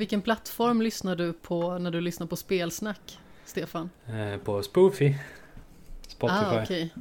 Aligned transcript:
Vilken 0.00 0.22
plattform 0.22 0.82
lyssnar 0.82 1.16
du 1.16 1.32
på 1.32 1.78
när 1.78 1.90
du 1.90 2.00
lyssnar 2.00 2.26
på 2.26 2.36
spelsnack, 2.36 3.18
Stefan? 3.44 3.90
Eh, 4.06 4.40
på 4.40 4.62
Spoofy. 4.62 5.14
Spotify. 6.08 6.38
Ah, 6.40 6.62
okej. 6.62 6.94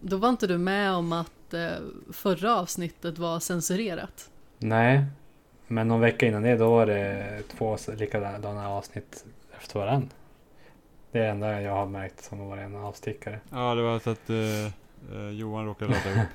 Då 0.00 0.16
var 0.16 0.28
inte 0.28 0.46
du 0.46 0.58
med 0.58 0.92
om 0.92 1.12
att 1.12 1.54
eh, 1.54 1.70
förra 2.12 2.56
avsnittet 2.56 3.18
var 3.18 3.40
censurerat? 3.40 4.30
Nej, 4.58 5.04
men 5.66 5.88
någon 5.88 6.00
vecka 6.00 6.26
innan 6.26 6.42
det 6.42 6.56
då 6.56 6.70
var 6.70 6.86
det 6.86 7.42
två 7.48 7.76
likadana 7.96 8.68
avsnitt 8.68 9.24
efter 9.58 9.78
varann. 9.80 10.10
Det 11.12 11.18
är 11.18 11.22
det 11.22 11.30
enda 11.30 11.60
jag 11.62 11.72
har 11.72 11.86
märkt 11.86 12.24
som 12.24 12.38
har 12.38 12.46
varit 12.46 12.64
en 12.64 12.76
avstickare. 12.76 13.40
Ja, 13.50 13.74
det 13.74 13.82
var 13.82 13.98
så 13.98 14.10
att 14.10 14.30
eh, 14.30 14.66
eh, 15.16 15.30
Johan 15.30 15.66
råkade 15.66 15.92
ladda 15.92 16.22
upp 16.22 16.28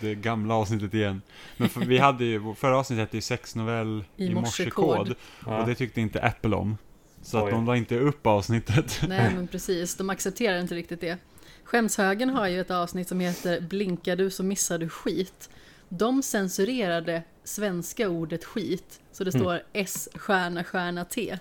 det 0.00 0.14
gamla 0.14 0.54
avsnittet 0.54 0.94
igen. 0.94 1.22
Men 1.56 1.68
för, 1.68 1.80
vi 1.80 1.98
hade 1.98 2.24
ju, 2.24 2.54
förra 2.54 2.78
avsnittet 2.78 3.00
hette 3.00 3.16
ju 3.16 3.20
sexnovell 3.20 4.04
I 4.16 4.24
i 4.26 4.34
morsekod. 4.34 4.86
morsekod. 4.98 5.16
Ja. 5.46 5.60
Och 5.60 5.66
det 5.68 5.74
tyckte 5.74 6.00
inte 6.00 6.22
Apple 6.22 6.56
om. 6.56 6.78
Så 7.22 7.38
att 7.38 7.44
Oj. 7.44 7.50
de 7.50 7.66
la 7.66 7.76
inte 7.76 7.98
upp 7.98 8.26
avsnittet. 8.26 9.00
Nej, 9.08 9.32
men 9.34 9.48
precis. 9.48 9.96
De 9.96 10.10
accepterar 10.10 10.58
inte 10.60 10.74
riktigt 10.74 11.00
det. 11.00 11.18
Skämshögen 11.64 12.28
har 12.30 12.46
ju 12.48 12.60
ett 12.60 12.70
avsnitt 12.70 13.08
som 13.08 13.20
heter 13.20 13.60
Blinkar 13.60 14.16
du 14.16 14.30
så 14.30 14.42
missar 14.42 14.78
du 14.78 14.88
skit. 14.88 15.50
De 15.88 16.22
censurerade 16.22 17.22
svenska 17.44 18.08
ordet 18.08 18.44
skit, 18.44 19.00
så 19.12 19.24
det 19.24 19.34
Mm. 19.34 19.40
står 19.44 19.62
S 19.72 20.08
stjärna 20.14 20.64
stjärna 20.64 21.04
T. 21.04 21.38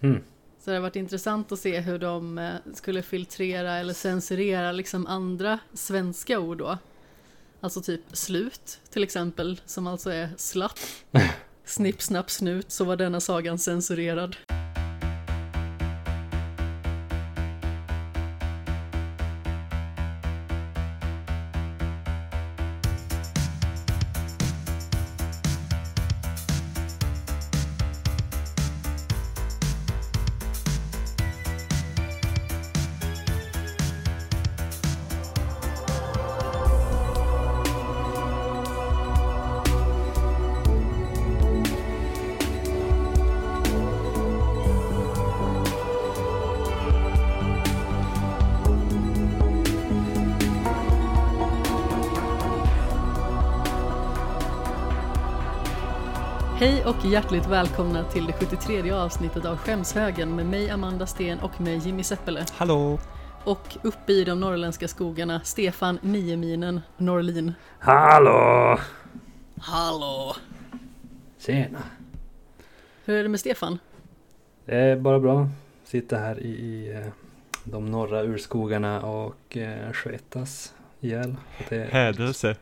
Mm. 0.00 0.22
Så 0.64 0.70
det 0.70 0.76
har 0.76 0.82
varit 0.82 0.96
intressant 0.96 1.52
att 1.52 1.58
se 1.58 1.80
hur 1.80 1.98
de 1.98 2.38
eh, 2.38 2.50
skulle 2.74 3.02
filtrera 3.02 3.76
eller 3.76 3.94
censurera 3.94 4.72
liksom 4.72 5.06
andra 5.06 5.58
svenska 5.74 6.38
ord 6.38 6.58
då. 6.58 6.78
Alltså 7.60 7.80
typ 7.82 8.00
slut 8.12 8.80
till 8.90 9.02
exempel, 9.02 9.60
som 9.66 9.86
alltså 9.86 10.10
är 10.10 10.28
slatt. 10.36 10.80
Snipp, 11.64 12.02
snapp, 12.02 12.30
snut, 12.30 12.72
så 12.72 12.84
var 12.84 12.96
denna 12.96 13.20
sagan 13.20 13.58
censurerad. 13.58 14.36
Och 56.90 57.04
hjärtligt 57.04 57.46
välkomna 57.46 58.04
till 58.04 58.26
det 58.26 58.32
73 58.32 58.90
avsnittet 58.90 59.44
av 59.44 59.56
Skämshögen 59.56 60.36
med 60.36 60.46
mig 60.46 60.70
Amanda 60.70 61.06
Sten 61.06 61.38
och 61.38 61.60
med 61.60 61.78
Jimmy 61.78 62.02
Seppele. 62.02 62.44
Hallå! 62.52 62.98
Och 63.44 63.76
uppe 63.82 64.12
i 64.12 64.24
de 64.24 64.40
norrländska 64.40 64.88
skogarna 64.88 65.40
Stefan 65.44 65.98
Nieminen 66.02 66.80
Norlin. 66.96 67.52
Hallå! 67.78 68.78
Hallå! 69.60 70.36
Tjena! 71.38 71.78
Hur 73.04 73.18
är 73.18 73.22
det 73.22 73.28
med 73.28 73.40
Stefan? 73.40 73.78
Det 74.64 74.76
är 74.76 74.96
bara 74.96 75.20
bra. 75.20 75.48
Sitta 75.84 76.16
här 76.16 76.40
i, 76.40 76.48
i 76.48 76.92
eh, 76.92 77.06
de 77.64 77.86
norra 77.86 78.22
urskogarna 78.22 79.02
och 79.02 79.56
eh, 79.56 79.92
svettas 79.92 80.74
ihjäl. 81.00 81.36
Det, 81.68 81.92
Hädelse. 81.92 82.56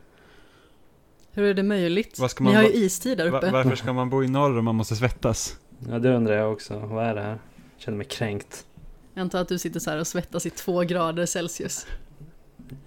Hur 1.39 1.49
är 1.49 1.53
det 1.53 1.63
möjligt? 1.63 2.19
Vad 2.19 2.31
ska 2.31 2.43
Ni 2.43 2.47
man 2.53 2.55
har 2.55 2.63
ju 2.63 2.69
istid 2.75 3.17
där 3.17 3.29
Va- 3.29 3.37
uppe. 3.37 3.51
varför 3.51 3.75
ska 3.75 3.93
man 3.93 4.09
bo 4.09 4.23
i 4.23 4.27
norr 4.27 4.57
om 4.59 4.65
man 4.65 4.75
måste 4.75 4.95
svettas? 4.95 5.57
ja, 5.89 5.99
det 5.99 6.15
undrar 6.15 6.35
jag 6.37 6.51
också. 6.53 6.79
Vad 6.79 7.05
är 7.05 7.15
det 7.15 7.21
här? 7.21 7.37
Känner 7.77 7.97
mig 7.97 8.07
kränkt. 8.07 8.65
Jag 9.13 9.21
antar 9.21 9.41
att 9.41 9.47
du 9.47 9.57
sitter 9.57 9.79
så 9.79 9.89
här 9.89 9.99
och 9.99 10.07
svettas 10.07 10.45
i 10.45 10.49
två 10.49 10.81
grader 10.83 11.25
Celsius. 11.25 11.87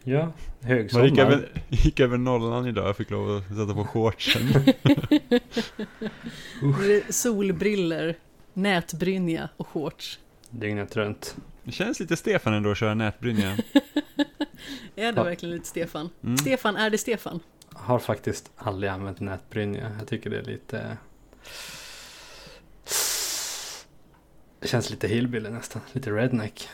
Ja, 0.04 0.18
Man 0.22 0.30
gick 0.30 0.68
högsommar. 0.68 1.20
över, 1.20 1.48
gick 1.68 2.00
över 2.00 2.18
nollan 2.18 2.66
idag, 2.66 2.88
jag 2.88 2.96
fick 2.96 3.10
lov 3.10 3.36
att 3.36 3.48
sätta 3.48 3.74
på 3.74 3.84
shortsen. 3.84 4.42
Solbriller, 7.10 8.16
nätbrynja 8.52 9.48
och 9.56 9.68
shorts. 9.68 10.18
Dygnet 10.50 10.96
runt. 10.96 11.36
Det 11.64 11.72
känns 11.72 12.00
lite 12.00 12.16
Stefan 12.16 12.54
ändå 12.54 12.70
att 12.70 12.78
köra 12.78 12.94
nätbrynja. 12.94 13.52
Är 14.96 15.12
det 15.12 15.22
verkligen 15.24 15.54
lite 15.54 15.68
Stefan? 15.68 16.08
Mm. 16.22 16.36
Stefan, 16.36 16.76
är 16.76 16.90
det 16.90 16.98
Stefan? 16.98 17.40
Har 17.82 17.98
faktiskt 17.98 18.50
aldrig 18.56 18.90
använt 18.90 19.20
nätbrynja. 19.20 19.92
Jag 19.98 20.08
tycker 20.08 20.30
det 20.30 20.38
är 20.38 20.42
lite... 20.42 20.96
Det 24.60 24.68
känns 24.68 24.90
lite 24.90 25.08
hillbilly 25.08 25.50
nästan. 25.50 25.82
Lite 25.92 26.10
redneck. 26.10 26.68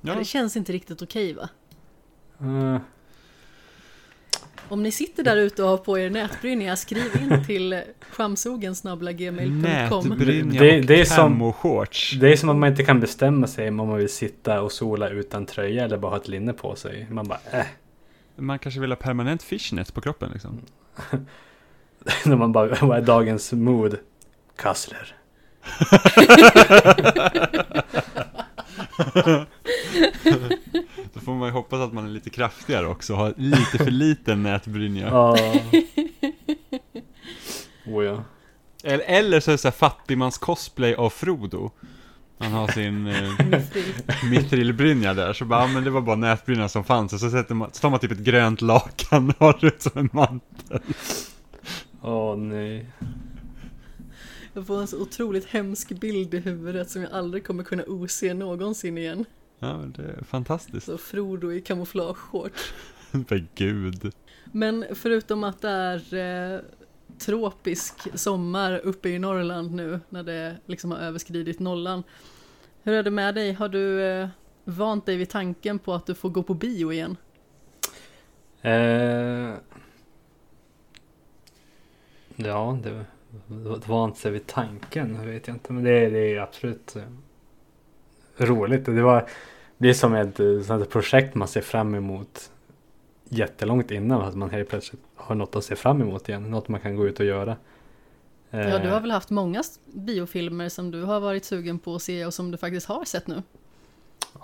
Ja, 0.00 0.14
Det 0.14 0.24
känns 0.24 0.56
inte 0.56 0.72
riktigt 0.72 1.02
okej 1.02 1.32
va? 1.34 1.48
Uh, 2.42 2.78
Om 4.68 4.82
ni 4.82 4.92
sitter 4.92 5.22
där 5.24 5.36
ute 5.36 5.62
och 5.62 5.68
har 5.68 5.76
på 5.78 5.98
er 5.98 6.10
nätbrynja, 6.10 6.76
skriv 6.76 7.16
in 7.22 7.44
till 7.46 7.82
chamsogen.gmail.com 8.10 10.08
nätbrynja 10.08 10.60
Det- 10.62 10.80
det 10.80 11.00
är 11.00 11.04
som- 11.04 11.42
camo-shorts. 11.42 12.14
det 12.20 12.32
är 12.32 12.36
som 12.36 12.48
att 12.48 12.56
man 12.56 12.68
inte 12.70 12.84
kan 12.84 13.00
bestämma 13.00 13.46
sig 13.46 13.68
om 13.68 13.76
man 13.76 13.94
vill 13.96 14.08
sitta 14.12 14.60
och 14.62 14.72
sola 14.72 15.08
utan 15.08 15.46
tröja 15.46 15.84
eller 15.84 15.98
bara 15.98 16.10
ha 16.10 16.16
ett 16.16 16.28
linne 16.28 16.52
på 16.52 16.76
sig. 16.76 17.06
Man 17.10 17.28
bara 17.28 17.40
äh. 17.52 17.66
Man 18.36 18.58
kanske 18.58 18.80
vill 18.80 18.90
ha 18.90 18.96
permanent 18.96 19.42
fishnet 19.42 19.94
på 19.94 20.00
kroppen 20.00 20.30
liksom. 20.32 20.60
När 22.24 22.36
man 22.36 22.52
bara, 22.52 22.74
vad 22.86 22.98
är 22.98 23.02
dagens 23.02 23.52
mood? 23.52 23.98
Kassler. 24.56 25.16
Då 31.14 31.20
får 31.20 31.32
man 31.32 31.48
ju 31.48 31.52
hoppas 31.52 31.80
att 31.80 31.92
man 31.92 32.06
är 32.06 32.10
lite 32.10 32.30
kraftigare 32.30 32.86
också, 32.86 33.14
har 33.14 33.34
lite 33.36 33.78
för 33.78 33.90
liten 33.90 34.42
nätbrynja. 34.42 35.08
Ja. 35.08 35.36
oh 37.86 38.04
ja. 38.04 38.24
Eller, 38.84 39.04
eller 39.04 39.40
så 39.40 39.50
är 39.50 39.52
det 39.52 39.58
så 39.58 39.68
här 39.68 39.72
fattigmans 39.72 40.38
cosplay 40.38 40.94
av 40.94 41.10
Frodo. 41.10 41.70
Han 42.42 42.52
har 42.52 42.68
sin 42.68 43.06
eh, 43.06 43.46
Mithril. 43.50 43.94
mitrilbrynja 44.30 45.14
där, 45.14 45.32
så 45.32 45.44
bara, 45.44 45.66
men 45.66 45.84
det 45.84 45.90
var 45.90 46.00
bara 46.00 46.16
nätbrynja 46.16 46.68
som 46.68 46.84
fanns. 46.84 47.12
Och 47.12 47.20
så, 47.20 47.30
sätter 47.30 47.54
man, 47.54 47.70
så 47.72 47.80
tar 47.80 47.90
man 47.90 48.00
typ 48.00 48.12
ett 48.12 48.18
grönt 48.18 48.60
lakan 48.60 49.30
och 49.38 49.46
har 49.46 49.58
det 49.60 49.82
som 49.82 49.92
en 49.94 50.08
mantel. 50.12 50.80
Åh 52.02 52.36
nej. 52.36 52.86
Jag 54.52 54.66
får 54.66 54.80
en 54.80 54.86
så 54.86 55.02
otroligt 55.02 55.46
hemsk 55.46 55.88
bild 56.00 56.34
i 56.34 56.38
huvudet 56.38 56.90
som 56.90 57.02
jag 57.02 57.12
aldrig 57.12 57.46
kommer 57.46 57.64
kunna 57.64 57.84
ose 57.86 58.34
någonsin 58.34 58.98
igen. 58.98 59.24
Ja, 59.58 59.78
men 59.78 59.92
det 59.92 60.02
är 60.02 60.24
fantastiskt. 60.24 60.86
Så 60.86 60.98
Frodo 60.98 61.52
i 61.52 61.60
kamouflageshorts. 61.60 62.72
För 63.28 63.46
gud. 63.54 64.12
Men 64.52 64.84
förutom 64.94 65.44
att 65.44 65.60
det 65.62 65.68
är 65.68 66.14
eh, 66.54 66.60
tropisk 67.18 68.18
sommar 68.18 68.80
uppe 68.84 69.08
i 69.08 69.18
Norrland 69.18 69.70
nu 69.70 70.00
när 70.08 70.22
det 70.22 70.56
liksom 70.66 70.90
har 70.90 70.98
överskridit 70.98 71.60
nollan. 71.60 72.02
Hur 72.82 72.94
är 72.94 73.02
det 73.02 73.10
med 73.10 73.34
dig? 73.34 73.52
Har 73.52 73.68
du 73.68 74.02
eh, 74.02 74.28
vant 74.64 75.06
dig 75.06 75.16
vid 75.16 75.28
tanken 75.28 75.78
på 75.78 75.94
att 75.94 76.06
du 76.06 76.14
får 76.14 76.30
gå 76.30 76.42
på 76.42 76.54
bio 76.54 76.92
igen? 76.92 77.16
Eh, 78.62 79.54
ja, 82.36 82.78
det, 82.82 83.04
det 83.46 83.88
var 83.88 84.04
inte 84.04 84.20
sig 84.20 84.30
vid 84.30 84.46
tanken, 84.46 85.14
jag 85.14 85.26
vet 85.26 85.46
jag 85.46 85.56
inte. 85.56 85.72
Men 85.72 85.84
det, 85.84 86.10
det 86.10 86.34
är 86.34 86.40
absolut 86.40 86.96
eh, 86.96 87.02
roligt. 88.44 88.84
Det, 88.84 89.02
var, 89.02 89.28
det 89.78 89.88
är 89.88 89.94
som 89.94 90.14
ett, 90.14 90.40
eh, 90.40 90.84
projekt 90.84 91.34
man 91.34 91.48
ser 91.48 91.60
fram 91.60 91.94
emot 91.94 92.50
jättelångt 93.28 93.90
innan. 93.90 94.22
Att 94.22 94.34
man 94.34 94.50
helt 94.50 94.68
plötsligt 94.68 95.02
har 95.14 95.34
något 95.34 95.56
att 95.56 95.64
se 95.64 95.76
fram 95.76 96.02
emot 96.02 96.28
igen. 96.28 96.50
Något 96.50 96.68
man 96.68 96.80
kan 96.80 96.96
gå 96.96 97.06
ut 97.06 97.20
och 97.20 97.26
göra. 97.26 97.56
Ja, 98.54 98.78
du 98.78 98.88
Eh, 98.88 98.92
har 98.92 99.00
väl 99.00 99.10
haft 99.10 99.30
många 99.30 99.62
biofilmer 99.84 100.68
som 100.68 100.90
du 100.90 101.02
har 101.02 101.20
varit 101.20 101.44
sugen 101.44 101.78
på 101.78 101.94
att 101.94 102.02
se 102.02 102.26
och 102.26 102.34
som 102.34 102.50
du 102.50 102.58
faktiskt 102.58 102.86
har 102.86 103.04
sett 103.04 103.26
nu? 103.26 103.42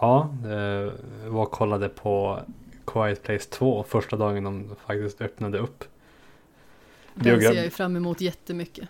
Ja, 0.01 0.35
eh, 0.45 0.93
var 1.31 1.43
och 1.43 1.51
kollade 1.51 1.89
på 1.89 2.41
Quiet 2.87 3.23
Place 3.23 3.51
2 3.51 3.83
första 3.83 4.17
dagen 4.17 4.45
de 4.45 4.77
faktiskt 4.87 5.21
öppnade 5.21 5.59
upp. 5.59 5.85
Den 7.15 7.41
ser 7.41 7.55
jag 7.55 7.65
ju 7.65 7.71
fram 7.71 7.97
emot 7.97 8.21
jättemycket. 8.21 8.89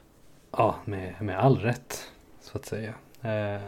Ja, 0.50 0.76
med, 0.84 1.14
med 1.22 1.38
all 1.38 1.58
rätt 1.58 2.04
så 2.40 2.58
att 2.58 2.66
säga. 2.66 2.94
Eh, 3.22 3.62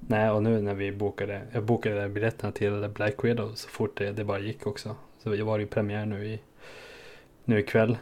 nej, 0.00 0.30
och 0.30 0.42
nu 0.42 0.62
när 0.62 0.74
vi 0.74 0.92
bokade, 0.92 1.42
jag 1.52 1.64
bokade 1.64 2.08
biljetterna 2.08 2.52
till 2.52 2.88
Black 2.94 3.24
Widow 3.24 3.54
så 3.54 3.68
fort 3.68 3.98
det, 3.98 4.12
det 4.12 4.24
bara 4.24 4.38
gick 4.38 4.66
också. 4.66 4.96
Så 5.22 5.34
jag 5.34 5.44
var 5.44 5.58
i 5.58 5.66
premiär 5.66 6.06
nu 6.06 6.26
i 6.26 6.40
nu 7.44 7.58
ikväll. 7.58 7.98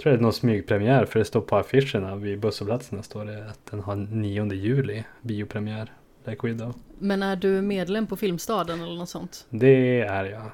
Tror 0.00 0.12
det 0.12 0.18
är 0.18 0.22
någon 0.22 0.32
smygpremiär 0.32 1.04
för 1.04 1.18
det 1.18 1.24
står 1.24 1.40
på 1.40 1.56
affischerna 1.56 2.16
vid 2.16 2.40
busshållplatserna 2.40 3.02
står 3.02 3.24
det 3.24 3.48
att 3.50 3.66
den 3.70 3.80
har 3.80 3.96
9 3.96 4.52
juli 4.52 5.04
biopremiär. 5.22 5.92
Black 6.24 6.44
Widow. 6.44 6.74
Men 6.98 7.22
är 7.22 7.36
du 7.36 7.62
medlem 7.62 8.06
på 8.06 8.16
Filmstaden 8.16 8.80
eller 8.80 8.94
något 8.96 9.08
sånt? 9.08 9.46
Det 9.50 10.00
är 10.00 10.24
jag. 10.24 10.50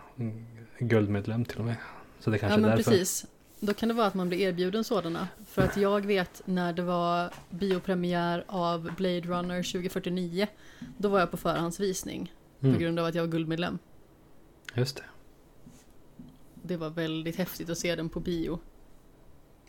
Guldmedlem 0.78 1.44
till 1.44 1.58
och 1.58 1.64
med. 1.64 1.76
Så 2.20 2.30
det 2.30 2.38
kanske 2.38 2.54
ja 2.54 2.60
men 2.60 2.70
är 2.70 2.76
därför. 2.76 2.90
precis. 2.90 3.26
Då 3.60 3.74
kan 3.74 3.88
det 3.88 3.94
vara 3.94 4.06
att 4.06 4.14
man 4.14 4.28
blir 4.28 4.38
erbjuden 4.40 4.84
sådana. 4.84 5.28
För 5.46 5.62
att 5.62 5.76
jag 5.76 6.06
vet 6.06 6.42
när 6.44 6.72
det 6.72 6.82
var 6.82 7.30
biopremiär 7.50 8.44
av 8.46 8.90
Blade 8.96 9.20
Runner 9.20 9.62
2049. 9.72 10.46
Då 10.98 11.08
var 11.08 11.20
jag 11.20 11.30
på 11.30 11.36
förhandsvisning. 11.36 12.32
På 12.60 12.66
Mm, 12.66 12.78
grund 12.80 12.98
av 12.98 13.06
att 13.06 13.14
jag 13.14 13.22
var 13.22 13.28
guldmedlem. 13.30 13.78
just 14.74 14.96
det. 14.96 15.02
Det 16.62 16.76
var 16.76 16.90
väldigt 16.90 17.36
häftigt 17.36 17.70
att 17.70 17.78
se 17.78 17.94
den 17.96 18.08
på 18.08 18.20
bio. 18.20 18.58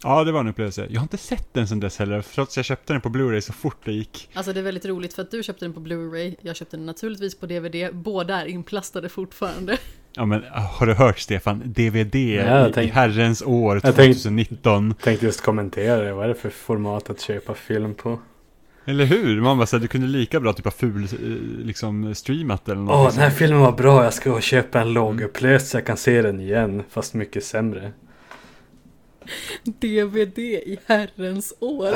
Ja, 0.04 0.24
det 0.24 0.32
var 0.32 0.40
en 0.40 0.48
upplevelse. 0.48 0.88
Jag 0.90 1.00
har 1.00 1.04
inte 1.06 1.18
sett 1.18 1.54
den 1.54 1.68
sedan 1.68 1.80
dess 1.80 2.00
heller, 2.00 2.22
trots 2.22 2.54
att 2.54 2.58
jag 2.58 2.66
köpte 2.66 2.94
den 2.94 3.02
på 3.02 3.10
Blu-ray 3.10 3.40
så 3.40 3.54
fort 3.54 3.78
det 3.86 3.92
gick. 3.92 4.30
Alltså 4.34 4.54
det 4.54 4.60
är 4.60 4.64
väldigt 4.64 4.86
roligt 4.86 5.14
för 5.14 5.22
att 5.22 5.32
du 5.32 5.44
köpte 5.44 5.66
den 5.66 5.74
på 5.74 5.80
Blu-ray. 5.80 6.36
Jag 6.42 6.56
köpte 6.56 6.78
den 6.78 6.86
naturligtvis 6.86 7.40
på 7.40 7.46
DVD. 7.46 7.96
Båda 7.96 8.42
är 8.42 8.46
inplastade 8.46 9.10
fortfarande. 9.10 9.78
Ja 10.14 10.26
men, 10.26 10.44
har 10.80 10.86
du 10.86 10.94
hört 10.94 11.20
Stefan? 11.20 11.62
DVD 11.66 12.16
jag 12.16 12.66
i, 12.68 12.70
i 12.70 12.74
tänkte- 12.74 13.00
herrens 13.00 13.42
år 13.42 13.76
Jag 13.84 13.84
tänkte- 13.96 14.04
2019. 14.04 14.94
Tänkte 14.94 15.26
just 15.26 15.42
kommentera 15.42 16.02
det. 16.02 16.14
Vad 16.14 16.24
är 16.26 16.28
det 16.30 16.36
för 16.36 16.50
format 16.50 17.10
att 17.10 17.22
köpa 17.22 17.54
film 17.54 17.94
på? 17.96 18.20
Eller 18.86 19.06
hur? 19.06 19.42
Man 19.42 19.58
bara 19.58 19.68
såhär, 19.68 19.82
du 19.82 19.88
kunde 19.88 20.08
lika 20.08 20.40
bra 20.40 20.54
typ 20.54 20.66
ha 20.66 20.72
ful, 20.72 21.04
eh, 21.04 21.10
liksom 21.66 22.16
streamat 22.16 22.70
eller 22.70 22.82
Åh, 22.82 22.86
något. 22.86 23.14
den 23.14 23.24
här 23.24 23.30
filmen 23.30 23.60
var 23.60 23.72
bra. 23.72 24.04
Jag 24.04 24.14
ska 24.14 24.42
köpa 24.42 24.82
en 24.82 24.94
lågupplöst 24.94 25.68
så 25.68 25.78
jag 25.78 25.86
kan 25.86 25.98
se 25.98 26.22
den 26.22 26.40
igen. 26.40 26.84
Fast 26.90 27.14
mycket 27.14 27.44
sämre. 27.44 27.92
DVD 29.64 30.40
i 30.40 30.78
herrens 30.86 31.54
år. 31.60 31.96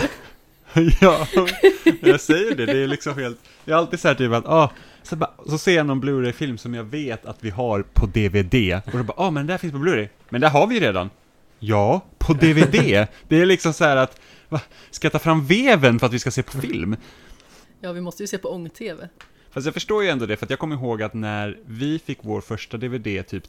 ja, 1.01 1.28
jag 2.01 2.22
säger 2.22 2.56
det. 2.56 2.66
Det 2.66 2.83
är 2.83 2.88
liksom 2.88 3.18
helt... 3.18 3.39
Jag 3.66 3.75
är 3.75 3.78
alltid 3.78 4.00
såhär 4.00 4.16
typ 4.16 4.31
att, 4.31 4.45
ah, 4.45 4.72
så, 5.04 5.16
bara, 5.16 5.31
så 5.48 5.57
ser 5.57 5.75
jag 5.75 5.86
någon 5.86 6.00
Blu-ray-film 6.00 6.57
som 6.57 6.74
jag 6.74 6.83
vet 6.83 7.25
att 7.25 7.38
vi 7.44 7.50
har 7.50 7.81
på 7.81 8.06
DVD. 8.06 8.81
Och 8.86 8.98
då 8.98 9.04
bara, 9.04 9.13
ah 9.18 9.31
men 9.31 9.36
den 9.36 9.48
där 9.48 9.57
finns 9.57 9.74
på 9.74 9.80
Blu-ray. 9.80 10.07
Men 10.30 10.42
där 10.42 10.50
har 10.50 10.68
vi 10.68 10.75
ju 10.75 10.81
redan. 10.81 11.10
Ja, 11.60 12.01
på 12.18 12.33
DVD. 12.33 13.07
det 13.28 13.42
är 13.42 13.45
liksom 13.45 13.74
så 13.74 13.83
här 13.83 13.98
att, 13.98 14.19
va, 14.50 14.62
ska 14.92 15.06
jag 15.06 15.12
ta 15.12 15.19
fram 15.19 15.45
veven 15.45 16.00
för 16.00 16.06
att 16.06 16.13
vi 16.13 16.19
ska 16.19 16.31
se 16.31 16.44
på 16.44 16.62
film? 16.62 16.95
Ja, 17.81 17.92
vi 17.92 18.01
måste 18.01 18.24
ju 18.24 18.28
se 18.28 18.38
på 18.38 18.50
ång-tv. 18.50 19.10
Fast 19.51 19.66
jag 19.66 19.74
förstår 19.74 20.04
ju 20.04 20.10
ändå 20.10 20.25
det, 20.25 20.38
för 20.38 20.45
att 20.45 20.50
jag 20.50 20.60
kommer 20.60 20.75
ihåg 20.75 21.01
att 21.01 21.13
när 21.13 21.60
vi 21.66 22.00
fick 22.00 22.19
vår 22.22 22.42
första 22.42 22.78
DVD 22.78 23.28
typ 23.28 23.48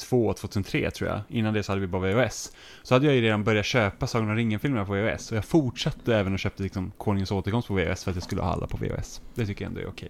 2002, 0.00 0.32
2003 0.32 0.90
tror 0.90 1.10
jag, 1.10 1.20
innan 1.28 1.54
det 1.54 1.62
så 1.62 1.72
hade 1.72 1.80
vi 1.80 1.86
bara 1.86 2.12
VHS. 2.12 2.52
Så 2.82 2.94
hade 2.94 3.06
jag 3.06 3.14
ju 3.14 3.20
redan 3.20 3.44
börjat 3.44 3.66
köpa 3.66 4.06
Sagan 4.06 4.30
om 4.30 4.36
ringen-filmerna 4.36 4.84
på 4.84 4.92
VHS, 4.92 5.30
och 5.30 5.36
jag 5.36 5.44
fortsatte 5.44 6.16
även 6.16 6.32
och 6.32 6.38
köpte 6.38 6.62
liksom 6.62 6.92
Konungens 6.98 7.32
återkomst 7.32 7.68
på 7.68 7.74
VHS 7.74 8.04
för 8.04 8.10
att 8.10 8.16
jag 8.16 8.24
skulle 8.24 8.42
ha 8.42 8.52
alla 8.52 8.66
på 8.66 8.76
VHS. 8.76 9.20
Det 9.34 9.46
tycker 9.46 9.64
jag 9.64 9.68
ändå 9.68 9.80
är 9.80 9.88
okej. 9.88 10.08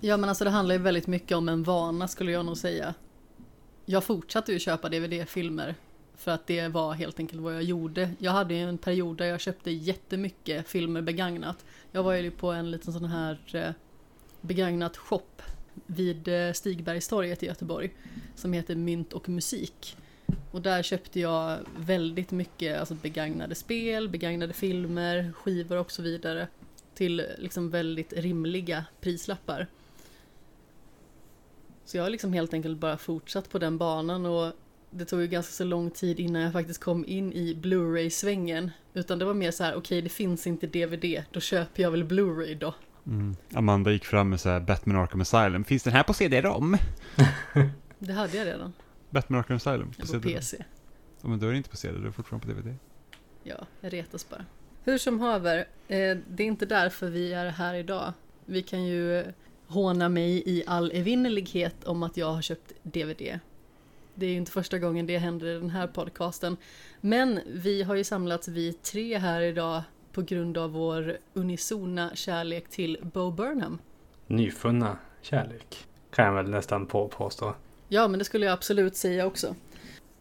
Ja, 0.00 0.16
men 0.16 0.28
alltså 0.28 0.44
det 0.44 0.50
handlar 0.50 0.74
ju 0.74 0.80
väldigt 0.80 1.06
mycket 1.06 1.36
om 1.36 1.48
en 1.48 1.62
vana 1.62 2.08
skulle 2.08 2.32
jag 2.32 2.46
nog 2.46 2.56
säga. 2.56 2.94
Jag 3.86 4.04
fortsatte 4.04 4.52
ju 4.52 4.58
köpa 4.58 4.88
DVD-filmer 4.88 5.74
för 6.16 6.30
att 6.30 6.46
det 6.46 6.68
var 6.68 6.92
helt 6.92 7.18
enkelt 7.18 7.42
vad 7.42 7.54
jag 7.54 7.62
gjorde. 7.62 8.10
Jag 8.18 8.32
hade 8.32 8.54
ju 8.54 8.68
en 8.68 8.78
period 8.78 9.16
där 9.16 9.26
jag 9.26 9.40
köpte 9.40 9.70
jättemycket 9.70 10.68
filmer 10.68 11.02
begagnat. 11.02 11.64
Jag 11.92 12.02
var 12.02 12.14
ju 12.14 12.30
på 12.30 12.52
en 12.52 12.70
liten 12.70 12.92
sån 12.92 13.04
här 13.04 13.38
eh, 13.52 13.70
begagnat 14.40 14.96
shop 14.96 15.42
vid 15.86 16.28
eh, 16.28 16.52
Stigbergstorget 16.52 17.42
i 17.42 17.46
Göteborg 17.46 17.90
som 18.34 18.52
heter 18.52 18.74
Mynt 18.74 19.12
och 19.12 19.28
musik. 19.28 19.96
Och 20.50 20.62
där 20.62 20.82
köpte 20.82 21.20
jag 21.20 21.58
väldigt 21.78 22.30
mycket 22.30 22.80
alltså 22.80 22.94
begagnade 22.94 23.54
spel, 23.54 24.08
begagnade 24.08 24.52
filmer, 24.52 25.32
skivor 25.32 25.76
och 25.76 25.90
så 25.90 26.02
vidare 26.02 26.48
till 26.94 27.26
liksom 27.38 27.70
väldigt 27.70 28.12
rimliga 28.12 28.84
prislappar. 29.00 29.66
Så 31.84 31.96
jag 31.96 32.02
har 32.02 32.10
liksom 32.10 32.32
helt 32.32 32.54
enkelt 32.54 32.78
bara 32.78 32.98
fortsatt 32.98 33.50
på 33.50 33.58
den 33.58 33.78
banan 33.78 34.26
och 34.26 34.52
det 34.90 35.04
tog 35.04 35.20
ju 35.20 35.26
ganska 35.26 35.52
så 35.52 35.64
lång 35.64 35.90
tid 35.90 36.20
innan 36.20 36.42
jag 36.42 36.52
faktiskt 36.52 36.80
kom 36.80 37.04
in 37.06 37.32
i 37.32 37.54
Blu-ray-svängen. 37.54 38.70
Utan 38.94 39.18
det 39.18 39.24
var 39.24 39.34
mer 39.34 39.50
så 39.50 39.64
här, 39.64 39.74
okej 39.74 40.02
det 40.02 40.08
finns 40.08 40.46
inte 40.46 40.66
DVD, 40.66 41.22
då 41.30 41.40
köper 41.40 41.82
jag 41.82 41.90
väl 41.90 42.04
Blu-ray 42.04 42.54
då. 42.58 42.74
Mm. 43.06 43.36
Amanda 43.54 43.90
gick 43.92 44.04
fram 44.04 44.30
med 44.30 44.40
så 44.40 44.48
här 44.48 44.60
Batman 44.60 44.96
Arkham 44.96 45.20
Asylum. 45.20 45.64
Finns 45.64 45.82
den 45.82 45.92
här 45.92 46.02
på 46.02 46.14
CD-ROM? 46.14 46.76
Det 47.98 48.12
hade 48.12 48.36
jag 48.36 48.46
redan, 48.46 48.72
Batman 49.10 49.38
Arkham 49.40 49.56
Asylum? 49.56 49.92
på 50.00 50.06
CD-ROM. 50.06 50.34
PC. 50.34 50.64
Ja, 51.22 51.28
men 51.28 51.38
då 51.38 51.46
är 51.46 51.50
det 51.50 51.56
inte 51.56 51.70
på 51.70 51.76
CD, 51.76 51.98
då 51.98 52.08
är 52.08 52.12
fortfarande 52.12 52.46
på 52.46 52.52
DVD. 52.52 52.76
Ja, 53.42 53.66
jag 53.80 53.92
retas 53.92 54.28
bara. 54.28 54.44
Hur 54.84 54.98
som 54.98 55.20
haver, 55.20 55.58
eh, 55.88 56.16
det 56.28 56.42
är 56.42 56.46
inte 56.46 56.66
därför 56.66 57.10
vi 57.10 57.32
är 57.32 57.46
här 57.46 57.74
idag. 57.74 58.12
Vi 58.46 58.62
kan 58.62 58.84
ju 58.84 59.24
håna 59.66 60.08
mig 60.08 60.42
i 60.46 60.64
all 60.66 60.90
evinnerlighet 60.90 61.84
om 61.84 62.02
att 62.02 62.16
jag 62.16 62.32
har 62.32 62.42
köpt 62.42 62.72
DVD. 62.82 63.38
Det 64.14 64.26
är 64.26 64.30
ju 64.30 64.36
inte 64.36 64.52
första 64.52 64.78
gången 64.78 65.06
det 65.06 65.18
händer 65.18 65.46
i 65.46 65.54
den 65.58 65.70
här 65.70 65.86
podcasten. 65.86 66.56
Men 67.00 67.40
vi 67.46 67.82
har 67.82 67.94
ju 67.94 68.04
samlats 68.04 68.48
vi 68.48 68.72
tre 68.72 69.18
här 69.18 69.40
idag 69.40 69.82
på 70.12 70.22
grund 70.22 70.58
av 70.58 70.72
vår 70.72 71.16
unisona 71.34 72.10
kärlek 72.14 72.68
till 72.68 72.98
Bo 73.02 73.30
Burnham. 73.30 73.78
Nyfunna 74.26 74.96
kärlek. 75.22 75.86
Kan 76.10 76.24
jag 76.24 76.32
väl 76.32 76.50
nästan 76.50 76.86
på, 76.86 77.08
påstå. 77.08 77.54
Ja, 77.88 78.08
men 78.08 78.18
det 78.18 78.24
skulle 78.24 78.46
jag 78.46 78.52
absolut 78.52 78.96
säga 78.96 79.26
också. 79.26 79.54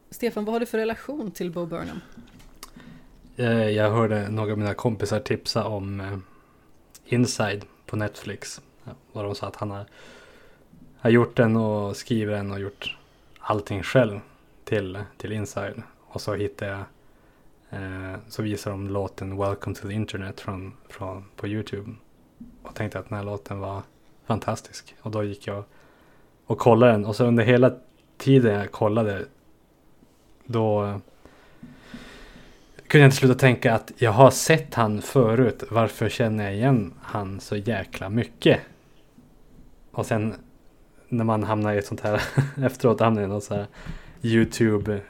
Stefan, 0.10 0.46
vad 0.46 0.54
har 0.56 0.60
du 0.60 0.66
för 0.66 0.78
relation 0.78 1.32
till 1.32 1.52
Bo 1.52 1.66
Burnham? 1.66 2.02
Eh, 3.36 3.70
Jag 3.70 3.92
hörde 3.92 4.30
några 4.30 4.52
av 4.52 4.58
mina 4.58 4.74
kompisar 4.74 5.20
tipsa 5.20 5.64
om 5.66 6.00
eh, 6.02 6.18
Inside 7.06 7.66
på 7.86 7.96
Netflix. 7.96 8.62
Vad 9.12 9.26
de 9.26 9.36
sa 9.36 9.48
att 9.48 9.56
han 9.56 9.72
har, 9.72 9.86
har 10.98 11.10
gjort 11.10 11.38
den 11.38 11.56
och 11.56 11.98
skriver 11.98 12.34
den 12.36 12.52
och 12.52 12.60
gjort 12.60 12.98
allting 13.40 13.84
själv 13.84 14.20
till, 14.64 15.00
till 15.18 15.32
Inside. 15.32 15.82
Och 16.00 16.22
så 16.22 16.34
hittade 16.34 16.72
jag 16.72 16.84
eh, 17.70 18.20
så 18.28 18.42
visar 18.42 18.72
de 18.72 18.88
låten 18.88 19.38
Welcome 19.38 19.76
to 19.76 19.88
the 19.88 19.94
Internet 19.94 20.40
från, 20.40 20.74
från, 20.90 21.26
på 21.36 21.48
Youtube. 21.48 21.92
Och 22.64 22.76
tänkte 22.76 23.00
att 23.00 23.10
den 23.10 23.18
här 23.18 23.26
låten 23.26 23.60
var 23.60 23.82
fantastisk. 24.26 24.96
Och 25.02 25.12
då 25.12 25.24
gick 25.24 25.48
jag 25.48 25.64
och 26.46 26.58
kollade 26.58 26.92
den. 26.92 27.06
Och 27.06 27.16
så 27.16 27.26
under 27.26 27.44
hela 27.44 27.76
tiden 28.18 28.54
jag 28.54 28.72
kollade 28.72 29.26
då 30.46 30.86
eh, 30.86 30.98
kunde 32.88 33.04
jag 33.04 33.08
inte 33.08 33.18
sluta 33.18 33.36
tänka 33.36 33.76
att 33.76 33.92
jag 33.98 34.12
har 34.12 34.32
sett 34.32 34.74
han 34.74 35.02
förut. 35.02 35.64
Varför 35.72 36.10
känner 36.10 36.44
jag 36.44 36.54
igen 36.54 36.94
han 37.02 37.40
så 37.40 37.56
jäkla 37.56 38.10
mycket? 38.10 38.60
Och 39.92 40.06
sen 40.06 40.36
när 41.08 41.24
man 41.24 41.44
hamnar 41.44 41.74
i 41.74 41.78
ett 41.78 41.86
sånt 41.86 42.02
här 42.02 42.22
efteråt 42.64 43.00
hamnar 43.00 43.22
i 43.22 43.28
något 43.28 43.44
så 43.44 43.56
här 43.56 43.68
YouTube 44.22 45.02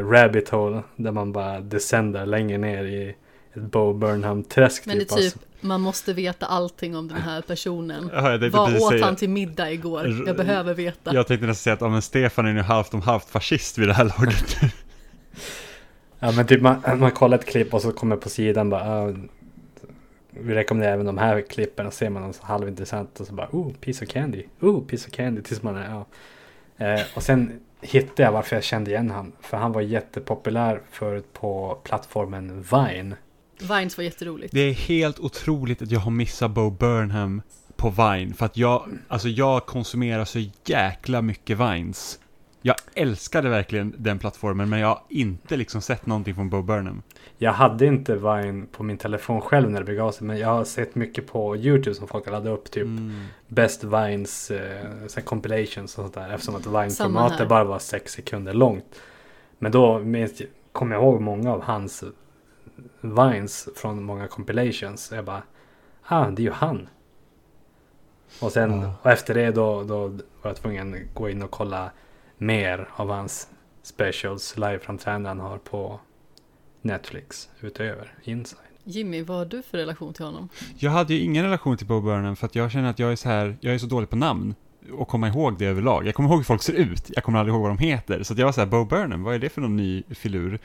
rabbit 0.00 0.48
hole 0.48 0.82
där 0.96 1.12
man 1.12 1.32
bara 1.32 1.60
descendar 1.60 2.26
längre 2.26 2.58
ner 2.58 2.84
i 2.84 3.14
ett 3.52 3.62
Bo 3.62 3.92
Burnham 3.92 4.44
träsk. 4.44 4.86
Men 4.86 4.96
det 4.96 5.02
är 5.02 5.04
typ. 5.04 5.12
Alltså, 5.12 5.38
typ, 5.38 5.48
man 5.60 5.80
måste 5.80 6.12
veta 6.12 6.46
allting 6.46 6.96
om 6.96 7.08
den 7.08 7.18
här 7.18 7.42
personen. 7.42 8.10
Ja, 8.14 8.38
Vad 8.52 8.76
åt 8.76 8.88
säga- 8.88 9.04
han 9.04 9.16
till 9.16 9.30
middag 9.30 9.72
igår? 9.72 10.24
Jag 10.26 10.36
behöver 10.36 10.74
veta. 10.74 11.14
Jag 11.14 11.26
tänkte 11.26 11.46
nästan 11.46 11.62
säga 11.62 11.74
att 11.74 11.80
ja, 11.80 11.88
men 11.88 12.02
Stefan 12.02 12.46
är 12.46 12.52
nu 12.52 12.62
halvt 12.62 12.94
om 12.94 13.02
halvt 13.02 13.30
fascist 13.30 13.78
vid 13.78 13.88
det 13.88 13.94
här 13.94 14.04
laget. 14.18 14.56
Ja 16.20 16.32
men 16.32 16.46
typ 16.46 16.62
man, 16.62 16.82
man 16.96 17.10
kollar 17.10 17.38
ett 17.38 17.46
klipp 17.46 17.74
och 17.74 17.82
så 17.82 17.92
kommer 17.92 18.16
på 18.16 18.28
sidan 18.28 18.70
bara 18.70 18.82
ah, 18.82 19.14
Vi 20.30 20.54
rekommenderar 20.54 20.92
även 20.92 21.06
de 21.06 21.18
här 21.18 21.40
klippen 21.40 21.86
och 21.86 21.92
ser 21.92 22.10
man 22.10 22.22
något 22.22 22.38
halvintressant 22.38 23.20
och 23.20 23.26
så 23.26 23.32
bara 23.32 23.48
oh 23.52 23.72
piece 23.72 24.04
of 24.04 24.10
candy, 24.10 24.44
oh 24.60 24.86
piece 24.86 25.08
of 25.08 25.14
candy 25.14 25.42
tills 25.42 25.62
man 25.62 25.76
är 25.76 25.90
ja. 25.90 26.06
Eh, 26.86 27.00
och 27.14 27.22
sen 27.22 27.60
hittade 27.80 28.22
jag 28.22 28.32
varför 28.32 28.56
jag 28.56 28.64
kände 28.64 28.90
igen 28.90 29.10
han. 29.10 29.32
För 29.40 29.56
han 29.56 29.72
var 29.72 29.80
jättepopulär 29.80 30.80
förut 30.90 31.32
på 31.32 31.78
plattformen 31.84 32.62
Vine. 32.62 33.16
Vines 33.60 33.96
var 33.96 34.04
jätteroligt. 34.04 34.54
Det 34.54 34.60
är 34.60 34.72
helt 34.72 35.18
otroligt 35.18 35.82
att 35.82 35.90
jag 35.90 36.00
har 36.00 36.10
missat 36.10 36.50
Bo 36.50 36.70
Burnham 36.70 37.42
på 37.76 37.90
Vine. 37.90 38.34
För 38.34 38.46
att 38.46 38.56
jag, 38.56 38.88
alltså 39.08 39.28
jag 39.28 39.66
konsumerar 39.66 40.24
så 40.24 40.38
jäkla 40.64 41.22
mycket 41.22 41.58
Vines. 41.58 42.18
Jag 42.68 42.76
älskade 42.94 43.48
verkligen 43.48 43.94
den 43.98 44.18
plattformen, 44.18 44.68
men 44.68 44.78
jag 44.78 44.88
har 44.88 45.02
inte 45.08 45.56
liksom 45.56 45.80
sett 45.80 46.06
någonting 46.06 46.34
från 46.34 46.50
Bo 46.50 46.62
Burnham. 46.62 47.02
Jag 47.38 47.52
hade 47.52 47.86
inte 47.86 48.14
Vine 48.16 48.66
på 48.72 48.82
min 48.82 48.98
telefon 48.98 49.40
själv 49.40 49.70
när 49.70 49.80
det 49.80 49.86
begav 49.86 50.12
sig. 50.12 50.26
Men 50.26 50.38
jag 50.38 50.48
har 50.48 50.64
sett 50.64 50.94
mycket 50.94 51.26
på 51.26 51.56
YouTube 51.56 51.94
som 51.94 52.08
folk 52.08 52.24
har 52.24 52.32
laddat 52.32 52.58
upp. 52.58 52.70
Typ 52.70 52.82
Mm. 52.84 53.24
Best 53.46 53.84
Vines 53.84 54.50
eh, 54.50 55.22
compilations 55.24 55.98
och 55.98 56.02
sånt 56.04 56.14
där. 56.14 56.30
Eftersom 56.34 56.56
att 56.56 56.66
Vine-formatet 56.66 57.48
bara 57.48 57.64
var 57.64 57.78
sex 57.78 58.12
sekunder 58.12 58.54
långt. 58.54 59.00
Men 59.58 59.72
då 59.72 60.02
kommer 60.72 60.94
jag 60.94 61.02
ihåg 61.02 61.20
många 61.20 61.52
av 61.52 61.62
hans 61.62 62.04
Vines 63.00 63.68
från 63.76 64.02
många 64.02 64.28
compilations. 64.28 65.12
Jag 65.14 65.24
bara, 65.24 65.42
ah 66.02 66.30
det 66.30 66.42
är 66.42 66.44
ju 66.44 66.52
han. 66.52 66.88
Och 68.40 68.52
sen 68.52 68.80
Ja. 68.80 68.92
och 69.02 69.10
efter 69.10 69.34
det 69.34 69.50
då, 69.50 69.82
då 69.84 70.08
var 70.08 70.18
jag 70.42 70.56
tvungen 70.56 70.94
att 70.94 71.14
gå 71.14 71.28
in 71.28 71.42
och 71.42 71.50
kolla 71.50 71.90
mer 72.38 72.88
av 72.96 73.10
hans 73.10 73.48
specials, 73.82 74.56
liveframträdanden 74.56 75.38
han 75.38 75.50
har 75.50 75.58
på 75.58 76.00
Netflix 76.82 77.48
utöver 77.60 78.14
Inside. 78.24 78.60
Jimmy, 78.84 79.22
vad 79.22 79.36
har 79.38 79.44
du 79.44 79.62
för 79.62 79.78
relation 79.78 80.14
till 80.14 80.24
honom? 80.24 80.48
Jag 80.76 80.90
hade 80.90 81.14
ju 81.14 81.20
ingen 81.20 81.44
relation 81.44 81.76
till 81.76 81.86
Bo 81.86 82.00
Burnham 82.00 82.36
för 82.36 82.46
att 82.46 82.54
jag 82.54 82.70
känner 82.72 82.90
att 82.90 82.98
jag 82.98 83.12
är 83.12 83.16
så 83.16 83.28
här, 83.28 83.56
jag 83.60 83.74
är 83.74 83.78
så 83.78 83.86
dålig 83.86 84.10
på 84.10 84.16
namn 84.16 84.54
och 84.92 85.08
komma 85.08 85.28
ihåg 85.28 85.58
det 85.58 85.66
överlag. 85.66 86.06
Jag 86.06 86.14
kommer 86.14 86.28
ihåg 86.28 86.38
hur 86.38 86.44
folk 86.44 86.62
ser 86.62 86.72
ut, 86.72 87.10
jag 87.14 87.24
kommer 87.24 87.38
aldrig 87.38 87.54
ihåg 87.54 87.62
vad 87.62 87.70
de 87.70 87.78
heter. 87.78 88.22
Så 88.22 88.32
att 88.32 88.38
jag 88.38 88.46
var 88.46 88.52
så 88.52 88.60
här, 88.60 88.68
Bo 88.68 88.84
Burnham, 88.84 89.22
vad 89.22 89.34
är 89.34 89.38
det 89.38 89.48
för 89.48 89.60
någon 89.60 89.76
ny 89.76 90.02
filur? 90.10 90.58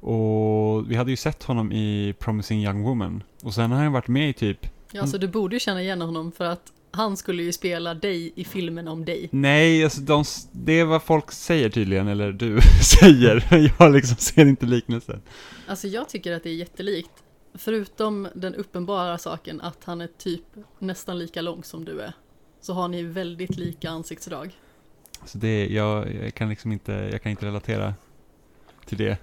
Och 0.00 0.90
vi 0.90 0.94
hade 0.94 1.10
ju 1.10 1.16
sett 1.16 1.42
honom 1.42 1.72
i 1.72 2.14
Promising 2.18 2.64
Young 2.64 2.82
Woman. 2.82 3.22
Och 3.42 3.54
sen 3.54 3.70
har 3.70 3.82
han 3.82 3.92
varit 3.92 4.08
med 4.08 4.30
i 4.30 4.32
typ, 4.32 4.66
Ja, 4.92 5.06
så 5.06 5.18
du 5.18 5.28
borde 5.28 5.56
ju 5.56 5.60
känna 5.60 5.82
igen 5.82 6.00
honom 6.00 6.32
för 6.32 6.44
att 6.44 6.72
han 6.90 7.16
skulle 7.16 7.42
ju 7.42 7.52
spela 7.52 7.94
dig 7.94 8.32
i 8.34 8.44
filmen 8.44 8.88
om 8.88 9.04
dig. 9.04 9.28
nej, 9.32 9.84
alltså 9.84 10.00
de, 10.00 10.24
det 10.52 10.72
är 10.72 10.84
vad 10.84 11.02
folk 11.02 11.32
säger 11.32 11.70
tydligen, 11.70 12.08
eller 12.08 12.32
du 12.32 12.60
säger. 13.00 13.70
Jag 13.78 13.92
liksom 13.92 14.16
ser 14.16 14.46
inte 14.46 14.66
liknelsen. 14.66 15.22
Alltså 15.66 15.88
jag 15.88 16.08
tycker 16.08 16.32
att 16.32 16.42
det 16.42 16.50
är 16.50 16.54
jättelikt. 16.54 17.10
Förutom 17.54 18.28
den 18.34 18.54
uppenbara 18.54 19.18
saken 19.18 19.60
att 19.60 19.84
han 19.84 20.00
är 20.00 20.08
typ 20.18 20.44
nästan 20.78 21.18
lika 21.18 21.42
lång 21.42 21.64
som 21.64 21.84
du 21.84 22.00
är. 22.00 22.12
Så 22.60 22.72
har 22.72 22.88
ni 22.88 23.02
väldigt 23.02 23.56
lika 23.56 23.90
ansiktsdrag. 23.90 24.58
Så 25.24 25.38
det, 25.38 25.66
jag, 25.66 26.14
jag 26.14 26.34
kan 26.34 26.48
liksom 26.48 26.72
inte, 26.72 26.92
jag 26.92 27.22
kan 27.22 27.30
inte 27.30 27.46
relatera 27.46 27.94
till 28.86 28.98
det. 28.98 29.18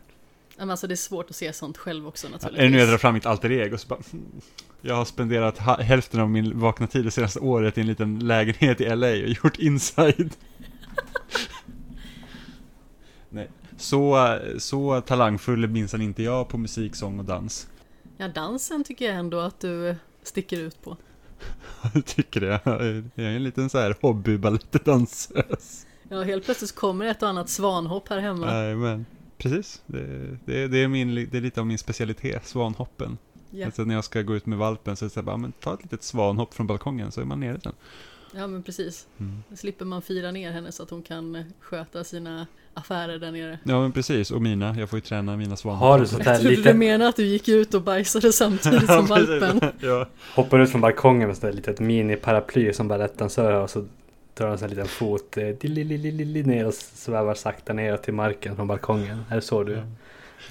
Men 0.58 0.70
alltså 0.72 0.88
det 0.88 0.94
är 0.94 0.96
svårt 0.96 1.30
att 1.30 1.36
se 1.36 1.54
sånt 1.54 1.78
själv 1.78 2.08
också 2.08 2.28
Är 2.28 2.32
naturligtvis. 2.32 2.64
det 2.66 2.70
nu 2.70 2.78
jag 2.80 2.90
drar 2.90 2.98
fram 2.98 3.14
mitt 3.14 3.26
alter 3.26 3.52
ego 3.52 3.78
så 3.78 3.88
bara. 3.88 4.00
Jag 4.82 4.96
har 4.96 5.06
spenderat 5.06 5.58
hälften 5.58 6.20
av 6.20 6.30
min 6.30 6.60
vakna 6.60 6.88
tid 6.88 7.06
det 7.06 7.12
senaste 7.12 7.40
året 7.40 7.78
i 7.78 7.82
en 7.82 7.88
liten 7.88 8.20
lägenhet 8.20 8.82
i 8.82 8.96
LA 8.96 9.10
och 9.12 9.16
gjort 9.44 9.60
inside. 9.60 10.34
Nej. 13.30 13.50
Så, 13.78 14.38
så 14.58 15.02
talangfull 15.02 15.64
är 15.64 15.68
minsann 15.68 16.02
inte 16.02 16.24
jag 16.24 16.50
på 16.50 16.58
musik, 16.58 16.96
sång 16.96 17.20
och 17.20 17.26
dans. 17.26 17.68
Ja, 18.18 18.28
dansen 18.28 18.84
tycker 18.84 19.06
jag 19.06 19.16
ändå 19.16 19.40
att 19.40 19.60
du 19.60 19.96
sticker 20.24 20.60
ut 20.60 20.84
på. 20.84 20.98
Jag 21.94 22.06
tycker 22.06 22.42
det. 22.42 22.60
Jag 23.16 23.26
är 23.26 23.36
en 23.36 23.44
liten 23.44 23.70
så 23.70 23.78
här 23.78 23.96
hobbybalettedansös. 24.02 25.86
Ja, 26.10 26.24
helt 26.24 26.46
plötsligt 26.46 26.76
kommer 26.76 27.06
ett 27.06 27.24
och 27.24 27.30
annat 27.30 27.50
svanhopp 27.50 28.10
här 28.10 28.20
hemma. 28.20 28.46
Men 28.76 29.06
precis. 29.38 29.82
Det, 29.86 30.38
det, 30.46 30.68
det, 30.68 30.78
är 30.78 30.88
min, 30.88 31.16
det 31.16 31.38
är 31.38 31.42
lite 31.42 31.60
av 31.60 31.68
min 31.68 31.78
specialitet, 31.78 32.46
svanhoppen. 32.48 33.18
Ja. 33.50 33.66
Alltså 33.66 33.84
när 33.84 33.96
jag 33.96 34.04
ska 34.04 34.22
gå 34.22 34.36
ut 34.36 34.46
med 34.46 34.58
valpen 34.58 34.96
så 34.96 35.06
är 35.06 35.08
det 35.08 35.14
så 35.14 35.20
här, 35.20 35.26
bara, 35.26 35.38
men 35.38 35.52
ta 35.52 35.74
ett 35.74 35.84
litet 35.84 36.04
svanhopp 36.04 36.54
från 36.54 36.68
balkongen 36.68 37.12
så 37.12 37.22
är 37.22 37.26
man 37.26 37.40
nere 37.40 37.60
sen. 37.62 37.74
ja, 38.36 38.48
men 38.48 38.64
precis. 38.64 39.08
Mm. 39.18 39.44
Då 39.50 39.56
slipper 39.56 39.86
man 39.86 40.02
fira 40.02 40.32
ner 40.32 40.52
henne 40.52 40.72
så 40.72 40.84
att 40.84 40.90
hon 40.90 41.02
kan 41.02 41.44
sköta 41.60 42.04
sina 42.04 42.48
affärer 42.74 43.20
där 43.20 43.32
nere. 43.32 43.60
Ja 43.64 43.82
men 43.82 43.92
precis, 43.92 44.32
och 44.32 44.42
mina, 44.42 44.76
jag 44.80 44.90
får 44.90 44.98
ju 44.98 45.02
träna 45.02 45.38
mina 45.38 45.56
svanhopp. 45.56 45.82
Har 45.82 46.00
du 46.00 46.08
sånt 46.08 46.26
Jag 46.26 46.32
här 46.32 46.40
trodde 46.40 46.56
du 46.56 46.58
lite, 46.58 46.74
menade 46.74 47.10
att 47.10 47.16
du 47.16 47.26
gick 47.26 47.48
ut 47.48 47.74
och 47.74 47.82
bajsade 47.82 48.34
samtidigt 48.34 48.86
som 48.88 49.06
valpen. 49.06 49.62
ja. 49.80 50.08
hoppar 50.36 50.60
ut 50.60 50.72
från 50.72 50.82
balkongen 50.82 51.28
med 51.28 51.38
sånt 51.38 51.42
där 51.42 51.54
litet 51.54 51.80
mini-paraply 51.80 52.74
som 52.74 52.88
balettdansör 52.88 53.54
och 53.54 53.70
så 53.70 53.86
drar 54.38 54.48
en 54.48 54.58
sån 54.58 54.70
här 54.70 54.76
liten 54.76 54.88
fot 54.88 55.38
eh, 55.38 56.46
ner 56.46 56.68
och 56.68 56.74
svävar 56.74 57.34
sakta 57.34 57.74
ner 57.74 57.98
till 57.98 58.14
marken 58.14 58.56
från 58.56 58.68
balkongen. 58.68 59.24
Är 59.30 59.36
det 59.36 59.42
så 59.42 59.64
du? 59.64 59.82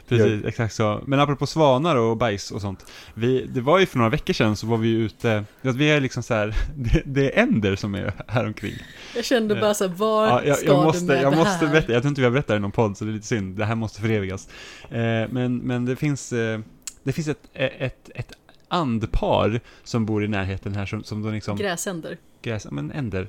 Precis, 0.08 0.44
exakt 0.44 0.74
så. 0.74 1.00
Men 1.06 1.20
apropå 1.20 1.46
svanar 1.46 1.96
och 1.96 2.16
bajs 2.16 2.50
och 2.50 2.60
sånt. 2.60 2.86
Vi, 3.14 3.46
det 3.46 3.60
var 3.60 3.78
ju 3.78 3.86
för 3.86 3.98
några 3.98 4.10
veckor 4.10 4.32
sedan 4.32 4.56
så 4.56 4.66
var 4.66 4.76
vi 4.76 4.90
ute, 4.90 5.44
vi 5.60 5.90
är 5.90 6.00
liksom 6.00 6.22
så 6.22 6.34
här, 6.34 6.54
det, 6.76 7.02
det 7.04 7.38
är 7.38 7.42
änder 7.42 7.76
som 7.76 7.94
är 7.94 8.12
här 8.28 8.46
omkring. 8.46 8.74
Jag 9.14 9.24
kände 9.24 9.54
bara 9.54 9.74
så 9.74 9.88
här, 9.88 9.94
var 9.94 10.28
Ja, 10.28 10.44
jag, 10.44 10.56
ska 10.56 10.66
jag 10.66 10.80
du 10.80 10.84
måste, 10.84 11.04
med 11.04 11.22
jag 11.22 11.32
det 11.32 11.36
måste 11.36 11.66
här? 11.66 11.72
berätta, 11.72 11.92
jag 11.92 12.02
tror 12.02 12.08
inte 12.08 12.20
vi 12.20 12.24
har 12.24 12.32
berättat 12.32 12.48
det 12.48 12.56
i 12.56 12.60
någon 12.60 12.72
podd 12.72 12.96
så 12.96 13.04
det 13.04 13.10
är 13.10 13.12
lite 13.12 13.26
synd, 13.26 13.58
det 13.58 13.64
här 13.64 13.74
måste 13.74 14.00
förevigas. 14.00 14.48
Eh, 14.90 15.28
men, 15.30 15.56
men 15.56 15.84
det 15.84 15.96
finns, 15.96 16.32
eh, 16.32 16.60
det 17.02 17.12
finns 17.12 17.28
ett, 17.28 17.48
ett, 17.52 18.10
ett 18.14 18.32
andpar 18.68 19.60
som 19.82 20.06
bor 20.06 20.24
i 20.24 20.28
närheten 20.28 20.74
här 20.74 20.86
som, 20.86 21.04
som 21.04 21.22
de 21.22 21.32
liksom, 21.32 21.56
Gräsänder. 21.56 22.18
gräs, 22.42 22.66
men 22.70 22.90
änder. 22.90 23.28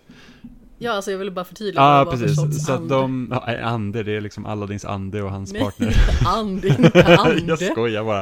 Ja, 0.78 0.92
alltså 0.92 1.12
jag 1.12 1.18
ville 1.18 1.32
bara 1.32 1.46
förtydliga 1.46 1.82
Ja, 1.84 1.90
vad 1.90 2.06
det 2.06 2.06
var 2.06 2.12
för 2.18 2.24
precis. 2.24 2.36
sorts 2.42 2.66
Så 2.66 2.74
att 2.74 2.90
de, 2.90 3.28
ja, 3.32 3.58
ande, 3.62 4.04
det 4.04 4.12
är 4.12 4.22
liksom 4.22 4.46
Aladdins 4.46 4.86
ande 4.86 5.22
och 5.24 5.32
hans 5.32 5.54
Nej, 5.54 5.62
partner. 5.62 5.88
inte 5.88 6.02
and, 6.30 6.66
inte 6.66 7.04
ande. 7.20 7.44
jag 7.48 7.60
skojar 7.60 8.04
bara. 8.04 8.20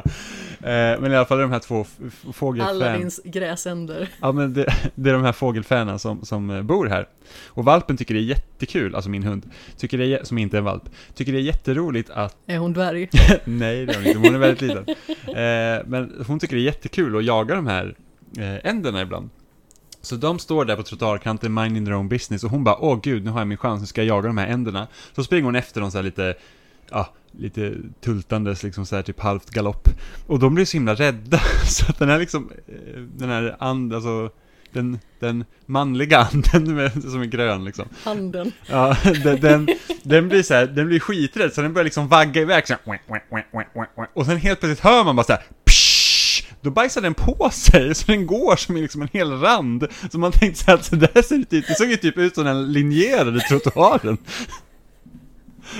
Eh, 0.59 0.99
men 1.01 1.11
i 1.11 1.15
alla 1.15 1.25
fall 1.25 1.37
de 1.39 1.51
här 1.51 1.59
två 1.59 1.81
f- 1.81 1.97
f- 2.07 2.25
fågelfan. 2.35 2.69
Aladdins 2.75 3.21
gräsänder. 3.25 4.09
Ja 4.21 4.31
men 4.31 4.53
det, 4.53 4.73
det 4.95 5.09
är 5.09 5.13
de 5.13 5.23
här 5.23 5.31
fågelfänen 5.31 5.99
som, 5.99 6.25
som 6.25 6.49
eh, 6.49 6.61
bor 6.61 6.85
här. 6.85 7.07
Och 7.47 7.65
valpen 7.65 7.97
tycker 7.97 8.13
det 8.13 8.19
är 8.19 8.23
jättekul, 8.23 8.95
alltså 8.95 9.09
min 9.09 9.23
hund, 9.23 9.49
tycker 9.77 9.97
det 9.97 10.05
är, 10.05 10.23
som 10.23 10.37
inte 10.37 10.57
är 10.57 10.59
en 10.59 10.65
valp, 10.65 10.83
tycker 11.15 11.31
det 11.31 11.37
är 11.37 11.43
jätteroligt 11.43 12.09
att, 12.09 12.35
Är 12.47 12.57
hon 12.57 12.73
dvärg? 12.73 13.09
nej 13.43 13.85
det 13.85 13.93
är 13.93 13.97
hon 13.97 14.05
inte, 14.07 14.19
hon 14.19 14.35
är 14.35 14.39
väldigt 14.39 14.61
liten. 14.61 14.85
Eh, 15.27 15.85
men 15.87 16.23
hon 16.27 16.39
tycker 16.39 16.55
det 16.55 16.61
är 16.61 16.65
jättekul 16.65 17.17
att 17.17 17.23
jaga 17.25 17.55
de 17.55 17.67
här 17.67 17.95
eh, 18.37 18.69
änderna 18.71 19.01
ibland. 19.01 19.29
Så 20.03 20.15
de 20.15 20.39
står 20.39 20.65
där 20.65 20.75
på 20.75 20.83
trottoarkanten, 20.83 21.53
minding 21.53 21.85
their 21.85 21.95
own 21.95 22.09
business, 22.09 22.43
och 22.43 22.49
hon 22.49 22.63
bara 22.63 22.77
åh 22.77 22.99
gud, 23.03 23.25
nu 23.25 23.31
har 23.31 23.39
jag 23.39 23.47
min 23.47 23.57
chans, 23.57 23.81
nu 23.81 23.87
ska 23.87 24.01
jag 24.03 24.07
jaga 24.07 24.27
de 24.27 24.37
här 24.37 24.47
änderna. 24.47 24.87
Så 25.15 25.23
springer 25.23 25.45
hon 25.45 25.55
efter 25.55 25.81
dem 25.81 25.91
så 25.91 25.97
här 25.97 26.03
lite, 26.03 26.35
ja, 26.89 27.13
lite 27.31 27.73
tultandes, 28.01 28.63
liksom 28.63 28.85
så 28.85 28.95
här 28.95 29.03
typ 29.03 29.19
halvt 29.19 29.49
galopp. 29.49 29.89
Och 30.27 30.39
de 30.39 30.55
blir 30.55 30.65
så 30.65 30.77
himla 30.77 30.95
rädda, 30.95 31.39
så 31.65 31.85
att 31.89 31.99
den 31.99 32.09
här 32.09 32.19
liksom, 32.19 32.51
eh, 32.67 33.01
den 33.01 33.29
här 33.29 33.55
and, 33.59 33.93
alltså, 33.93 34.29
den, 34.73 34.99
den 35.19 35.45
manliga 35.65 36.17
anden 36.19 36.75
med, 36.75 37.03
som 37.03 37.21
är 37.21 37.25
grön 37.25 37.65
liksom. 37.65 37.85
Handen. 38.03 38.51
Ja, 38.65 38.97
den, 39.23 39.39
den, 39.39 39.67
den 40.03 40.29
blir 40.29 40.43
så 40.43 40.53
här, 40.53 40.65
den 40.67 40.87
blir 40.87 40.99
skiträdd 40.99 41.53
så 41.53 41.61
den 41.61 41.73
börjar 41.73 41.83
liksom 41.83 42.07
vagga 42.07 42.41
iväg 42.41 42.67
så 42.67 42.73
här, 42.85 44.07
Och 44.13 44.25
sen 44.25 44.37
helt 44.37 44.59
plötsligt 44.59 44.83
hör 44.83 45.03
man 45.03 45.15
bara 45.15 45.23
så 45.23 45.33
här, 45.33 45.43
Då 46.63 46.69
bajsar 46.71 47.01
den 47.01 47.13
på 47.13 47.49
sig, 47.53 47.95
så 47.95 48.11
den 48.11 48.25
går 48.25 48.55
som 48.55 48.75
liksom 48.75 49.01
en 49.01 49.09
hel 49.13 49.31
rand. 49.39 49.87
Så 50.11 50.19
man 50.19 50.31
tänkte 50.31 50.63
så 50.63 50.71
här, 50.71 50.77
att 50.77 50.85
så 50.85 50.95
där 50.95 51.21
ser 51.21 51.37
det 51.49 51.57
ut, 51.57 51.67
det 51.67 51.75
såg 51.75 51.87
ju 51.87 51.97
typ 51.97 52.17
ut 52.17 52.35
som 52.35 52.45
den 52.45 52.71
linjerade 52.71 53.39
trottoaren. 53.39 54.17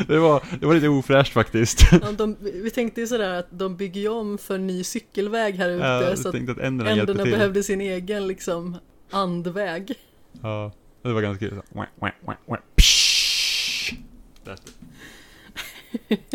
Det 0.07 0.19
var, 0.19 0.43
det 0.59 0.65
var 0.65 0.73
lite 0.73 0.87
ofräscht 0.89 1.33
faktiskt. 1.33 1.79
Ja, 1.91 2.11
de, 2.17 2.37
vi 2.41 2.69
tänkte 2.69 3.01
ju 3.01 3.07
sådär 3.07 3.29
att 3.39 3.47
de 3.49 3.77
bygger 3.77 4.01
ju 4.01 4.07
om 4.07 4.37
för 4.37 4.57
ny 4.57 4.83
cykelväg 4.83 5.55
här 5.55 5.69
ute 5.69 5.85
Jag 5.85 6.17
så 6.17 6.29
att 6.29 6.35
änderna 6.35 6.89
änderna 6.89 7.23
behövde 7.23 7.63
sin 7.63 7.81
egen 7.81 8.27
liksom 8.27 8.77
andväg. 9.11 9.93
Ja, 10.41 10.71
det 11.03 11.13
var 11.13 11.21
ganska 11.21 11.49
kul. 11.49 11.61
Så. 11.71 11.85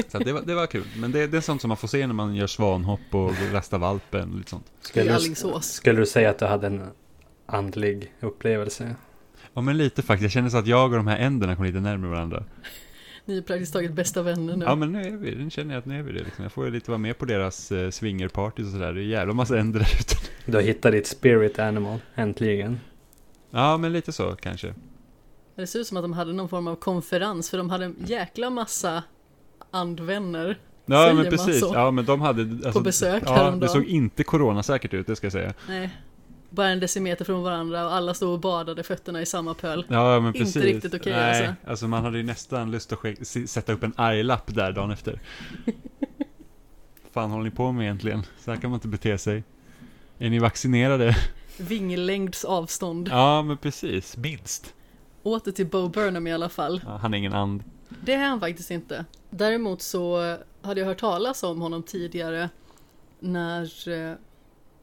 Så 0.09 0.19
det, 0.19 0.33
var, 0.33 0.43
det 0.43 0.55
var 0.55 0.67
kul, 0.67 0.85
men 0.97 1.13
det, 1.13 1.27
det 1.27 1.37
är 1.37 1.41
sånt 1.41 1.61
som 1.61 1.69
man 1.69 1.77
får 1.77 1.89
se 1.89 2.07
när 2.07 2.15
man 2.15 2.35
gör 2.35 2.47
svanhopp 2.47 3.01
och 3.11 3.33
rastar 3.53 3.79
valpen 3.79 4.33
och 4.33 4.39
lite 4.39 4.51
sånt. 4.51 4.67
Skulle 4.81 5.19
du, 5.19 5.35
skulle 5.61 6.01
du 6.01 6.07
säga 6.07 6.31
att 6.31 6.39
du 6.39 6.45
hade 6.45 6.67
en 6.67 6.83
andlig 7.47 8.13
upplevelse? 8.21 8.95
Ja 9.55 9.61
men 9.61 9.77
lite 9.77 10.03
faktiskt, 10.03 10.23
jag 10.23 10.33
känner 10.33 10.49
så 10.49 10.57
att 10.57 10.67
jag 10.67 10.91
och 10.91 10.97
de 10.97 11.07
här 11.07 11.19
änderna 11.19 11.57
kom 11.57 11.65
lite 11.65 11.81
närmare 11.81 12.11
varandra. 12.11 12.45
Ni 13.25 13.39
är 13.39 13.43
praktiskt 13.43 13.73
taget 13.73 13.93
bästa 13.93 14.23
vänner 14.23 14.57
nu. 14.57 14.65
Ja 14.65 14.75
men 14.75 14.93
nu 14.93 15.03
är 15.03 15.11
vi 15.11 15.35
nu 15.35 15.51
känner 15.51 15.75
jag 15.75 15.79
att 15.79 15.87
nu 15.87 15.99
är 15.99 16.03
vi 16.03 16.13
det 16.13 16.25
liksom. 16.25 16.43
Jag 16.43 16.53
får 16.53 16.65
ju 16.65 16.71
lite 16.71 16.91
vara 16.91 16.99
med 16.99 17.19
på 17.19 17.25
deras 17.25 17.73
eh, 17.73 17.91
swingerpartys 17.91 18.67
och 18.67 18.73
sådär, 18.73 18.93
det 18.93 19.01
är 19.01 19.05
en 19.05 19.09
jävla 19.09 19.35
massa 19.35 19.59
änder 19.59 19.81
där 19.81 19.91
ute. 20.01 20.15
Du 20.45 20.57
har 20.57 20.63
hittat 20.63 20.93
ditt 20.93 21.07
spirit 21.07 21.59
animal, 21.59 21.99
äntligen. 22.15 22.81
Ja 23.51 23.77
men 23.77 23.93
lite 23.93 24.13
så 24.13 24.37
kanske. 24.37 24.75
Det 25.57 25.67
ser 25.67 25.79
ut 25.79 25.87
som 25.87 25.97
att 25.97 26.05
de 26.05 26.13
hade 26.13 26.33
någon 26.33 26.49
form 26.49 26.69
av 26.69 26.77
konferens 26.77 27.51
för 27.51 27.59
de 27.59 27.71
hade 27.71 27.85
en 27.85 27.97
jäkla 28.07 28.51
massa 28.51 29.03
andvänner 29.71 30.59
Ja 30.87 30.97
Säger 30.99 31.15
men 31.15 31.17
man 31.23 31.31
precis, 31.31 31.61
så? 31.61 31.71
ja 31.75 31.91
men 31.91 32.05
de 32.05 32.21
hade... 32.21 32.43
Alltså, 32.43 32.73
på 32.73 32.81
besök 32.81 33.23
Ja, 33.27 33.33
häromdagen. 33.33 33.61
det 33.61 33.69
såg 33.69 33.85
inte 33.85 34.25
coronasäkert 34.25 34.95
ut, 34.95 35.07
det 35.07 35.17
ska 35.17 35.25
jag 35.27 35.33
säga. 35.33 35.55
Nej, 35.69 35.91
bara 36.51 36.69
en 36.69 36.81
decimeter 36.81 37.25
från 37.25 37.43
varandra 37.43 37.87
och 37.87 37.93
alla 37.95 38.15
stod 38.15 38.33
och 38.33 38.41
badade 38.41 38.83
fötterna 38.83 39.23
i 39.23 39.27
samma 39.27 39.55
pöl. 39.55 39.87
Ja 39.89 40.21
men 40.21 40.27
Inte 40.27 40.39
precis. 40.39 40.63
riktigt 40.63 40.95
okej, 40.95 41.13
Nej, 41.13 41.47
alltså. 41.47 41.55
alltså 41.71 41.89
man 41.89 42.05
hade 42.05 42.17
ju 42.19 42.25
nästan 42.25 42.71
lust 42.71 42.93
att 42.93 43.05
s- 43.05 43.51
sätta 43.53 43.73
upp 43.73 43.83
en 43.83 43.93
arglapp 43.97 44.55
där 44.55 44.73
dagen 44.73 44.91
efter. 44.91 45.21
fan 47.13 47.31
håller 47.31 47.45
ni 47.45 47.51
på 47.51 47.73
med 47.73 47.83
egentligen? 47.85 48.23
Så 48.45 48.51
här 48.51 48.59
kan 48.61 48.71
man 48.71 48.77
inte 48.77 48.89
bete 48.89 49.19
sig. 49.19 49.45
Är 50.19 50.31
ni 50.31 50.39
vaccinerade? 50.39 51.17
Vinglängds 51.59 52.45
avstånd. 52.45 53.09
Ja 53.13 53.43
men 53.43 53.57
precis, 53.57 54.17
minst. 54.17 54.75
Åter 55.23 55.53
till 55.53 55.67
Bo 55.67 55.89
Burnham 55.89 56.27
i 56.27 56.33
alla 56.33 56.49
fall. 56.49 56.81
Ja, 56.87 56.97
han 56.97 57.15
är 57.15 57.19
ingen 57.19 57.33
and. 57.33 57.65
Det 58.05 58.13
är 58.15 58.29
han 58.29 58.41
faktiskt 58.41 58.71
inte. 58.71 59.05
Däremot 59.31 59.83
så 59.83 60.37
hade 60.63 60.81
jag 60.81 60.87
hört 60.87 61.01
talas 61.01 61.43
om 61.43 61.61
honom 61.61 61.83
tidigare 61.83 62.51
när 63.21 63.89
eh, 63.89 64.15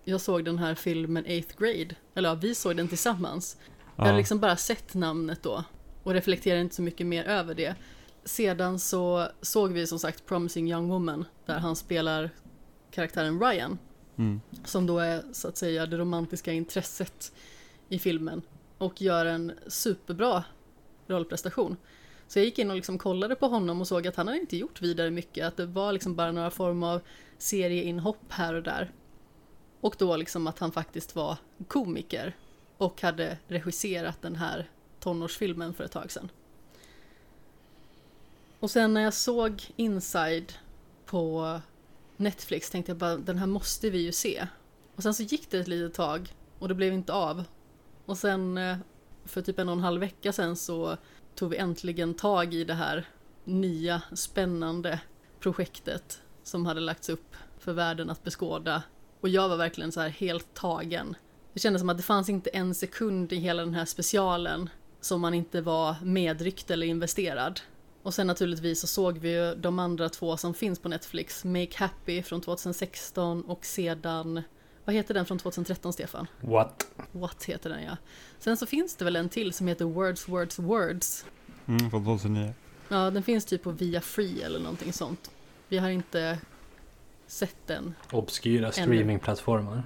jag 0.04 0.22
såg 0.22 0.46
den 0.46 0.58
här 0.58 0.76
filmen 0.76 1.26
8th 1.26 1.58
grade. 1.60 1.96
Eller 2.16 2.30
ja, 2.30 2.36
vi 2.36 2.56
såg 2.56 2.78
den 2.78 2.88
tillsammans. 2.88 3.58
Jag 3.96 4.06
hade 4.06 4.18
liksom 4.18 4.40
bara 4.40 4.56
sett 4.56 4.94
namnet 4.94 5.44
då 5.44 5.64
och 6.04 6.14
reflekterade 6.14 6.62
inte 6.62 6.76
så 6.76 6.82
mycket 6.82 7.08
mer 7.08 7.24
över 7.24 7.56
det. 7.56 7.76
Sedan 8.24 8.80
så 8.80 9.28
såg 9.42 9.72
vi 9.72 9.88
som 9.88 10.00
sagt 10.00 10.26
Promising 10.26 10.72
Young 10.72 10.90
Woman 10.90 11.26
där 11.46 11.60
han 11.60 11.76
spelar 11.76 12.30
karaktären 12.92 13.40
Ryan 13.40 13.78
Mm. 14.18 14.42
som 14.66 14.88
då 14.88 15.00
är 15.00 15.24
så 15.32 15.48
att 15.48 15.58
säga 15.58 15.86
det 15.86 15.98
romantiska 15.98 16.52
intresset 16.54 17.32
i 17.90 18.00
filmen 18.00 18.42
och 18.78 19.02
gör 19.02 19.26
en 19.26 19.52
superbra 19.68 20.44
rollprestation. 21.08 21.78
Så 22.28 22.40
jag 22.40 22.46
gick 22.46 22.60
in 22.60 22.70
och 22.70 22.76
liksom 22.76 22.98
kollade 22.98 23.36
på 23.36 23.48
honom 23.48 23.82
och 23.82 23.88
såg 23.88 24.08
att 24.08 24.16
han 24.16 24.28
hade 24.28 24.40
inte 24.40 24.58
gjort 24.58 24.82
vidare 24.82 25.12
mycket, 25.12 25.48
att 25.48 25.58
det 25.58 25.66
var 25.66 25.94
liksom 25.94 26.16
bara 26.16 26.32
några 26.32 26.52
form 26.52 26.84
av 26.84 27.02
serieinhopp 27.38 28.24
här 28.30 28.54
och 28.54 28.64
där. 28.64 28.92
Och 29.82 29.96
då 30.00 30.18
liksom 30.18 30.48
att 30.48 30.60
han 30.60 30.72
faktiskt 30.72 31.16
var 31.16 31.38
komiker 31.68 32.36
och 32.78 33.02
hade 33.02 33.38
regisserat 33.48 34.22
den 34.22 34.36
här 34.36 34.70
tonårsfilmen 35.00 35.74
för 35.74 35.84
ett 35.84 35.92
tag 35.92 36.12
sedan. 36.12 36.32
Och 38.60 38.72
sen 38.72 38.94
när 38.94 39.02
jag 39.02 39.14
såg 39.14 39.64
Inside 39.76 40.54
på 41.06 41.60
Netflix 42.18 42.70
tänkte 42.70 42.90
jag 42.90 42.98
bara 42.98 43.18
den 43.18 43.38
här 43.38 43.48
måste 43.48 43.90
vi 43.90 43.98
ju 43.98 44.12
se. 44.12 44.48
Och 44.96 45.04
sen 45.04 45.14
så 45.14 45.24
gick 45.24 45.52
det 45.52 45.60
ett 45.60 45.68
litet 45.68 45.94
tag 45.94 46.34
och 46.60 46.68
det 46.68 46.76
blev 46.76 46.94
inte 46.94 47.14
av. 47.14 47.44
Och 48.06 48.18
sen 48.18 48.58
eh, 48.58 48.78
för 49.26 49.42
typ 49.42 49.60
en 49.60 49.70
och 49.70 49.76
en 49.76 49.84
halv 49.84 50.00
vecka 50.00 50.34
sen 50.34 50.56
så 50.56 50.98
tog 51.36 51.50
vi 51.50 51.58
äntligen 51.58 52.14
tag 52.14 52.54
i 52.54 52.64
det 52.64 52.74
här 52.74 53.06
nya 53.44 54.02
spännande 54.14 55.00
projektet 55.40 56.22
som 56.44 56.66
hade 56.66 56.80
lagts 56.80 57.10
upp 57.10 57.36
för 57.60 57.74
världen 57.74 58.10
att 58.10 58.24
beskåda. 58.24 58.84
Och 59.20 59.30
jag 59.30 59.50
var 59.50 59.58
verkligen 59.58 59.92
så 59.92 60.02
här 60.02 60.10
helt 60.10 60.54
tagen. 60.54 61.16
Det 61.54 61.60
kändes 61.60 61.80
som 61.80 61.90
att 61.90 61.98
det 61.98 62.04
fanns 62.04 62.30
inte 62.30 62.50
en 62.50 62.76
sekund 62.76 63.34
i 63.34 63.36
hela 63.36 63.66
den 63.66 63.74
här 63.74 63.86
specialen 63.86 64.70
som 65.02 65.22
man 65.22 65.34
inte 65.34 65.62
var 65.62 65.96
medryckt 66.04 66.72
eller 66.72 66.88
investerad. 66.88 67.62
Och 68.04 68.14
sen 68.14 68.28
naturligtvis 68.28 68.82
så 68.82 68.88
såg 68.88 69.18
vi 69.18 69.30
ju 69.30 69.56
de 69.56 69.80
andra 69.80 70.10
två 70.10 70.38
som 70.38 70.54
finns 70.54 70.80
på 70.80 70.90
Netflix, 70.90 71.46
Make 71.46 71.76
Happy 71.76 72.24
från 72.24 72.42
2016 72.42 73.42
och 73.42 73.66
sedan, 73.66 74.42
vad 74.86 74.96
heter 74.96 75.14
den 75.14 75.26
från 75.26 75.40
2013 75.40 75.94
Stefan? 75.94 76.28
What? 76.42 76.88
What 77.12 77.44
heter 77.44 77.70
den 77.70 77.84
ja. 77.84 77.98
Sen 78.40 78.58
så 78.58 78.66
finns 78.66 78.96
det 78.96 79.06
väl 79.06 79.16
en 79.16 79.30
till 79.30 79.54
som 79.54 79.68
heter 79.68 79.86
Words, 79.86 80.30
Words, 80.30 80.60
Words. 80.60 81.26
Mm, 81.66 81.90
från 81.90 82.06
2009. 82.06 82.54
Ja, 82.90 83.12
den 83.12 83.24
finns 83.24 83.46
typ 83.46 83.64
på 83.64 83.72
Via 83.72 84.02
Free 84.02 84.42
eller 84.42 84.60
någonting 84.60 84.94
sånt. 84.94 85.32
Vi 85.68 85.78
har 85.78 85.90
inte 85.90 86.40
sett 87.28 87.68
den. 87.68 87.96
Obskyra 88.12 88.72
streamingplattformar. 88.72 89.84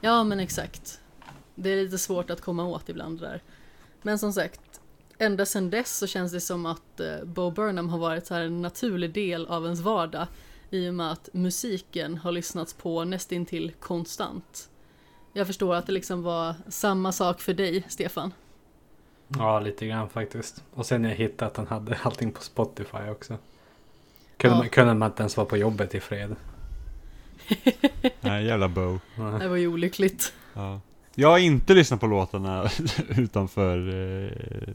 Ja, 0.00 0.24
men 0.24 0.40
exakt. 0.40 1.00
Det 1.54 1.70
är 1.70 1.76
lite 1.76 1.98
svårt 1.98 2.30
att 2.30 2.40
komma 2.40 2.64
åt 2.64 2.88
ibland 2.88 3.20
det 3.20 3.26
där. 3.26 3.42
Men 4.02 4.18
som 4.18 4.32
sagt, 4.32 4.80
ända 5.18 5.46
sedan 5.46 5.70
dess 5.70 5.98
så 5.98 6.06
känns 6.06 6.32
det 6.32 6.40
som 6.40 6.66
att 6.66 7.00
eh, 7.00 7.24
Bo 7.24 7.50
Burnham 7.50 7.88
har 7.88 7.98
varit 7.98 8.26
så 8.26 8.34
här 8.34 8.42
en 8.42 8.62
naturlig 8.62 9.14
del 9.14 9.46
av 9.46 9.64
ens 9.64 9.80
vardag 9.80 10.26
i 10.70 10.88
och 10.88 10.94
med 10.94 11.12
att 11.12 11.28
musiken 11.32 12.16
har 12.16 12.32
lyssnats 12.32 12.74
på 12.74 13.04
nästintill 13.04 13.72
konstant. 13.80 14.68
Jag 15.32 15.46
förstår 15.46 15.74
att 15.74 15.86
det 15.86 15.92
liksom 15.92 16.22
var 16.22 16.54
samma 16.68 17.12
sak 17.12 17.40
för 17.40 17.54
dig, 17.54 17.84
Stefan. 17.88 18.32
Ja, 19.28 19.60
lite 19.60 19.86
grann 19.86 20.08
faktiskt. 20.08 20.64
Och 20.74 20.86
sen 20.86 21.02
när 21.02 21.08
jag 21.08 21.16
hittade 21.16 21.50
att 21.50 21.56
han 21.56 21.66
hade 21.66 21.98
allting 22.02 22.32
på 22.32 22.42
Spotify 22.42 23.08
också. 23.10 23.38
Kunde, 24.36 24.56
Ja. 24.56 24.58
man, 24.58 24.68
kunde 24.68 24.94
man 24.94 25.10
inte 25.10 25.22
ens 25.22 25.36
vara 25.36 25.46
på 25.46 25.56
jobbet 25.56 25.94
i 25.94 26.00
fred. 26.00 26.36
Nej, 28.20 28.44
jävla 28.44 28.68
Bo. 28.68 28.98
Det 29.40 29.48
var 29.48 29.56
ju 29.56 29.66
olyckligt. 29.66 30.32
Ja. 30.54 30.80
Jag 31.14 31.28
har 31.30 31.38
inte 31.38 31.74
lyssnat 31.74 32.00
på 32.00 32.06
låtarna 32.06 32.70
utanför, 33.08 33.88
eh, 33.88 34.74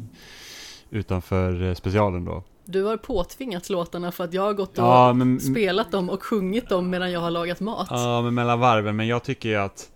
utanför 0.90 1.64
eh, 1.64 1.74
specialen 1.74 2.26
då. 2.26 2.44
Du 2.66 2.84
har 2.84 2.98
påtvingat 2.98 3.70
låtarna 3.70 4.12
för 4.12 4.24
att 4.24 4.34
jag 4.34 4.42
har 4.42 4.54
gått 4.54 4.70
och 4.80 4.86
Ja 4.86 5.14
men, 5.14 5.40
spelat 5.40 5.92
dem 5.92 6.10
och 6.10 6.24
sjungit 6.24 6.70
dem 6.70 6.90
medan 6.90 7.12
jag 7.12 7.20
har 7.20 7.32
lagat 7.32 7.60
mat. 7.60 7.88
ja, 7.90 8.22
men 8.22 8.34
mellan 8.34 8.60
varven. 8.60 8.96
Men 8.96 9.08
jag 9.08 9.24
tycker 9.24 9.50
ju 9.50 9.56
att, 9.56 9.90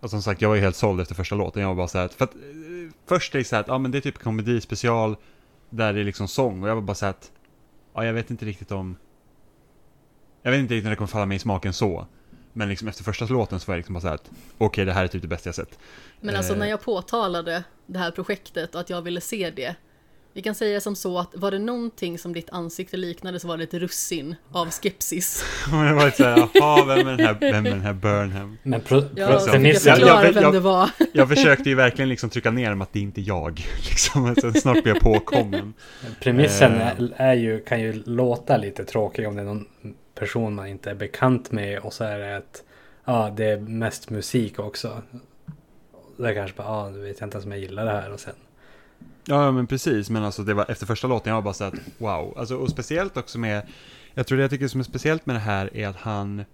och 0.00 0.10
som 0.10 0.22
sagt, 0.22 0.42
jag 0.42 0.48
var 0.48 0.56
ju 0.56 0.62
helt 0.62 0.76
såld 0.76 1.00
efter 1.00 1.14
första 1.14 1.34
låten. 1.34 1.62
Jag 1.62 1.68
var 1.68 1.74
bara 1.76 1.88
så 1.88 1.98
här, 1.98 2.04
att- 2.04 2.14
för 2.14 2.24
att 2.24 2.34
eh, 2.34 2.40
först 3.06 3.34
är 3.34 3.38
det 3.38 3.44
så 3.44 3.56
här 3.56 3.60
att, 3.60 3.68
ja 3.68 3.78
men 3.78 3.90
det 3.90 3.98
är 3.98 4.02
typ 4.02 4.18
komedispecial 4.18 5.16
där 5.70 5.92
det 5.92 6.00
är 6.00 6.04
liksom 6.04 6.28
sång. 6.28 6.62
Och 6.62 6.68
jag 6.68 6.74
var 6.74 6.82
bara 6.82 6.94
så 6.94 7.04
här 7.06 7.10
att, 7.10 7.30
ja 7.94 8.04
jag 8.04 8.12
vet 8.12 8.30
inte 8.30 8.44
riktigt 8.44 8.72
om, 8.72 8.96
jag 10.42 10.50
vet 10.50 10.60
inte 10.60 10.74
riktigt 10.74 10.84
när 10.84 10.90
det 10.90 10.96
kommer 10.96 11.08
falla 11.08 11.26
mig 11.26 11.36
i 11.36 11.38
smaken 11.38 11.72
så. 11.72 12.06
Men 12.52 12.68
liksom 12.68 12.88
efter 12.88 13.04
första 13.04 13.24
låten 13.24 13.60
så 13.60 13.66
var 13.66 13.74
jag 13.74 13.78
liksom 13.78 13.92
bara 13.94 14.00
så 14.00 14.06
här 14.08 14.14
att, 14.14 14.30
okej 14.58 14.84
det 14.84 14.92
här 14.92 15.04
är 15.04 15.08
typ 15.08 15.22
det 15.22 15.28
bästa 15.28 15.48
jag 15.48 15.54
sett. 15.54 15.78
Men 16.20 16.36
alltså 16.36 16.52
Eh. 16.52 16.58
när 16.58 16.66
jag 16.66 16.80
påtalade 16.82 17.64
det 17.86 17.98
här 17.98 18.10
projektet 18.10 18.74
och 18.74 18.80
att 18.80 18.90
jag 18.90 19.02
ville 19.02 19.20
se 19.20 19.50
det. 19.50 19.74
Vi 20.34 20.42
kan 20.42 20.54
säga 20.54 20.80
som 20.80 20.96
så 20.96 21.18
att 21.18 21.30
var 21.34 21.50
det 21.50 21.58
någonting 21.58 22.18
som 22.18 22.32
ditt 22.32 22.50
ansikte 22.50 22.96
liknade 22.96 23.40
så 23.40 23.48
var 23.48 23.56
det 23.56 23.64
ett 23.64 23.74
russin 23.74 24.36
av 24.52 24.70
skepsis. 24.70 25.44
Jag 25.70 25.94
var 25.94 26.10
så 26.10 26.24
här, 26.24 26.48
jaha, 26.54 26.84
vem 26.84 27.08
är 27.08 27.16
den 27.16 27.26
här, 27.26 27.36
vem 27.40 27.66
är 27.66 27.70
den 27.70 27.80
här 27.80 27.92
Burnham? 27.92 28.58
Men 28.62 28.80
pro, 28.80 29.02
Ja, 29.16 29.26
pro, 29.28 29.38
så 29.40 29.50
Sen 29.50 29.64
fick 29.64 29.86
jag 29.86 29.98
jag- 30.00 30.08
jag- 30.08 30.32
vem 30.32 30.42
jag- 30.42 30.52
det 30.52 30.60
var. 30.60 30.90
Jag 31.12 31.28
försökte 31.28 31.68
ju 31.68 31.74
verkligen 31.74 32.08
liksom 32.08 32.30
trycka 32.30 32.50
ner 32.50 32.70
dem 32.70 32.82
att 32.82 32.92
det 32.92 32.98
är 32.98 33.02
inte 33.02 33.20
jag. 33.20 33.58
Liksom, 33.90 34.34
sen 34.40 34.54
snart 34.54 34.82
blir 34.82 34.92
jag 34.94 35.02
påkommen. 35.02 35.74
premissen 36.20 36.72
Eh. 36.72 36.86
är, 36.86 37.12
är 37.16 37.34
ju, 37.34 37.60
kan 37.60 37.80
ju 37.80 38.02
låta 38.06 38.56
lite 38.56 38.84
tråkig 38.84 39.28
om 39.28 39.34
det 39.36 39.40
är 39.42 39.46
någon 39.46 39.66
person 40.14 40.54
man 40.54 40.66
inte 40.66 40.90
är 40.90 40.94
bekant 40.94 41.52
med 41.52 41.78
och 41.78 41.92
så 41.92 42.04
är 42.04 42.18
det 42.18 42.36
att 42.36 42.62
ja, 43.04 43.32
det 43.36 43.44
är 43.44 43.56
mest 43.58 44.10
musik 44.10 44.58
också. 44.58 45.02
Det 46.16 46.28
är 46.28 46.34
kanske 46.34 46.56
bara, 46.56 46.66
ja, 46.66 46.90
du 46.94 47.00
vet 47.00 47.20
jag 47.20 47.26
inte 47.26 47.36
ens 47.36 47.44
om 47.46 47.52
jag 47.52 47.60
gillar 47.60 47.84
det 47.84 47.90
här 47.92 48.12
och 48.12 48.20
sen. 48.20 48.34
Ja, 49.24 49.52
men 49.52 49.66
precis. 49.66 50.10
Men 50.10 50.24
alltså 50.24 50.42
det 50.42 50.54
var 50.54 50.70
efter 50.70 50.86
första 50.86 51.06
låten, 51.06 51.30
jag 51.30 51.34
var 51.36 51.42
bara 51.42 51.54
så 51.54 51.64
att 51.64 51.74
wow. 51.98 52.34
Alltså, 52.38 52.56
och 52.56 52.70
speciellt 52.70 53.16
också 53.16 53.38
med, 53.38 53.66
jag 54.14 54.26
tror 54.26 54.38
det 54.38 54.44
jag 54.44 54.50
tycker 54.50 54.68
som 54.68 54.80
är 54.80 54.84
speciellt 54.84 55.26
med 55.26 55.36
det 55.36 55.40
här 55.40 55.76
är 55.76 55.88
att 55.88 55.96
han, 55.96 56.44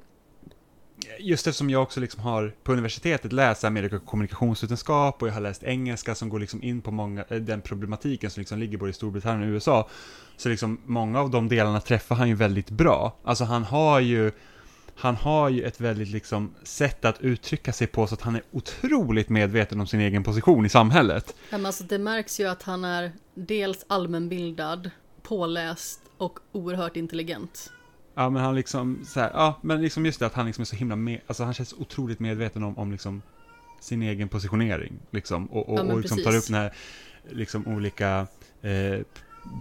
just 1.19 1.47
eftersom 1.47 1.71
jag 1.71 1.83
också 1.83 2.01
liksom 2.01 2.21
har 2.21 2.55
på 2.63 2.73
universitetet 2.73 3.33
läst 3.33 3.65
Amerika 3.65 3.97
och 3.97 4.05
kommunikationsvetenskap 4.05 5.23
och 5.23 5.29
jag 5.29 5.33
har 5.33 5.41
läst 5.41 5.63
engelska 5.63 6.15
som 6.15 6.29
går 6.29 6.39
liksom 6.39 6.63
in 6.63 6.81
på 6.81 6.91
många, 6.91 7.25
eh, 7.29 7.37
den 7.37 7.61
problematiken 7.61 8.31
som 8.31 8.41
liksom 8.41 8.59
ligger 8.59 8.79
både 8.79 8.91
i 8.91 8.95
Storbritannien 8.95 9.49
och 9.49 9.55
USA. 9.55 9.89
Så 10.37 10.49
liksom 10.49 10.81
många 10.85 11.21
av 11.21 11.31
de 11.31 11.49
delarna 11.49 11.81
träffar 11.81 12.17
han 12.17 12.29
ju 12.29 12.35
väldigt 12.35 12.71
bra. 12.71 13.17
Alltså 13.25 13.45
han 13.45 13.65
har 13.65 14.01
ju, 14.01 14.33
han 14.99 15.17
har 15.17 15.49
ju 15.49 15.63
ett 15.63 15.81
väldigt 15.81 16.09
liksom 16.09 16.55
sätt 16.63 17.05
att 17.05 17.21
uttrycka 17.21 17.73
sig 17.73 17.87
på 17.87 18.07
så 18.07 18.15
att 18.15 18.23
han 18.23 18.35
är 18.35 18.43
otroligt 18.51 19.29
medveten 19.29 19.81
om 19.81 19.87
sin 19.87 20.01
egen 20.01 20.25
position 20.25 20.67
i 20.67 20.69
samhället. 20.69 21.35
Men 21.51 21.67
alltså 21.67 21.85
det 21.85 21.99
märks 21.99 22.41
ju 22.41 22.49
att 22.49 22.63
han 22.63 22.85
är 22.85 23.13
dels 23.35 23.85
allmänbildad, 23.89 24.91
påläst 25.23 26.01
och 26.17 26.39
oerhört 26.53 26.97
intelligent. 26.97 27.73
Ja, 28.15 28.31
men 28.31 28.43
han 28.43 28.55
liksom 28.55 29.01
så 29.07 29.21
här, 29.21 29.31
ja, 29.35 29.59
men 29.63 29.83
liksom 29.83 30.07
just 30.07 30.19
det 30.19 30.27
att 30.27 30.35
han 30.35 30.47
liksom 30.47 30.63
är 30.63 30.67
så 30.67 30.77
himla 30.77 30.97
med, 30.97 31.21
alltså 31.27 31.45
han 31.45 31.55
känns 31.55 31.73
otroligt 31.73 32.21
medveten 32.21 32.63
om, 32.63 32.79
om 32.79 32.93
liksom 32.93 33.23
sin 33.81 34.03
egen 34.03 34.29
positionering, 34.29 34.99
liksom, 35.11 35.47
och, 35.47 35.69
och, 35.69 35.79
Ja, 35.79 35.83
och 35.83 36.01
liksom 36.01 36.23
tar 36.23 36.37
upp 36.37 36.47
den 36.47 36.57
här, 36.57 36.73
liksom 37.31 37.67
olika 37.67 38.27
eh, 38.63 39.01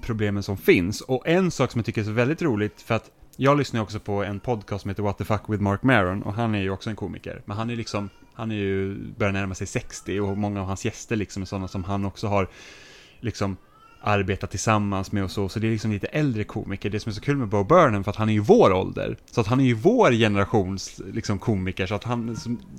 problemen 0.01 0.43
som 0.43 0.57
finns. 0.57 1.01
Och 1.01 1.27
en 1.27 1.51
sak 1.51 1.71
som 1.71 1.79
jag 1.79 1.85
tycker 1.85 2.01
är 2.01 2.05
så 2.05 2.11
väldigt 2.11 2.41
roligt, 2.41 2.81
för 2.81 2.95
att 2.95 3.11
jag 3.37 3.57
lyssnar 3.57 3.79
ju 3.79 3.83
också 3.83 3.99
på 3.99 4.23
en 4.23 4.39
podcast 4.39 4.81
som 4.81 4.89
heter 4.89 5.03
What 5.03 5.17
the 5.17 5.25
fuck 5.25 5.41
with 5.47 5.63
Mark 5.63 5.83
Maron, 5.83 6.23
och 6.23 6.33
han 6.33 6.55
är 6.55 6.61
ju 6.61 6.69
också 6.69 6.89
en 6.89 6.95
komiker, 6.95 7.41
men 7.45 7.57
han 7.57 7.69
är 7.69 7.75
liksom, 7.75 8.09
han 8.33 8.51
är 8.51 8.55
ju, 8.55 8.97
börjar 9.17 9.33
närma 9.33 9.55
sig 9.55 9.67
60, 9.67 10.19
och 10.19 10.37
många 10.37 10.61
av 10.61 10.67
hans 10.67 10.85
gäster 10.85 11.15
liksom 11.15 11.41
är 11.41 11.45
sådana 11.45 11.67
som 11.67 11.83
han 11.83 12.05
också 12.05 12.27
har, 12.27 12.47
liksom, 13.19 13.57
arbetat 14.01 14.51
tillsammans 14.51 15.11
med 15.11 15.23
och 15.23 15.31
så, 15.31 15.49
så 15.49 15.59
det 15.59 15.67
är 15.67 15.71
liksom 15.71 15.91
lite 15.91 16.07
äldre 16.07 16.43
komiker. 16.43 16.89
Det 16.89 16.99
som 16.99 17.09
är 17.09 17.13
så 17.13 17.21
kul 17.21 17.37
med 17.37 17.47
Bo 17.47 17.63
Burnham, 17.63 18.03
för 18.03 18.11
att 18.11 18.17
han 18.17 18.29
är 18.29 18.33
ju 18.33 18.39
vår 18.39 18.73
ålder, 18.73 19.17
så 19.31 19.41
att 19.41 19.47
han 19.47 19.59
är 19.59 19.65
ju 19.65 19.73
vår 19.73 20.11
generations 20.11 21.01
liksom, 21.13 21.39
komiker, 21.39 21.85
så 21.85 21.95
att 21.95 22.03
han, 22.03 22.37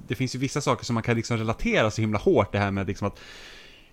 det 0.09 0.14
finns 0.14 0.35
ju 0.35 0.38
vissa 0.38 0.61
saker 0.61 0.85
som 0.85 0.94
man 0.94 1.03
kan 1.03 1.16
liksom 1.16 1.37
relatera 1.37 1.90
så 1.90 2.01
himla 2.01 2.18
hårt, 2.18 2.53
det 2.53 2.59
här 2.59 2.71
med 2.71 2.87
liksom 2.87 3.07
att 3.09 3.21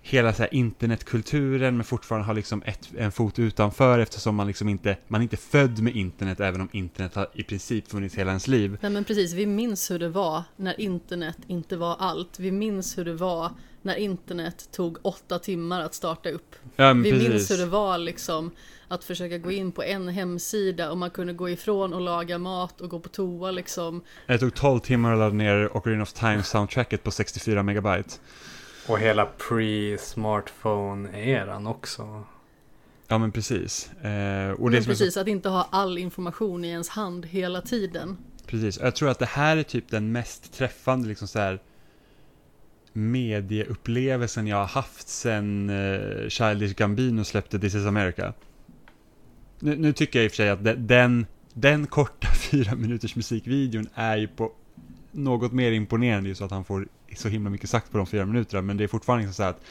hela 0.08 0.34
så 0.34 0.42
här 0.44 0.54
internetkulturen, 0.54 1.78
men 1.78 1.84
fortfarande 1.84 2.28
har 2.28 2.34
liksom 2.34 2.64
ett, 2.66 2.90
en 2.98 3.12
fot 3.12 3.40
utanför 3.40 4.00
eftersom 4.00 4.36
man 4.36 4.48
liksom 4.48 4.70
inte, 4.70 4.98
man 5.08 5.22
är 5.22 5.24
inte 5.24 5.38
född 5.38 5.80
med 5.82 5.96
internet, 5.96 6.40
även 6.40 6.62
om 6.62 6.70
internet 6.72 7.16
har 7.16 7.28
i 7.34 7.44
princip 7.44 7.88
funnits 7.88 8.16
hela 8.16 8.32
ens 8.32 8.48
liv. 8.48 8.78
Nej 8.82 8.92
men 8.92 9.04
precis, 9.04 9.34
vi 9.34 9.46
minns 9.46 9.92
hur 9.92 10.00
det 10.00 10.10
var 10.10 10.44
när 10.56 10.82
internet 10.82 11.38
inte 11.48 11.78
var 11.78 11.96
allt. 12.00 12.40
Vi 12.40 12.52
minns 12.52 12.98
hur 12.98 13.06
det 13.06 13.14
var 13.14 13.52
när 13.82 13.96
internet 13.96 14.70
tog 14.72 14.98
åtta 15.02 15.40
timmar 15.40 15.82
att 15.82 15.94
starta 15.94 16.30
upp. 16.30 16.56
Ja, 16.76 16.94
Vi 16.94 17.12
precis. 17.12 17.30
minns 17.30 17.52
hur 17.52 17.58
det 17.58 17.66
var 17.66 17.98
liksom 17.98 18.52
att 18.88 19.04
försöka 19.04 19.38
gå 19.38 19.52
in 19.52 19.72
på 19.72 19.84
en 19.84 20.08
hemsida 20.08 20.92
och 20.92 20.98
man 20.98 21.10
kunde 21.10 21.34
gå 21.34 21.50
ifrån 21.50 21.94
och 21.94 22.02
laga 22.02 22.38
mat 22.38 22.82
och 22.82 22.90
gå 22.90 23.00
på 23.00 23.10
toa 23.10 23.52
liksom. 23.52 24.02
Det 24.28 24.38
tog 24.38 24.54
12 24.54 24.80
timmar 24.80 25.14
att 25.14 25.20
ladda 25.20 25.36
ner 25.36 25.78
Ocarina 25.78 26.04
of 26.04 26.14
Time 26.14 26.44
soundtracket 26.44 27.04
på 27.04 27.12
64 27.12 27.64
megabyte. 27.64 28.14
Och 28.88 29.00
hela 29.00 29.28
pre-smartphone-eran 29.38 31.68
också. 31.68 32.24
Ja, 33.08 33.18
men 33.18 33.32
precis. 33.32 33.94
Eh, 33.94 34.52
och 34.52 34.72
det 34.72 34.72
Men 34.72 34.76
är 34.76 34.82
så 34.82 34.90
precis, 34.90 35.18
att 35.18 35.28
inte 35.28 35.50
ha 35.50 35.68
all 35.72 35.98
information 35.98 36.66
i 36.66 36.68
ens 36.68 36.90
hand 36.90 37.26
hela 37.26 37.62
tiden. 37.62 38.18
Precis, 38.46 38.80
jag 38.80 38.96
tror 38.96 39.10
att 39.10 39.20
det 39.20 39.26
här 39.26 39.58
är 39.58 39.64
typ 39.64 39.90
den 39.90 40.12
mest 40.12 40.54
träffande 40.54 41.08
liksom 41.08 41.28
så 41.28 41.40
här 41.40 41.60
medieupplevelsen 42.94 44.48
jag 44.48 44.58
har 44.58 44.66
haft 44.66 45.08
sen 45.08 45.70
uh, 45.70 46.30
Childish 46.30 46.76
Gambino 46.76 47.24
släppte 47.24 47.60
This 47.60 47.76
is 47.76 47.86
America. 47.86 48.34
Nu, 49.60 49.76
nu 49.76 49.94
tycker 49.94 50.20
jag 50.20 50.26
i 50.26 50.28
och 50.28 50.32
för 50.32 50.38
sig 50.38 50.50
att 50.50 50.64
de, 50.64 50.74
den, 50.74 51.26
den 51.54 51.88
korta 51.88 52.28
fyra 52.52 52.76
minuters 52.76 53.16
musikvideon 53.16 53.88
är 53.94 54.18
ju 54.18 54.28
på 54.28 54.52
något 55.12 55.52
mer 55.52 55.72
imponerande 55.72 56.30
just 56.30 56.40
så 56.40 56.46
att 56.46 56.52
han 56.52 56.66
får 56.66 56.88
så 57.16 57.30
himla 57.30 57.50
mycket 57.50 57.70
sagt 57.70 57.92
på 57.92 57.98
de 57.98 58.08
fyra 58.08 58.26
minuterna, 58.26 58.62
men 58.62 58.78
det 58.78 58.84
är 58.84 58.88
fortfarande 58.88 59.26
liksom 59.26 59.34
så 59.34 59.44
här 59.44 59.50
att 59.50 59.62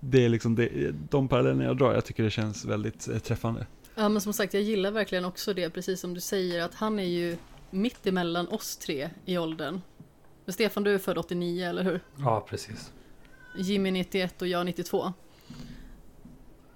det 0.00 0.24
är 0.24 0.28
liksom 0.28 0.54
det, 0.54 0.94
de 1.10 1.28
parallellerna 1.28 1.64
jag 1.64 1.76
drar, 1.78 1.94
jag 1.94 2.04
tycker 2.04 2.22
det 2.22 2.30
känns 2.30 2.64
väldigt 2.64 3.08
eh, 3.08 3.18
träffande. 3.18 3.66
Ja 3.94 4.08
men 4.08 4.20
som 4.20 4.32
sagt 4.32 4.54
jag 4.54 4.62
gillar 4.62 4.90
verkligen 4.90 5.24
också 5.24 5.54
det 5.54 5.70
precis 5.70 6.00
som 6.00 6.14
du 6.14 6.20
säger 6.20 6.62
att 6.62 6.74
han 6.74 6.98
är 6.98 7.04
ju 7.04 7.36
mitt 7.70 8.06
emellan 8.06 8.48
oss 8.48 8.76
tre 8.76 9.10
i 9.24 9.38
åldern. 9.38 9.80
Men 10.44 10.52
Stefan 10.52 10.82
du 10.82 10.94
är 10.94 10.98
född 10.98 11.18
89 11.18 11.68
eller 11.68 11.82
hur? 11.82 12.00
Ja, 12.16 12.46
precis. 12.48 12.92
Jimmy 13.56 13.90
91 13.90 14.42
och 14.42 14.48
jag 14.48 14.66
92. 14.66 15.12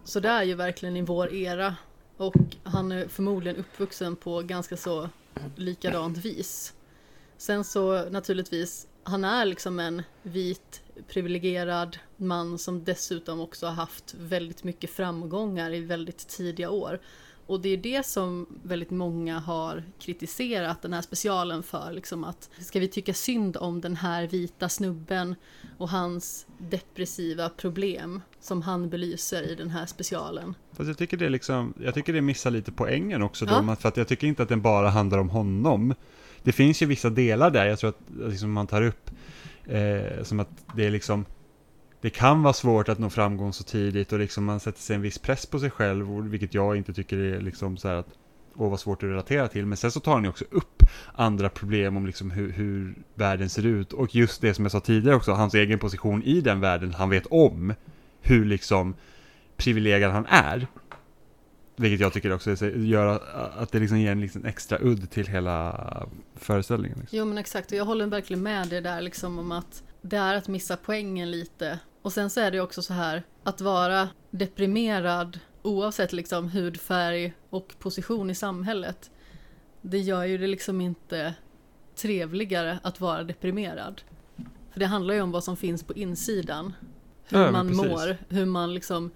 Så 0.05 0.21
det 0.21 0.29
är 0.29 0.43
ju 0.43 0.55
verkligen 0.55 0.97
i 0.97 1.03
vår 1.03 1.35
era. 1.35 1.77
Och 2.17 2.35
han 2.63 2.93
är 2.93 3.09
förmodligen 3.09 3.57
uppvuxen 3.57 4.17
på 4.17 4.43
ganska 4.43 4.77
så 4.77 5.09
likadant 5.57 6.19
vis. 6.19 6.75
Sen 7.37 7.65
så 7.65 8.11
naturligtvis, 8.11 8.87
han 9.05 9.25
är 9.25 9.45
liksom 9.45 9.81
en 9.81 10.03
vit 10.23 10.83
privilegierad 11.09 11.99
man 12.17 12.59
som 12.59 12.85
dessutom 12.85 13.41
också 13.41 13.67
har 13.67 13.75
haft 13.75 14.15
väldigt 14.19 14.65
mycket 14.65 14.91
framgångar 14.91 15.75
i 15.75 15.81
väldigt 15.81 16.29
tidiga 16.29 16.71
år. 16.71 17.01
Och 17.47 17.61
det 17.61 17.69
är 17.69 17.77
det 17.77 18.07
som 18.07 18.47
väldigt 18.63 18.91
många 18.91 19.39
har 19.39 19.83
kritiserat 19.99 20.83
den 20.83 20.93
här 20.93 21.03
specialen 21.03 21.63
för. 21.63 21.93
Liksom 21.93 22.25
att 22.25 22.51
ska 22.61 22.81
vi 22.81 22.89
tycka 22.89 23.15
synd 23.15 23.57
om 23.57 23.81
den 23.81 23.97
här 23.97 24.27
vita 24.27 24.69
snubben 24.69 25.35
och 25.79 25.89
hans 25.89 26.47
depressiva 26.59 27.49
problem 27.49 28.21
som 28.41 28.63
han 28.63 28.89
belyser 28.89 29.43
i 29.43 29.55
den 29.55 29.71
här 29.71 29.87
specialen. 29.87 30.55
Fast 30.73 30.89
jag 30.89 30.99
tycker 30.99 31.17
det 31.17 31.27
är 31.27 31.31
liksom, 31.31 31.75
jag 31.81 31.95
tycker 31.95 32.13
det 32.13 32.21
missar 32.21 32.51
lite 32.51 32.73
poängen 32.73 33.23
också 33.23 33.45
Ja. 33.45 33.61
då, 33.61 33.77
för 33.77 33.89
att 33.89 33.97
jag 33.97 34.09
tycker 34.09 34.27
inte 34.27 34.43
att 34.43 34.49
den 34.49 34.63
bara 34.63 34.91
handlar 34.91 35.19
om 35.19 35.31
honom. 35.31 35.95
Det 36.43 36.53
finns 36.53 36.83
ju 36.83 36.87
vissa 36.87 37.11
delar 37.11 37.51
där, 37.51 37.67
jag 37.67 37.79
tror 37.79 37.91
att 37.91 38.31
liksom, 38.31 38.53
man 38.53 38.67
tar 38.67 38.83
upp, 38.83 39.11
eh, 39.67 40.23
som 40.23 40.41
att 40.41 40.49
det 40.77 40.87
är 40.87 40.91
liksom, 40.91 41.25
det 42.01 42.11
kan 42.11 42.43
vara 42.43 42.53
svårt 42.53 42.89
att 42.89 42.99
nå 42.99 43.11
framgång 43.11 43.53
så 43.53 43.65
tidigt 43.65 44.13
och 44.13 44.19
liksom 44.19 44.45
man 44.45 44.61
sätter 44.61 44.81
sig 44.81 44.97
en 44.97 45.03
viss 45.03 45.19
press 45.19 45.47
på 45.47 45.59
sig 45.59 45.71
själv, 45.71 46.29
vilket 46.29 46.55
jag 46.55 46.77
inte 46.77 46.93
tycker 46.93 47.19
är 47.19 47.41
liksom 47.41 47.77
så 47.77 47.89
här 47.89 47.95
att, 47.95 48.09
och 48.55 48.71
vad 48.71 48.81
svårt 48.81 49.03
att 49.03 49.09
relatera 49.09 49.49
till. 49.49 49.67
Men 49.67 49.77
sen 49.77 49.91
så 49.91 50.01
tar 50.01 50.21
ni 50.21 50.29
också 50.29 50.45
upp 50.51 50.83
andra 51.15 51.49
problem 51.49 51.97
om 51.97 52.07
liksom 52.07 52.31
hur, 52.31 52.53
hur 52.53 52.95
världen 53.15 53.49
ser 53.49 53.67
ut 53.67 53.93
och 53.93 54.15
just 54.15 54.41
det 54.41 54.55
som 54.55 54.65
jag 54.65 54.73
sa 54.73 54.81
tidigare 54.81 55.17
också, 55.17 55.33
hans 55.33 55.55
egen 55.55 55.79
position 55.79 56.23
i 56.23 56.41
den 56.41 56.61
världen, 56.61 56.95
han 56.95 57.11
vet 57.11 57.27
om 57.27 57.75
hur 58.21 58.45
liksom 58.45 58.95
privilegierad 59.57 60.13
han 60.13 60.27
är. 60.27 60.67
Vilket 61.77 62.01
jag 62.01 62.13
tycker 62.13 62.33
också 62.33 62.67
gör 62.67 63.23
att 63.59 63.73
det 63.73 63.79
liksom 63.79 63.99
ger 64.01 64.13
en 64.13 64.21
liksom 64.21 64.45
extra 64.45 64.79
udd 64.81 65.11
till 65.11 65.27
hela 65.27 66.07
föreställningen. 66.35 66.99
Liksom. 67.01 67.19
Jo 67.19 67.25
men 67.25 67.39
exakt, 67.39 67.73
och 67.73 67.79
jag 67.79 67.85
håller 67.85 68.07
verkligen 68.07 68.43
med 68.43 68.69
dig 68.69 68.81
där 68.81 69.01
liksom 69.01 69.39
om 69.39 69.53
att 69.53 69.83
det 70.03 70.17
är 70.17 70.35
att 70.35 70.49
missa 70.49 70.77
poängen 70.77 71.31
lite. 71.31 71.79
Och 72.03 72.13
sen 72.13 72.31
så 72.31 72.41
är 72.41 72.51
det 72.51 72.61
också 72.61 72.83
så 72.83 72.93
här, 72.93 73.23
att 73.43 73.61
vara 73.61 74.09
deprimerad 74.31 75.41
oavsett 75.63 76.13
liksom 76.13 76.49
hudfärg 76.49 77.35
och 77.51 77.75
position 77.79 78.31
i 78.31 78.35
samhället. 78.35 79.11
Det 79.81 79.99
gör 79.99 80.25
ju 80.25 80.39
det 80.39 80.47
liksom 80.47 80.81
inte 80.81 81.35
trevligare 81.97 82.79
att 82.83 83.01
vara 83.01 83.25
deprimerad. 83.25 84.03
För 84.73 84.81
det 84.81 84.87
handlar 84.87 85.15
ju 85.15 85.23
om 85.23 85.31
vad 85.31 85.45
som 85.45 85.57
finns 85.57 85.83
på 85.83 85.93
insidan. 85.93 86.73
Hur 87.25 87.41
Ja, 87.41 87.51
man 87.51 87.77
mår, 87.77 88.17
hur 88.29 88.47
man 88.47 88.75
liksom 88.75 89.11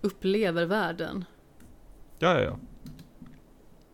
upplever 0.00 0.64
världen. 0.64 1.24
Ja, 2.18 2.34
ja, 2.34 2.40
ja. 2.40 2.58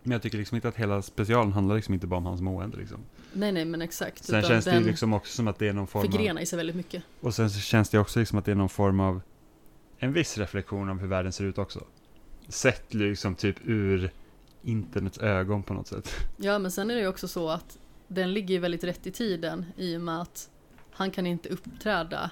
Men 0.02 0.12
jag 0.12 0.22
tycker 0.22 0.38
liksom 0.38 0.54
inte 0.54 0.68
att 0.68 0.76
hela 0.76 1.02
specialen 1.02 1.52
handlar 1.52 1.74
liksom 1.74 1.94
inte 1.94 2.06
bara 2.06 2.16
om 2.16 2.26
hans 2.26 2.40
mående 2.40 2.76
liksom. 2.76 2.98
Nej 3.32 3.52
nej 3.52 3.64
men 3.64 3.82
exakt. 3.82 4.24
Sen 4.24 4.42
känns 4.42 4.64
det 4.64 4.78
ju 4.78 4.84
liksom 4.84 5.12
också 5.12 5.32
som 5.32 5.48
att 5.48 5.58
det 5.58 5.68
är 5.68 5.72
någon 5.72 5.86
form 5.86 6.06
av... 6.06 6.10
förgrenar 6.10 6.42
i 6.42 6.46
sig 6.46 6.56
väldigt 6.56 6.76
mycket. 6.76 7.02
Och 7.20 7.34
sen 7.34 7.50
så 7.50 7.60
känns 7.60 7.90
det 7.90 7.98
också 7.98 8.18
liksom 8.18 8.38
att 8.38 8.44
det 8.44 8.50
är 8.50 8.54
någon 8.54 8.68
form 8.68 9.00
av 9.00 9.20
en 9.98 10.12
viss 10.12 10.38
reflektion 10.38 10.88
av 10.88 11.00
hur 11.00 11.06
världen 11.06 11.32
ser 11.32 11.44
ut 11.44 11.58
också. 11.58 11.84
Sett 12.48 12.94
liksom 12.94 13.34
typ 13.34 13.56
ur 13.64 14.10
internets 14.62 15.18
ögon 15.18 15.62
på 15.62 15.74
något 15.74 15.86
sätt. 15.88 16.10
Ja, 16.36 16.58
men 16.58 16.70
sen 16.70 16.90
är 16.90 16.94
det 16.94 17.00
ju 17.00 17.08
också 17.08 17.28
så 17.28 17.48
att 17.48 17.78
den 18.08 18.32
ligger 18.32 18.54
ju 18.54 18.60
väldigt 18.60 18.84
rätt 18.84 19.06
i 19.06 19.10
tiden 19.10 19.64
i 19.76 19.96
och 19.96 20.00
med 20.00 20.20
att 20.20 20.50
han 20.90 21.10
kan 21.10 21.26
inte 21.26 21.48
uppträda 21.48 22.30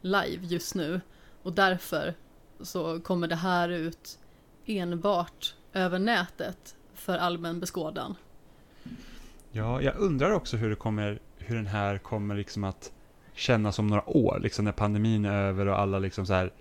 live 0.00 0.46
just 0.46 0.74
nu 0.74 1.00
och 1.42 1.52
därför 1.52 2.14
så 2.60 3.00
kommer 3.00 3.28
det 3.28 3.36
här 3.36 3.68
ut 3.68 4.18
enbart 4.66 5.54
över 5.72 5.98
nätet 5.98 6.76
för 6.94 7.18
allmän 7.18 7.60
beskådan. 7.60 8.14
Ja, 9.52 9.82
jag 9.82 9.96
undrar 9.96 10.30
också 10.30 10.56
hur 10.56 10.70
det 10.70 10.76
kommer, 10.76 11.18
hur 11.38 11.56
den 11.56 11.66
här 11.66 11.98
kommer 11.98 12.34
liksom 12.34 12.64
att 12.64 12.92
kännas 13.34 13.78
om 13.78 13.86
några 13.86 14.10
år, 14.10 14.38
liksom 14.42 14.64
när 14.64 14.72
pandemin 14.72 15.24
är 15.24 15.42
över 15.42 15.66
och 15.66 15.78
alla 15.78 15.98
liksom 15.98 16.26
så 16.26 16.32
här 16.32 16.52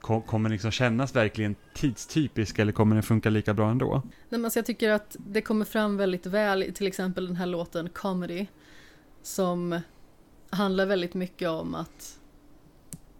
kom, 0.00 0.22
kommer 0.22 0.50
liksom 0.50 0.70
kännas 0.70 1.16
verkligen 1.16 1.56
tidstypisk 1.74 2.58
eller 2.58 2.72
kommer 2.72 2.96
den 2.96 3.02
funka 3.02 3.30
lika 3.30 3.54
bra 3.54 3.70
ändå? 3.70 4.02
Nej, 4.04 4.12
men 4.28 4.44
alltså 4.44 4.58
jag 4.58 4.66
tycker 4.66 4.90
att 4.90 5.16
det 5.18 5.40
kommer 5.40 5.64
fram 5.64 5.96
väldigt 5.96 6.26
väl 6.26 6.62
i 6.62 6.72
till 6.72 6.86
exempel 6.86 7.26
den 7.26 7.36
här 7.36 7.46
låten 7.46 7.88
Comedy 7.88 8.46
som 9.22 9.80
handlar 10.50 10.86
väldigt 10.86 11.14
mycket 11.14 11.48
om 11.48 11.74
att 11.74 12.18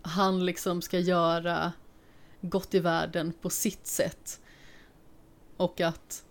han 0.02 0.46
liksom 0.46 0.82
ska 0.82 0.98
göra 0.98 1.72
gått 2.40 2.74
i 2.74 2.80
världen 2.80 3.32
på 3.40 3.50
sitt 3.50 3.86
sätt 3.86 4.40
och 5.56 5.80
att 5.80 6.24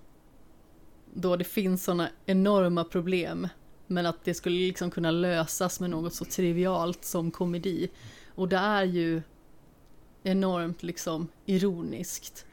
då 1.14 1.36
det 1.36 1.44
finns 1.44 1.84
sådana 1.84 2.10
enorma 2.26 2.84
problem 2.84 3.48
men 3.88 4.06
att 4.06 4.24
det 4.24 4.34
skulle 4.34 4.56
liksom 4.56 4.92
kunna 4.92 5.12
lösas 5.12 5.80
med 5.80 5.90
något 5.90 6.14
så 6.14 6.26
trivialt 6.26 7.06
som 7.06 7.32
komedi 7.32 7.90
och 8.36 8.50
det 8.50 8.58
är 8.58 8.84
ju 8.84 9.22
enormt 10.24 10.84
liksom 10.84 11.28
ironiskt 11.46 12.46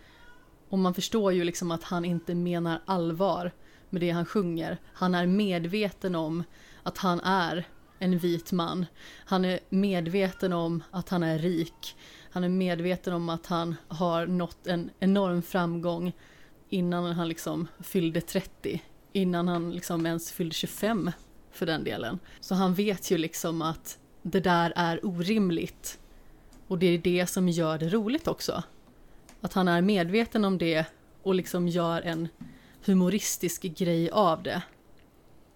och 0.68 0.78
man 0.78 0.94
förstår 0.94 1.32
ju 1.32 1.44
liksom 1.44 1.70
att 1.70 1.84
han 1.84 2.04
inte 2.04 2.34
menar 2.34 2.82
allvar 2.84 3.52
med 3.90 4.00
det 4.00 4.10
han 4.10 4.26
sjunger. 4.26 4.78
Han 4.92 5.14
är 5.14 5.26
medveten 5.26 6.14
om 6.14 6.44
att 6.82 6.98
han 6.98 7.20
är 7.20 7.66
en 7.98 8.18
vit 8.18 8.52
man. 8.52 8.86
Han 9.24 9.44
är 9.44 9.60
medveten 9.68 10.52
om 10.52 10.82
att 10.90 11.08
han 11.08 11.22
är 11.22 11.38
rik. 11.38 11.96
Han 12.34 12.44
är 12.44 12.48
medveten 12.48 13.12
om 13.12 13.28
att 13.28 13.46
han 13.46 13.76
har 13.88 14.26
nått 14.26 14.66
en 14.66 14.90
enorm 15.00 15.42
framgång 15.42 16.12
innan 16.68 17.12
han 17.12 17.28
liksom 17.28 17.68
fyllde 17.80 18.20
30. 18.20 18.82
Innan 19.12 19.48
han 19.48 19.72
liksom 19.72 20.06
ens 20.06 20.32
fyllde 20.32 20.54
25 20.54 21.10
för 21.50 21.66
den 21.66 21.84
delen. 21.84 22.18
Så 22.40 22.54
han 22.54 22.74
vet 22.74 23.10
ju 23.10 23.18
liksom 23.18 23.62
att 23.62 23.98
det 24.22 24.40
där 24.40 24.72
är 24.76 25.06
orimligt. 25.06 25.98
Och 26.66 26.78
det 26.78 26.86
är 26.86 26.98
det 26.98 27.26
som 27.26 27.48
gör 27.48 27.78
det 27.78 27.88
roligt 27.88 28.28
också. 28.28 28.62
Att 29.40 29.52
han 29.52 29.68
är 29.68 29.82
medveten 29.82 30.44
om 30.44 30.58
det 30.58 30.86
och 31.22 31.34
liksom 31.34 31.68
gör 31.68 32.02
en 32.02 32.28
humoristisk 32.84 33.62
grej 33.62 34.10
av 34.10 34.42
det. 34.42 34.62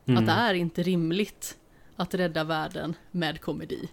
Mm. 0.06 0.18
Att 0.18 0.26
det 0.26 0.42
är 0.42 0.54
inte 0.54 0.82
rimligt 0.82 1.58
att 1.96 2.14
rädda 2.14 2.44
världen 2.44 2.96
med 3.10 3.40
komedi. 3.40 3.88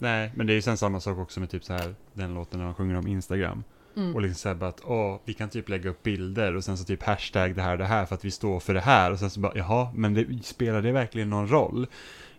Nej, 0.00 0.32
men 0.34 0.46
det 0.46 0.52
är 0.52 0.54
ju 0.54 0.62
sen 0.62 0.76
samma 0.76 1.00
sak 1.00 1.18
också 1.18 1.40
med 1.40 1.50
typ 1.50 1.64
så 1.64 1.72
här 1.72 1.94
den 2.12 2.34
låten 2.34 2.58
när 2.58 2.66
han 2.66 2.74
sjunger 2.74 2.96
om 2.96 3.06
Instagram. 3.06 3.64
Mm. 3.96 4.14
Och 4.14 4.22
liksom 4.22 4.38
så 4.38 4.48
här 4.48 4.56
bara 4.56 4.70
att, 4.70 4.80
åh, 4.84 5.20
vi 5.24 5.34
kan 5.34 5.48
typ 5.48 5.68
lägga 5.68 5.90
upp 5.90 6.02
bilder 6.02 6.56
och 6.56 6.64
sen 6.64 6.78
så 6.78 6.84
typ 6.84 7.02
hashtag 7.02 7.54
det 7.54 7.62
här 7.62 7.76
det 7.76 7.84
här 7.84 8.06
för 8.06 8.14
att 8.14 8.24
vi 8.24 8.30
står 8.30 8.60
för 8.60 8.74
det 8.74 8.80
här. 8.80 9.12
Och 9.12 9.18
sen 9.18 9.30
så 9.30 9.40
bara, 9.40 9.52
jaha, 9.54 9.88
men 9.94 10.14
det, 10.14 10.44
spelar 10.44 10.82
det 10.82 10.92
verkligen 10.92 11.30
någon 11.30 11.48
roll? 11.48 11.86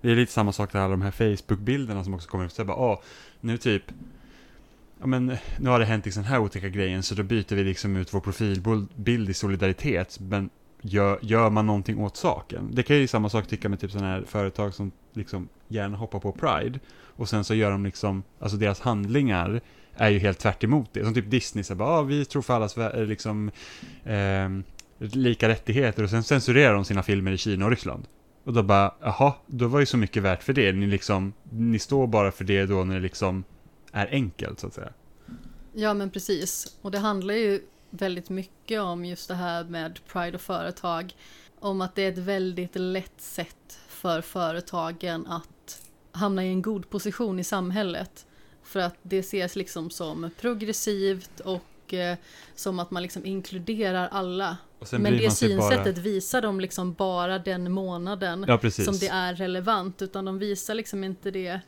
Det 0.01 0.11
är 0.11 0.15
lite 0.15 0.31
samma 0.31 0.51
sak 0.51 0.73
med 0.73 0.81
alla 0.81 0.91
de 0.91 1.01
här 1.01 1.11
Facebook-bilderna 1.11 2.03
som 2.03 2.13
också 2.13 2.29
kommer 2.29 2.45
upp. 2.45 2.51
Så 2.51 2.65
bara, 2.65 2.77
åh, 2.77 2.99
nu 3.41 3.57
typ, 3.57 3.83
ja 4.99 5.05
men 5.05 5.37
nu 5.59 5.69
har 5.69 5.79
det 5.79 5.85
hänt 5.85 6.05
liksom 6.05 6.23
den 6.23 6.31
här 6.31 6.39
otäcka 6.39 6.69
grejen 6.69 7.03
så 7.03 7.15
då 7.15 7.23
byter 7.23 7.55
vi 7.55 7.63
liksom 7.63 7.95
ut 7.95 8.13
vår 8.13 8.19
profilbild 8.19 9.29
i 9.29 9.33
solidaritet. 9.33 10.19
Men 10.19 10.49
gör, 10.81 11.19
gör 11.21 11.49
man 11.49 11.65
någonting 11.65 11.99
åt 11.99 12.17
saken? 12.17 12.69
Det 12.71 12.83
kan 12.83 12.95
ju 12.95 13.07
samma 13.07 13.29
sak 13.29 13.47
tycka 13.47 13.69
med 13.69 13.79
typ 13.79 13.91
sådana 13.91 14.07
här 14.07 14.23
företag 14.27 14.73
som 14.73 14.91
liksom 15.13 15.49
gärna 15.67 15.97
hoppar 15.97 16.19
på 16.19 16.31
Pride. 16.31 16.79
Och 17.15 17.29
sen 17.29 17.43
så 17.43 17.53
gör 17.55 17.71
de 17.71 17.85
liksom, 17.85 18.23
alltså 18.39 18.57
deras 18.57 18.79
handlingar 18.79 19.61
är 19.95 20.09
ju 20.09 20.19
helt 20.19 20.39
tvärt 20.39 20.63
emot 20.63 20.89
det. 20.93 21.03
Som 21.03 21.13
typ 21.13 21.31
Disney, 21.31 21.63
så 21.63 21.75
bara, 21.75 21.89
ah, 21.89 22.01
vi 22.01 22.25
tror 22.25 22.41
för 22.41 22.53
allas 22.53 22.77
eh, 22.77 23.05
liksom, 23.05 23.51
eh, 24.03 24.49
lika 24.97 25.49
rättigheter 25.49 26.03
och 26.03 26.09
sen 26.09 26.23
censurerar 26.23 26.73
de 26.73 26.85
sina 26.85 27.03
filmer 27.03 27.31
i 27.31 27.37
Kina 27.37 27.65
och 27.65 27.71
Ryssland. 27.71 28.07
Och 28.43 28.53
då 28.53 28.63
bara, 28.63 28.93
jaha, 29.01 29.33
då 29.47 29.67
var 29.67 29.79
ju 29.79 29.85
så 29.85 29.97
mycket 29.97 30.23
värt 30.23 30.43
för 30.43 30.53
det. 30.53 30.71
Ni 30.71 30.87
liksom, 30.87 31.33
ni 31.49 31.79
står 31.79 32.07
bara 32.07 32.31
för 32.31 32.43
det 32.43 32.65
då 32.65 32.83
när 32.83 32.95
det 32.95 33.01
liksom 33.01 33.43
är 33.91 34.07
enkelt 34.11 34.59
så 34.59 34.67
att 34.67 34.73
säga. 34.73 34.93
Ja 35.73 35.93
men 35.93 36.09
precis. 36.09 36.77
Och 36.81 36.91
det 36.91 36.99
handlar 36.99 37.33
ju 37.33 37.61
väldigt 37.89 38.29
mycket 38.29 38.81
om 38.81 39.05
just 39.05 39.27
det 39.27 39.35
här 39.35 39.63
med 39.63 39.99
Pride 40.11 40.35
och 40.35 40.41
företag. 40.41 41.13
Om 41.59 41.81
att 41.81 41.95
det 41.95 42.01
är 42.01 42.11
ett 42.11 42.17
väldigt 42.17 42.75
lätt 42.75 43.21
sätt 43.21 43.79
för 44.01 44.21
företagen 44.21 45.27
att 45.27 45.81
hamna 46.11 46.45
i 46.45 46.47
en 46.47 46.61
god 46.61 46.89
position 46.89 47.39
i 47.39 47.43
samhället. 47.43 48.25
För 48.63 48.79
att 48.79 48.95
det 49.01 49.19
ses 49.19 49.55
liksom 49.55 49.89
som 49.89 50.29
progressivt 50.39 51.39
och 51.39 51.93
eh, 51.93 52.17
som 52.55 52.79
att 52.79 52.91
man 52.91 53.03
liksom 53.03 53.25
inkluderar 53.25 54.07
alla. 54.07 54.57
Men 54.91 55.17
det 55.17 55.31
synsättet 55.31 55.95
bara... 55.95 56.01
visar 56.01 56.41
de 56.41 56.59
liksom 56.59 56.93
bara 56.93 57.39
den 57.39 57.71
månaden 57.71 58.45
Ja, 58.47 58.71
som 58.71 58.97
det 58.97 59.07
är 59.07 59.35
relevant. 59.35 60.01
Utan 60.01 60.25
de 60.25 60.39
visar 60.39 60.73
liksom 60.73 61.03
inte 61.03 61.31
det 61.31 61.59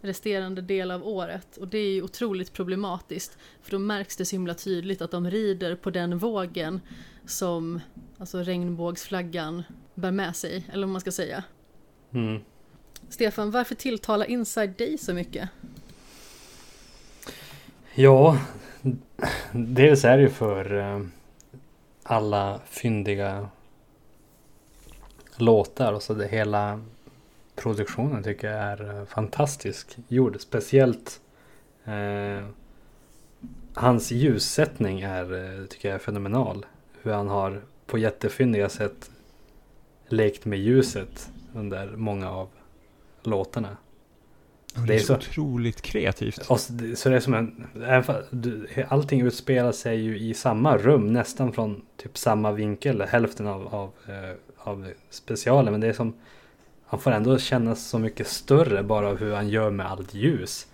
resterande 0.00 0.62
del 0.62 0.90
av 0.90 1.06
året. 1.06 1.56
Och 1.56 1.68
det 1.68 1.78
är 1.78 1.90
ju 1.90 2.02
otroligt 2.02 2.52
problematiskt. 2.52 3.38
För 3.62 3.70
då 3.70 3.78
märks 3.78 4.16
det 4.16 4.24
så 4.24 4.36
himla 4.36 4.54
tydligt 4.54 5.02
att 5.02 5.10
de 5.10 5.30
rider 5.30 5.74
på 5.74 5.90
den 5.90 6.18
vågen 6.18 6.80
som 7.26 7.80
alltså 8.18 8.38
regnbågsflaggan 8.38 9.62
bär 9.94 10.10
med 10.10 10.36
sig, 10.36 10.66
eller 10.72 10.86
vad 10.86 10.92
man 10.92 11.00
ska 11.00 11.12
säga. 11.12 11.44
Mm. 12.16 12.40
Stefan, 13.08 13.50
varför 13.50 13.74
tilltalar 13.74 14.26
Inside 14.26 14.70
dig 14.70 14.98
så 14.98 15.14
mycket? 15.14 15.48
Ja, 17.94 18.38
dels 19.52 20.04
är 20.04 20.16
det 20.16 20.22
ju 20.22 20.28
för 20.28 20.78
eh, 20.78 21.00
alla 22.02 22.60
fyndiga 22.66 23.48
låtar 25.36 25.92
och 25.92 26.02
så 26.02 26.14
det 26.14 26.26
hela 26.26 26.80
produktionen 27.54 28.22
tycker 28.22 28.50
jag 28.50 28.62
är 28.62 28.98
eh, 28.98 29.04
fantastisk 29.04 29.96
gjord. 30.08 30.40
Speciellt 30.40 31.20
eh, 31.84 32.46
hans 33.74 34.10
ljussättning 34.10 35.00
är, 35.00 35.34
eh, 35.34 35.66
tycker 35.66 35.88
jag 35.88 35.94
är 35.94 35.98
fenomenal. 35.98 36.66
Hur 37.02 37.12
han 37.12 37.28
har 37.28 37.62
på 37.86 37.98
jättefyndiga 37.98 38.68
sätt 38.68 39.10
lekt 40.08 40.44
med 40.44 40.58
ljuset 40.58 41.30
under 41.56 41.86
många 41.96 42.30
av 42.30 42.48
låtarna. 43.22 43.76
Det, 44.74 44.86
Det 44.86 44.94
är 44.94 44.98
så 44.98 45.14
otroligt 45.14 45.82
kreativt. 45.82 46.38
Och 46.50 46.60
så, 46.60 46.72
det 46.72 47.04
är 47.06 47.20
som 47.20 47.34
en... 47.34 47.66
Allting 48.88 49.20
utspelar 49.20 49.72
sig 49.72 50.00
ju 50.00 50.18
i 50.18 50.34
samma 50.34 50.76
rum, 50.76 51.12
nästan 51.12 51.52
från 51.52 51.82
typ 51.96 52.18
samma 52.18 52.52
vinkel, 52.52 53.02
hälften 53.02 53.46
av, 53.46 53.74
av, 53.74 53.92
eh, 54.08 54.36
av 54.58 54.88
specialen. 55.10 55.72
Men 55.72 55.80
det 55.80 55.86
är 55.86 55.92
som... 55.92 56.14
Han 56.86 57.00
får 57.00 57.10
ändå 57.10 57.38
kännas 57.38 57.86
så 57.88 57.98
mycket 57.98 58.26
större 58.26 58.82
bara 58.82 59.08
av 59.08 59.18
hur 59.18 59.34
han 59.34 59.48
gör 59.48 59.70
med 59.70 59.90
allt 59.90 60.14
ljus. 60.14 60.66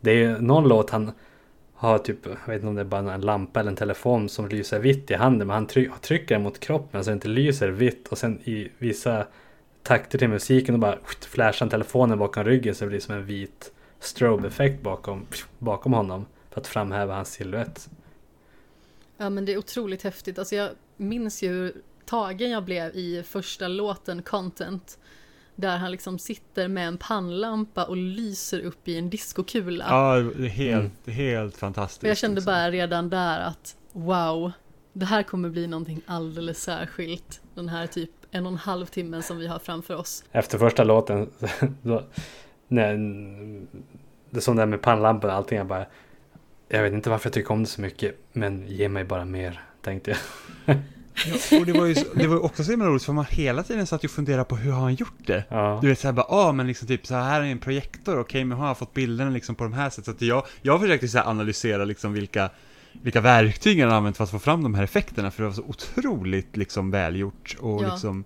Det 0.00 0.10
är 0.10 0.14
ju 0.16 0.40
någon 0.40 0.68
låt 0.68 0.90
han 0.90 1.12
har 1.74 1.98
typ, 1.98 2.18
jag 2.26 2.46
vet 2.46 2.54
inte 2.54 2.66
om 2.66 2.74
det 2.74 2.80
är 2.80 2.84
bara 2.84 3.14
en 3.14 3.20
lampa 3.20 3.60
eller 3.60 3.70
en 3.70 3.76
telefon 3.76 4.28
som 4.28 4.48
lyser 4.48 4.78
vitt 4.78 5.10
i 5.10 5.14
handen. 5.14 5.46
Men 5.48 5.54
han 5.54 5.66
try- 5.66 5.90
trycker 6.00 6.34
den 6.34 6.42
mot 6.42 6.60
kroppen 6.60 7.04
så 7.04 7.10
det 7.10 7.14
inte 7.14 7.28
lyser 7.28 7.68
vitt. 7.68 8.08
Och 8.08 8.18
sen 8.18 8.40
i 8.44 8.68
vissa 8.78 9.26
takter 9.82 10.18
till 10.18 10.28
musiken 10.28 10.74
och 10.74 10.80
bara 10.80 10.98
flashar 11.20 11.66
telefonen 11.68 12.18
bakom 12.18 12.44
ryggen 12.44 12.74
så 12.74 12.84
det 12.84 12.88
blir 12.88 13.00
som 13.00 13.14
en 13.14 13.24
vit 13.26 13.72
strobe-effekt 14.00 14.82
bakom, 14.82 15.26
bakom 15.58 15.92
honom. 15.92 16.26
För 16.50 16.60
att 16.60 16.66
framhäva 16.66 17.14
hans 17.14 17.32
silhuett. 17.32 17.88
Ja 19.16 19.30
men 19.30 19.44
det 19.44 19.52
är 19.52 19.58
otroligt 19.58 20.02
häftigt. 20.02 20.38
Alltså 20.38 20.54
jag 20.54 20.70
minns 20.96 21.42
ju 21.42 21.48
hur 21.48 21.72
tagen 22.04 22.50
jag 22.50 22.64
blev 22.64 22.96
i 22.96 23.22
första 23.22 23.68
låten 23.68 24.22
Content. 24.22 24.98
Där 25.56 25.76
han 25.76 25.90
liksom 25.90 26.18
sitter 26.18 26.68
med 26.68 26.88
en 26.88 26.98
pannlampa 26.98 27.84
och 27.84 27.96
lyser 27.96 28.60
upp 28.60 28.88
i 28.88 28.98
en 28.98 29.10
diskokula. 29.10 29.84
Ja, 29.88 30.16
det 30.36 30.44
är 30.44 30.48
helt, 30.48 30.92
Mm. 31.06 31.16
helt 31.16 31.56
fantastiskt. 31.56 32.02
och 32.02 32.08
jag 32.08 32.16
kände 32.16 32.34
liksom. 32.34 32.50
bara 32.52 32.70
redan 32.70 33.10
där 33.10 33.40
att 33.40 33.76
wow, 33.92 34.52
det 34.92 35.04
här 35.06 35.22
kommer 35.22 35.48
bli 35.48 35.66
någonting 35.66 36.00
alldeles 36.06 36.62
särskilt. 36.62 37.40
Den 37.54 37.68
här 37.68 37.86
typ 37.86 38.10
en 38.34 38.46
och 38.46 38.52
en 38.52 38.58
halv 38.58 38.86
timmen 38.86 39.22
som 39.22 39.38
vi 39.38 39.46
har 39.46 39.58
framför 39.58 39.96
oss. 39.96 40.24
Efter 40.32 40.58
första 40.58 40.84
låten, 40.84 41.30
då, 41.82 42.02
när, 42.68 42.96
det 44.30 44.40
som 44.40 44.56
där 44.56 44.66
med 44.66 44.82
pannlampan 44.82 45.30
och 45.30 45.36
allting, 45.36 45.58
jag 45.58 45.66
bara 45.66 45.86
Jag 46.68 46.82
vet 46.82 46.92
inte 46.92 47.10
varför 47.10 47.26
jag 47.26 47.34
tycker 47.34 47.52
om 47.52 47.62
det 47.62 47.68
så 47.68 47.80
mycket, 47.80 48.14
men 48.32 48.66
ge 48.68 48.88
mig 48.88 49.04
bara 49.04 49.24
mer, 49.24 49.60
tänkte 49.82 50.10
jag. 50.10 50.18
Ja, 51.26 51.58
och 51.60 51.66
det 51.66 51.72
var 51.72 51.86
ju 51.86 51.94
så, 51.94 52.06
det 52.14 52.26
var 52.26 52.44
också 52.44 52.64
så 52.64 52.70
himla 52.70 52.86
roligt 52.86 53.04
för 53.04 53.12
man 53.12 53.24
hela 53.30 53.62
tiden 53.62 53.86
satt 53.86 54.04
och 54.04 54.10
funderade 54.10 54.44
på 54.44 54.56
hur 54.56 54.72
har 54.72 54.80
han 54.80 54.94
gjort 54.94 55.26
det? 55.26 55.44
Ja. 55.48 55.78
Du 55.82 55.88
vet 55.88 55.98
såhär 55.98 56.12
bara, 56.12 56.26
ah 56.28 56.52
men 56.52 56.66
liksom 56.66 56.88
typ 56.88 57.06
så 57.06 57.14
här 57.14 57.40
är 57.40 57.44
en 57.44 57.58
projektor, 57.58 58.20
okej 58.20 58.44
men 58.44 58.58
har 58.58 58.66
han 58.66 58.76
fått 58.76 58.94
bilderna 58.94 59.30
liksom 59.30 59.54
på 59.54 59.64
de 59.64 59.72
här 59.72 59.90
sättet? 59.90 60.04
Så 60.04 60.10
att 60.10 60.22
jag, 60.22 60.46
jag 60.62 60.80
försökte 60.80 61.08
så 61.08 61.18
här 61.18 61.30
analysera 61.30 61.84
liksom 61.84 62.12
vilka, 62.12 62.50
vilka 62.92 63.20
verktyg 63.20 63.80
han 63.80 63.92
använt 63.92 64.16
för 64.16 64.24
att 64.24 64.30
få 64.30 64.38
fram 64.38 64.62
de 64.62 64.74
här 64.74 64.82
effekterna, 64.82 65.30
för 65.30 65.42
det 65.42 65.48
var 65.48 65.56
så 65.56 65.62
otroligt 65.62 66.56
liksom 66.56 66.90
välgjort 66.90 67.56
och 67.60 67.82
Ja. 67.82 67.92
liksom, 67.92 68.24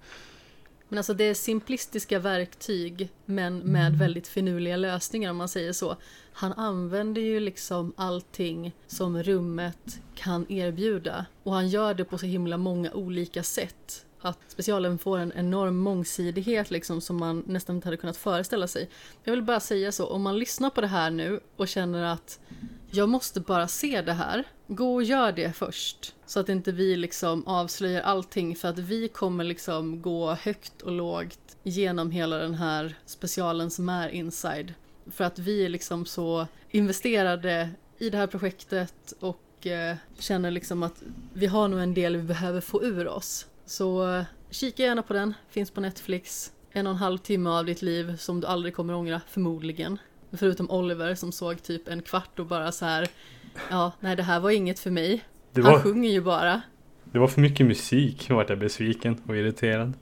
Men 0.89 0.99
alltså 0.99 1.15
det 1.15 1.25
är 1.25 1.35
simplistiska 1.35 2.19
verktyg 2.19 3.09
men 3.25 3.59
med 3.59 3.99
väldigt 3.99 4.29
finurliga 4.29 4.77
lösningar 4.77 5.31
om 5.31 5.37
man 5.37 5.49
säger 5.49 5.73
så. 5.73 5.97
Han 6.33 6.53
använder 6.53 7.23
ju 7.23 7.41
liksom 7.41 7.93
allting 7.97 8.73
som 8.87 9.23
rummet 9.23 10.01
kan 10.15 10.47
erbjuda 10.53 11.27
och 11.43 11.53
han 11.53 11.69
gör 11.69 11.95
det 11.95 12.05
på 12.05 12.19
så 12.19 12.27
himla 12.27 12.57
många 12.57 12.93
olika 12.93 13.43
sätt. 13.43 14.03
Att 14.21 14.39
specialen 14.49 14.99
får 14.99 15.19
en 15.19 15.33
enorm 15.37 15.77
mångsidighet 15.77 16.71
liksom 16.71 17.01
som 17.01 17.17
man 17.17 17.45
nästan 17.47 17.77
inte 17.77 17.87
hade 17.89 17.97
kunnat 17.97 18.17
föreställa 18.17 18.67
sig. 18.67 18.89
Jag 19.25 19.33
vill 19.33 19.43
bara 19.43 19.61
säga 19.61 19.93
så, 19.93 20.07
om 20.07 20.23
man 20.23 20.39
lyssnar 20.39 20.71
på 20.71 20.81
det 20.81 20.87
här 20.87 21.11
nu 21.11 21.41
och 21.57 21.69
känner 21.69 22.03
att 22.03 22.41
jag 22.91 23.09
måste 23.09 23.41
bara 23.41 23.69
se 23.69 24.03
det 24.03 24.13
här. 24.13 24.45
Gå 24.67 24.95
och 24.95 25.03
gör 25.03 25.33
det 25.33 25.53
först. 25.53 26.15
Så 26.27 26.41
att 26.41 26.49
inte 26.49 26.73
vi 26.73 26.97
liksom 26.97 27.47
avslöjar 27.47 28.03
allting 28.03 28.57
för 28.57 28.69
att 28.69 28.79
vi 28.79 29.09
kommer 29.09 29.45
liksom 29.45 30.03
gå 30.03 30.35
högt 30.35 30.83
och 30.83 30.93
lågt 30.93 31.57
genom 31.63 32.11
hela 32.11 32.39
den 32.39 32.55
här 32.55 32.95
specialen 33.07 33.71
som 33.71 33.89
är 33.89 34.09
inside. 34.09 34.75
För 35.11 35.25
att 35.25 35.39
vi 35.39 35.65
är 35.65 35.69
liksom 35.69 36.07
så 36.07 36.47
investerade 36.71 37.71
i 37.99 38.11
det 38.11 38.19
här 38.19 38.27
projektet 38.27 39.15
och 39.21 39.67
eh, 39.67 39.97
känner 40.19 40.51
liksom 40.51 40.83
att 40.83 41.03
vi 41.33 41.47
har 41.47 41.69
nog 41.69 41.81
en 41.81 41.95
del 41.95 42.17
vi 42.17 42.23
behöver 42.23 42.61
få 42.61 42.85
ur 42.85 43.09
oss. 43.09 43.47
Så 43.67 44.15
eh, 44.15 44.25
kika 44.51 44.83
gärna 44.83 45.03
på 45.03 45.13
den, 45.13 45.35
finns 45.49 45.71
på 45.71 45.81
Netflix. 45.81 46.53
En 46.71 46.87
och 46.87 46.91
en 46.91 46.99
halv 46.99 47.19
timme 47.19 47.51
av 47.51 47.65
ditt 47.65 47.83
liv 47.83 48.17
som 48.17 48.41
du 48.41 48.47
aldrig 48.47 48.75
kommer 48.75 48.95
ångra, 48.95 49.21
förmodligen. 49.29 49.99
Förutom 50.33 50.71
Oliver 50.71 51.15
som 51.15 51.33
såg 51.33 51.63
typ 51.63 51.89
en 51.89 52.03
kvart 52.03 52.39
och 52.39 52.47
bara 52.47 52.73
så 52.73 52.85
här. 52.85 53.09
Ja, 53.71 53.93
nej 54.01 54.17
det 54.17 54.23
här 54.23 54.41
var 54.41 54.51
inget 54.51 54.79
för 54.79 54.91
mig. 54.91 55.25
Det, 55.53 55.63
Han 55.63 55.73
var, 55.73 55.81
sjunger 55.81 56.11
ju 56.11 56.21
bara. 56.21 56.63
det 57.05 57.19
var 57.19 57.29
för 57.29 57.41
mycket 57.41 57.67
musik, 57.67 58.31
vart 58.31 58.49
jag 58.49 58.59
besviken 58.59 59.21
och 59.27 59.37
irriterad. 59.37 59.93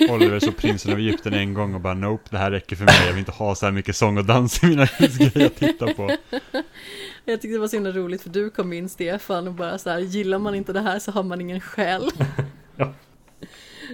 Oliver 0.10 0.38
så 0.40 0.52
prinsen 0.52 0.92
av 0.92 0.98
Egypten 0.98 1.34
en 1.34 1.54
gång 1.54 1.74
och 1.74 1.80
bara 1.80 1.94
nope, 1.94 2.24
det 2.30 2.38
här 2.38 2.50
räcker 2.50 2.76
för 2.76 2.84
mig, 2.84 2.94
jag 3.06 3.12
vill 3.12 3.18
inte 3.18 3.32
ha 3.32 3.54
så 3.54 3.66
här 3.66 3.72
mycket 3.72 3.96
sång 3.96 4.18
och 4.18 4.24
dans 4.24 4.62
i 4.62 4.66
mina 4.66 4.86
grejer 5.18 5.46
att 5.46 5.56
titta 5.56 5.94
på. 5.94 6.16
Jag 7.24 7.40
tyckte 7.40 7.54
det 7.54 7.58
var 7.58 7.68
så 7.68 7.76
himla 7.76 7.90
roligt 7.90 8.22
för 8.22 8.30
du 8.30 8.50
kom 8.50 8.72
in 8.72 8.88
Stefan 8.88 9.48
och 9.48 9.54
bara 9.54 9.78
så 9.78 9.90
här, 9.90 9.98
gillar 9.98 10.38
man 10.38 10.54
inte 10.54 10.72
det 10.72 10.80
här 10.80 10.98
så 10.98 11.10
har 11.10 11.22
man 11.22 11.40
ingen 11.40 11.60
själ. 11.60 12.10
Ja. 12.78 12.94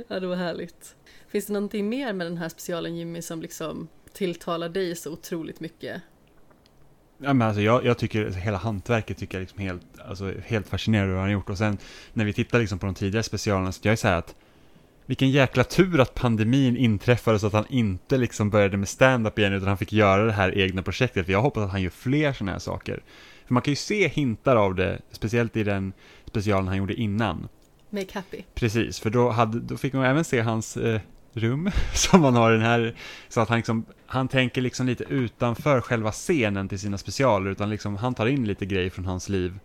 ja, 0.08 0.20
det 0.20 0.26
var 0.26 0.36
härligt. 0.36 0.94
Finns 1.28 1.46
det 1.46 1.52
någonting 1.52 1.88
mer 1.88 2.12
med 2.12 2.26
den 2.26 2.38
här 2.38 2.48
specialen 2.48 2.96
Jimmy 2.96 3.22
som 3.22 3.42
liksom 3.42 3.88
tilltalar 4.14 4.68
dig 4.68 4.96
så 4.96 5.12
otroligt 5.12 5.60
mycket? 5.60 6.02
Ja, 7.18 7.32
men 7.32 7.48
alltså 7.48 7.62
jag, 7.62 7.84
jag 7.84 7.98
tycker 7.98 8.30
hela 8.30 8.58
hantverket 8.58 9.18
tycker 9.18 9.38
jag 9.38 9.42
liksom 9.42 9.58
helt, 9.58 9.82
alltså 10.08 10.32
helt 10.46 10.68
fascinerande 10.68 11.12
vad 11.12 11.20
han 11.20 11.28
har 11.28 11.32
gjort. 11.32 11.50
Och 11.50 11.58
sen 11.58 11.78
när 12.12 12.24
vi 12.24 12.32
tittar 12.32 12.58
liksom 12.58 12.78
på 12.78 12.86
de 12.86 12.94
tidigare 12.94 13.22
specialerna 13.22 13.72
så 13.72 13.80
jag 13.82 13.92
är 13.92 13.96
så 13.96 14.08
här 14.08 14.18
att 14.18 14.34
vilken 15.06 15.30
jäkla 15.30 15.64
tur 15.64 16.00
att 16.00 16.14
pandemin 16.14 16.76
inträffade 16.76 17.38
så 17.38 17.46
att 17.46 17.52
han 17.52 17.66
inte 17.68 18.16
liksom 18.16 18.50
började 18.50 18.76
med 18.76 18.88
stand-up 18.88 19.38
igen 19.38 19.52
utan 19.52 19.68
han 19.68 19.78
fick 19.78 19.92
göra 19.92 20.24
det 20.24 20.32
här 20.32 20.58
egna 20.58 20.82
projektet. 20.82 21.26
För 21.26 21.32
jag 21.32 21.42
hoppas 21.42 21.64
att 21.64 21.70
han 21.70 21.82
gör 21.82 21.90
fler 21.90 22.32
sådana 22.32 22.52
här 22.52 22.58
saker. 22.58 23.02
För 23.46 23.54
man 23.54 23.62
kan 23.62 23.72
ju 23.72 23.76
se 23.76 24.08
hintar 24.08 24.56
av 24.56 24.74
det, 24.74 25.00
speciellt 25.10 25.56
i 25.56 25.64
den 25.64 25.92
specialen 26.26 26.68
han 26.68 26.76
gjorde 26.76 26.94
innan. 26.94 27.48
Make 27.90 28.14
happy. 28.14 28.42
Precis, 28.54 29.00
för 29.00 29.10
då, 29.10 29.30
hade, 29.30 29.60
då 29.60 29.76
fick 29.76 29.92
man 29.92 30.04
även 30.04 30.24
se 30.24 30.40
hans 30.40 30.76
eh, 30.76 31.00
rum 31.34 31.70
som 31.94 32.24
han 32.24 32.34
har 32.34 32.50
i 32.52 32.54
den 32.54 32.66
här, 32.66 32.94
så 33.28 33.40
att 33.40 33.48
han 33.48 33.58
liksom, 33.58 33.84
han 34.06 34.28
tänker 34.28 34.60
liksom 34.60 34.86
lite 34.86 35.04
utanför 35.04 35.80
själva 35.80 36.12
scenen 36.12 36.68
till 36.68 36.78
sina 36.78 36.98
specialer, 36.98 37.50
utan 37.50 37.70
liksom 37.70 37.96
han 37.96 38.14
tar 38.14 38.26
in 38.26 38.44
lite 38.44 38.66
grejer 38.66 38.90
från 38.90 39.04
hans 39.04 39.28
liv 39.28 39.58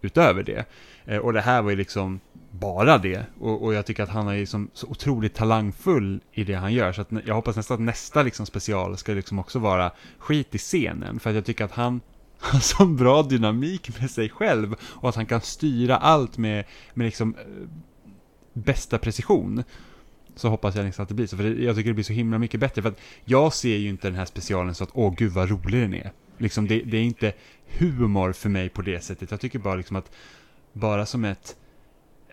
utöver 0.00 0.42
det. 0.42 0.64
Eh, 1.04 1.18
och 1.18 1.32
det 1.32 1.40
här 1.40 1.62
var 1.62 1.70
ju 1.70 1.76
liksom 1.76 2.20
bara 2.50 2.98
det, 2.98 3.26
och, 3.40 3.64
och 3.64 3.74
jag 3.74 3.86
tycker 3.86 4.02
att 4.02 4.08
han 4.08 4.28
är 4.28 4.36
liksom 4.36 4.70
så 4.72 4.86
otroligt 4.86 5.34
talangfull 5.34 6.20
i 6.32 6.44
det 6.44 6.54
han 6.54 6.72
gör, 6.72 6.92
så 6.92 7.00
att 7.00 7.08
jag 7.26 7.34
hoppas 7.34 7.56
nästan 7.56 7.74
att 7.74 7.80
nästa 7.80 8.22
liksom 8.22 8.46
special 8.46 8.96
ska 8.96 9.12
liksom 9.12 9.38
också 9.38 9.58
vara 9.58 9.92
skit 10.18 10.54
i 10.54 10.58
scenen, 10.58 11.20
för 11.20 11.30
att 11.30 11.36
jag 11.36 11.44
tycker 11.44 11.64
att 11.64 11.72
han 11.72 12.00
har 12.38 12.60
så 12.60 12.86
bra 12.86 13.22
dynamik 13.22 14.00
med 14.00 14.10
sig 14.10 14.28
själv 14.28 14.76
och 14.82 15.08
att 15.08 15.14
han 15.14 15.26
kan 15.26 15.40
styra 15.40 15.96
allt 15.96 16.38
med, 16.38 16.64
med 16.94 17.04
liksom 17.04 17.34
eh, 17.34 17.68
bästa 18.52 18.98
precision. 18.98 19.64
Så 20.36 20.48
hoppas 20.48 20.74
jag 20.74 20.84
liksom 20.84 21.02
att 21.02 21.08
det 21.08 21.14
blir 21.14 21.26
så, 21.26 21.36
för 21.36 21.44
det, 21.44 21.62
jag 21.62 21.76
tycker 21.76 21.90
det 21.90 21.94
blir 21.94 22.04
så 22.04 22.12
himla 22.12 22.38
mycket 22.38 22.60
bättre. 22.60 22.82
För 22.82 22.88
att 22.88 23.00
jag 23.24 23.54
ser 23.54 23.76
ju 23.76 23.88
inte 23.88 24.08
den 24.08 24.16
här 24.16 24.24
specialen 24.24 24.74
så 24.74 24.84
att 24.84 24.90
åh 24.92 25.14
gud 25.16 25.32
vad 25.32 25.50
rolig 25.50 25.80
den 25.80 25.94
är. 25.94 26.12
Liksom 26.38 26.68
det, 26.68 26.82
det 26.82 26.96
är 26.96 27.02
inte 27.02 27.32
humor 27.66 28.32
för 28.32 28.48
mig 28.48 28.68
på 28.68 28.82
det 28.82 29.00
sättet. 29.04 29.30
Jag 29.30 29.40
tycker 29.40 29.58
bara 29.58 29.74
liksom 29.74 29.96
att 29.96 30.10
bara 30.72 31.06
som 31.06 31.24
ett 31.24 31.56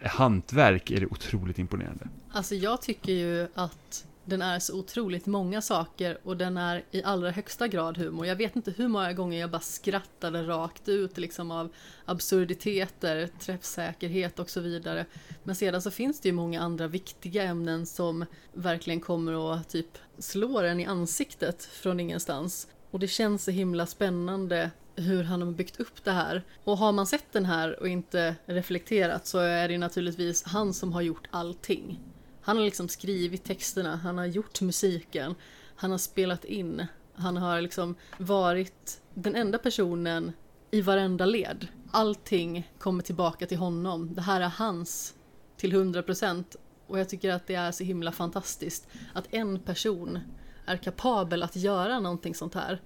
hantverk 0.03 0.91
är 0.91 0.99
det 0.99 1.05
otroligt 1.05 1.59
imponerande. 1.59 2.07
Alltså 2.31 2.55
jag 2.55 2.81
tycker 2.81 3.11
ju 3.13 3.47
att 3.55 4.05
den 4.31 4.41
är 4.41 4.59
så 4.59 4.79
otroligt 4.79 5.25
många 5.25 5.61
saker 5.61 6.17
och 6.23 6.37
den 6.37 6.57
är 6.57 6.83
i 6.91 7.03
allra 7.03 7.31
högsta 7.31 7.67
grad 7.67 7.97
humor. 7.97 8.25
Jag 8.25 8.35
vet 8.35 8.55
inte 8.55 8.71
hur 8.71 8.87
många 8.87 9.13
gånger 9.13 9.39
jag 9.39 9.49
bara 9.49 9.61
skrattade 9.61 10.43
rakt 10.47 10.89
ut 10.89 11.17
liksom 11.17 11.51
av 11.51 11.69
absurditeter, 12.05 13.29
träffsäkerhet 13.39 14.39
och 14.39 14.49
så 14.49 14.59
vidare. 14.59 15.05
Men 15.43 15.55
sedan 15.55 15.81
så 15.81 15.91
finns 15.91 16.19
det 16.19 16.29
ju 16.29 16.33
många 16.33 16.61
andra 16.61 16.87
viktiga 16.87 17.43
ämnen 17.43 17.85
som 17.85 18.25
verkligen 18.53 18.99
kommer 18.99 19.53
att 19.53 19.69
typ 19.69 19.97
slå 20.17 20.59
en 20.59 20.79
i 20.79 20.85
ansiktet 20.85 21.63
från 21.63 21.99
ingenstans. 21.99 22.67
Och 22.91 22.99
det 22.99 23.07
känns 23.07 23.43
så 23.43 23.51
himla 23.51 23.85
spännande 23.85 24.71
hur 24.95 25.23
han 25.23 25.41
har 25.41 25.51
byggt 25.51 25.79
upp 25.79 26.03
det 26.03 26.11
här. 26.11 26.43
Och 26.63 26.77
har 26.77 26.91
man 26.91 27.07
sett 27.07 27.31
den 27.31 27.45
här 27.45 27.79
och 27.79 27.87
inte 27.87 28.35
reflekterat 28.45 29.27
så 29.27 29.39
är 29.39 29.67
det 29.67 29.77
naturligtvis 29.77 30.43
han 30.43 30.73
som 30.73 30.93
har 30.93 31.01
gjort 31.01 31.27
allting. 31.31 31.99
Han 32.41 32.57
har 32.57 32.65
liksom 32.65 32.87
skrivit 32.87 33.43
texterna, 33.43 33.95
han 33.95 34.17
har 34.17 34.25
gjort 34.25 34.61
musiken, 34.61 35.35
han 35.75 35.91
har 35.91 35.97
spelat 35.97 36.45
in, 36.45 36.85
han 37.13 37.37
har 37.37 37.61
liksom 37.61 37.95
varit 38.17 39.01
den 39.13 39.35
enda 39.35 39.57
personen 39.57 40.31
i 40.71 40.81
varenda 40.81 41.25
led. 41.25 41.67
Allting 41.91 42.71
kommer 42.79 43.03
tillbaka 43.03 43.45
till 43.45 43.57
honom. 43.57 44.15
Det 44.15 44.21
här 44.21 44.41
är 44.41 44.49
hans 44.49 45.15
till 45.57 45.73
100 45.73 46.03
procent. 46.03 46.55
Och 46.87 46.99
jag 46.99 47.09
tycker 47.09 47.31
att 47.31 47.47
det 47.47 47.55
är 47.55 47.71
så 47.71 47.83
himla 47.83 48.11
fantastiskt 48.11 48.87
att 49.13 49.33
en 49.33 49.59
person 49.59 50.19
är 50.65 50.77
kapabel 50.77 51.43
att 51.43 51.55
göra 51.55 51.99
någonting 51.99 52.35
sånt 52.35 52.53
här 52.53 52.81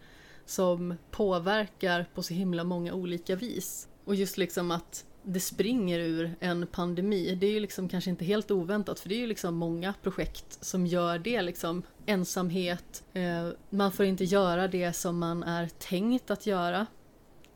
som 0.46 0.96
påverkar 1.12 2.06
på 2.14 2.24
så 2.24 2.34
himla 2.34 2.64
många 2.64 2.94
olika 2.94 3.36
vis. 3.36 3.88
Och 4.06 4.16
just 4.16 4.38
liksom 4.38 4.72
att 4.72 5.06
det 5.26 5.40
springer 5.40 6.00
ur 6.00 6.36
en 6.40 6.68
pandemi. 6.68 7.36
Det 7.36 7.48
är 7.48 7.52
ju 7.52 7.60
liksom 7.60 7.90
kanske 7.90 8.10
inte 8.10 8.26
helt 8.26 8.52
oväntat 8.52 9.00
för 9.00 9.10
det 9.10 9.16
är 9.16 9.20
ju 9.20 9.28
liksom 9.28 9.56
många 9.56 9.94
projekt 10.04 10.58
som 10.64 10.88
gör 10.88 11.20
det 11.20 11.42
liksom. 11.42 11.84
Ensamhet, 12.06 13.04
eh, 13.14 13.50
man 13.70 13.92
får 13.92 14.06
inte 14.06 14.24
göra 14.24 14.68
det 14.68 14.94
som 14.94 15.20
man 15.20 15.44
är 15.44 15.68
tänkt 15.68 16.32
att 16.32 16.46
göra. 16.46 16.88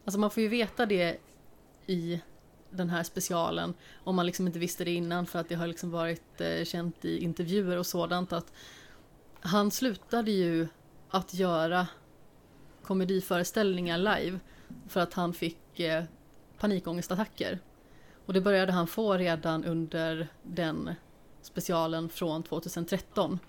Alltså 0.06 0.20
man 0.20 0.32
får 0.32 0.44
ju 0.44 0.50
veta 0.50 0.86
det 0.86 1.18
i 1.88 2.22
den 2.70 2.90
här 2.90 3.04
specialen 3.04 3.74
om 4.04 4.16
man 4.16 4.26
liksom 4.26 4.48
inte 4.48 4.60
visste 4.60 4.84
det 4.84 4.92
innan 4.92 5.26
för 5.26 5.40
att 5.40 5.50
det 5.50 5.56
har 5.56 5.68
liksom 5.68 5.92
varit 5.92 6.42
eh, 6.42 6.66
känt 6.66 7.06
i 7.06 7.24
intervjuer 7.24 7.78
och 7.78 7.86
sådant 7.86 8.34
att 8.34 8.54
han 9.40 9.72
slutade 9.72 10.32
ju 10.32 10.68
att 11.10 11.34
göra 11.34 11.88
komediföreställningar 12.84 13.98
live 13.98 14.40
för 14.88 15.00
att 15.00 15.14
han 15.14 15.34
fick 15.34 15.80
eh, 15.80 16.04
panikångestattacker. 16.60 17.60
Och 18.26 18.34
det 18.34 18.42
började 18.42 18.72
han 18.72 18.88
få 18.88 19.14
redan 19.14 19.66
under 19.66 20.28
den 20.44 20.96
specialen 21.42 22.10
från 22.10 22.44
2013. 22.44 23.40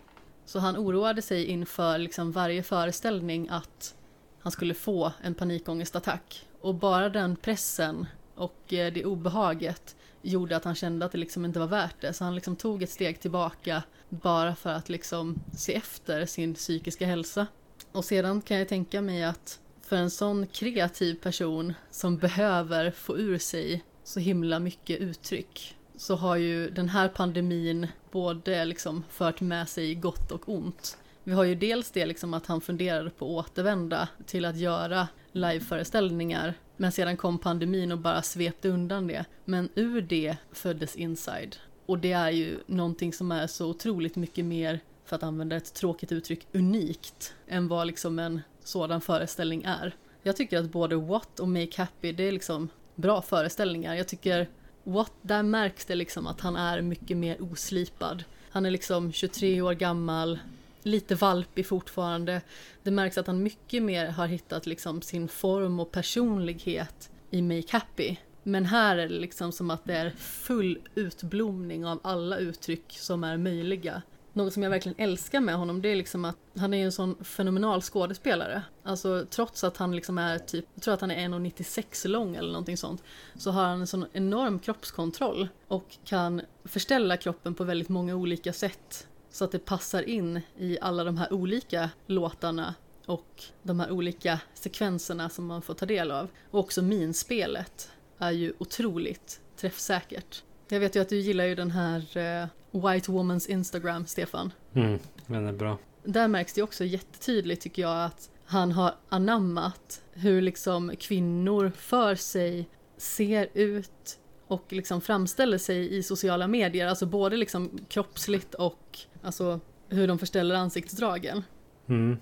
Så 0.45 0.59
han 0.59 0.77
oroade 0.77 1.23
sig 1.23 1.45
inför 1.45 1.99
liksom 1.99 2.33
varje 2.33 2.63
föreställning 2.63 3.49
att 3.49 3.95
han 4.41 4.53
skulle 4.53 4.75
få 4.75 5.13
en 5.23 5.35
panikångestattack. 5.35 6.49
Och 6.61 6.75
bara 6.75 7.09
den 7.09 7.37
pressen 7.37 8.07
och 8.35 8.73
eh, 8.73 8.93
det 8.93 9.05
obehaget 9.05 9.97
gjorde 10.23 10.57
att 10.57 10.65
han 10.65 10.75
kände 10.75 11.07
att 11.07 11.13
det 11.13 11.19
liksom 11.19 11.45
inte 11.45 11.59
var 11.59 11.67
värt 11.67 12.01
det. 12.01 12.13
Så 12.13 12.25
han 12.25 12.35
liksom 12.35 12.57
tog 12.57 12.83
ett 12.83 12.91
steg 12.91 13.21
tillbaka 13.21 13.83
bara 14.09 14.55
för 14.55 14.71
att 14.71 14.89
liksom 14.89 15.39
se 15.57 15.75
efter 15.75 16.27
sin 16.27 16.55
psykiska 16.55 17.07
hälsa. 17.07 17.47
Och 17.93 18.05
sedan 18.05 18.41
kan 18.41 18.59
jag 18.59 18.69
tänka 18.69 19.01
mig 19.01 19.25
att 19.25 19.61
för 19.91 19.97
en 19.97 20.11
sån 20.11 20.47
kreativ 20.47 21.15
person 21.15 21.75
som 21.91 22.17
behöver 22.17 22.91
få 22.91 23.19
ur 23.19 23.39
sig 23.39 23.85
så 24.05 24.21
himla 24.21 24.59
mycket 24.59 25.01
uttryck 25.01 25.77
så 25.97 26.17
har 26.17 26.37
ju 26.37 26.71
den 26.71 26.89
här 26.89 27.09
pandemin 27.09 27.87
både 28.11 28.65
liksom 28.65 29.05
fört 29.11 29.41
med 29.41 29.69
sig 29.69 29.95
gott 29.95 30.33
och 30.33 30.49
ont. 30.49 30.99
Vi 31.25 31.33
har 31.33 31.45
ju 31.45 31.55
dels 31.55 31.91
det 31.91 32.07
liksom 32.07 32.35
att 32.35 32.47
han 32.47 32.61
funderade 32.61 33.11
på 33.11 33.39
att 33.39 33.47
återvända 33.47 34.09
till 34.27 34.45
att 34.45 34.57
göra 34.57 35.09
liveföreställningar 35.33 36.55
men 36.77 36.93
sedan 36.93 37.17
kom 37.17 37.39
pandemin 37.39 37.93
och 37.93 37.99
bara 37.99 38.23
svepte 38.23 38.69
undan 38.69 39.07
det. 39.07 39.25
Men 39.45 39.69
ur 39.75 40.01
det 40.01 40.37
föddes 40.53 40.97
Inside. 40.97 41.57
Och 41.87 41.99
det 41.99 42.13
är 42.13 42.31
ju 42.31 42.59
någonting 42.67 43.13
som 43.13 43.33
är 43.33 43.47
så 43.47 43.67
otroligt 43.71 44.17
mycket 44.17 44.45
mer, 44.45 44.81
för 45.11 45.17
att 45.17 45.23
använda 45.23 45.57
ett 45.57 45.75
tråkigt 45.75 46.13
uttryck, 46.13 46.47
unikt 46.53 47.35
än 47.49 47.69
vad 47.69 47.87
liksom 47.87 48.19
en 48.19 48.41
sådan 48.65 49.01
föreställning 49.01 49.63
är. 49.63 49.97
Jag 50.23 50.37
tycker 50.37 50.59
att 50.59 50.71
både 50.71 50.97
What 50.97 51.41
och 51.41 51.49
Make 51.49 51.71
Happy, 51.77 52.13
det 52.13 52.29
är 52.29 52.33
liksom 52.33 52.69
bra 52.95 53.23
föreställningar. 53.23 53.95
Jag 53.95 54.09
tycker 54.09 54.49
What, 54.85 55.13
där 55.23 55.43
märks 55.43 55.85
det 55.85 55.95
liksom 55.95 56.27
att 56.27 56.41
han 56.41 56.57
är 56.57 56.83
mycket 56.83 57.17
mer 57.17 57.43
oslipad. 57.43 58.25
Han 58.51 58.67
är 58.67 58.71
liksom 58.71 59.13
23 59.13 59.63
år 59.63 59.73
gammal, 59.73 60.39
lite 60.83 61.15
valpig 61.15 61.67
fortfarande. 61.67 62.43
Det 62.83 62.91
märks 62.91 63.19
att 63.19 63.27
han 63.27 63.43
mycket 63.43 63.83
mer 63.83 64.07
har 64.07 64.27
hittat 64.27 64.67
liksom 64.67 65.03
sin 65.03 65.29
form 65.29 65.81
och 65.81 65.93
personlighet 65.93 67.11
i 67.31 67.43
Make 67.43 67.73
Happy. 67.73 68.17
Men 68.43 68.65
här 68.65 68.97
är 68.99 69.09
det 69.09 69.19
liksom 69.19 69.53
som 69.53 69.71
att 69.71 69.85
det 69.85 69.95
är 69.95 70.11
full 70.11 70.79
utblomning 70.95 71.87
av 71.87 72.01
alla 72.03 72.39
uttryck 72.39 72.85
som 72.99 73.25
är 73.25 73.37
möjliga 73.37 74.03
något 74.33 74.53
som 74.53 74.63
jag 74.63 74.71
verkligen 74.71 74.99
älskar 74.99 75.41
med 75.41 75.55
honom 75.55 75.83
det 75.83 75.89
är 75.89 75.97
liksom 75.97 76.25
att 76.25 76.37
han 76.59 76.75
är 76.75 76.85
en 76.85 76.93
sån 76.93 77.25
fenomenal 77.25 77.83
skådespelare. 77.83 78.63
Alltså 78.83 79.27
trots 79.31 79.65
att 79.65 79.77
han 79.77 79.97
liksom 79.97 80.19
är 80.19 80.39
typ, 80.39 80.65
jag 80.75 80.83
tror 80.83 80.95
att 80.95 81.01
han 81.01 81.11
är 81.11 81.29
1,96 81.29 82.09
lång 82.09 82.37
eller 82.37 82.49
någonting 82.49 82.77
sånt. 82.77 83.03
Så 83.37 83.51
har 83.51 83.65
han 83.65 83.81
en 83.81 83.87
sån 83.87 84.07
enorm 84.13 84.59
kroppskontroll 84.59 85.49
och 85.69 85.97
kan 86.05 86.43
förställa 86.65 87.17
kroppen 87.17 87.55
på 87.55 87.65
väldigt 87.65 87.89
många 87.89 88.15
olika 88.15 88.53
sätt. 88.53 89.07
Så 89.31 89.45
att 89.45 89.53
det 89.53 89.59
passar 89.59 90.03
in 90.09 90.41
i 90.59 90.79
alla 90.81 91.05
de 91.05 91.17
här 91.17 91.33
olika 91.33 91.91
låtarna 92.07 92.75
och 93.07 93.43
de 93.63 93.81
här 93.81 93.91
olika 93.91 94.41
sekvenserna 94.55 95.29
som 95.29 95.47
man 95.47 95.63
får 95.63 95.75
ta 95.75 95.87
del 95.87 96.11
av. 96.11 96.29
Och 96.51 96.61
också 96.61 96.83
minspelet 96.83 97.91
är 98.19 98.31
ju 98.31 98.53
otroligt 98.59 99.41
träffsäkert. 99.57 100.43
Jag 100.71 100.81
vet 100.81 100.97
ju 100.97 101.01
att 101.01 101.09
du 101.09 101.17
gillar 101.17 101.45
ju 101.45 101.55
den 101.55 101.71
här 101.71 102.17
eh, 102.17 102.49
White 102.71 103.13
Woman's 103.13 103.51
Instagram, 103.51 104.07
Stefan. 104.07 104.53
Mm, 104.75 104.99
den 105.27 105.47
är 105.47 105.53
bra. 105.53 105.79
Där 106.05 106.29
märks 106.29 106.53
det 106.53 106.63
också 106.63 106.85
jättetydligt 106.85 107.63
tycker 107.63 107.83
jag 107.83 108.05
att 108.05 108.31
han 108.45 108.73
har 108.73 108.95
anammat 109.09 110.03
hur 110.13 110.43
liksom 110.43 110.93
kvinnor 110.99 111.73
för 111.77 112.15
sig, 112.15 112.69
ser 112.97 113.49
ut 113.55 114.19
och 114.47 114.65
liksom 114.73 115.01
framställer 115.01 115.59
sig 115.59 115.97
i 115.97 116.03
sociala 116.03 116.49
medier. 116.49 116.87
Alltså 116.87 117.07
både 117.07 117.37
liksom 117.37 117.79
kroppsligt 117.89 118.55
och 118.55 118.99
alltså 119.23 119.61
hur 119.89 120.09
de 120.09 120.19
förställer 120.19 120.55
ansiktsdragen. 120.55 121.43
Mm. 121.89 122.17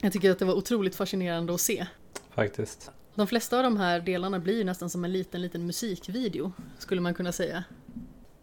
Jag 0.00 0.12
tycker 0.12 0.30
att 0.30 0.38
det 0.38 0.44
var 0.44 0.54
otroligt 0.54 0.94
fascinerande 0.94 1.54
att 1.54 1.60
se. 1.60 1.86
Faktiskt. 2.30 2.90
De 3.14 3.26
flesta 3.26 3.56
av 3.56 3.62
de 3.62 3.76
här 3.76 4.00
delarna 4.00 4.38
blir 4.38 4.56
ju 4.56 4.64
nästan 4.64 4.90
som 4.90 5.04
en 5.04 5.12
liten, 5.12 5.42
liten 5.42 5.66
musikvideo, 5.66 6.52
skulle 6.78 7.00
man 7.00 7.14
kunna 7.14 7.32
säga. 7.32 7.64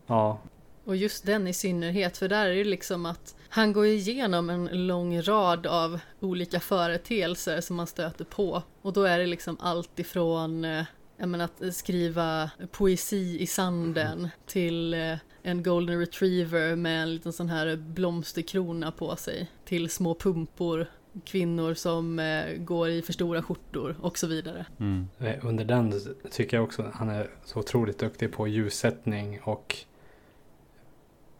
Ja. 0.07 0.39
Och 0.85 0.95
just 0.95 1.25
den 1.25 1.47
i 1.47 1.53
synnerhet, 1.53 2.17
för 2.17 2.27
där 2.27 2.45
är 2.45 2.55
det 2.55 2.63
liksom 2.63 3.05
att 3.05 3.35
han 3.49 3.73
går 3.73 3.85
igenom 3.85 4.49
en 4.49 4.87
lång 4.87 5.21
rad 5.21 5.67
av 5.67 5.99
olika 6.19 6.59
företeelser 6.59 7.61
som 7.61 7.75
man 7.75 7.87
stöter 7.87 8.25
på. 8.25 8.63
Och 8.81 8.93
då 8.93 9.03
är 9.03 9.19
det 9.19 9.25
liksom 9.25 9.57
allt 9.59 9.99
ifrån 9.99 10.65
eh, 10.65 10.85
menar, 11.17 11.45
att 11.45 11.75
skriva 11.75 12.51
poesi 12.71 13.39
i 13.39 13.47
sanden 13.47 14.29
till 14.45 14.93
eh, 14.93 15.15
en 15.43 15.63
golden 15.63 15.99
retriever 15.99 16.75
med 16.75 17.03
en 17.03 17.13
liten 17.13 17.33
sån 17.33 17.49
här 17.49 17.75
blomsterkrona 17.75 18.91
på 18.91 19.15
sig. 19.15 19.51
Till 19.65 19.89
små 19.89 20.15
pumpor 20.15 20.87
kvinnor 21.25 21.73
som 21.73 22.19
eh, 22.19 22.57
går 22.57 22.89
i 22.89 23.01
för 23.01 23.13
stora 23.13 23.43
skjortor 23.43 23.95
och 24.01 24.17
så 24.17 24.27
vidare. 24.27 24.65
Mm. 24.79 25.07
Under 25.41 25.65
den 25.65 25.93
tycker 26.31 26.57
jag 26.57 26.63
också 26.63 26.83
att 26.83 26.93
han 26.93 27.09
är 27.09 27.29
så 27.45 27.59
otroligt 27.59 27.99
duktig 27.99 28.31
på 28.31 28.47
ljussättning 28.47 29.39
och 29.43 29.75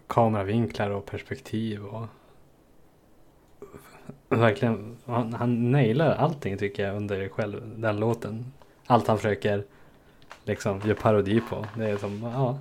kameravinklar 0.08 0.90
och 0.90 1.06
perspektiv 1.06 1.86
och 1.86 2.08
verkligen, 4.30 4.98
han, 5.06 5.34
han 5.34 5.72
nailar 5.72 6.16
allting 6.16 6.58
tycker 6.58 6.88
jag 6.88 6.96
under 6.96 7.30
själv 7.30 7.80
den 7.80 8.00
låten. 8.00 8.54
Allt 8.86 9.08
han 9.08 9.18
försöker 9.18 9.64
liksom 10.44 10.82
göra 10.86 10.96
parodi 10.96 11.42
på. 11.50 11.66
Det 11.78 11.90
är 11.90 11.98
som, 11.98 12.24
ja. 12.24 12.60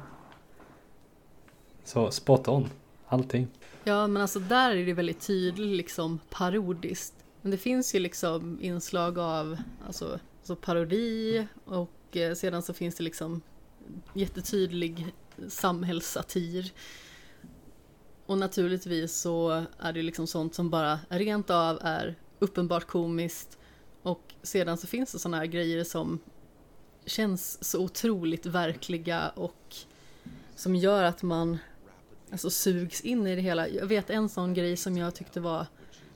Så 1.84 2.10
spot 2.10 2.48
on, 2.48 2.68
allting. 3.06 3.46
Ja, 3.84 4.06
men 4.06 4.22
alltså 4.22 4.38
där 4.38 4.76
är 4.76 4.86
det 4.86 4.92
väldigt 4.92 5.26
tydligt 5.26 5.76
liksom 5.76 6.20
parodiskt. 6.30 7.14
Men 7.42 7.50
det 7.50 7.58
finns 7.58 7.94
ju 7.94 7.98
liksom 7.98 8.58
inslag 8.60 9.18
av 9.18 9.56
alltså, 9.86 10.20
alltså 10.38 10.56
parodi 10.56 11.46
och 11.64 12.16
eh, 12.16 12.34
sedan 12.34 12.62
så 12.62 12.72
finns 12.72 12.94
det 12.94 13.04
liksom 13.04 13.40
jättetydlig 14.14 15.14
samhällssatir. 15.48 16.72
Och 18.26 18.38
naturligtvis 18.38 19.16
så 19.16 19.64
är 19.78 19.92
det 19.92 20.02
liksom 20.02 20.26
sånt 20.26 20.54
som 20.54 20.70
bara 20.70 20.98
rent 21.08 21.50
av 21.50 21.78
är 21.82 22.16
uppenbart 22.38 22.86
komiskt. 22.86 23.58
Och 24.02 24.34
sedan 24.42 24.78
så 24.78 24.86
finns 24.86 25.12
det 25.12 25.18
såna 25.18 25.36
här 25.36 25.46
grejer 25.46 25.84
som 25.84 26.18
känns 27.06 27.64
så 27.64 27.80
otroligt 27.80 28.46
verkliga 28.46 29.28
och 29.28 29.74
som 30.56 30.76
gör 30.76 31.02
att 31.02 31.22
man 31.22 31.58
alltså, 32.32 32.50
sugs 32.50 33.00
in 33.00 33.26
i 33.26 33.34
det 33.34 33.42
hela. 33.42 33.68
Jag 33.68 33.86
vet 33.86 34.10
en 34.10 34.28
sån 34.28 34.54
grej 34.54 34.76
som 34.76 34.98
jag 34.98 35.14
tyckte 35.14 35.40
var 35.40 35.66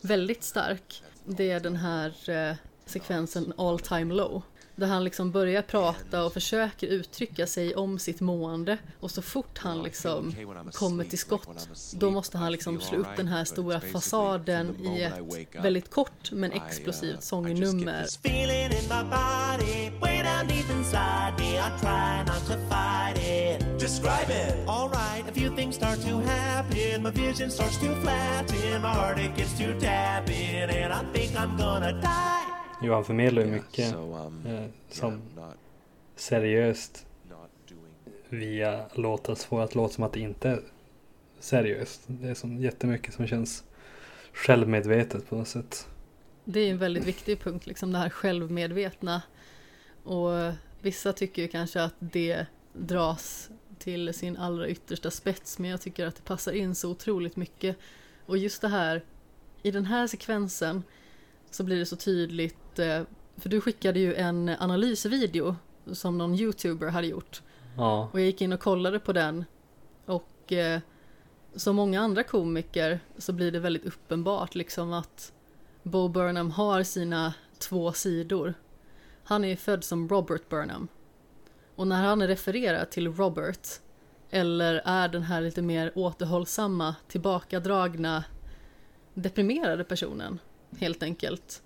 väldigt 0.00 0.44
stark. 0.44 1.02
Det 1.24 1.50
är 1.50 1.60
den 1.60 1.76
här 1.76 2.30
eh, 2.30 2.56
sekvensen 2.86 3.52
All 3.56 3.78
Time 3.78 4.14
Low. 4.14 4.42
Där 4.76 4.86
han 4.86 5.04
liksom 5.04 5.30
börjar 5.30 5.62
prata 5.62 6.24
och 6.24 6.32
försöker 6.32 6.86
uttrycka 6.86 7.46
sig 7.46 7.74
om 7.74 7.98
sitt 7.98 8.20
mående. 8.20 8.78
Och 9.00 9.10
så 9.10 9.22
fort 9.22 9.58
han 9.58 9.82
liksom 9.82 10.34
kommer 10.72 11.04
till 11.04 11.18
skott, 11.18 11.68
då 11.94 12.10
måste 12.10 12.38
han 12.38 12.52
liksom 12.52 12.80
slå 12.80 12.98
upp 12.98 13.16
den 13.16 13.28
här 13.28 13.44
stora 13.44 13.80
fasaden 13.80 14.86
i 14.86 15.02
ett 15.02 15.14
väldigt 15.64 15.90
kort 15.90 16.32
men 16.32 16.52
explosivt 16.52 17.22
sångnummer. 17.22 18.06
Describe 23.82 24.30
it. 24.30 24.68
Alright, 24.68 25.28
a 25.28 25.32
few 25.32 25.56
things 25.56 25.74
start 25.74 26.00
to 26.02 26.20
happen. 26.20 27.02
My 27.02 27.10
vision 27.10 27.50
starts 27.50 27.78
to 27.78 27.94
flatten. 27.94 28.82
My 28.82 28.88
heart 28.88 29.18
it 29.18 29.36
gets 29.36 29.58
to 29.58 29.80
tapping, 29.80 30.70
and 30.70 30.92
I 30.92 31.12
think 31.12 31.36
I'm 31.36 31.58
gonna 31.58 31.92
die. 31.92 32.52
Jo, 32.82 32.94
han 32.94 33.04
förmedlar 33.04 33.42
ju 33.42 33.48
Yeah, 33.48 33.62
mycket 33.62 33.90
so, 33.90 33.96
um, 33.96 34.46
eh, 34.46 34.52
yeah, 34.52 34.64
som 34.90 35.12
not, 35.12 35.54
seriöst 36.16 37.06
via 38.28 38.86
låtar 38.94 39.34
få 39.34 39.60
att 39.60 39.74
låta 39.74 39.94
som 39.94 40.04
att 40.04 40.12
det 40.12 40.20
inte 40.20 40.48
är 40.48 40.60
seriöst. 41.40 42.00
Det 42.06 42.28
är 42.28 42.34
som 42.34 42.58
jättemycket 42.58 43.14
som 43.14 43.26
känns 43.26 43.64
självmedvetet 44.32 45.28
på 45.28 45.36
något 45.36 45.48
sätt. 45.48 45.86
Det 46.44 46.60
är 46.60 46.70
en 46.70 46.78
väldigt 46.78 47.04
viktig 47.04 47.40
punkt, 47.40 47.66
liksom 47.66 47.92
det 47.92 47.98
här 47.98 48.10
självmedvetna. 48.10 49.22
Och 50.04 50.30
vissa 50.80 51.12
tycker 51.12 51.42
ju 51.42 51.48
kanske 51.48 51.82
att 51.82 51.94
det 51.98 52.46
dras 52.72 53.50
till 53.82 54.14
sin 54.14 54.36
allra 54.36 54.68
yttersta 54.68 55.10
spets, 55.10 55.58
men 55.58 55.70
jag 55.70 55.80
tycker 55.80 56.06
att 56.06 56.16
det 56.16 56.22
passar 56.22 56.52
in 56.52 56.74
så 56.74 56.90
otroligt 56.90 57.36
mycket. 57.36 57.76
Och 58.26 58.38
just 58.38 58.62
det 58.62 58.68
här, 58.68 59.04
i 59.62 59.70
den 59.70 59.84
här 59.84 60.06
sekvensen 60.06 60.82
så 61.50 61.64
blir 61.64 61.78
det 61.78 61.86
så 61.86 61.96
tydligt, 61.96 62.78
eh, 62.78 63.02
för 63.36 63.48
du 63.48 63.60
skickade 63.60 64.00
ju 64.00 64.14
en 64.14 64.48
analysvideo 64.48 65.56
som 65.92 66.18
någon 66.18 66.34
youtuber 66.34 66.88
hade 66.88 67.06
gjort. 67.06 67.42
Ja, 67.76 68.08
Och 68.12 68.20
jag 68.20 68.26
gick 68.26 68.40
in 68.40 68.52
och 68.52 68.60
kollade 68.60 68.98
på 68.98 69.12
den 69.12 69.44
och 70.06 70.52
eh, 70.52 70.80
som 71.54 71.76
många 71.76 72.00
andra 72.00 72.22
komiker 72.22 73.00
så 73.18 73.32
blir 73.32 73.52
det 73.52 73.60
väldigt 73.60 73.86
uppenbart 73.86 74.54
liksom 74.54 74.92
att 74.92 75.32
Bo 75.82 76.08
Burnham 76.08 76.50
har 76.50 76.82
sina 76.82 77.34
två 77.58 77.92
sidor. 77.92 78.54
Han 79.24 79.44
är 79.44 79.56
född 79.56 79.84
som 79.84 80.08
Robert 80.08 80.48
Burnham. 80.48 80.88
Och 81.76 81.86
när 81.86 82.02
han 82.02 82.26
refererar 82.26 82.84
till 82.84 83.12
Robert 83.12 83.68
eller 84.30 84.82
är 84.84 85.08
den 85.08 85.22
här 85.22 85.40
lite 85.40 85.62
mer 85.62 85.92
återhållsamma, 85.94 86.94
tillbakadragna, 87.08 88.24
deprimerade 89.14 89.84
personen 89.84 90.38
helt 90.78 91.02
enkelt. 91.02 91.62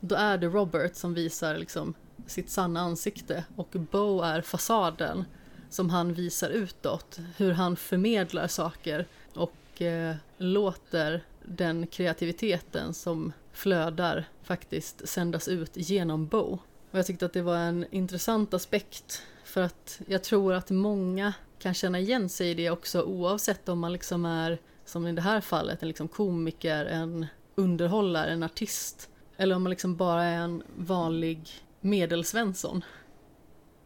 Då 0.00 0.14
är 0.14 0.38
det 0.38 0.46
Robert 0.46 0.94
som 0.94 1.14
visar 1.14 1.58
liksom 1.58 1.94
sitt 2.26 2.50
sanna 2.50 2.80
ansikte 2.80 3.44
och 3.56 3.68
Bo 3.70 4.20
är 4.20 4.40
fasaden 4.40 5.24
som 5.70 5.90
han 5.90 6.14
visar 6.14 6.50
utåt, 6.50 7.18
hur 7.36 7.52
han 7.52 7.76
förmedlar 7.76 8.46
saker 8.46 9.06
och 9.34 9.82
eh, 9.82 10.16
låter 10.36 11.24
den 11.44 11.86
kreativiteten 11.86 12.94
som 12.94 13.32
flödar 13.52 14.28
faktiskt 14.42 15.08
sändas 15.08 15.48
ut 15.48 15.70
genom 15.74 16.26
Bo. 16.26 16.58
Och 16.90 16.98
jag 16.98 17.06
tyckte 17.06 17.26
att 17.26 17.32
det 17.32 17.42
var 17.42 17.56
en 17.56 17.86
intressant 17.90 18.54
aspekt 18.54 19.22
för 19.44 19.62
att 19.62 20.00
jag 20.06 20.24
tror 20.24 20.54
att 20.54 20.70
många 20.70 21.32
kan 21.58 21.74
känna 21.74 21.98
igen 21.98 22.28
sig 22.28 22.50
i 22.50 22.54
det 22.54 22.70
också 22.70 23.02
oavsett 23.02 23.68
om 23.68 23.78
man 23.78 23.92
liksom 23.92 24.24
är, 24.24 24.58
som 24.84 25.06
i 25.06 25.12
det 25.12 25.22
här 25.22 25.40
fallet, 25.40 25.82
en 25.82 25.88
liksom 25.88 26.08
komiker, 26.08 26.84
en 26.84 27.26
underhållare, 27.54 28.30
en 28.30 28.42
artist 28.42 29.10
eller 29.36 29.56
om 29.56 29.62
man 29.62 29.70
liksom 29.70 29.96
bara 29.96 30.24
är 30.24 30.38
en 30.38 30.62
vanlig 30.76 31.50
medelsvensson. 31.80 32.84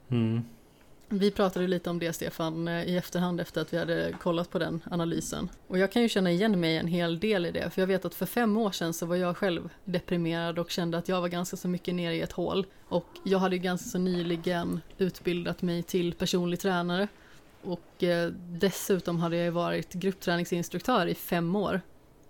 mm. 0.09 0.45
Vi 1.09 1.31
pratade 1.31 1.67
lite 1.67 1.91
om 1.91 1.99
det 1.99 2.13
Stefan 2.13 2.69
eh, 2.69 2.85
i 2.85 2.97
efterhand 2.97 3.41
efter 3.41 3.61
att 3.61 3.73
vi 3.73 3.79
hade 3.79 4.15
kollat 4.21 4.51
på 4.51 4.59
den 4.59 4.83
analysen. 4.91 5.49
Och 5.67 5.79
jag 5.79 5.93
kan 5.93 6.03
ju 6.03 6.09
känna 6.09 6.31
igen 6.31 6.61
mig 6.61 6.77
en 6.77 6.87
hel 6.87 7.19
del 7.19 7.47
i 7.47 7.51
det, 7.51 7.71
för 7.71 7.83
jag 7.83 7.87
vet 7.87 8.05
att 8.05 8.15
för 8.15 8.27
fem 8.27 8.57
år 8.57 8.71
sedan 8.71 8.93
så 8.93 9.07
var 9.07 9.17
jag 9.17 9.37
själv 9.37 9.71
deprimerad 9.85 10.59
och 10.59 10.71
kände 10.71 10.99
att 10.99 11.09
jag 11.09 11.21
var 11.21 11.29
ganska 11.29 11.57
så 11.57 11.69
mycket 11.69 11.95
nere 11.95 12.15
i 12.15 12.21
ett 12.21 12.33
hål. 12.33 12.67
Och 12.89 13.07
jag 13.25 13.39
hade 13.39 13.57
ju 13.57 13.63
ganska 13.63 13.89
så 13.89 13.99
nyligen 13.99 14.81
utbildat 14.99 15.63
mig 15.63 15.83
till 15.83 16.15
personlig 16.15 16.61
tränare. 16.61 17.09
Och 17.63 18.03
eh, 18.03 18.31
dessutom 18.49 19.19
hade 19.19 19.37
jag 19.37 19.45
ju 19.45 19.51
varit 19.51 19.93
gruppträningsinstruktör 19.93 21.07
i 21.07 21.15
fem 21.15 21.57
år 21.57 21.81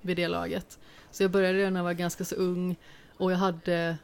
vid 0.01 0.17
det 0.17 0.29
laget. 0.29 0.79
Så 1.11 1.23
jag 1.23 1.31
började 1.31 1.71
när 1.71 1.81
jag 1.81 1.85
var 1.85 1.93
ganska 1.93 2.25
så 2.25 2.35
ung 2.35 2.77
och 3.17 3.33
jag 3.33 3.37
hade 3.37 3.97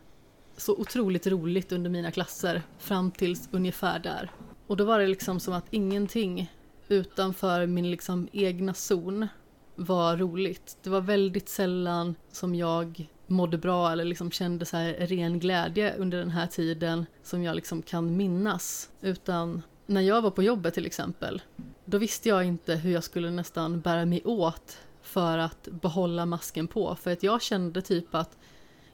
så 0.56 0.76
otroligt 0.76 1.26
roligt 1.26 1.72
under 1.72 1.90
mina 1.90 2.10
klasser 2.10 2.62
fram 2.78 3.10
tills 3.10 3.48
ungefär 3.52 3.98
där. 3.98 4.30
Och 4.70 4.76
då 4.76 4.84
var 4.84 4.98
det 4.98 5.06
liksom 5.06 5.40
som 5.40 5.54
att 5.54 5.66
ingenting 5.70 6.52
utanför 6.88 7.66
min 7.66 7.90
liksom 7.90 8.28
egna 8.32 8.74
zon 8.74 9.28
var 9.74 10.16
roligt. 10.16 10.76
Det 10.82 10.90
var 10.90 11.00
väldigt 11.00 11.48
sällan 11.48 12.14
som 12.32 12.54
jag 12.54 13.08
mådde 13.26 13.58
bra 13.58 13.92
eller 13.92 14.04
liksom 14.04 14.30
kände 14.30 14.64
så 14.64 14.76
här 14.76 14.92
ren 14.92 15.38
glädje 15.38 15.94
under 15.94 16.18
den 16.18 16.30
här 16.30 16.46
tiden 16.46 17.06
som 17.22 17.42
jag 17.42 17.56
liksom 17.56 17.82
kan 17.82 18.16
minnas. 18.16 18.90
Utan 19.00 19.62
när 19.86 20.00
jag 20.00 20.22
var 20.22 20.30
på 20.30 20.42
jobbet 20.42 20.74
till 20.74 20.86
exempel, 20.86 21.42
då 21.84 21.98
visste 21.98 22.28
jag 22.28 22.44
inte 22.44 22.74
hur 22.74 22.92
jag 22.92 23.04
skulle 23.04 23.30
nästan 23.30 23.80
bära 23.80 24.04
mig 24.04 24.22
åt 24.24 24.78
för 25.02 25.38
att 25.38 25.68
behålla 25.70 26.26
masken 26.26 26.66
på. 26.68 26.96
För 26.96 27.12
att 27.12 27.22
jag 27.22 27.42
kände 27.42 27.82
typ 27.82 28.14
att 28.14 28.38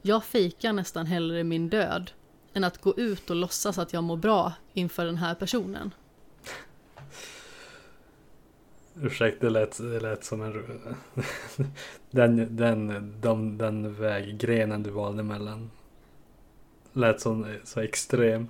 jag 0.02 0.24
fejkar 0.24 0.72
nästan 0.72 1.06
hellre 1.06 1.44
min 1.44 1.68
död 1.68 2.10
än 2.56 2.64
att 2.64 2.80
gå 2.80 2.94
ut 2.96 3.30
och 3.30 3.36
låtsas 3.36 3.78
att 3.78 3.92
jag 3.92 4.04
mår 4.04 4.16
bra 4.16 4.52
inför 4.72 5.04
den 5.04 5.16
här 5.16 5.34
personen. 5.34 5.94
Ursäkta, 9.02 9.46
det 9.46 9.50
lät, 9.50 9.78
det 9.78 10.00
lät 10.00 10.24
som 10.24 10.42
en... 10.42 10.80
den, 12.10 12.56
den, 12.56 13.14
de, 13.20 13.58
den 13.58 13.94
väggrenen 13.94 14.82
du 14.82 14.90
valde 14.90 15.22
mellan. 15.22 15.70
Lät 16.92 17.20
som 17.20 17.56
så 17.64 17.80
extrem. 17.80 18.48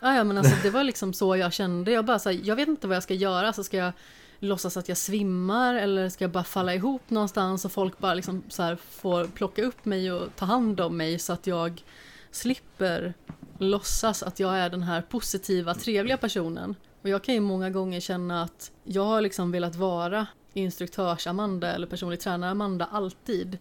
Ja, 0.00 0.14
ja 0.14 0.24
men 0.24 0.38
alltså 0.38 0.56
det 0.62 0.70
var 0.70 0.84
liksom 0.84 1.12
så 1.12 1.36
jag 1.36 1.52
kände. 1.52 1.90
Jag 1.90 2.04
bara 2.04 2.18
så 2.18 2.30
här, 2.30 2.40
jag 2.44 2.56
vet 2.56 2.68
inte 2.68 2.86
vad 2.86 2.96
jag 2.96 3.02
ska 3.02 3.14
göra. 3.14 3.52
Så 3.52 3.64
ska 3.64 3.76
jag 3.76 3.92
låtsas 4.38 4.76
att 4.76 4.88
jag 4.88 4.98
svimmar 4.98 5.74
eller 5.74 6.08
ska 6.08 6.24
jag 6.24 6.30
bara 6.30 6.44
falla 6.44 6.74
ihop 6.74 7.10
någonstans 7.10 7.64
och 7.64 7.72
folk 7.72 7.98
bara 7.98 8.14
liksom 8.14 8.42
så 8.48 8.62
här 8.62 8.76
får 8.76 9.24
plocka 9.24 9.62
upp 9.62 9.84
mig 9.84 10.12
och 10.12 10.28
ta 10.36 10.44
hand 10.44 10.80
om 10.80 10.96
mig 10.96 11.18
så 11.18 11.32
att 11.32 11.46
jag 11.46 11.82
slipper 12.32 13.14
låtsas 13.58 14.22
att 14.22 14.40
jag 14.40 14.58
är 14.58 14.70
den 14.70 14.82
här 14.82 15.02
positiva, 15.02 15.74
trevliga 15.74 16.16
personen. 16.16 16.74
Och 17.02 17.08
jag 17.08 17.24
kan 17.24 17.34
ju 17.34 17.40
många 17.40 17.70
gånger 17.70 18.00
känna 18.00 18.42
att 18.42 18.72
jag 18.84 19.04
har 19.04 19.20
liksom 19.20 19.52
velat 19.52 19.76
vara 19.76 20.26
instruktörs-Amanda 20.54 21.72
eller 21.72 21.86
personlig 21.86 22.20
tränare-Amanda 22.20 22.88
alltid. 22.92 23.58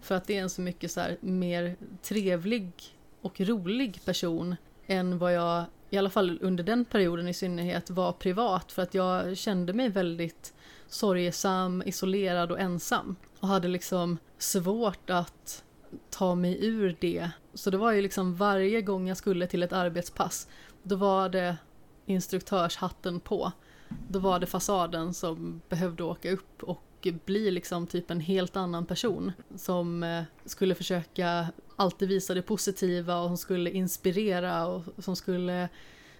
För 0.00 0.14
att 0.14 0.26
det 0.26 0.38
är 0.38 0.42
en 0.42 0.50
så 0.50 0.60
mycket 0.60 0.90
så 0.90 1.00
här 1.00 1.16
mer 1.20 1.76
trevlig 2.02 2.72
och 3.20 3.40
rolig 3.40 4.04
person 4.04 4.56
än 4.86 5.18
vad 5.18 5.34
jag, 5.34 5.64
i 5.90 5.98
alla 5.98 6.10
fall 6.10 6.38
under 6.42 6.64
den 6.64 6.84
perioden 6.84 7.28
i 7.28 7.34
synnerhet, 7.34 7.90
var 7.90 8.12
privat. 8.12 8.72
För 8.72 8.82
att 8.82 8.94
jag 8.94 9.36
kände 9.36 9.72
mig 9.72 9.88
väldigt 9.88 10.54
sorgesam, 10.88 11.82
isolerad 11.86 12.52
och 12.52 12.60
ensam. 12.60 13.16
Och 13.40 13.48
hade 13.48 13.68
liksom 13.68 14.18
svårt 14.38 15.10
att 15.10 15.64
ta 16.10 16.34
mig 16.34 16.66
ur 16.66 16.96
det. 17.00 17.30
Så 17.54 17.70
det 17.70 17.76
var 17.76 17.92
ju 17.92 18.02
liksom 18.02 18.34
varje 18.34 18.82
gång 18.82 19.08
jag 19.08 19.16
skulle 19.16 19.46
till 19.46 19.62
ett 19.62 19.72
arbetspass, 19.72 20.48
då 20.82 20.96
var 20.96 21.28
det 21.28 21.56
instruktörshatten 22.06 23.20
på. 23.20 23.52
Då 24.08 24.18
var 24.18 24.38
det 24.38 24.46
fasaden 24.46 25.14
som 25.14 25.60
behövde 25.68 26.02
åka 26.02 26.30
upp 26.30 26.62
och 26.62 26.80
bli 27.24 27.50
liksom 27.50 27.86
typ 27.86 28.10
en 28.10 28.20
helt 28.20 28.56
annan 28.56 28.86
person 28.86 29.32
som 29.56 30.02
eh, 30.02 30.22
skulle 30.44 30.74
försöka 30.74 31.46
alltid 31.76 32.08
visa 32.08 32.34
det 32.34 32.42
positiva 32.42 33.18
och 33.18 33.28
som 33.28 33.36
skulle 33.36 33.70
inspirera 33.70 34.66
och 34.66 34.82
som 34.98 35.16
skulle 35.16 35.68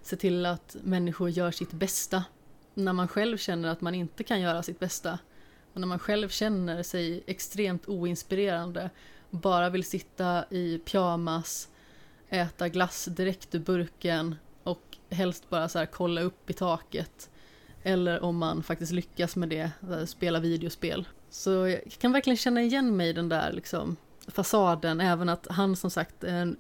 se 0.03 0.17
till 0.17 0.47
att 0.47 0.77
människor 0.83 1.31
gör 1.31 1.51
sitt 1.51 1.73
bästa 1.73 2.25
när 2.75 2.93
man 2.93 3.09
själv 3.09 3.37
känner 3.37 3.69
att 3.69 3.81
man 3.81 3.95
inte 3.95 4.25
kan 4.25 4.41
göra 4.41 4.63
sitt 4.63 4.79
bästa 4.79 5.19
och 5.73 5.81
när 5.81 5.87
man 5.87 5.99
själv 5.99 6.29
känner 6.29 6.83
sig 6.83 7.25
extremt 7.27 7.89
oinspirerande 7.89 8.91
bara 9.41 9.71
vill 9.71 9.85
sitta 9.85 10.45
i 10.51 10.79
pyjamas, 10.79 11.69
äta 12.29 12.69
glass 12.69 13.05
direkt 13.05 13.55
ur 13.55 13.59
burken 13.59 14.35
och 14.63 14.97
helst 15.11 15.51
bara 15.51 15.69
så 15.69 15.79
här 15.79 15.87
kolla 15.87 16.21
upp 16.21 16.51
i 16.51 16.53
taket 16.53 17.31
eller 17.83 18.23
om 18.23 18.37
man 18.37 18.63
faktiskt 18.63 18.93
lyckas 18.93 19.37
med 19.37 19.49
det, 19.49 19.71
spela 20.07 20.41
videospel. 20.41 21.09
Så 21.31 21.51
jag 21.51 21.81
kan 21.99 22.13
verkligen 22.13 22.37
känna 22.37 22.63
igen 22.63 22.97
mig 22.97 23.09
i 23.09 23.13
den 23.13 23.29
där 23.29 23.53
liksom 23.53 23.97
fasaden, 24.27 25.01
även 25.01 25.29
att 25.29 25.47
han 25.51 25.77
som 25.77 25.91
sagt 25.91 26.25
är 26.25 26.35
en 26.35 26.57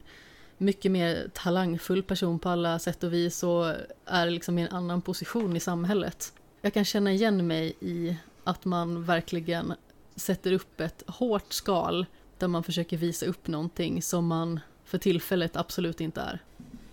mycket 0.58 0.92
mer 0.92 1.30
talangfull 1.34 2.02
person 2.02 2.38
på 2.38 2.48
alla 2.48 2.78
sätt 2.78 3.04
och 3.04 3.12
vis 3.12 3.42
och 3.42 3.66
är 4.06 4.30
liksom 4.30 4.58
i 4.58 4.62
en 4.62 4.68
annan 4.68 5.02
position 5.02 5.56
i 5.56 5.60
samhället. 5.60 6.32
jag 6.60 6.74
kan 6.74 6.84
känna 6.84 7.12
igen 7.12 7.46
mig 7.46 7.76
i 7.80 8.16
att 8.44 8.64
man 8.64 9.04
verkligen 9.04 9.74
sätter 10.16 10.52
upp 10.52 10.80
ett 10.80 11.02
hårt 11.06 11.52
skal 11.52 12.06
där 12.38 12.48
man 12.48 12.62
försöker 12.62 12.96
visa 12.96 13.26
upp 13.26 13.46
någonting 13.46 14.02
som 14.02 14.26
man 14.26 14.60
för 14.84 14.98
tillfället 14.98 15.56
absolut 15.56 16.00
inte 16.00 16.20
är. 16.20 16.42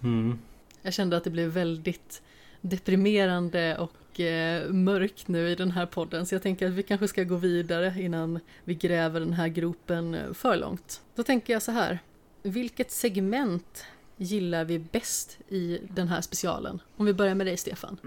Mm. 0.03 0.39
Jag 0.81 0.93
kände 0.93 1.17
att 1.17 1.23
det 1.23 1.29
blev 1.29 1.49
väldigt 1.49 2.21
deprimerande 2.61 3.77
och 3.77 4.19
eh, 4.19 4.69
mörkt 4.69 5.27
nu 5.27 5.49
i 5.49 5.55
den 5.55 5.71
här 5.71 5.85
podden 5.85 6.25
så 6.25 6.35
jag 6.35 6.41
tänker 6.41 6.67
att 6.67 6.73
vi 6.73 6.83
kanske 6.83 7.07
ska 7.07 7.23
gå 7.23 7.35
vidare 7.35 7.93
innan 7.97 8.39
vi 8.63 8.75
gräver 8.75 9.19
den 9.19 9.33
här 9.33 9.47
gropen 9.47 10.15
eh, 10.15 10.33
för 10.33 10.57
långt. 10.57 11.01
Då 11.15 11.23
tänker 11.23 11.53
jag 11.53 11.61
så 11.61 11.71
här, 11.71 11.99
vilket 12.43 12.91
segment 12.91 13.85
gillar 14.17 14.65
vi 14.65 14.79
bäst 14.79 15.37
i 15.47 15.79
den 15.89 16.07
här 16.07 16.21
specialen? 16.21 16.81
Om 16.97 17.05
vi 17.05 17.13
börjar 17.13 17.35
med 17.35 17.47
dig 17.47 17.57
Stefan. 17.57 17.97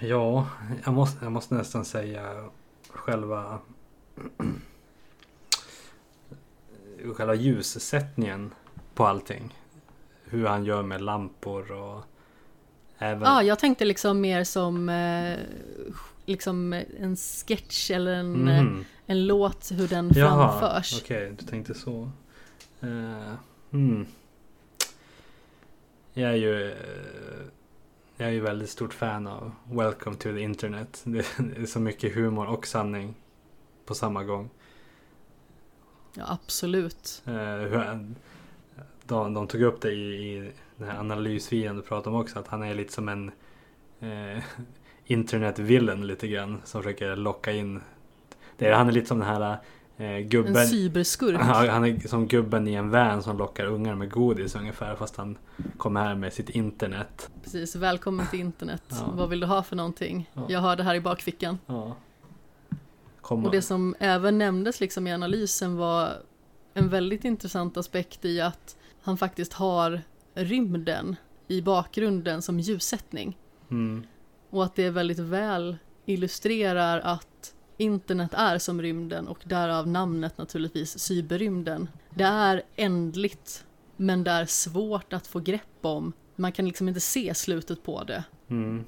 Ja, 0.00 0.48
jag 0.84 0.94
måste, 0.94 1.24
jag 1.24 1.32
måste 1.32 1.54
nästan 1.54 1.84
säga 1.84 2.50
själva 2.88 3.60
själva 7.14 7.34
ljussättningen 7.34 8.54
på 8.94 9.06
allting. 9.06 9.58
Hur 10.24 10.46
han 10.46 10.64
gör 10.64 10.82
med 10.82 11.00
lampor 11.02 11.72
och 11.72 12.04
även... 12.98 13.22
Ja, 13.22 13.42
jag 13.42 13.58
tänkte 13.58 13.84
liksom 13.84 14.20
mer 14.20 14.44
som 14.44 14.88
eh, 14.88 15.38
liksom 16.26 16.72
en 17.00 17.16
sketch 17.16 17.90
eller 17.90 18.12
en, 18.12 18.32
Mhm. 18.32 18.84
en 19.06 19.26
låt 19.26 19.70
hur 19.72 19.88
den 19.88 20.10
Jaha, 20.14 20.60
framförs. 20.60 21.00
okej, 21.02 21.32
du 21.38 21.44
tänkte 21.46 21.74
så. 21.74 22.10
Uh, 22.82 23.32
hmm. 23.70 24.06
Jag 26.12 26.30
är 26.30 26.36
ju 26.36 26.74
Jag 28.16 28.28
är 28.28 28.32
ju 28.32 28.40
väldigt 28.40 28.70
stort 28.70 28.94
fan 28.94 29.26
av 29.26 29.52
Welcome 29.70 30.16
to 30.16 30.22
the 30.22 30.40
Internet. 30.40 31.00
Det 31.04 31.18
är 31.38 31.66
så 31.66 31.80
mycket 31.80 32.14
humor 32.14 32.46
och 32.46 32.66
sanning 32.66 33.14
på 33.88 33.94
samma 33.94 34.24
gång. 34.24 34.50
Ja, 36.14 36.24
absolut. 36.28 37.22
Eh, 37.26 37.98
de, 39.04 39.34
de 39.34 39.46
tog 39.46 39.62
upp 39.62 39.80
det 39.80 39.92
i, 39.92 40.36
i 40.36 40.52
den 40.76 40.88
här 40.88 40.98
analysvideon 40.98 41.76
du 41.76 41.82
pratade 41.82 42.16
om 42.16 42.22
också. 42.22 42.38
Att 42.38 42.48
han 42.48 42.62
är 42.62 42.74
lite 42.74 42.92
som 42.92 43.08
en 43.08 43.30
eh, 44.00 44.42
internet 45.06 45.58
villain 45.58 46.06
lite 46.06 46.28
grann. 46.28 46.60
Som 46.64 46.82
försöker 46.82 47.16
locka 47.16 47.52
in. 47.52 47.80
Det 48.56 48.66
är, 48.66 48.72
han 48.72 48.88
är 48.88 48.92
lite 48.92 49.06
som 49.06 49.18
den 49.18 49.28
här 49.28 49.58
eh, 49.96 50.18
gubben. 50.18 50.56
En 50.56 50.66
cyberskurk. 50.66 51.40
Han 51.40 51.84
är 51.84 52.08
som 52.08 52.26
gubben 52.26 52.68
i 52.68 52.74
en 52.74 52.90
van 52.90 53.22
som 53.22 53.38
lockar 53.38 53.66
ungar 53.66 53.94
med 53.94 54.10
godis 54.10 54.54
ungefär. 54.54 54.96
Fast 54.96 55.16
han 55.16 55.38
kommer 55.76 56.04
här 56.04 56.14
med 56.14 56.32
sitt 56.32 56.50
internet. 56.50 57.30
Precis, 57.42 57.76
välkommen 57.76 58.26
till 58.26 58.40
internet. 58.40 58.82
Ja. 58.88 59.12
Vad 59.14 59.28
vill 59.28 59.40
du 59.40 59.46
ha 59.46 59.62
för 59.62 59.76
någonting? 59.76 60.30
Ja. 60.32 60.46
Jag 60.48 60.60
har 60.60 60.76
det 60.76 60.82
här 60.82 60.94
i 60.94 61.00
bakfickan. 61.00 61.58
Ja. 61.66 61.96
Kom 63.28 63.44
Och 63.44 63.50
det 63.50 63.62
som 63.62 63.94
även 63.98 64.38
nämndes 64.38 64.80
liksom 64.80 65.06
i 65.06 65.12
analysen 65.12 65.76
var 65.76 66.22
en 66.74 66.88
väldigt 66.88 67.24
intressant 67.24 67.76
aspekt 67.76 68.24
i 68.24 68.40
att 68.40 68.76
han 69.02 69.18
faktiskt 69.18 69.52
har 69.52 70.02
rymden 70.34 71.16
i 71.48 71.62
bakgrunden 71.62 72.42
som 72.42 72.60
ljussättning. 72.60 73.38
mm, 73.70 74.06
Och 74.50 74.64
att 74.64 74.74
det 74.74 74.90
väldigt 74.90 75.18
väl 75.18 75.76
illustrerar 76.06 77.00
att 77.00 77.54
internet 77.76 78.34
är 78.34 78.58
som 78.58 78.82
rymden 78.82 79.28
och 79.28 79.38
därav 79.44 79.88
namnet 79.88 80.38
naturligtvis 80.38 80.98
cyberrymden. 80.98 81.88
Det 82.14 82.24
är 82.24 82.62
ändligt 82.76 83.64
men 83.96 84.24
det 84.24 84.30
är 84.30 84.46
svårt 84.46 85.12
att 85.12 85.26
få 85.26 85.40
grepp 85.40 85.78
om. 85.80 86.12
Man 86.36 86.52
kan 86.52 86.66
liksom 86.66 86.88
inte 86.88 87.00
se 87.00 87.34
slutet 87.34 87.82
på 87.82 88.04
det 88.04 88.24
mm, 88.48 88.84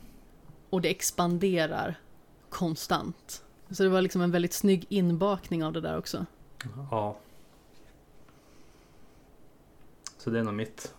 och 0.71 0.81
det 0.81 0.91
expanderar 0.91 2.01
konstant. 2.49 3.45
Så 3.71 3.83
det 3.83 3.89
var 3.89 4.03
liksom 4.03 4.23
en 4.23 4.31
väldigt 4.31 4.53
snygg 4.53 4.87
inbakning 4.89 5.65
av 5.65 5.73
det 5.73 5.81
där 5.81 5.99
också. 5.99 6.27
ja. 6.91 7.17
Så 10.19 10.31
det 10.31 10.39
är 10.39 10.43
nog 10.43 10.55
mitt 10.55 10.95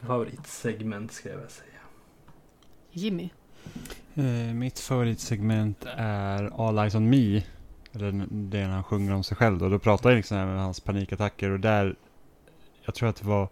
favoritsegment 0.00 1.12
ska 1.12 1.28
jag 1.28 1.36
väl 1.36 1.50
säga. 1.50 1.68
Jimmy. 2.90 3.30
Eh, 4.14 4.54
mitt 4.54 4.78
favoritsegment 4.78 5.86
är 5.96 6.68
All 6.68 6.78
Eyes 6.78 6.94
On 6.94 7.10
Me. 7.10 7.42
Eller 7.92 8.26
det 8.30 8.66
när 8.66 8.74
han 8.74 8.84
sjunger 8.84 9.14
om 9.14 9.24
sig 9.24 9.36
själv 9.36 9.58
då. 9.58 9.68
Då 9.68 9.78
pratar 9.78 10.10
jag 10.10 10.16
liksom 10.16 10.36
med 10.36 10.60
hans 10.60 10.80
panikattacker 10.80 11.50
och 11.50 11.60
där, 11.60 11.96
jag 12.82 12.94
tror 12.94 13.08
att 13.08 13.16
det 13.16 13.26
var, 13.26 13.48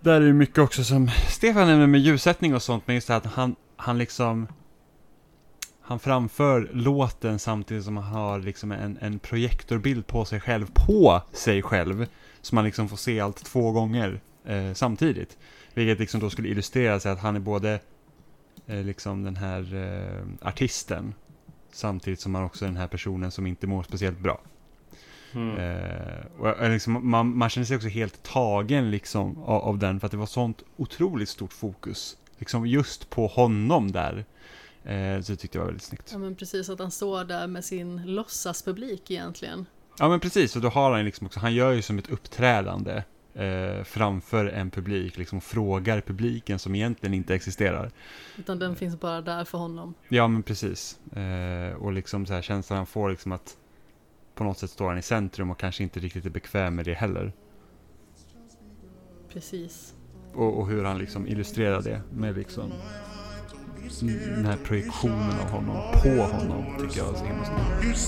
där 0.00 0.20
är 0.20 0.26
det 0.26 0.32
mycket 0.32 0.58
också 0.58 0.84
som 0.84 1.10
Stefan 1.28 1.66
nämner 1.66 1.86
med 1.86 2.00
ljussättning 2.00 2.54
och 2.54 2.62
sånt, 2.62 2.86
men 2.86 2.94
just 2.94 3.08
det 3.08 3.16
att 3.16 3.26
han, 3.26 3.56
han 3.76 3.98
liksom, 3.98 4.48
han 5.86 5.98
framför 5.98 6.70
låten 6.72 7.38
samtidigt 7.38 7.84
som 7.84 7.96
han 7.96 8.12
har 8.12 8.38
liksom 8.38 8.72
en, 8.72 8.98
en 9.00 9.18
projektorbild 9.18 10.06
på 10.06 10.24
sig 10.24 10.40
själv, 10.40 10.66
på 10.74 11.22
sig 11.32 11.62
själv. 11.62 12.06
Så 12.40 12.54
man 12.54 12.64
liksom 12.64 12.88
får 12.88 12.96
se 12.96 13.20
allt 13.20 13.44
två 13.44 13.72
gånger 13.72 14.20
eh, 14.44 14.72
samtidigt. 14.72 15.38
Vilket 15.74 15.98
liksom 15.98 16.20
då 16.20 16.30
skulle 16.30 16.48
illustrera 16.48 17.00
sig 17.00 17.12
att 17.12 17.20
han 17.20 17.36
är 17.36 17.40
både 17.40 17.80
eh, 18.66 18.82
liksom 18.82 19.24
den 19.24 19.36
här 19.36 19.74
eh, 19.74 20.48
artisten 20.48 21.14
samtidigt 21.72 22.20
som 22.20 22.34
han 22.34 22.44
också 22.44 22.64
är 22.64 22.68
den 22.68 22.76
här 22.76 22.88
personen 22.88 23.30
som 23.30 23.46
inte 23.46 23.66
mår 23.66 23.82
speciellt 23.82 24.18
bra. 24.18 24.40
Mm. 25.34 25.56
Eh, 25.58 26.24
och 26.38 26.48
jag- 26.48 26.70
liksom, 26.70 27.10
man, 27.10 27.36
man 27.38 27.50
känner 27.50 27.64
sig 27.64 27.76
också 27.76 27.88
helt 27.88 28.22
tagen 28.22 28.90
liksom 28.90 29.42
av, 29.42 29.62
av 29.62 29.78
den 29.78 30.00
för 30.00 30.06
att 30.06 30.10
det 30.10 30.16
var 30.16 30.26
sånt 30.26 30.62
otroligt 30.76 31.28
stort 31.28 31.52
fokus 31.52 32.16
liksom 32.38 32.66
just 32.66 33.10
på 33.10 33.26
honom 33.26 33.92
där. 33.92 34.24
Eh, 34.84 35.20
så 35.20 35.32
det 35.32 35.36
tyckte 35.36 35.58
jag 35.58 35.62
var 35.62 35.66
väldigt 35.66 35.82
snyggt. 35.82 36.08
Ja 36.12 36.18
men 36.18 36.34
precis 36.34 36.68
att 36.68 36.78
han 36.78 36.90
står 36.90 37.24
där 37.24 37.46
med 37.46 37.64
sin 37.64 38.02
låtsaspublik 38.06 39.10
egentligen. 39.10 39.66
Ja 39.98 40.08
men 40.08 40.20
precis, 40.20 40.56
och 40.56 40.62
då 40.62 40.68
har 40.68 40.92
han 40.92 41.04
liksom 41.04 41.26
också, 41.26 41.40
han 41.40 41.54
gör 41.54 41.72
ju 41.72 41.82
som 41.82 41.98
ett 41.98 42.10
uppträdande 42.10 43.02
eh, 43.34 43.84
framför 43.84 44.46
en 44.46 44.70
publik, 44.70 45.16
liksom 45.16 45.40
frågar 45.40 46.00
publiken 46.00 46.58
som 46.58 46.74
egentligen 46.74 47.14
inte 47.14 47.34
existerar. 47.34 47.90
Utan 48.38 48.58
den 48.58 48.76
finns 48.76 49.00
bara 49.00 49.20
där 49.20 49.44
för 49.44 49.58
honom. 49.58 49.94
Ja 50.08 50.28
men 50.28 50.42
precis. 50.42 50.98
Eh, 51.12 51.76
och 51.76 51.92
liksom 51.92 52.26
så 52.26 52.34
här 52.34 52.42
känslan 52.42 52.76
han 52.76 52.86
får 52.86 53.10
liksom 53.10 53.32
att 53.32 53.56
på 54.34 54.44
något 54.44 54.58
sätt 54.58 54.70
står 54.70 54.88
han 54.88 54.98
i 54.98 55.02
centrum 55.02 55.50
och 55.50 55.58
kanske 55.58 55.82
inte 55.82 56.00
riktigt 56.00 56.26
är 56.26 56.30
bekväm 56.30 56.74
med 56.74 56.84
det 56.84 56.94
heller. 56.94 57.32
Precis. 59.28 59.94
Och, 60.34 60.58
och 60.58 60.68
hur 60.68 60.84
han 60.84 60.98
liksom 60.98 61.26
illustrerar 61.26 61.82
det 61.82 62.00
med 62.12 62.36
liksom 62.36 62.72
den 64.00 64.46
här 64.46 64.56
projektionen 64.64 65.40
av 65.40 65.50
honom 65.50 65.76
på 66.02 66.08
honom 66.08 66.64
tycker 66.80 66.98
jag 66.98 67.14
är 67.14 67.18
så 67.18 67.24
himla 67.24 67.44
snyggt. 67.44 67.98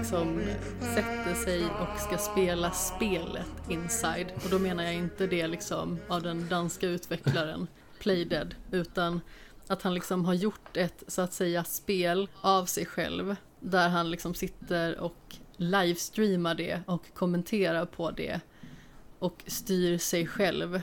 Liksom 0.00 0.42
sätter 0.80 1.34
sig 1.34 1.64
och 1.64 2.00
ska 2.00 2.18
spela 2.18 2.70
spelet 2.70 3.46
Inside. 3.68 4.32
Och 4.44 4.50
då 4.50 4.58
menar 4.58 4.84
jag 4.84 4.94
inte 4.94 5.26
det 5.26 5.46
liksom 5.46 5.98
av 6.08 6.22
den 6.22 6.48
danska 6.48 6.86
utvecklaren 6.86 7.66
Playdead. 7.98 8.54
Utan 8.70 9.20
att 9.66 9.82
han 9.82 9.94
liksom 9.94 10.24
har 10.24 10.34
gjort 10.34 10.76
ett 10.76 11.02
så 11.06 11.22
att 11.22 11.32
säga 11.32 11.64
spel 11.64 12.28
av 12.40 12.64
sig 12.64 12.86
själv. 12.86 13.36
Där 13.60 13.88
han 13.88 14.10
liksom 14.10 14.34
sitter 14.34 14.98
och 14.98 15.36
livestreamar 15.56 16.54
det 16.54 16.80
och 16.86 17.14
kommenterar 17.14 17.86
på 17.86 18.10
det. 18.10 18.40
Och 19.18 19.42
styr 19.46 19.98
sig 19.98 20.26
själv. 20.26 20.82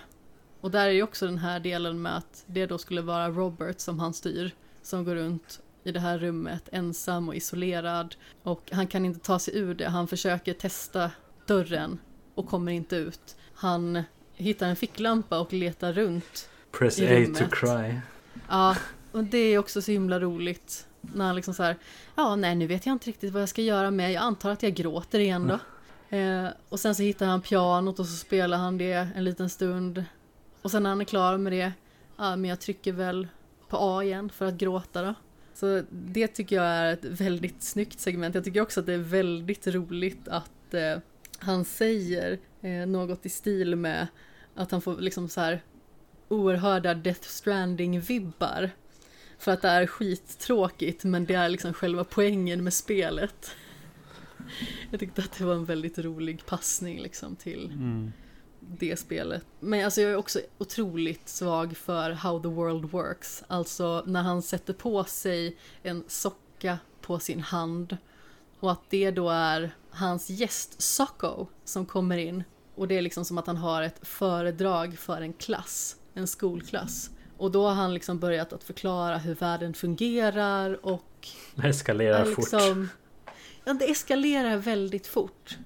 Och 0.61 0.72
där 0.72 0.88
är 0.88 0.91
ju 0.91 1.03
också 1.03 1.26
den 1.26 1.38
här 1.38 1.59
delen 1.59 2.01
med 2.01 2.18
att 2.18 2.43
det 2.45 2.65
då 2.65 2.78
skulle 2.78 3.01
vara 3.01 3.30
Robert 3.30 3.80
som 3.80 3.99
han 3.99 4.13
styr. 4.13 4.51
Som 4.82 5.05
går 5.05 5.15
runt 5.15 5.59
i 5.88 5.91
det 5.91 5.99
här 5.99 6.17
rummet 6.17 6.69
ensam 6.71 7.29
och 7.29 7.35
isolerad. 7.35 8.15
Och 8.43 8.69
han 8.71 8.88
kan 8.88 9.05
inte 9.05 9.19
ta 9.19 9.39
sig 9.39 9.57
ur 9.57 9.73
det. 9.73 9.89
Han 9.89 10.07
försöker 10.07 10.53
testa 10.53 11.11
dörren 11.45 11.99
och 12.35 12.47
kommer 12.47 12.71
inte 12.71 12.95
ut. 12.95 13.35
Han 13.53 14.03
hittar 14.33 14.67
en 14.67 14.75
ficklampa 14.75 15.39
och 15.39 15.53
letar 15.53 15.93
runt. 15.93 16.49
Press 16.71 16.99
I 16.99 17.05
A 17.05 17.07
to 17.09 17.13
rummet. 17.15 17.51
cry. 17.51 17.99
Ja, 18.49 18.75
och 19.11 19.23
det 19.23 19.38
är 19.38 19.57
också 19.57 19.81
så 19.81 19.91
himla 19.91 20.19
roligt. 20.19 20.88
När 21.01 21.25
han 21.25 21.35
liksom 21.35 21.53
så 21.53 21.63
här, 21.63 21.75
ja 22.15 22.35
nej 22.35 22.55
nu 22.55 22.67
vet 22.67 22.85
jag 22.85 22.93
inte 22.93 23.07
riktigt 23.07 23.33
vad 23.33 23.41
jag 23.41 23.49
ska 23.49 23.61
göra 23.61 23.91
med, 23.91 24.11
jag 24.11 24.23
antar 24.23 24.51
att 24.51 24.63
jag 24.63 24.73
gråter 24.73 25.19
igen 25.19 25.47
då. 25.47 25.59
Eh, 26.17 26.47
och 26.69 26.79
sen 26.79 26.95
så 26.95 27.03
hittar 27.03 27.25
han 27.25 27.41
pianot 27.41 27.99
och 27.99 28.05
så 28.05 28.15
spelar 28.15 28.57
han 28.57 28.77
det 28.77 29.07
en 29.15 29.23
liten 29.23 29.49
stund. 29.49 30.05
Och 30.61 30.71
sen 30.71 30.83
när 30.83 30.89
han 30.89 31.01
är 31.01 31.05
klar 31.05 31.38
med 31.38 31.53
det, 31.53 31.71
ja 32.17 32.35
men 32.35 32.49
jag 32.49 32.59
trycker 32.59 32.91
väl 32.91 33.27
på 33.69 33.77
A 33.79 34.03
igen 34.03 34.29
för 34.29 34.45
att 34.45 34.53
gråta 34.53 35.01
då. 35.01 35.13
Så 35.60 35.84
det 35.89 36.28
tycker 36.28 36.55
jag 36.55 36.66
är 36.66 36.93
ett 36.93 37.05
väldigt 37.05 37.64
snyggt 37.64 37.99
segment. 37.99 38.36
Jag 38.36 38.43
tycker 38.43 38.62
också 38.62 38.80
att 38.80 38.86
det 38.86 38.93
är 38.93 38.97
väldigt 38.97 39.68
roligt 39.68 40.28
att 40.28 40.74
eh, 40.74 40.97
han 41.39 41.66
säger 41.66 42.39
eh, 42.62 42.88
något 42.88 43.26
i 43.26 43.30
stil 43.30 43.76
med 43.76 44.08
att 44.55 44.72
han 44.72 44.82
får 44.82 44.97
liksom 44.97 45.30
så 45.30 45.41
här 45.41 45.64
oerhörda 46.28 46.93
Death 46.93 47.22
Stranding-vibbar. 47.22 48.70
För 49.38 49.51
att 49.51 49.62
det 49.62 49.68
är 49.68 49.88
skittråkigt 49.88 51.03
men 51.03 51.26
det 51.26 51.34
är 51.34 51.49
liksom 51.49 51.74
själva 51.74 52.03
poängen 52.03 52.64
med 52.64 52.74
spelet. 52.74 53.51
Jag 54.91 54.99
tyckte 54.99 55.22
att 55.22 55.38
det 55.38 55.45
var 55.45 55.53
en 55.53 55.66
väldigt 55.66 55.97
rolig 55.97 56.45
passning 56.45 57.01
liksom 57.01 57.36
till 57.36 57.66
Mm 57.66 58.12
det 58.68 58.99
spelet. 58.99 59.45
Men 59.59 59.86
alltså 59.86 60.01
jag 60.01 60.11
är 60.11 60.15
också 60.15 60.39
otroligt 60.57 61.30
svag 61.30 61.78
för 61.78 62.11
how 62.11 62.39
the 62.41 62.47
world 62.47 62.86
works. 62.91 63.43
Alltså 63.47 64.03
när 64.05 64.22
han 64.22 64.41
sätter 64.41 64.74
på 64.74 65.03
sig 65.03 65.57
en 65.84 66.03
socka 66.07 66.80
på 67.01 67.20
sin 67.20 67.39
hand 67.39 67.97
och 68.59 68.72
att 68.72 68.82
det 68.89 69.11
då 69.11 69.30
är 69.30 69.76
hans 69.89 70.30
gäst 70.30 70.82
Socko 70.82 71.45
som 71.63 71.86
kommer 71.86 72.18
in 72.18 72.43
och 72.76 72.88
det 72.88 72.97
är 72.97 73.01
liksom 73.01 73.26
som 73.26 73.38
att 73.38 73.47
han 73.47 73.57
har 73.57 73.82
ett 73.82 73.99
föredrag 74.01 74.97
för 74.97 75.22
en 75.22 75.34
klass, 75.34 75.95
en 76.13 76.28
skolklass. 76.28 77.09
Och 77.38 77.51
då 77.51 77.68
har 77.68 77.74
han 77.74 77.93
liksom 77.93 78.20
börjat 78.20 78.53
att 78.53 78.63
förklara 78.63 79.18
hur 79.18 79.36
världen 79.36 79.74
fungerar 79.74 80.86
och 80.86 81.28
Det 81.55 81.68
eskalerar 81.68 82.20
Ja, 82.20 82.26
fort. 82.26 82.38
liksom, 82.38 82.89
ja, 83.65 83.74
det 83.74 83.91
eskalerar 83.91 84.57
väldigt 84.57 85.07
fort. 85.07 85.57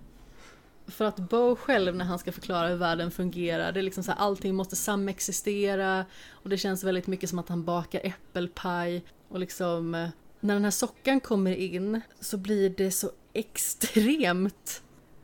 För 0.91 1.05
att 1.05 1.19
Bo 1.19 1.55
själv 1.55 1.95
när 1.95 2.05
han 2.05 2.19
ska 2.19 2.31
förklara 2.31 2.67
hur 2.67 2.75
världen 2.75 3.11
fungerar, 3.11 3.71
det 3.71 3.79
är 3.79 3.83
liksom 3.83 4.03
så 4.03 4.11
här, 4.11 4.19
allting 4.19 4.55
måste 4.55 4.75
samexistera 4.75 6.05
och 6.31 6.49
det 6.49 6.57
känns 6.57 6.83
väldigt 6.83 7.07
mycket 7.07 7.29
som 7.29 7.39
att 7.39 7.49
han 7.49 7.63
bakar 7.63 8.01
äppelpaj 8.03 9.03
och 9.29 9.39
liksom 9.39 9.95
eh, 9.95 10.09
när 10.39 10.53
den 10.53 10.63
här 10.63 10.71
sockan 10.71 11.19
kommer 11.19 11.55
in 11.55 12.01
så 12.19 12.37
blir 12.37 12.69
det 12.69 12.91
så 12.91 13.11
extremt 13.33 14.83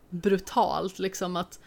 brutalt 0.09 0.99
liksom 0.99 1.35
att 1.35 1.59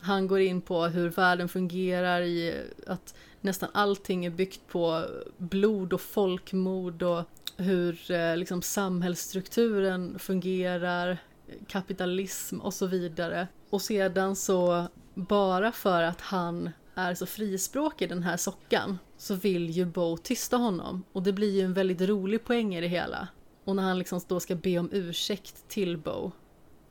han 0.00 0.26
går 0.26 0.40
in 0.40 0.60
på 0.60 0.84
hur 0.86 1.08
världen 1.08 1.48
fungerar 1.48 2.22
i 2.22 2.62
att 2.86 3.14
nästan 3.40 3.68
allting 3.72 4.24
är 4.24 4.30
byggt 4.30 4.68
på 4.68 5.04
blod 5.36 5.92
och 5.92 6.00
folkmord 6.00 7.02
och 7.02 7.24
hur 7.56 8.10
eh, 8.10 8.36
liksom 8.36 8.62
samhällsstrukturen 8.62 10.18
fungerar, 10.18 11.18
kapitalism 11.66 12.60
och 12.60 12.74
så 12.74 12.86
vidare. 12.86 13.48
Och 13.70 13.82
sedan 13.82 14.36
så, 14.36 14.86
bara 15.14 15.72
för 15.72 16.02
att 16.02 16.20
han 16.20 16.70
är 16.94 17.14
så 17.14 17.26
frispråkig 17.26 18.08
den 18.08 18.22
här 18.22 18.36
sockan, 18.36 18.98
så 19.16 19.34
vill 19.34 19.70
ju 19.70 19.84
Bo 19.84 20.16
tysta 20.16 20.56
honom. 20.56 21.04
Och 21.12 21.22
det 21.22 21.32
blir 21.32 21.50
ju 21.50 21.60
en 21.60 21.74
väldigt 21.74 22.00
rolig 22.00 22.44
poäng 22.44 22.74
i 22.74 22.80
det 22.80 22.88
hela. 22.88 23.28
Och 23.64 23.76
när 23.76 23.82
han 23.82 23.98
liksom 23.98 24.20
då 24.28 24.40
ska 24.40 24.54
be 24.54 24.78
om 24.78 24.88
ursäkt 24.92 25.68
till 25.68 25.98
Bo, 25.98 26.32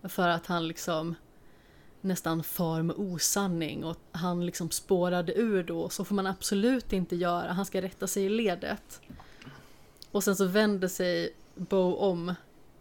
för 0.04 0.28
att 0.28 0.46
han 0.46 0.68
liksom 0.68 1.16
nästan 2.02 2.44
far 2.44 2.82
med 2.82 2.96
osanning 2.96 3.84
och 3.84 3.98
han 4.12 4.46
liksom 4.46 4.72
spårade 4.72 5.34
ur 5.34 5.64
då, 5.64 5.90
så 5.90 6.06
får 6.06 6.16
man 6.16 6.28
absolut 6.28 6.94
inte 6.94 7.16
göra, 7.16 7.52
han 7.52 7.66
ska 7.66 7.82
rätta 7.82 8.08
sig 8.08 8.24
i 8.24 8.30
ledet. 8.30 9.02
Och 10.12 10.24
sen 10.24 10.36
så 10.36 10.46
vänder 10.46 10.88
sig 10.88 11.34
Bo 11.56 11.96
om 11.96 12.34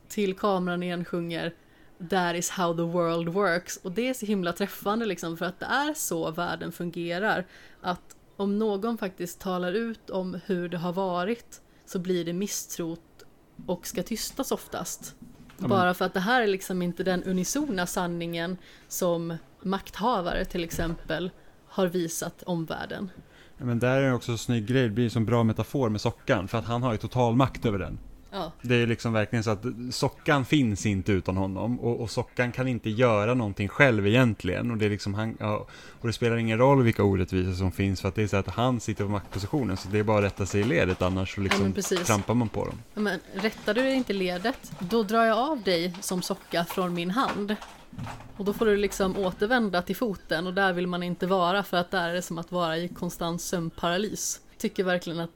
till 0.09 0.35
kameran 0.35 0.83
igen 0.83 1.05
sjunger 1.05 1.55
That 2.11 2.37
is 2.37 2.51
how 2.51 2.75
the 2.77 2.83
world 2.83 3.29
works. 3.29 3.77
Och 3.77 3.93
det 3.93 4.09
är 4.09 4.15
så 4.15 4.27
himla 4.27 4.53
träffande 4.53 5.07
liksom 5.07 5.37
för 5.37 5.45
att 5.47 5.61
det 5.61 5.67
är 5.67 5.95
så 5.95 6.31
världen 6.31 6.73
fungerar. 6.73 7.47
Att 7.81 8.17
om 8.37 8.59
någon 8.59 8.99
faktiskt 8.99 9.41
talar 9.41 9.73
ut 9.73 10.11
om 10.11 10.41
hur 10.47 10.69
det 10.69 10.79
har 10.79 10.93
varit 10.93 11.61
så 11.87 11.99
blir 11.99 12.25
det 12.25 12.33
misstrot 12.33 13.01
och 13.67 13.87
ska 13.87 14.03
tystas 14.03 14.53
oftast. 14.53 15.15
men- 15.57 15.71
Bara 15.71 15.95
för 15.95 16.05
att 16.05 16.15
det 16.15 16.21
här 16.21 16.43
är 16.43 16.47
liksom 16.47 16.83
inte 16.83 17.03
den 17.03 17.23
unisona 17.25 17.87
sanningen 17.87 18.57
som 18.89 19.37
makthavare 19.63 20.45
till 20.45 20.65
exempel 20.65 21.31
har 21.69 21.87
visat 21.87 22.43
omvärlden. 22.43 23.11
Men 23.57 23.79
där 23.79 23.97
är 23.97 24.07
det 24.09 24.13
också 24.15 24.33
en 24.33 24.39
snygg 24.39 24.67
grej, 24.67 24.83
det 24.83 24.89
blir 24.91 25.05
en 25.05 25.11
sån 25.11 25.27
bra 25.27 25.43
metafor 25.45 25.89
med 25.89 26.01
sockan, 26.01 26.49
för 26.49 26.59
att 26.59 26.65
han 26.65 26.83
har 26.83 26.93
ju 26.93 26.99
total 26.99 27.37
makt 27.37 27.67
över 27.67 27.79
den. 27.79 27.99
Ja, 28.31 28.53
Det 28.63 28.75
är 28.75 28.87
liksom 28.87 29.13
verkligen 29.13 29.43
så 29.45 29.51
att 29.51 29.65
sockan 29.91 30.45
finns 30.45 30.87
inte 30.87 31.13
utan 31.13 31.37
honom 31.37 31.81
och, 31.81 32.01
och 32.01 32.11
sockan 32.11 32.53
kan 32.53 32.69
inte 32.69 32.91
göra 32.91 33.35
någonting 33.35 33.69
själv 33.69 34.07
egentligen. 34.07 34.71
Och 34.71 34.77
det 34.77 34.87
är 34.87 34.91
liksom 34.91 35.15
han, 35.15 35.37
ja, 35.41 35.67
och 36.01 36.07
det 36.07 36.13
spelar 36.13 36.37
ingen 36.37 36.59
roll 36.59 36.83
vilka 36.83 37.03
orättvisor 37.03 37.53
som 37.53 37.73
finns 37.73 38.01
för 38.01 38.09
att 38.09 38.15
det 38.15 38.23
är 38.23 38.27
så 38.27 38.37
att 38.37 38.49
han 38.49 38.81
sitter 38.81 39.05
på 39.05 39.11
maktpositionen 39.11 39.77
så 39.77 39.89
det 39.89 39.99
är 39.99 40.03
bara 40.03 40.19
att 40.19 40.25
rätta 40.25 40.47
sig 40.47 40.61
i 40.61 40.65
ledet 40.65 41.03
annars 41.03 41.35
så 41.35 41.41
Ja, 41.41 41.43
liksom 41.45 41.73
precis. 41.73 42.07
trampar 42.07 42.35
man 42.35 42.49
på 42.49 42.65
dem. 42.65 42.83
Ja, 42.95 43.01
Men 43.01 43.21
rättar 43.35 43.75
du 43.75 43.91
inte 43.91 44.13
ledet, 44.13 44.73
då 44.79 45.03
drar 45.03 45.25
jag 45.25 45.39
av 45.39 45.63
dig 45.63 45.95
som 46.01 46.23
socka 46.23 46.65
från 46.65 46.95
min 46.95 47.11
hand. 47.11 47.57
Och 48.37 48.45
då 48.45 48.53
får 48.53 48.67
du 48.67 48.77
liksom 48.77 49.17
återvända 49.19 49.83
till 49.83 49.97
foten 49.97 50.47
och 50.47 50.55
där 50.55 50.73
vill 50.73 50.87
man 50.87 51.03
inte 51.03 51.27
vara 51.27 51.63
för 51.63 51.77
att 51.77 51.91
där 51.91 52.09
är 52.09 52.15
det 52.15 52.23
som 52.23 52.39
att 52.39 52.53
vara 52.53 52.77
i 52.79 52.89
konstant 52.89 53.43
sömnparalys. 53.43 54.41
Tycker 54.59 54.85
verkligen 54.85 55.21
att 55.21 55.31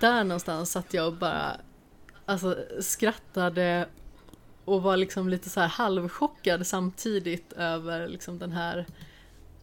där 0.00 0.24
någonstans 0.24 0.70
satt 0.70 0.94
jag 0.94 1.06
och 1.06 1.12
bara 1.16 1.52
alltså, 2.28 2.56
skrattade 2.80 3.88
och 4.64 4.82
var 4.82 4.96
liksom 4.96 5.28
lite 5.28 5.50
så 5.50 5.60
här 5.60 5.68
halvchockad 5.68 6.66
samtidigt 6.66 7.52
över 7.52 8.08
liksom 8.08 8.38
den 8.38 8.52
här 8.52 8.86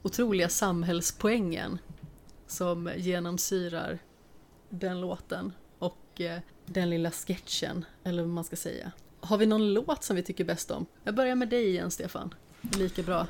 otroliga 0.03 0.49
samhällspoängen 0.49 1.80
som 2.47 2.91
genomsyrar 2.95 3.99
den 4.70 5.01
låten 5.01 5.53
och 5.80 6.22
eh, 6.22 6.39
den 6.66 6.89
lilla 6.89 7.11
sketchen, 7.11 7.86
eller 8.03 8.24
vad 8.24 8.32
man 8.32 8.43
ska 8.43 8.55
säga. 8.55 8.91
Har 9.20 9.38
vi 9.38 9.45
någon 9.45 9.74
låt 9.74 10.03
som 10.03 10.16
vi 10.16 10.24
tycker 10.24 10.43
bäst 10.43 10.72
om? 10.72 10.86
Jag 11.03 11.16
börjar 11.16 11.36
med 11.36 11.49
dig 11.49 11.70
igen, 11.70 11.91
Stefan. 11.91 12.34
Lika 12.61 13.03
bra. 13.03 13.28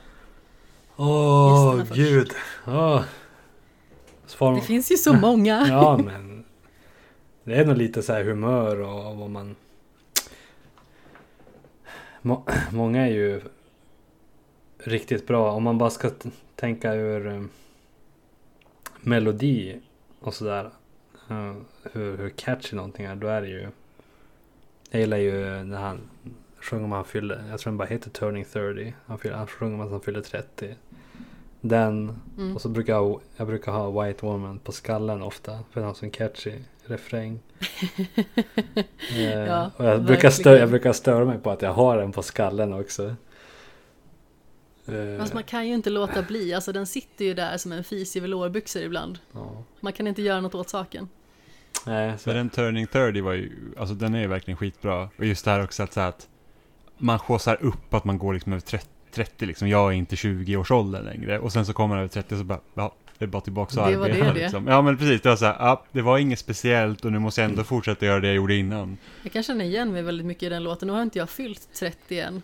Åh, 0.95 1.77
först. 1.79 1.93
gud. 1.93 2.31
Får 4.27 4.55
Det 4.55 4.61
finns 4.61 4.91
ju 4.91 4.97
så 4.97 5.13
många. 5.13 5.67
Ja, 5.67 5.97
men 5.97 6.34
det 7.46 7.56
är 7.56 7.66
nog 7.66 7.78
lite 7.78 8.02
så 8.04 8.14
här 8.14 8.24
humör 8.24 8.82
och 8.82 9.18
vad 9.18 9.30
man... 9.30 9.56
Må- 12.22 12.46
Många 12.72 13.08
är 13.08 13.12
ju 13.12 13.41
riktigt 14.78 15.28
bra. 15.28 15.52
Om 15.52 15.64
man 15.64 15.78
bara 15.78 15.89
ska 15.89 16.12
tänka 16.56 16.93
ur 16.93 17.28
eh, 17.28 17.41
melodi 19.02 19.80
och 20.20 20.34
sådär. 20.34 20.70
eh, 21.30 21.54
hur, 21.91 22.18
hur 22.18 22.30
catchy 22.30 22.76
någonting 22.76 23.06
är. 23.06 23.16
Då 23.16 23.28
är 23.28 23.41
det 23.41 23.48
ju... 23.48 23.68
Jag 24.89 25.02
gillar 25.02 25.18
ju 25.18 25.64
när 25.64 25.78
han 25.80 26.02
sjunger 26.62 26.84
om 26.86 26.91
han 26.91 27.06
fyller... 27.06 27.43
Jag 27.50 27.60
tror 27.60 27.72
den 27.72 27.78
bara 27.78 27.88
heter 27.88 28.10
Turning 28.10 28.46
30. 28.46 28.93
Han, 29.06 29.20
fyller, 29.20 29.36
han 29.36 29.48
sjunger 29.48 29.76
om 29.76 29.82
att 29.82 29.91
han 29.91 30.02
fyller 30.02 30.22
30. 30.22 30.76
Den 31.62 32.20
Mm. 32.38 32.56
och 32.56 32.62
så 32.62 32.70
brukar 32.70 32.93
jag, 32.93 33.20
jag 33.38 33.48
brukar 33.48 33.72
ha 33.72 34.04
White 34.04 34.26
Woman 34.26 34.60
på 34.60 34.72
skallen 34.72 35.22
ofta. 35.22 35.52
För 35.72 35.80
den 35.80 35.84
har 35.88 35.93
sån 35.93 36.10
catchy 36.12 36.54
refräng. 36.88 37.39
eh, 39.15 39.29
Ja, 39.29 39.71
och 39.77 39.86
jag 39.86 40.03
brukar, 40.03 40.29
stö, 40.29 40.43
verkligen. 40.43 40.59
jag 40.59 40.69
brukar 40.69 40.93
störa 40.93 41.25
mig 41.25 41.39
på 41.39 41.51
att 41.51 41.61
jag 41.61 41.73
har 41.73 41.97
den 41.97 42.11
på 42.11 42.21
skallen 42.23 42.73
också. 42.73 43.15
Eh, 44.88 45.17
Fast 45.19 45.33
man 45.33 45.43
kan 45.43 45.67
ju 45.67 45.73
inte 45.73 45.89
låta 45.89 46.21
bli, 46.21 46.53
alltså 46.53 46.71
den 46.71 46.88
sitter 46.88 47.25
ju 47.25 47.33
där 47.33 47.57
som 47.57 47.71
en 47.71 47.83
fis 47.83 48.15
i 48.15 48.19
velourbyxor 48.19 48.81
ibland. 48.81 49.19
ja. 49.31 49.63
Man 49.79 49.93
kan 49.93 50.07
inte 50.07 50.21
göra 50.21 50.41
något 50.41 50.55
åt 50.55 50.69
saken. 50.69 51.09
Nej, 51.86 52.13
så, 52.19 52.29
Men 52.29 52.38
den 52.38 52.49
Turning 52.49 52.88
30 52.88 53.21
var 53.21 53.33
ju, 53.33 53.51
alltså 53.77 53.95
den 53.95 54.15
är 54.15 54.19
ju 54.19 54.27
verkligen 54.27 54.57
skitbra. 54.57 55.09
Och 55.17 55.25
just 55.25 55.45
det 55.45 55.51
här 55.51 55.63
också 55.63 55.83
att, 55.83 55.93
så 55.93 55.99
att 56.01 56.27
man 56.97 57.19
skjutsar 57.19 57.63
upp 57.63 57.93
att 57.93 58.03
man 58.05 58.17
går 58.17 58.33
liksom 58.33 58.53
över 58.53 58.61
30, 58.61 58.88
30 59.11 59.45
liksom. 59.45 59.69
Jag 59.69 59.88
är 59.91 59.95
inte 59.95 60.15
20 60.15 60.57
års 60.57 60.71
ålder 60.71 61.01
längre. 61.01 61.39
Och 61.39 61.53
sen 61.53 61.65
så 61.65 61.73
kommer 61.73 61.88
man 61.88 61.97
över 61.97 62.07
30 62.07 62.33
och 62.36 62.39
så 62.39 62.43
bara, 62.45 62.59
ja, 62.73 62.95
det 63.18 63.26
är 63.26 63.28
bara 63.30 63.41
tillbaka 63.41 63.82
och 63.84 63.88
Det 63.91 63.97
var 63.97 64.05
arbeta 64.05 64.24
det, 64.26 64.34
det. 64.34 64.39
liksom. 64.39 64.68
Ja 64.68 64.82
men 64.82 64.97
precis, 64.97 65.22
det 65.22 65.30
var 65.30 65.36
så 65.36 65.45
här, 65.45 65.55
ja, 65.59 65.84
det 65.91 66.01
var 66.01 66.18
inget 66.18 66.39
speciellt 66.39 67.05
och 67.05 67.11
nu 67.11 67.20
måste 67.20 67.41
jag 67.41 67.49
ändå 67.49 67.63
fortsätta 67.63 68.05
göra 68.05 68.20
det 68.20 68.28
jag 68.28 68.36
gjorde 68.36 68.55
innan. 68.55 68.97
Jag 69.24 69.32
kan 69.32 69.43
känna 69.43 69.63
igen 69.63 69.91
mig 69.91 70.01
väldigt 70.01 70.26
mycket 70.26 70.43
i 70.43 70.49
den 70.49 70.63
låten. 70.63 70.88
Nu 70.88 70.93
har 70.93 71.01
inte 71.01 71.20
jag 71.20 71.30
fyllt 71.30 71.74
30 71.74 72.20
än. 72.20 72.41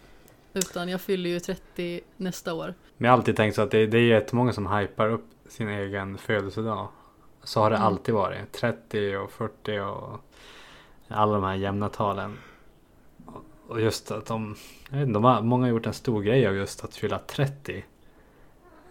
Utan 0.53 0.89
jag 0.89 1.01
fyller 1.01 1.29
ju 1.29 1.39
30 1.39 2.01
nästa 2.17 2.53
år. 2.53 2.73
Men 2.97 3.05
jag 3.05 3.11
har 3.11 3.17
alltid 3.17 3.35
tänkt 3.35 3.55
så 3.55 3.61
att 3.61 3.71
det, 3.71 3.87
det 3.87 3.97
är 3.97 4.01
jättemånga 4.01 4.53
som 4.53 4.67
hypar 4.67 5.09
upp 5.09 5.25
sin 5.49 5.69
egen 5.69 6.17
födelsedag. 6.17 6.87
Så 7.43 7.59
har 7.61 7.69
det 7.69 7.75
Mm. 7.75 7.87
alltid 7.87 8.13
varit. 8.15 8.51
30 8.51 9.15
och 9.17 9.31
40 9.31 9.79
och 9.79 10.19
alla 11.07 11.33
de 11.33 11.43
här 11.43 11.55
jämna 11.55 11.89
talen. 11.89 12.37
Och- 13.25 13.43
och 13.67 13.81
just 13.81 14.11
att 14.11 14.25
de, 14.25 14.55
jag 14.89 14.97
vet 14.97 15.07
inte, 15.07 15.13
de 15.13 15.23
har, 15.23 15.41
många 15.41 15.63
har 15.65 15.69
gjort 15.69 15.85
en 15.85 15.93
stor 15.93 16.21
grej 16.21 16.47
av 16.47 16.55
just 16.55 16.83
att 16.83 16.95
fylla 16.95 17.19
30. 17.19 17.85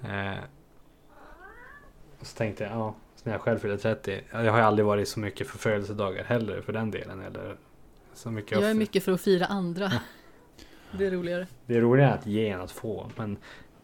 Eh, 0.03 0.33
och 2.21 2.27
så 2.27 2.37
tänkte 2.37 2.65
jag, 2.65 2.73
ja, 2.73 2.95
så 3.17 3.23
när 3.25 3.33
jag 3.33 3.41
själv 3.41 3.59
fyller 3.59 3.77
30. 3.77 4.21
Jag 4.33 4.39
har 4.53 4.59
ju 4.59 4.65
aldrig 4.65 4.87
varit 4.87 5.09
så 5.09 5.21
mycket 5.21 5.47
för 5.49 5.59
födelsedagar 5.59 6.25
heller 6.25 6.63
för 6.63 6.73
den 6.73 6.91
delen. 6.91 7.21
Eller 7.21 7.57
så 8.15 8.31
mycket 8.31 8.53
Jag 8.53 8.63
är 8.63 8.67
för- 8.69 8.75
mycket 8.75 9.05
för 9.05 9.13
att 9.13 9.21
fira 9.21 9.47
andra. 9.47 9.93
Det 10.93 11.07
är 11.07 11.11
roligare. 11.11 11.47
Det 11.67 11.77
är 11.77 11.81
roligare 11.81 12.13
att 12.15 12.27
ge 12.27 12.49
än 12.49 12.61
att 12.61 12.71
få. 12.73 13.11
Men 13.17 13.37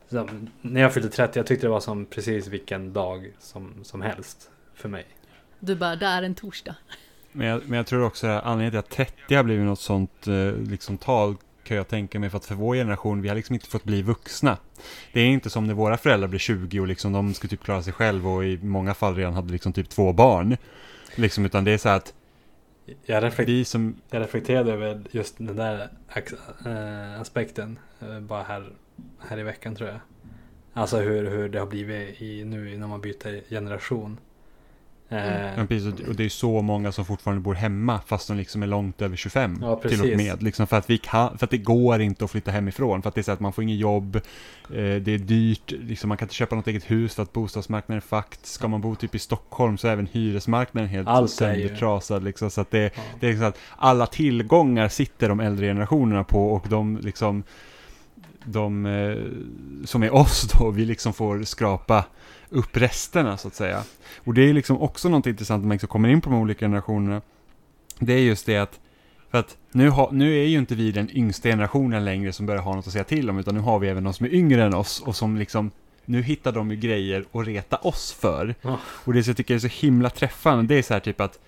så, 0.09 0.29
när 0.61 0.81
jag 0.81 0.95
fyllde 0.95 1.09
30, 1.09 1.39
jag 1.39 1.47
tyckte 1.47 1.67
det 1.67 1.71
var 1.71 1.81
som 1.81 2.07
precis 2.07 2.47
vilken 2.49 2.93
dag 2.93 3.33
som, 3.39 3.85
som 3.85 4.01
helst 4.03 4.51
för 4.75 4.89
mig. 4.89 5.07
Du 5.59 5.77
bara, 5.77 5.97
det 5.97 6.07
är 6.07 6.23
en 6.23 6.35
torsdag. 6.35 6.77
Men 7.33 7.47
jag, 7.47 7.63
men 7.69 7.77
jag 7.77 7.87
tror 7.87 8.03
också 8.05 8.27
att 8.27 8.45
anledningen 8.45 8.71
till 8.71 8.79
att 8.79 9.09
30 9.09 9.35
har 9.35 9.43
blivit 9.43 9.65
något 9.67 9.81
sånt 9.81 10.27
eh, 10.27 10.53
liksom 10.53 10.99
tal 10.99 11.37
kan 11.67 11.77
jag 11.77 11.89
tänka 11.89 12.19
mig 12.21 12.31
för 12.31 12.37
att 12.37 12.45
för 12.45 12.55
vår 12.55 12.75
generation, 12.75 13.23
vi 13.23 13.29
har 13.29 13.37
liksom 13.37 13.55
inte 13.55 13.67
fått 13.69 13.85
bli 13.85 14.03
vuxna. 14.03 14.57
Det 15.13 15.21
är 15.21 15.27
inte 15.27 15.51
som 15.51 15.67
när 15.67 15.75
våra 15.75 15.97
föräldrar 15.97 16.29
blir 16.29 16.39
20 16.41 16.81
och 16.81 16.87
liksom 16.87 17.13
de 17.13 17.35
ska 17.35 17.49
typ 17.49 17.63
klara 17.65 17.83
sig 17.83 17.93
själv 17.93 18.29
och 18.29 18.45
i 18.45 18.59
många 18.63 18.95
fall 18.95 19.15
redan 19.17 19.35
hade 19.35 19.53
liksom 19.53 19.73
typ 19.73 19.89
två 19.89 20.13
barn. 20.13 20.57
Liksom, 21.15 21.45
utan 21.47 21.65
det 21.65 21.71
är 21.71 21.79
så 21.79 21.89
här 21.89 21.97
att 21.97 22.15
Jag, 23.05 23.25
reflek- 23.25 23.47
vi 23.47 23.65
som, 23.65 23.95
jag 24.11 24.23
reflekterade 24.23 24.73
över 24.73 25.03
just 25.11 25.39
den 25.39 25.57
där 25.57 25.89
äh, 26.65 27.21
aspekten 27.21 27.79
eh, 28.01 28.21
bara 28.21 28.43
här, 28.43 28.73
här 29.29 29.39
i 29.39 29.43
veckan 29.43 29.75
tror 29.77 29.89
jag. 29.89 29.99
Alltså 30.73 30.99
hur, 30.99 31.31
hur 31.31 31.49
det 31.49 31.59
har 31.59 31.67
blivit 31.67 32.23
i, 32.23 32.45
nu 32.45 32.79
när 32.79 32.87
man 32.87 33.01
byter 33.01 33.49
generation. 33.51 34.19
Eh, 35.09 35.59
ja, 35.59 35.67
precis, 35.69 36.01
och- 36.09 36.15
det 36.15 36.25
är 36.25 36.29
så 36.29 36.63
många 36.63 36.93
som 36.93 37.05
fortfarande 37.05 37.43
bor 37.43 37.55
hemma 37.55 38.01
fast 38.07 38.29
de 38.29 38.37
liksom 38.37 38.63
är 38.63 38.67
långt 38.67 39.03
över 39.03 39.17
25 39.17 39.59
Ja, 39.61 39.77
till 39.77 40.01
och 40.01 40.17
med. 40.17 40.43
Liksom 40.43 40.67
för, 40.67 40.77
att 40.77 40.91
vi 40.91 40.99
kan, 40.99 41.39
för 41.39 41.47
att 41.47 41.51
det 41.51 41.59
går 41.59 42.01
inte 42.01 42.25
att 42.25 42.31
flytta 42.31 42.51
hemifrån. 42.51 43.03
För 43.03 43.09
att 43.09 43.15
det 43.15 43.21
är 43.21 43.23
så 43.23 43.33
att 43.33 43.41
man 43.41 43.53
får 43.53 43.65
inget 43.65 43.79
jobb, 43.79 44.17
eh, 44.17 44.23
det 44.71 45.09
är 45.09 45.19
dyrt, 45.19 45.71
liksom 45.71 46.09
man 46.09 46.19
kan 46.19 46.27
inte 46.27 46.35
köpa 46.35 46.57
något 46.57 46.67
eget 46.67 46.91
hus 46.91 47.15
för 47.15 47.23
att 47.23 47.33
bostadsmarknaden 47.33 47.97
är 47.97 48.01
fakt. 48.01 48.47
Ska 48.47 48.69
man 48.69 48.81
bo 48.81 48.95
typ 48.95 49.15
i 49.15 49.19
Stockholm 49.19 49.79
så 49.79 49.89
är 49.89 49.93
även 49.93 50.07
hyresmarknaden 50.13 50.91
helt 50.91 51.09
Allt 51.09 51.31
söndertrasad. 51.31 52.25
Liksom, 52.25 52.51
så 52.51 52.61
att 52.61 52.71
det, 52.71 52.83
ja. 52.97 53.03
det 53.21 53.27
är 53.27 53.31
liksom 53.31 53.47
att 53.49 53.59
alla 53.77 54.07
tillgångar 54.07 54.89
sitter 54.89 55.29
de 55.29 55.41
äldre 55.41 55.67
generationerna 55.67 56.25
på 56.25 56.49
och 56.53 56.67
de 56.69 56.99
liksom 57.03 57.43
de 58.47 58.87
eh, 58.87 59.87
som 59.87 60.03
är 60.03 60.15
oss 60.15 60.49
då, 60.59 60.71
vi 60.71 60.85
liksom 60.85 61.13
får 61.13 61.43
skrapa 61.43 62.05
upp 62.49 62.77
resterna 62.77 63.37
så 63.37 63.49
att 63.49 63.55
säga. 63.55 63.83
Och 64.25 64.35
det 64.35 64.43
är 64.43 64.53
liksom 64.53 64.83
också 64.83 65.09
något 65.09 65.27
intressant 65.27 65.63
när 65.63 65.69
man 65.69 65.75
liksom 65.75 65.89
kommer 65.89 66.09
in 66.09 66.21
på 66.21 66.31
de 66.31 66.41
olika 66.41 66.65
generationerna. 66.67 67.23
Det 67.99 68.13
är 68.13 68.19
just 68.19 68.47
det 68.47 68.57
att, 68.57 68.81
för 69.31 69.39
att 69.39 69.57
nu, 69.73 69.89
ha, 69.89 70.11
nu 70.13 70.39
är 70.39 70.47
ju 70.47 70.59
inte 70.59 70.75
vi 70.75 70.93
den 70.93 71.17
yngsta 71.17 71.49
generationen 71.49 72.05
längre 72.05 72.33
som 72.33 72.47
börjar 72.47 72.63
ha 72.63 72.75
något 72.75 72.87
att 72.87 72.93
säga 72.93 73.05
till 73.05 73.31
om, 73.31 73.39
utan 73.39 73.55
nu 73.55 73.61
har 73.61 73.79
vi 73.79 73.89
även 73.89 74.05
de 74.05 74.13
som 74.13 74.27
är 74.27 74.35
yngre 74.35 74.65
än 74.65 74.75
oss 74.75 75.03
och 75.07 75.17
som 75.17 75.37
liksom, 75.37 75.71
nu 76.05 76.23
hittar 76.23 76.53
de 76.53 76.71
ju 76.71 76.77
grejer 76.77 77.25
att 77.33 77.47
reta 77.47 77.77
oss 77.77 78.13
för. 78.13 78.55
Ja. 78.63 78.79
Och 78.85 79.13
det 79.13 79.23
som 79.23 79.31
jag 79.31 79.37
tycker 79.37 79.55
är 79.55 79.59
så 79.59 79.87
himla 79.87 80.11
träffande, 80.11 80.75
det 80.75 80.79
är 80.79 80.83
så 80.83 80.95
här 80.95 81.01
typ 81.01 81.21
att 81.21 81.39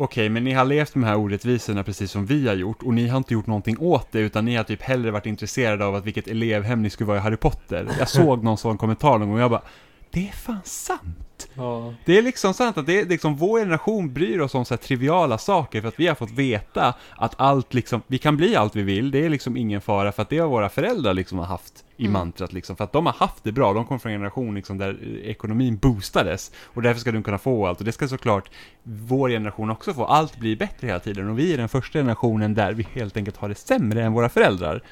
Okej, 0.00 0.28
men 0.28 0.44
ni 0.44 0.52
har 0.52 0.64
levt 0.64 0.94
med 0.94 1.04
de 1.04 1.08
här 1.08 1.18
orättvisorna 1.18 1.84
precis 1.84 2.10
som 2.10 2.26
vi 2.26 2.48
har 2.48 2.54
gjort 2.54 2.82
och 2.82 2.94
ni 2.94 3.08
har 3.08 3.18
inte 3.18 3.34
gjort 3.34 3.46
någonting 3.46 3.78
åt 3.78 4.12
det 4.12 4.18
utan 4.18 4.44
ni 4.44 4.56
har 4.56 4.64
typ 4.64 4.82
hellre 4.82 5.10
varit 5.10 5.26
intresserade 5.26 5.84
av 5.84 5.94
att 5.94 6.06
vilket 6.06 6.28
elevhem 6.28 6.82
ni 6.82 6.90
skulle 6.90 7.08
vara 7.08 7.18
i 7.18 7.20
Harry 7.20 7.36
Potter. 7.36 7.88
Jag 7.98 8.08
såg 8.08 8.44
någon 8.44 8.58
sån 8.58 8.78
kommentar 8.78 9.18
någon 9.18 9.28
gång 9.28 9.36
och 9.36 9.42
jag 9.42 9.50
bara 9.50 9.62
det 10.10 10.28
är 10.28 10.32
fan 10.32 10.60
sant! 10.64 11.48
Ja. 11.54 11.94
Det 12.04 12.18
är 12.18 12.22
liksom 12.22 12.54
sant 12.54 12.78
att 12.78 12.86
det 12.86 13.00
är 13.00 13.06
liksom 13.06 13.36
vår 13.36 13.58
generation 13.58 14.12
bryr 14.12 14.40
oss 14.40 14.54
om 14.54 14.64
så 14.64 14.74
här 14.74 14.78
triviala 14.78 15.38
saker 15.38 15.80
för 15.80 15.88
att 15.88 16.00
vi 16.00 16.06
har 16.06 16.14
fått 16.14 16.30
veta 16.30 16.94
att 17.16 17.34
allt 17.40 17.74
liksom, 17.74 18.02
vi 18.06 18.18
kan 18.18 18.36
bli 18.36 18.56
allt 18.56 18.76
vi 18.76 18.82
vill, 18.82 19.10
det 19.10 19.24
är 19.24 19.28
liksom 19.28 19.56
ingen 19.56 19.80
fara 19.80 20.12
för 20.12 20.22
att 20.22 20.28
det 20.28 20.38
har 20.38 20.48
våra 20.48 20.68
föräldrar 20.68 21.14
liksom 21.14 21.38
har 21.38 21.46
haft 21.46 21.84
i 21.96 22.02
Mm. 22.02 22.12
mantrat 22.12 22.52
liksom, 22.52 22.76
för 22.76 22.84
att 22.84 22.92
de 22.92 23.06
har 23.06 23.12
haft 23.12 23.44
det 23.44 23.52
bra, 23.52 23.72
de 23.72 23.84
kommer 23.84 23.98
från 23.98 24.12
en 24.12 24.18
generation 24.18 24.54
liksom 24.54 24.78
där 24.78 24.98
eh, 25.02 25.30
ekonomin 25.30 25.76
boostades 25.76 26.52
och 26.64 26.82
därför 26.82 27.00
ska 27.00 27.12
de 27.12 27.22
kunna 27.22 27.38
få 27.38 27.66
allt 27.66 27.78
och 27.78 27.84
det 27.84 27.92
ska 27.92 28.08
såklart 28.08 28.50
vår 28.82 29.28
generation 29.28 29.70
också 29.70 29.94
få, 29.94 30.04
allt 30.04 30.36
blir 30.36 30.56
bättre 30.56 30.86
hela 30.86 31.00
tiden 31.00 31.30
och 31.30 31.38
vi 31.38 31.52
är 31.52 31.56
den 31.56 31.68
första 31.68 31.98
generationen 31.98 32.54
där 32.54 32.72
vi 32.72 32.82
helt 32.92 33.16
enkelt 33.16 33.36
har 33.36 33.48
det 33.48 33.54
sämre 33.54 34.02
än 34.02 34.12
våra 34.12 34.28
föräldrar. 34.28 34.82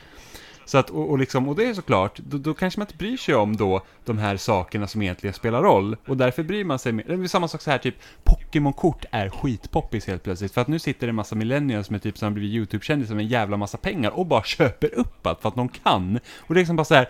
Så 0.67 0.79
att, 0.79 0.91
och, 0.91 1.11
och, 1.11 1.19
liksom, 1.19 1.49
och 1.49 1.57
det 1.57 1.65
är 1.65 1.75
såklart, 1.75 2.19
då, 2.19 2.39
då 2.39 2.55
kanske 2.55 2.81
man 2.81 2.87
inte 2.87 2.97
bryr 2.97 3.17
sig 3.17 3.35
om 3.35 3.57
då 3.57 3.83
de 4.05 4.19
här 4.19 4.37
sakerna 4.37 4.87
som 4.87 5.03
egentligen 5.03 5.35
spelar 5.35 5.63
roll. 5.63 5.97
Och 6.07 6.17
därför 6.17 6.43
bryr 6.43 6.65
man 6.65 6.79
sig 6.79 6.93
mer. 6.93 7.05
Det 7.05 7.15
är 7.15 7.29
samma 7.29 7.49
sak 7.49 7.61
så 7.61 7.71
här, 7.71 7.79
typ 7.79 7.95
Pokémon-kort 8.25 9.05
är 9.11 9.29
skitpoppis 9.29 10.07
helt 10.07 10.23
plötsligt. 10.23 10.53
För 10.53 10.61
att 10.61 10.69
nu 10.69 10.79
sitter 10.79 11.07
det 11.07 11.11
en 11.11 11.15
massa 11.15 11.35
millennials 11.35 11.91
med 11.91 12.03
typ 12.03 12.19
som 12.19 12.27
har 12.27 12.33
blivit 12.33 12.55
YouTube-kändisar 12.55 13.15
med 13.15 13.23
en 13.23 13.29
jävla 13.29 13.57
massa 13.57 13.79
pengar 13.79 14.11
och 14.11 14.27
bara 14.27 14.43
köper 14.43 14.95
upp 14.95 15.27
allt 15.27 15.41
för 15.41 15.49
att 15.49 15.55
de 15.55 15.69
kan. 15.69 16.19
Och 16.39 16.55
det 16.55 16.59
är 16.59 16.63
liksom 16.63 16.77
bara 16.77 16.85
så 16.85 16.95
här, 16.95 17.09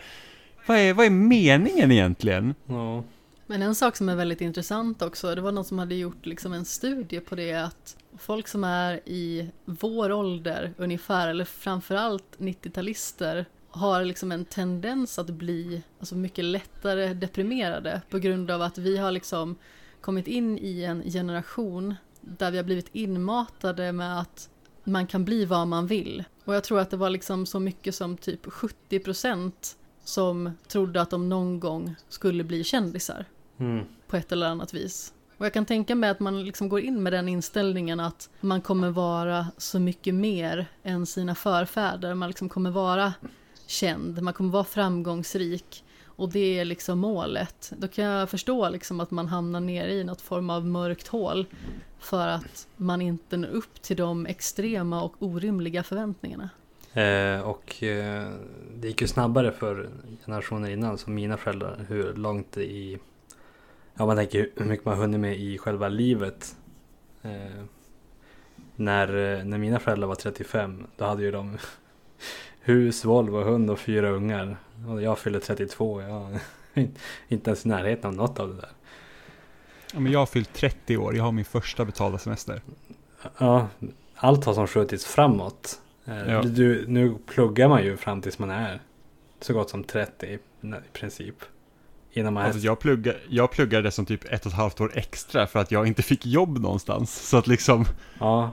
vad 0.66 0.78
är, 0.78 0.94
vad 0.94 1.06
är 1.06 1.10
meningen 1.10 1.92
egentligen? 1.92 2.54
Ja. 2.66 3.04
Men 3.46 3.62
en 3.62 3.74
sak 3.74 3.96
som 3.96 4.08
är 4.08 4.16
väldigt 4.16 4.40
intressant 4.40 5.02
också, 5.02 5.34
det 5.34 5.40
var 5.40 5.52
någon 5.52 5.64
som 5.64 5.78
hade 5.78 5.94
gjort 5.94 6.26
liksom 6.26 6.52
en 6.52 6.64
studie 6.64 7.20
på 7.20 7.34
det 7.34 7.52
att 7.52 7.96
folk 8.18 8.48
som 8.48 8.64
är 8.64 9.00
i 9.08 9.50
vår 9.64 10.12
ålder 10.12 10.74
ungefär, 10.76 11.28
eller 11.28 11.44
framförallt 11.44 12.38
90-talister, 12.38 13.44
har 13.70 14.04
liksom 14.04 14.32
en 14.32 14.44
tendens 14.44 15.18
att 15.18 15.30
bli 15.30 15.82
alltså 15.98 16.14
mycket 16.16 16.44
lättare 16.44 17.14
deprimerade 17.14 18.02
på 18.10 18.18
grund 18.18 18.50
av 18.50 18.62
att 18.62 18.78
vi 18.78 18.96
har 18.96 19.10
liksom 19.10 19.56
kommit 20.00 20.26
in 20.26 20.58
i 20.58 20.82
en 20.82 21.02
generation 21.02 21.94
där 22.20 22.50
vi 22.50 22.56
har 22.56 22.64
blivit 22.64 22.88
inmatade 22.92 23.92
med 23.92 24.20
att 24.20 24.50
man 24.84 25.06
kan 25.06 25.24
bli 25.24 25.44
vad 25.44 25.68
man 25.68 25.86
vill. 25.86 26.24
Och 26.44 26.54
jag 26.54 26.64
tror 26.64 26.80
att 26.80 26.90
det 26.90 26.96
var 26.96 27.10
liksom 27.10 27.46
så 27.46 27.60
mycket 27.60 27.94
som 27.94 28.16
typ 28.16 28.46
70% 28.46 29.52
som 30.04 30.50
trodde 30.68 31.00
att 31.00 31.10
de 31.10 31.28
någon 31.28 31.60
gång 31.60 31.94
skulle 32.08 32.44
bli 32.44 32.64
kändisar 32.64 33.24
Mm. 33.58 33.84
på 34.06 34.16
ett 34.16 34.32
eller 34.32 34.46
annat 34.46 34.74
vis. 34.74 35.12
Och 35.38 35.46
jag 35.46 35.52
kan 35.52 35.64
tänka 35.64 35.94
mig 35.94 36.10
att 36.10 36.20
man 36.20 36.44
liksom 36.44 36.68
går 36.68 36.80
in 36.80 37.02
med 37.02 37.12
den 37.12 37.28
inställningen 37.28 38.00
att 38.00 38.30
man 38.40 38.60
kommer 38.60 38.90
vara 38.90 39.46
så 39.56 39.78
mycket 39.78 40.14
mer 40.14 40.66
än 40.82 41.06
sina 41.06 41.34
förfäder. 41.34 42.14
Man 42.14 42.28
liksom 42.28 42.48
kommer 42.48 42.70
vara 42.70 43.14
känd, 43.66 44.22
man 44.22 44.34
kommer 44.34 44.50
vara 44.50 44.64
framgångsrik 44.64 45.84
och 46.04 46.32
det 46.32 46.58
är 46.58 46.64
liksom 46.64 46.98
målet. 46.98 47.72
Då 47.78 47.88
kan 47.88 48.04
jag 48.04 48.30
förstå 48.30 48.68
liksom 48.68 49.00
att 49.00 49.10
man 49.10 49.28
hamnar 49.28 49.60
ner 49.60 49.88
i 49.88 50.04
något 50.04 50.20
form 50.20 50.50
av 50.50 50.66
mörkt 50.66 51.08
hål 51.08 51.46
för 51.98 52.28
att 52.28 52.68
man 52.76 53.02
inte 53.02 53.36
når 53.36 53.48
upp 53.48 53.82
till 53.82 53.96
de 53.96 54.26
extrema 54.26 55.02
och 55.02 55.14
orimliga 55.18 55.82
förväntningarna. 55.82 56.50
Eh, 56.92 57.40
och 57.40 57.82
eh, 57.82 58.30
det 58.74 58.88
gick 58.88 59.00
ju 59.00 59.08
snabbare 59.08 59.52
för 59.52 59.90
generationer 60.26 60.70
innan, 60.70 60.98
som 60.98 61.14
mina 61.14 61.36
föräldrar, 61.36 61.86
hur 61.88 62.14
långt 62.14 62.56
i... 62.56 62.98
Ja, 63.96 64.06
man 64.06 64.16
tänker 64.16 64.50
hur 64.56 64.64
mycket 64.64 64.86
man 64.86 64.98
hunnit 64.98 65.20
med 65.20 65.36
i 65.36 65.58
själva 65.58 65.88
livet. 65.88 66.56
Eh, 67.22 67.64
när, 68.76 69.08
eh, 69.38 69.44
när 69.44 69.58
mina 69.58 69.78
föräldrar 69.78 70.08
var 70.08 70.14
35, 70.14 70.86
då 70.96 71.04
hade 71.04 71.22
ju 71.22 71.30
de 71.30 71.58
hus, 72.60 73.04
Volvo, 73.04 73.42
hund 73.42 73.70
och 73.70 73.78
fyra 73.78 74.08
ungar. 74.10 74.56
Och 74.88 75.02
jag 75.02 75.18
fyllde 75.18 75.40
32, 75.40 76.02
jag 76.02 76.38
är 76.74 76.88
inte 77.28 77.50
ens 77.50 77.66
i 77.66 77.68
närheten 77.68 78.08
av 78.10 78.16
något 78.16 78.38
av 78.40 78.48
det 78.48 78.54
där. 78.60 78.70
Ja, 79.92 80.00
men 80.00 80.12
jag 80.12 80.18
har 80.18 80.26
fyllt 80.26 80.52
30 80.52 80.96
år, 80.96 81.16
jag 81.16 81.24
har 81.24 81.32
min 81.32 81.44
första 81.44 81.84
betalda 81.84 82.18
semester. 82.18 82.62
Ja, 83.38 83.68
allt 84.14 84.44
har 84.44 84.54
som 84.54 84.66
skjutits 84.66 85.04
framåt. 85.06 85.80
Eh, 86.04 86.32
Ja. 86.32 86.42
Du, 86.42 86.84
nu 86.88 87.16
pluggar 87.26 87.68
man 87.68 87.84
ju 87.84 87.96
fram 87.96 88.22
tills 88.22 88.38
man 88.38 88.50
är 88.50 88.80
så 89.40 89.52
gott 89.52 89.70
som 89.70 89.84
30 89.84 90.26
i 90.26 90.38
princip. 90.92 91.34
Innan 92.16 92.34
man 92.34 92.44
Alltså 92.44 92.60
jag, 92.60 92.78
pluggar, 92.78 93.16
jag 93.28 93.50
pluggade 93.50 93.90
som 93.90 94.06
typ 94.06 94.24
ett 94.24 94.46
och 94.46 94.52
ett 94.52 94.58
halvt 94.58 94.80
år 94.80 94.92
extra 94.94 95.46
för 95.46 95.58
att 95.58 95.70
jag 95.70 95.86
inte 95.86 96.02
fick 96.02 96.26
jobb 96.26 96.58
någonstans. 96.58 97.28
Så 97.28 97.36
att 97.36 97.46
liksom, 97.46 97.84
Ja, 98.18 98.52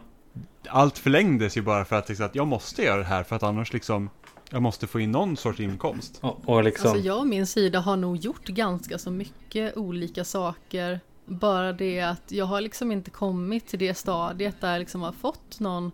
allt 0.67 0.97
förlängdes 0.97 1.57
ju 1.57 1.61
bara 1.61 1.85
för 1.85 1.95
att, 1.95 2.09
liksom, 2.09 2.25
att 2.25 2.35
jag 2.35 2.47
måste 2.47 2.83
göra 2.83 2.97
det 2.97 3.03
här 3.03 3.23
för 3.23 3.35
att 3.35 3.43
annars 3.43 3.73
liksom, 3.73 4.09
jag 4.49 4.61
måste 4.61 4.87
få 4.87 4.99
in 4.99 5.11
någon 5.11 5.37
sorts 5.37 5.59
inkomst. 5.59 6.17
och, 6.21 6.49
och 6.49 6.63
liksom. 6.63 6.91
Alltså 6.91 7.07
jag 7.07 7.19
och 7.19 7.27
min 7.27 7.47
sida 7.47 7.79
har 7.79 7.97
nog 7.97 8.17
gjort 8.17 8.47
ganska 8.47 8.97
så 8.97 9.11
mycket 9.11 9.77
olika 9.77 10.23
saker. 10.23 10.99
Bara 11.25 11.73
det 11.73 12.01
att 12.01 12.31
jag 12.31 12.45
har 12.45 12.61
liksom 12.61 12.91
inte 12.91 13.11
kommit 13.11 13.67
till 13.67 13.79
det 13.79 13.93
stadiet 13.93 14.61
där 14.61 14.71
jag 14.71 14.79
liksom 14.79 15.01
har 15.01 15.11
fått 15.11 15.59
någon 15.59 15.91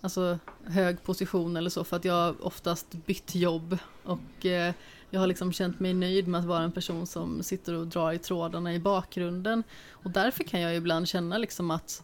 alltså, 0.00 0.38
hög 0.66 1.02
position 1.02 1.56
eller 1.56 1.70
så 1.70 1.84
för 1.84 1.96
att 1.96 2.04
jag 2.04 2.14
har 2.14 2.46
oftast 2.46 2.92
bytt 2.92 3.34
jobb 3.34 3.78
och 4.04 4.46
eh, 4.46 4.74
jag 5.12 5.20
har 5.20 5.26
liksom 5.26 5.52
känt 5.52 5.80
mig 5.80 5.94
nöjd 5.94 6.28
med 6.28 6.38
att 6.38 6.46
vara 6.46 6.62
en 6.62 6.72
person 6.72 7.06
som 7.06 7.42
sitter 7.42 7.74
och 7.74 7.86
drar 7.86 8.12
i 8.12 8.18
trådarna 8.18 8.74
i 8.74 8.78
bakgrunden 8.78 9.62
och 9.90 10.10
därför 10.10 10.44
kan 10.44 10.60
jag 10.60 10.76
ibland 10.76 11.08
känna 11.08 11.38
liksom 11.38 11.70
att 11.70 12.02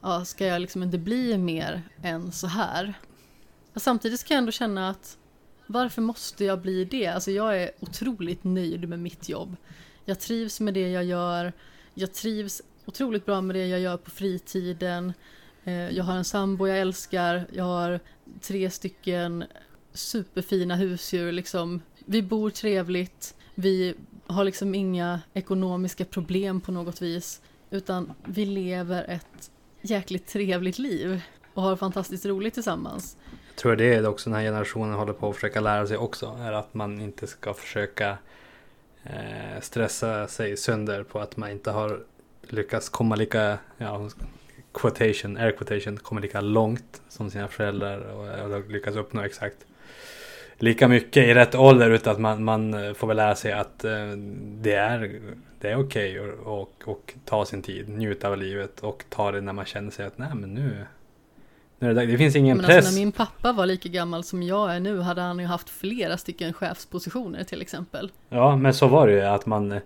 ja, 0.00 0.24
ska 0.24 0.46
jag 0.46 0.60
liksom 0.60 0.82
inte 0.82 0.98
bli 0.98 1.38
mer 1.38 1.82
än 2.02 2.32
så 2.32 2.46
här? 2.46 2.94
Samtidigt 3.76 4.24
kan 4.24 4.34
jag 4.34 4.38
ändå 4.38 4.52
känna 4.52 4.90
att 4.90 5.18
varför 5.66 6.02
måste 6.02 6.44
jag 6.44 6.60
bli 6.60 6.84
det? 6.84 7.06
Alltså 7.06 7.30
jag 7.30 7.62
är 7.62 7.70
otroligt 7.80 8.44
nöjd 8.44 8.88
med 8.88 8.98
mitt 8.98 9.28
jobb. 9.28 9.56
Jag 10.04 10.20
trivs 10.20 10.60
med 10.60 10.74
det 10.74 10.90
jag 10.90 11.04
gör. 11.04 11.52
Jag 11.94 12.14
trivs 12.14 12.62
otroligt 12.84 13.26
bra 13.26 13.40
med 13.40 13.56
det 13.56 13.66
jag 13.66 13.80
gör 13.80 13.96
på 13.96 14.10
fritiden. 14.10 15.12
Eh, 15.64 15.90
jag 15.90 16.04
har 16.04 16.16
en 16.16 16.24
sambo 16.24 16.66
jag 16.66 16.78
älskar. 16.78 17.46
Jag 17.52 17.64
har 17.64 18.00
tre 18.40 18.70
stycken 18.70 19.44
superfina 19.92 20.74
husdjur 20.74 21.32
liksom. 21.32 21.80
Vi 22.10 22.22
bor 22.22 22.50
trevligt, 22.50 23.34
vi 23.54 23.94
har 24.26 24.44
liksom 24.44 24.74
inga 24.74 25.20
ekonomiska 25.34 26.04
problem 26.04 26.60
på 26.60 26.72
något 26.72 27.02
vis. 27.02 27.42
Utan 27.70 28.12
vi 28.24 28.44
lever 28.44 29.04
ett 29.08 29.50
jäkligt 29.80 30.26
trevligt 30.26 30.78
liv 30.78 31.22
och 31.54 31.62
har 31.62 31.76
fantastiskt 31.76 32.26
roligt 32.26 32.54
tillsammans. 32.54 33.16
Jag 33.48 33.56
tror 33.56 33.76
det 33.76 33.94
är 33.94 34.06
också 34.06 34.30
den 34.30 34.36
här 34.36 34.44
generationen 34.44 34.94
håller 34.94 35.12
på 35.12 35.28
att 35.28 35.34
försöka 35.34 35.60
lära 35.60 35.86
sig 35.86 35.96
också. 35.96 36.38
Är 36.40 36.52
att 36.52 36.74
man 36.74 37.00
inte 37.00 37.26
ska 37.26 37.54
försöka 37.54 38.18
eh, 39.04 39.60
stressa 39.60 40.28
sig 40.28 40.56
sönder 40.56 41.02
på 41.02 41.20
att 41.20 41.36
man 41.36 41.50
inte 41.50 41.70
har 41.70 42.00
lyckats 42.42 42.88
komma 42.88 43.16
lika, 43.16 43.58
ja, 43.78 44.10
quotation, 44.72 45.36
air 45.36 45.52
quotation, 45.52 45.96
komma 45.96 46.20
lika 46.20 46.40
långt 46.40 47.02
som 47.08 47.30
sina 47.30 47.48
föräldrar 47.48 47.98
och, 47.98 48.54
och 48.54 48.70
lyckats 48.70 48.96
uppnå 48.96 49.22
exakt 49.22 49.66
lika 50.62 50.88
mycket 50.88 51.28
i 51.28 51.34
rätt 51.34 51.54
ålder 51.54 51.90
utan 51.90 52.12
att 52.12 52.20
man, 52.20 52.44
man 52.44 52.94
får 52.94 53.06
väl 53.06 53.16
lära 53.16 53.34
sig 53.34 53.52
att 53.52 53.84
eh, 53.84 54.10
det 54.60 54.74
är, 54.74 55.20
det 55.60 55.70
är 55.70 55.80
okej 55.80 56.20
okay 56.20 56.30
och, 56.30 56.60
och, 56.60 56.82
och, 56.84 57.14
ta 57.24 57.44
sin 57.44 57.62
tid, 57.62 57.88
njuta 57.88 58.28
av 58.28 58.38
livet 58.38 58.80
och 58.80 59.04
ta 59.08 59.32
det 59.32 59.40
när 59.40 59.52
man 59.52 59.64
känner 59.64 59.90
sig 59.90 60.06
att 60.06 60.18
nej 60.18 60.34
men 60.34 60.54
nu, 60.54 60.86
det, 61.78 62.06
det 62.06 62.18
finns 62.18 62.36
ingen 62.36 62.56
men 62.56 62.66
press. 62.66 62.76
Alltså 62.76 62.92
när 62.92 63.00
min 63.00 63.12
pappa 63.12 63.52
var 63.52 63.66
lika 63.66 63.88
gammal 63.88 64.24
som 64.24 64.42
jag 64.42 64.74
är 64.74 64.80
nu 64.80 65.00
hade 65.00 65.20
han 65.20 65.38
ju 65.38 65.46
haft 65.46 65.70
flera 65.70 66.16
stycken 66.16 66.52
chefspositioner 66.52 67.44
till 67.44 67.62
exempel. 67.62 68.12
Ja 68.28 68.56
men 68.56 68.74
så 68.74 68.86
var 68.86 69.06
det 69.06 69.12
ju 69.12 69.22
att 69.22 69.46
man, 69.46 69.80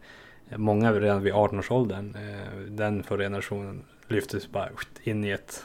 många 0.56 0.92
redan 0.92 1.22
vid 1.22 1.32
18-årsåldern, 1.32 2.14
eh, 2.14 2.60
den 2.68 3.02
för 3.02 3.18
generationen 3.18 3.82
lyftes 4.08 4.50
bara 4.50 4.68
in 5.02 5.24
i 5.24 5.30
ett 5.30 5.62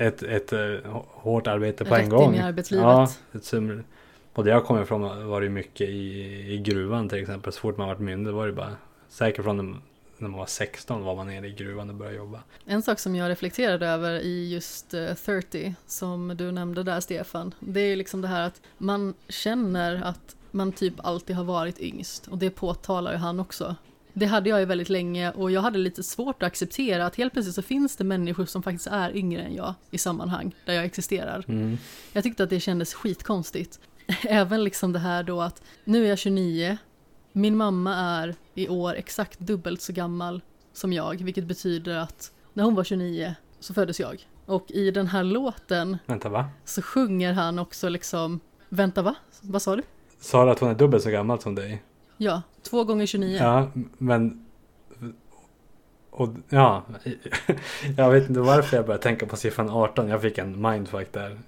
ett, 0.00 0.22
ett, 0.22 0.52
ett 0.52 0.84
hårt 1.08 1.46
arbete 1.46 1.84
på 1.84 1.94
Rätt 1.94 2.02
en 2.02 2.08
gång. 2.08 2.34
in 2.34 2.40
i 2.40 2.42
arbetslivet. 2.42 2.84
Ja, 2.84 3.10
ett 3.32 3.44
sum, 3.44 3.84
och 4.32 4.44
där 4.44 4.50
jag 4.50 4.64
kommer 4.64 4.82
ifrån 4.82 5.28
var 5.28 5.40
det 5.40 5.48
mycket 5.48 5.88
i, 5.88 6.22
i 6.54 6.58
gruvan 6.58 7.08
till 7.08 7.18
exempel. 7.18 7.52
Så 7.52 7.60
fort 7.60 7.76
man 7.76 7.88
var 7.88 7.96
myndig 7.96 8.32
var 8.32 8.46
det 8.46 8.52
bara 8.52 8.72
säkert 9.08 9.44
från 9.44 9.82
när 10.18 10.28
man 10.28 10.38
var 10.38 10.46
16 10.46 11.04
var 11.04 11.16
man 11.16 11.26
nere 11.26 11.46
i 11.46 11.52
gruvan 11.52 11.88
och 11.88 11.94
började 11.94 12.16
jobba. 12.16 12.42
En 12.64 12.82
sak 12.82 12.98
som 12.98 13.16
jag 13.16 13.30
reflekterade 13.30 13.86
över 13.86 14.20
i 14.20 14.52
just 14.52 14.94
uh, 14.94 15.14
30 15.14 15.74
som 15.86 16.36
du 16.36 16.52
nämnde 16.52 16.82
där 16.82 17.00
Stefan. 17.00 17.54
Det 17.60 17.80
är 17.80 17.96
liksom 17.96 18.20
det 18.20 18.28
här 18.28 18.46
att 18.46 18.60
man 18.78 19.14
känner 19.28 20.02
att 20.02 20.36
man 20.50 20.72
typ 20.72 20.94
alltid 20.98 21.36
har 21.36 21.44
varit 21.44 21.80
yngst 21.80 22.26
och 22.26 22.38
det 22.38 22.50
påtalar 22.50 23.12
ju 23.12 23.18
han 23.18 23.40
också. 23.40 23.76
Det 24.12 24.26
hade 24.26 24.50
jag 24.50 24.60
ju 24.60 24.64
väldigt 24.66 24.88
länge 24.88 25.30
och 25.30 25.50
jag 25.50 25.60
hade 25.60 25.78
lite 25.78 26.02
svårt 26.02 26.42
att 26.42 26.46
acceptera 26.46 27.06
att 27.06 27.16
helt 27.16 27.32
plötsligt 27.32 27.54
så 27.54 27.62
finns 27.62 27.96
det 27.96 28.04
människor 28.04 28.46
som 28.46 28.62
faktiskt 28.62 28.86
är 28.86 29.16
yngre 29.16 29.42
än 29.42 29.54
jag 29.54 29.74
i 29.90 29.98
sammanhang 29.98 30.54
där 30.64 30.74
jag 30.74 30.84
existerar. 30.84 31.44
Mm. 31.48 31.78
Jag 32.12 32.22
tyckte 32.22 32.42
att 32.42 32.50
det 32.50 32.60
kändes 32.60 32.94
skitkonstigt. 32.94 33.80
Även 34.22 34.64
liksom 34.64 34.92
det 34.92 34.98
här 34.98 35.22
då 35.22 35.40
att 35.40 35.62
nu 35.84 36.04
är 36.04 36.08
jag 36.08 36.18
29, 36.18 36.78
min 37.32 37.56
mamma 37.56 37.94
är 37.94 38.34
i 38.54 38.68
år 38.68 38.94
exakt 38.94 39.38
dubbelt 39.38 39.80
så 39.80 39.92
gammal 39.92 40.42
som 40.72 40.92
jag, 40.92 41.24
vilket 41.24 41.44
betyder 41.44 41.96
att 41.96 42.32
när 42.52 42.64
hon 42.64 42.74
var 42.74 42.84
29 42.84 43.34
så 43.60 43.74
föddes 43.74 44.00
jag. 44.00 44.26
Och 44.46 44.70
i 44.70 44.90
den 44.90 45.06
här 45.06 45.24
låten 45.24 45.98
Vänta 46.06 46.28
va? 46.28 46.48
så 46.64 46.82
sjunger 46.82 47.32
han 47.32 47.58
också 47.58 47.88
liksom, 47.88 48.40
vänta 48.68 49.02
va? 49.02 49.14
Vad 49.40 49.62
sa 49.62 49.76
du? 49.76 49.82
Sa 50.20 50.44
du 50.44 50.50
att 50.50 50.58
hon 50.58 50.70
är 50.70 50.74
dubbelt 50.74 51.02
så 51.02 51.10
gammal 51.10 51.40
som 51.40 51.54
dig? 51.54 51.82
Ja, 52.22 52.42
två 52.62 52.84
gånger 52.84 53.06
29. 53.06 53.36
Ja, 53.40 53.70
men... 53.98 54.46
Och, 56.10 56.28
ja, 56.48 56.84
jag 57.96 58.10
vet 58.10 58.28
inte 58.28 58.40
varför 58.40 58.76
jag 58.76 58.86
började 58.86 59.02
tänka 59.02 59.26
på 59.26 59.36
siffran 59.36 59.70
18. 59.70 60.08
Jag 60.08 60.22
fick 60.22 60.38
en 60.38 60.62
mindfuck 60.62 61.12
där. 61.12 61.38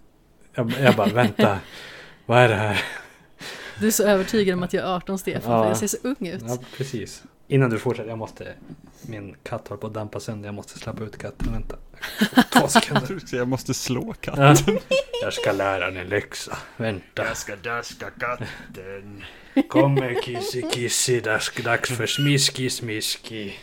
Jag, 0.55 0.71
jag 0.81 0.97
bara, 0.97 1.09
vänta. 1.09 1.59
Vad 2.27 2.39
är 2.39 2.49
det 2.49 2.55
här? 2.55 2.85
Du 3.81 3.87
är 3.87 3.91
så 3.91 4.03
övertygad 4.05 4.55
om 4.59 4.63
att 4.63 4.73
jag 4.73 4.85
är 4.85 4.95
18 4.97 5.19
Stefan, 5.19 5.53
Ja. 5.53 5.63
för 5.63 5.69
jag 5.69 5.77
ser 5.77 5.87
så 5.87 5.97
ung 6.03 6.29
ut. 6.29 6.43
Ja, 6.47 6.59
precis. 6.77 7.23
Innan 7.49 7.71
du 7.71 7.79
fortsätter, 7.79 8.11
jag 8.11 8.19
måste... 8.19 8.55
Min 9.07 9.37
katt 9.43 9.69
håller 9.69 9.81
på 9.81 9.87
att 9.87 9.95
dampa 9.95 10.21
sönder. 10.21 10.49
Jag 10.49 10.55
måste 10.55 10.79
släppa 10.79 11.05
ut 11.05 11.19
katten. 11.19 11.53
Vänta. 11.53 11.77
Två 12.35 12.61
Jag 12.61 12.71
sekunder. 12.71 13.37
jag 13.37 13.49
måste 13.49 13.75
slå 13.75 14.15
katten. 14.21 14.57
Ja. 14.67 14.97
Jag 15.23 15.33
ska 15.33 15.53
lära 15.53 15.87
den 15.87 15.97
en 15.97 16.09
läxa. 16.09 16.59
Vänta. 16.77 17.35
ska 17.35 17.57
daska 17.57 18.11
katten. 18.11 19.25
Kommer 19.69 20.23
kissi 20.23 20.63
kissi, 20.73 21.21
dags, 21.21 21.53
dags 21.65 21.97
för 21.97 22.07
smiski 22.07 22.71
smiski. 22.71 23.55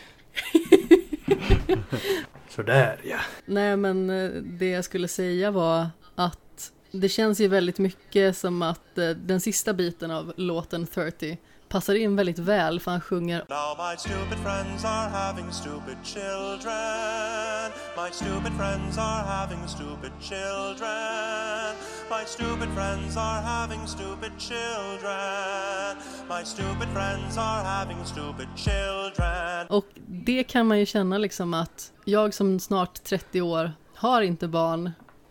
Sådär 2.48 3.00
ja. 3.04 3.18
Nej 3.44 3.76
men 3.76 4.10
eh, 4.10 4.30
det 4.30 4.68
jag 4.70 4.84
skulle 4.84 5.08
säga 5.08 5.50
var 5.50 5.86
att 6.14 6.72
det 6.92 7.08
känns 7.08 7.40
ju 7.40 7.48
väldigt 7.48 7.78
mycket 7.78 8.36
som 8.36 8.62
att 8.62 8.98
eh, 8.98 9.08
den 9.10 9.40
sista 9.40 9.72
biten 9.72 10.10
av 10.10 10.32
låten 10.36 10.86
30 10.86 11.38
passar 11.70 11.94
in 11.94 12.16
väldigt 12.16 12.38
väl 12.38 12.80
för 12.80 12.90
han 12.90 13.00
sjunger 13.00 13.38
Now 13.48 13.90
my 13.90 13.96
stupid 13.96 14.38
friends 14.38 14.84
are 14.84 15.08
having 15.08 15.52
stupid 15.52 15.96
children. 16.04 17.72
My 17.96 18.10
stupid 18.12 18.52
friends 18.58 18.98
are 18.98 19.22
having 19.24 19.68
stupid 19.68 20.12
children. 20.20 21.74
My 22.10 22.24
stupid 22.26 22.68
friends 22.74 23.16
are 23.16 23.40
having 23.42 23.86
stupid 23.86 24.32
children. 24.38 25.96
My 26.28 26.44
stupid 26.44 26.88
friends 26.94 27.38
are 27.38 27.64
having 27.64 28.04
stupid 28.04 28.48
children. 28.56 29.66
och 29.68 29.84
det 30.06 30.44
kan 30.44 30.66
man 30.66 30.78
ju 30.78 30.86
känna 30.86 31.18
liksom 31.18 31.54
att 31.54 31.92
jag 32.04 32.34
som 32.34 32.60
snart 32.60 33.04
30 33.04 33.40
år 33.42 33.72
har 33.94 34.22
inte 34.22 34.48
barn 34.48 34.90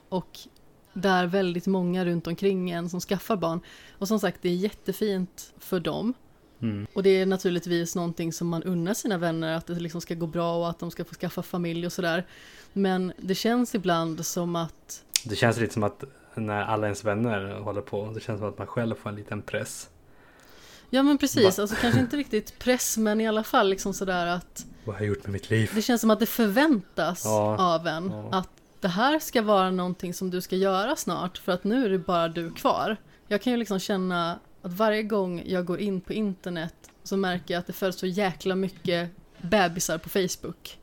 och 0.10 0.40
det 0.94 1.10
är 1.10 1.26
väldigt 1.26 1.68
många 1.68 2.06
runt 2.06 2.28
omkring 2.28 2.70
en 2.70 2.90
som 2.90 3.00
skaffar 3.00 3.36
barn. 3.36 3.62
Och 3.98 4.08
som 4.08 4.20
sagt, 4.20 4.38
det 4.42 4.50
är 4.50 4.56
jättefint 4.56 5.54
för 5.60 5.80
dem. 5.80 6.14
Mm. 6.62 6.88
Och 6.94 7.04
det 7.04 7.10
är 7.10 7.26
naturligtvis 7.26 7.96
någonting 7.96 8.34
som 8.34 8.48
man 8.48 8.64
unnar 8.64 8.94
sina 8.94 9.18
vänner, 9.18 9.58
att 9.58 9.68
det 9.68 9.74
liksom 9.80 10.02
ska 10.02 10.14
gå 10.16 10.28
bra 10.28 10.58
och 10.58 10.70
att 10.70 10.80
de 10.80 10.92
ska 10.92 11.06
få 11.06 11.16
skaffa 11.16 11.44
familj 11.44 11.86
och 11.86 11.94
sådär. 11.94 12.26
Men 12.74 13.14
det 13.18 13.36
känns 13.36 13.76
ibland 13.76 14.26
som 14.26 14.56
att, 14.56 15.04
Det 15.26 15.36
känns 15.36 15.58
lite 15.58 15.74
som 15.74 15.84
att 15.84 16.04
när 16.36 16.62
alla 16.62 16.88
ens 16.88 17.04
vänner 17.04 17.60
håller 17.60 17.82
på. 17.82 18.12
Det 18.16 18.20
känns 18.20 18.40
som 18.40 18.50
att 18.50 18.58
man 18.58 18.68
själv 18.68 18.96
får 18.96 19.10
en 19.10 19.16
liten 19.16 19.42
press. 19.42 19.90
ja 20.90 21.04
men 21.04 21.18
precis, 21.18 21.58
Va? 21.58 21.62
alltså 21.62 21.76
kanske 21.82 22.00
inte 22.00 22.18
riktigt 22.18 22.60
press 22.60 22.98
men 22.98 23.22
i 23.22 23.28
alla 23.28 23.44
fall 23.44 23.70
liksom 23.70 23.94
sådär 23.94 24.26
att 24.28 24.66
Vad 24.86 24.96
har 24.96 25.02
jag 25.02 25.08
gjort 25.08 25.24
med 25.24 25.32
mitt 25.34 25.50
liv? 25.50 25.72
det 25.76 25.82
känns 25.82 26.02
som 26.02 26.12
att 26.12 26.20
det 26.20 26.26
förväntas 26.26 27.22
Ja, 27.26 27.58
av 27.76 27.88
en 27.88 28.10
ja. 28.12 28.30
att 28.32 28.50
det 28.80 28.88
här 28.88 29.20
ska 29.20 29.42
vara 29.42 29.72
någonting 29.72 30.14
som 30.14 30.30
du 30.30 30.42
ska 30.42 30.56
göra 30.56 30.96
snart 30.96 31.38
för 31.38 31.52
att 31.52 31.64
nu 31.64 31.86
är 31.86 31.90
det 31.90 31.98
bara 32.00 32.28
du 32.28 32.52
kvar. 32.52 32.98
Jag 33.28 33.42
kan 33.42 33.54
ju 33.54 33.58
liksom 33.60 33.80
känna 33.80 34.40
att 34.62 34.74
varje 34.74 35.04
gång 35.04 35.44
jag 35.46 35.66
går 35.66 35.80
in 35.80 36.02
på 36.02 36.14
internet 36.14 36.76
så 37.04 37.18
märker 37.18 37.54
jag 37.54 37.60
att 37.60 37.68
det 37.68 37.74
föds 37.74 38.00
så 38.00 38.06
jäkla 38.06 38.56
mycket 38.56 39.10
bebisar 39.42 39.98
på 39.98 40.10
Facebook. 40.10 40.80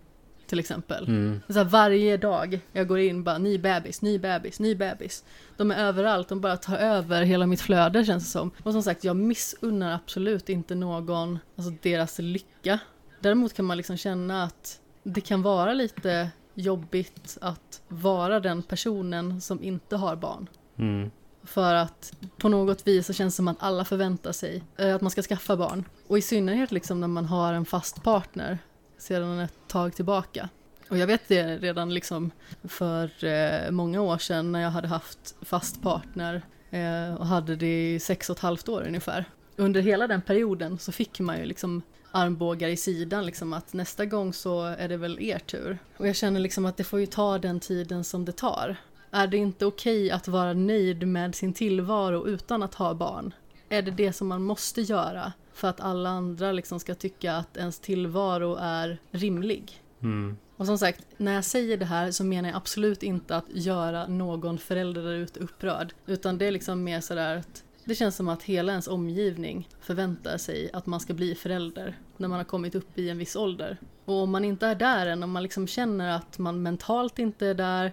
Till 0.47 0.59
exempel. 0.59 1.09
Mm. 1.09 1.41
Så 1.49 1.64
varje 1.64 2.16
dag 2.16 2.61
jag 2.72 2.89
går 2.89 2.99
in 2.99 3.24
bara 3.24 3.39
ny 3.39 3.59
bebis, 3.59 4.03
ny 4.03 4.18
bebis, 4.18 4.61
ny 4.61 4.74
bebis. 4.74 5.24
De 5.57 5.70
är 5.70 5.85
överallt, 5.85 6.29
de 6.29 6.41
bara 6.41 6.57
tar 6.57 6.77
över 6.77 7.22
hela 7.22 7.47
mitt 7.47 7.61
flöde 7.61 8.05
känns 8.05 8.24
det 8.24 8.31
som. 8.31 8.51
Och 8.62 8.72
som 8.72 8.83
sagt, 8.83 9.05
jag 9.05 9.16
missunnar 9.16 9.95
absolut 9.95 10.49
inte 10.49 10.74
någon 10.74 11.39
alltså 11.57 11.72
deras 11.83 12.18
lycka. 12.18 12.79
Däremot 13.20 13.53
kan 13.53 13.64
man 13.64 13.77
liksom 13.77 13.97
känna 13.97 14.43
att 14.43 14.81
det 15.03 15.20
kan 15.20 15.43
vara 15.43 15.74
lite 15.74 16.31
jobbigt 16.55 17.39
att 17.41 17.83
vara 17.89 18.41
den 18.41 18.62
personen 18.62 19.41
som 19.41 19.62
inte 19.62 19.97
har 19.97 20.16
barn. 20.16 20.49
Mm. 20.77 21.11
För 21.47 21.74
att 21.74 22.12
på 22.38 22.49
något 22.49 22.86
vis 22.86 23.07
så 23.07 23.12
känns 23.12 23.34
det 23.34 23.36
som 23.36 23.49
att 23.49 23.57
alla 23.61 23.84
förväntar 23.84 24.32
sig 24.32 24.62
eh, 24.76 24.94
att 24.94 25.01
man 25.01 25.11
ska 25.11 25.22
skaffa 25.22 25.57
barn. 25.57 25.84
Och 26.07 26.18
i 26.18 26.22
synnerhet 26.22 26.72
liksom 26.72 27.01
när 27.01 27.09
man 27.09 27.24
har 27.24 27.53
en 27.53 27.64
fast 27.64 28.03
partner 28.03 28.59
sedan 28.99 29.38
ett 29.38 29.55
tag 29.68 29.94
tillbaka. 29.94 30.49
Och 30.88 30.99
jag 30.99 31.07
vet 31.07 31.28
det 31.28 31.59
redan 31.59 31.94
liksom 31.94 32.30
för 32.64 33.24
eh, 33.24 33.70
många 33.70 34.01
år 34.01 34.18
sedan 34.18 34.53
när 34.53 34.61
jag 34.61 34.70
hade 34.70 34.88
haft 34.88 35.34
fast 35.42 35.82
partner 35.82 36.42
eh, 36.70 37.14
och 37.14 37.26
hade 37.26 37.57
det 37.57 37.94
i 37.94 38.01
sex 38.01 38.30
och 38.30 38.36
ett 38.36 38.42
halvt 38.42 38.68
år 38.68 38.84
ungefär. 38.86 39.24
Under 39.57 39.80
hela 39.80 40.07
den 40.07 40.22
perioden 40.22 40.78
så 40.78 40.92
fick 40.92 41.20
man 41.20 41.38
ju 41.38 41.44
liksom 41.44 41.82
armbågar 42.12 42.68
i 42.68 42.76
sidan 42.76 43.26
liksom 43.26 43.53
att 43.53 43.72
nästa 43.72 44.07
gång 44.07 44.32
så 44.32 44.62
är 44.64 44.88
det 44.88 44.97
väl 44.97 45.20
er 45.20 45.38
tur. 45.38 45.78
Och 45.97 46.09
jag 46.09 46.16
känner 46.16 46.40
liksom 46.40 46.66
att 46.66 46.76
det 46.76 46.84
får 46.84 47.01
ju 47.01 47.07
ta 47.07 47.38
den 47.38 47.61
tiden 47.61 48.05
som 48.05 48.24
det 48.24 48.32
tar. 48.32 48.76
Är 49.11 49.26
det 49.26 49.36
inte 49.36 49.66
okej 49.66 50.11
att 50.11 50.28
vara 50.28 50.52
nöjd 50.52 51.09
med 51.09 51.34
sin 51.34 51.52
tillvaro 51.52 52.26
utan 52.26 52.62
att 52.62 52.74
ha 52.74 52.94
barn? 52.94 53.34
Är 53.68 53.82
det 53.82 53.90
det 53.90 54.12
som 54.12 54.28
man 54.28 54.42
måste 54.42 54.80
göra 54.80 55.32
för 55.52 55.68
att 55.68 55.80
alla 55.80 56.11
andra 56.11 56.52
liksom 56.52 56.80
ska 56.80 56.94
tycka 56.94 57.36
att 57.36 57.57
ens 57.57 57.78
tillvaro 57.78 58.57
är 58.61 58.98
rimlig? 59.11 59.82
Mm. 60.02 60.36
Och 60.57 60.66
som 60.66 60.78
sagt, 60.78 61.07
när 61.16 61.34
jag 61.34 61.44
säger 61.44 61.76
det 61.76 61.84
här 61.84 62.11
så 62.11 62.24
menar 62.24 62.48
jag 62.48 62.57
absolut 62.57 63.02
inte 63.02 63.36
att 63.36 63.44
göra 63.48 64.07
någon 64.07 64.59
förälder 64.59 65.02
där 65.02 65.14
ute 65.14 65.40
upprörd. 65.40 65.94
Utan 66.07 66.38
det 66.38 66.46
är 66.46 66.50
liksom 66.50 66.84
mer 66.84 67.00
sådär 67.00 67.36
att 67.36 67.64
det 67.84 67.94
känns 67.94 68.16
som 68.16 68.28
att 68.28 68.42
hela 68.42 68.72
ens 68.72 68.88
omgivning 68.88 69.68
förväntar 69.80 70.38
sig 70.38 70.70
att 70.72 70.86
man 70.86 71.00
ska 71.00 71.14
bli 71.14 71.34
förälder 71.34 71.98
när 72.16 72.28
man 72.28 72.38
har 72.38 72.44
kommit 72.44 72.74
upp 72.74 72.98
i 72.98 73.11
en 73.11 73.18
viss 73.18 73.36
ålder. 73.36 73.76
Och 74.04 74.14
om 74.14 74.30
man 74.30 74.44
inte 74.44 74.66
är 74.66 74.74
där 74.74 75.07
än, 75.07 75.22
om 75.22 75.30
man 75.30 75.42
liksom 75.42 75.66
känner 75.66 76.16
att 76.16 76.38
man 76.38 76.62
mentalt 76.62 77.18
inte 77.18 77.46
är 77.46 77.54
där, 77.54 77.92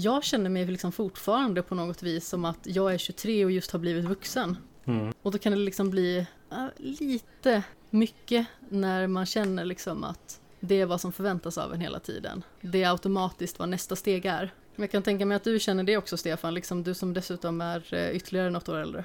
jag 0.00 0.24
känner 0.24 0.50
mig 0.50 0.66
liksom 0.66 0.92
fortfarande 0.92 1.62
på 1.62 1.74
något 1.74 2.02
vis 2.02 2.28
som 2.28 2.44
att 2.44 2.58
jag 2.62 2.94
är 2.94 2.98
23 2.98 3.44
och 3.44 3.50
just 3.50 3.70
har 3.70 3.78
blivit 3.78 4.04
vuxen. 4.04 4.56
Mm. 4.84 5.12
Och 5.22 5.32
då 5.32 5.38
kan 5.38 5.52
det 5.52 5.58
liksom 5.58 5.90
bli 5.90 6.26
äh, 6.52 6.66
lite 6.76 7.62
mycket 7.90 8.46
när 8.68 9.06
man 9.06 9.26
känner 9.26 9.64
liksom 9.64 10.04
att 10.04 10.40
det 10.60 10.80
är 10.80 10.86
vad 10.86 11.00
som 11.00 11.12
förväntas 11.12 11.58
av 11.58 11.74
en 11.74 11.80
hela 11.80 12.00
tiden. 12.00 12.42
Det 12.60 12.82
är 12.82 12.90
automatiskt 12.90 13.58
vad 13.58 13.68
nästa 13.68 13.96
steg 13.96 14.26
är. 14.26 14.52
Men 14.76 14.82
jag 14.82 14.90
kan 14.90 15.02
tänka 15.02 15.26
mig 15.26 15.36
att 15.36 15.44
du 15.44 15.58
känner 15.58 15.84
det 15.84 15.96
också 15.96 16.16
Stefan, 16.16 16.54
liksom 16.54 16.82
du 16.82 16.94
som 16.94 17.14
dessutom 17.14 17.60
är 17.60 17.94
eh, 17.94 18.16
ytterligare 18.16 18.50
något 18.50 18.68
år 18.68 18.76
äldre. 18.76 19.04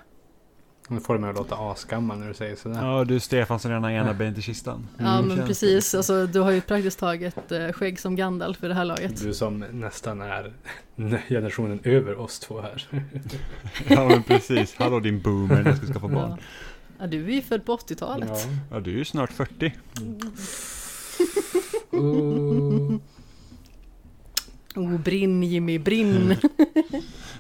Nu 0.89 0.99
får 0.99 1.13
du 1.13 1.19
mig 1.19 1.29
att 1.29 1.35
låta 1.35 1.55
asgammal 1.55 2.17
när 2.19 2.27
du 2.27 2.33
säger 2.33 2.55
sådär. 2.55 2.85
Ja, 2.85 3.03
du 3.03 3.19
Stefan 3.19 3.59
som 3.59 3.71
redan 3.71 3.83
har 3.83 3.91
ena 3.91 4.13
benet 4.13 4.37
i 4.37 4.41
kistan. 4.41 4.87
Ja 4.97 5.17
Mm, 5.19 5.37
men 5.37 5.47
precis, 5.47 5.95
alltså, 5.95 6.27
du 6.27 6.39
har 6.39 6.51
ju 6.51 6.61
praktiskt 6.61 6.99
taget 6.99 7.51
eh, 7.51 7.71
skägg 7.71 7.99
som 7.99 8.15
Gandalf 8.15 8.57
för 8.57 8.67
det 8.67 8.73
här 8.73 8.85
laget. 8.85 9.21
Du 9.23 9.33
som 9.33 9.59
nästan 9.59 10.21
är 10.21 10.53
generationen 11.29 11.79
över 11.83 12.19
oss 12.19 12.39
två 12.39 12.61
här. 12.61 12.87
det. 12.89 13.03
Ja, 13.95 14.07
men 14.07 14.23
precis. 14.23 14.75
Hallå 14.75 14.99
din 14.99 15.21
boomer 15.21 15.55
när 15.63 15.65
jag 15.69 15.77
ska 15.77 15.87
skaffa 15.87 16.07
barn. 16.07 16.29
Ja. 16.29 16.37
ja, 16.99 17.07
du 17.07 17.25
är 17.25 17.31
ju 17.35 17.41
född 17.41 17.65
på 17.65 17.77
80-talet. 17.77 18.29
Ja. 18.29 18.39
Ja, 18.71 18.79
du 18.79 18.93
är 18.93 18.97
ju 18.97 19.05
snart 19.05 19.31
40. 19.31 19.73
Oh. 21.91 22.95
Oh, 24.75 24.97
brinn 24.97 25.43
Jimmy, 25.43 25.79
brinn! 25.79 26.35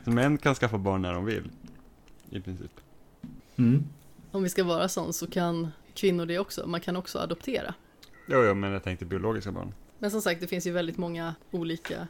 Män 0.03 0.37
kan 0.37 0.55
skaffa 0.55 0.77
barn 0.77 1.01
när 1.01 1.13
de 1.13 1.25
vill. 1.25 1.43
I 2.29 2.41
princip. 2.41 2.71
Mm. 3.57 3.83
Om 4.31 4.43
vi 4.43 4.49
ska 4.49 4.63
vara 4.63 4.89
sån 4.89 5.13
så 5.13 5.27
kan 5.27 5.71
kvinnor 5.93 6.25
det 6.25 6.39
också. 6.39 6.67
Man 6.67 6.81
kan 6.81 6.95
också 6.95 7.19
adoptera. 7.19 7.73
Jo, 8.27 8.43
jo, 8.43 8.53
men 8.53 8.71
jag 8.71 8.83
tänkte 8.83 9.05
biologiska 9.05 9.51
barn. 9.51 9.73
Men 9.99 10.11
som 10.11 10.21
sagt, 10.21 10.41
det 10.41 10.47
finns 10.47 10.67
ju 10.67 10.71
väldigt 10.71 10.97
många 10.97 11.35
olika 11.51 12.07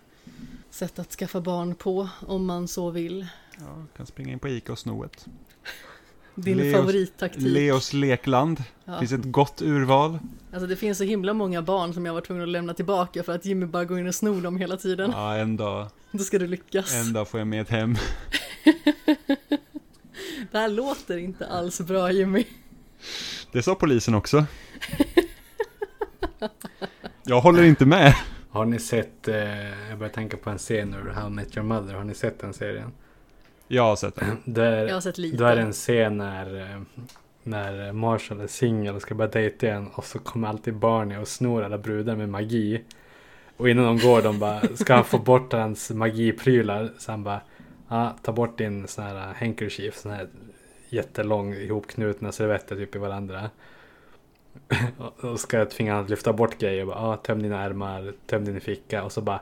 sätt 0.70 1.00
att 1.00 1.12
skaffa 1.12 1.42
barn 1.42 1.76
på 1.76 2.10
om 2.28 2.46
man 2.46 2.68
så 2.68 2.90
vill. 2.90 3.28
Ja, 3.60 3.84
kan 3.98 4.06
springa 4.06 4.32
in 4.34 4.40
på 4.40 4.48
Ica 4.48 4.72
och 4.72 4.80
sno 4.80 5.04
ett. 5.06 5.26
Din 6.36 6.58
Leos- 6.60 6.74
favorittaktik. 6.74 7.42
Leos 7.44 7.94
lekland. 7.94 8.64
Ja. 8.86 9.00
Finns 9.00 9.12
ett 9.12 9.24
gott 9.32 9.62
urval. 9.62 10.20
Alltså 10.54 10.68
det 10.68 10.76
finns 10.76 10.98
så 10.98 11.04
himla 11.04 11.34
många 11.34 11.62
barn 11.62 11.94
som 11.94 12.06
jag 12.06 12.14
var 12.14 12.22
tvungen 12.22 12.44
att 12.44 12.50
lämna 12.50 12.74
tillbaka 12.74 13.24
för 13.24 13.36
att 13.36 13.46
Jimmy 13.46 13.66
bara 13.66 13.86
går 13.86 14.00
in 14.00 14.08
och 14.08 14.16
snor 14.16 14.42
dem 14.42 14.58
hela 14.58 14.78
tiden. 14.78 15.12
Ja, 15.12 15.36
en 15.36 15.58
dag, 15.58 15.88
Då 16.12 16.24
ska 16.24 16.40
du 16.40 16.48
lyckas. 16.48 16.94
en 16.96 17.14
dag 17.14 17.28
får 17.28 17.40
jag 17.40 17.48
med 17.48 17.62
ett 17.62 17.70
hem. 17.70 17.96
Det 20.56 20.60
här 20.60 20.70
låter 20.70 21.18
inte 21.18 21.48
alls 21.48 21.82
bra 21.82 22.12
Jimmy. 22.12 22.46
Det 23.52 23.64
sa 23.64 23.76
polisen 23.76 24.16
också. 24.16 24.46
Jag 27.24 27.42
håller 27.42 27.64
inte 27.64 27.86
med. 27.86 28.16
Har 28.50 28.66
ni 28.66 28.80
sett, 28.80 29.28
eh, 29.28 29.90
jag 29.90 29.98
börjar 29.98 30.14
tänka 30.14 30.38
på 30.38 30.50
en 30.50 30.58
scen 30.58 30.94
ur 30.94 31.10
How 31.10 31.28
I 31.28 31.30
Met 31.30 31.58
Your 31.58 31.68
Mother. 31.68 31.94
Har 31.94 32.04
ni 32.04 32.14
sett 32.14 32.40
den 32.40 32.54
serien? 32.54 32.92
Jag 33.68 33.84
har 33.84 33.96
sett 33.96 34.16
den. 34.16 34.38
Där, 34.46 34.88
Jag 34.88 34.94
har 34.94 35.02
sett 35.02 35.18
lite. 35.18 35.38
Då 35.38 35.46
är 35.46 35.56
det 35.56 35.62
en 35.62 35.74
scen 35.74 36.18
när, 36.18 36.60
eh, 36.60 36.82
när 37.44 37.92
Marshall 37.92 38.42
är 38.42 38.48
singel 38.48 38.96
och 38.96 39.02
ska 39.02 39.16
börja 39.16 39.32
dejta 39.32 39.66
igen 39.66 39.90
och 39.94 40.06
så 40.06 40.20
kommer 40.20 40.48
alltid 40.48 40.76
Barney 40.76 41.18
och 41.18 41.28
snor 41.28 41.64
alla 41.64 41.78
brudar 41.78 42.16
med 42.16 42.30
magi. 42.30 42.84
Och 43.58 43.70
innan 43.70 43.86
de 43.86 44.00
går 44.00 44.22
de 44.22 44.40
bara, 44.40 44.62
ska 44.76 44.96
han 44.96 45.06
få 45.06 45.18
bort 45.18 45.54
hans 45.54 45.90
magiprylar? 45.90 46.94
Så 46.98 47.12
han 47.12 47.24
bara, 47.24 47.42
ja, 47.90 48.16
ta 48.22 48.32
bort 48.32 48.58
din 48.58 48.88
sån 48.88 49.04
här 49.04 49.34
handkerchief, 49.34 49.98
sån 49.98 50.12
här 50.12 50.28
jättelång 50.96 51.54
ihopknutna 51.54 52.32
servetter 52.32 52.76
typ 52.76 52.96
i 52.96 53.00
varandra. 53.00 53.50
Och- 55.22 55.40
ska 55.40 55.58
jag 55.58 55.70
tvinga 55.70 55.92
honom 55.92 56.04
att 56.06 56.10
lyfta 56.10 56.34
bort 56.34 56.58
grejer 56.58 56.82
och 56.82 56.88
bara, 56.88 57.02
ja, 57.02 57.16
töm 57.18 57.42
dina 57.42 57.64
ärmar, 57.64 58.14
töm 58.26 58.46
din 58.46 58.62
ficka 58.62 59.04
och 59.04 59.12
så 59.12 59.22
bara 59.22 59.40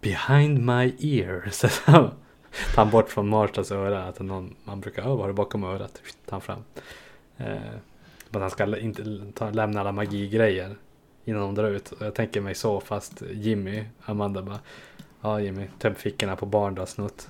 Behind 0.00 0.58
my 0.58 0.94
ear. 0.98 1.48
Så 1.50 1.68
tar 1.68 2.12
han 2.76 2.90
bort 2.90 3.08
från 3.08 3.28
Marshalls 3.28 3.72
öra. 3.72 4.04
Att 4.04 4.20
någon, 4.20 4.56
man 4.64 4.80
brukar, 4.80 5.02
vad 5.02 5.18
har 5.18 5.28
du 5.28 5.34
bakom 5.34 5.64
örat? 5.64 6.02
Tar 6.26 6.30
han 6.30 6.40
fram. 6.40 6.64
Eh, 7.36 7.56
att 8.30 8.40
han 8.40 8.50
ska 8.50 8.78
inte 8.78 9.32
ta, 9.34 9.50
lämna 9.50 9.80
alla 9.80 9.92
magigrejer 9.92 10.76
innan 11.24 11.40
de 11.40 11.54
drar 11.54 11.70
ut. 11.70 11.92
Och 11.92 12.06
jag 12.06 12.14
tänker 12.14 12.40
mig 12.40 12.54
så 12.54 12.80
fast 12.80 13.22
Jimmy, 13.30 13.84
Amanda 14.04 14.42
bara 14.42 14.58
Ja 15.20 15.40
Jimmy, 15.40 15.66
töm 15.78 15.94
fickorna 15.94 16.36
på 16.36 16.46
barn 16.46 16.74
du 16.74 16.80
har 16.80 16.86
snott. 16.86 17.28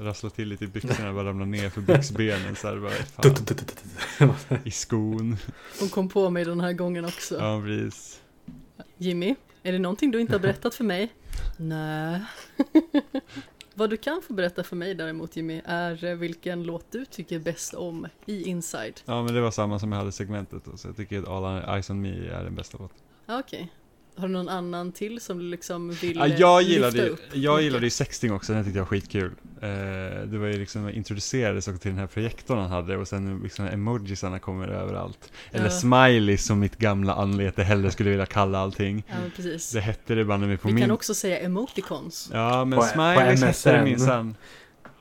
Rasslar 0.00 0.30
till 0.30 0.48
lite 0.48 0.64
i 0.64 0.68
byxorna, 0.68 1.12
bara 1.12 1.28
ramlar 1.28 1.46
ner 1.46 1.70
för 1.70 1.80
byxbenen 1.80 2.56
så 2.56 2.68
här, 2.68 2.76
bara, 2.76 4.58
i 4.64 4.70
skon. 4.70 5.36
Hon 5.80 5.88
kom 5.88 6.08
på 6.08 6.30
mig 6.30 6.44
den 6.44 6.60
här 6.60 6.72
gången 6.72 7.04
också. 7.04 7.38
Ja, 7.38 7.62
precis. 7.64 8.20
Jimmy, 8.98 9.34
är 9.62 9.72
det 9.72 9.78
någonting 9.78 10.10
du 10.10 10.20
inte 10.20 10.32
har 10.32 10.40
berättat 10.40 10.74
för 10.74 10.84
mig? 10.84 11.12
Nej. 11.56 12.20
Vad 13.74 13.90
du 13.90 13.96
kan 13.96 14.22
få 14.22 14.32
berätta 14.32 14.64
för 14.64 14.76
mig 14.76 14.94
däremot 14.94 15.36
Jimmy 15.36 15.60
är 15.64 16.14
vilken 16.14 16.62
låt 16.62 16.92
du 16.92 17.04
tycker 17.04 17.38
bäst 17.38 17.74
om 17.74 18.06
i 18.26 18.42
Inside. 18.42 19.00
Ja, 19.04 19.22
men 19.22 19.34
det 19.34 19.40
var 19.40 19.50
samma 19.50 19.78
som 19.78 19.92
jag 19.92 19.98
hade 19.98 20.08
i 20.08 20.12
segmentet 20.12 20.64
då, 20.64 20.76
så 20.76 20.88
jag 20.88 20.96
tycker 20.96 21.18
att 21.18 21.28
All 21.28 21.74
Eyes 21.74 21.90
On 21.90 22.00
Me 22.00 22.28
är 22.28 22.44
den 22.44 22.54
bästa 22.54 22.78
låten. 22.78 22.98
Okej. 23.28 23.72
Har 24.20 24.28
du 24.28 24.32
någon 24.34 24.48
annan 24.48 24.92
till 24.92 25.20
som 25.20 25.38
du 25.38 25.44
liksom 25.44 25.90
vill 25.90 26.16
Ja, 26.16 26.26
jag 26.26 26.62
lyfta 26.62 26.72
gillade 26.72 26.96
ju, 26.98 27.08
upp? 27.08 27.20
jag 27.32 27.62
gillade 27.62 27.86
ju 27.86 27.90
sexting 27.90 28.32
också, 28.32 28.52
den 28.52 28.64
tyckte 28.64 28.78
jag 28.78 28.84
var 28.84 28.88
skitkul. 28.88 29.30
Eh, 29.62 29.68
det 30.26 30.38
var 30.38 30.46
ju 30.46 30.58
liksom, 30.58 30.88
introducerades 30.90 31.68
också 31.68 31.78
till 31.80 31.90
den 31.90 31.98
här 32.00 32.06
projektorn 32.06 32.58
han 32.58 32.70
hade 32.70 32.96
och 32.96 33.08
sen 33.08 33.40
liksom 33.42 33.66
emojisarna 33.66 34.38
kommer 34.38 34.68
överallt. 34.68 35.32
Eller 35.52 35.64
Ja. 35.64 35.70
smileys 35.70 36.44
som 36.46 36.58
mitt 36.58 36.76
gamla 36.76 37.14
anlete 37.14 37.62
hellre 37.62 37.90
skulle 37.90 38.10
vilja 38.10 38.26
kalla 38.26 38.58
allting. 38.58 39.04
Ja, 39.08 39.14
men 39.22 39.30
precis. 39.30 39.72
Det 39.72 39.80
hette 39.80 40.14
det 40.14 40.24
banne 40.24 40.46
mig 40.46 40.56
på 40.56 40.68
Vi 40.68 40.74
min... 40.74 40.82
kan 40.84 40.90
också 40.90 41.14
säga 41.14 41.38
emoticons. 41.38 42.30
Ja, 42.32 42.64
men 42.64 42.78
På- 42.78 42.84
smileys 42.84 43.42
hette 43.42 43.72
det 43.78 43.84
minsann. 43.84 44.34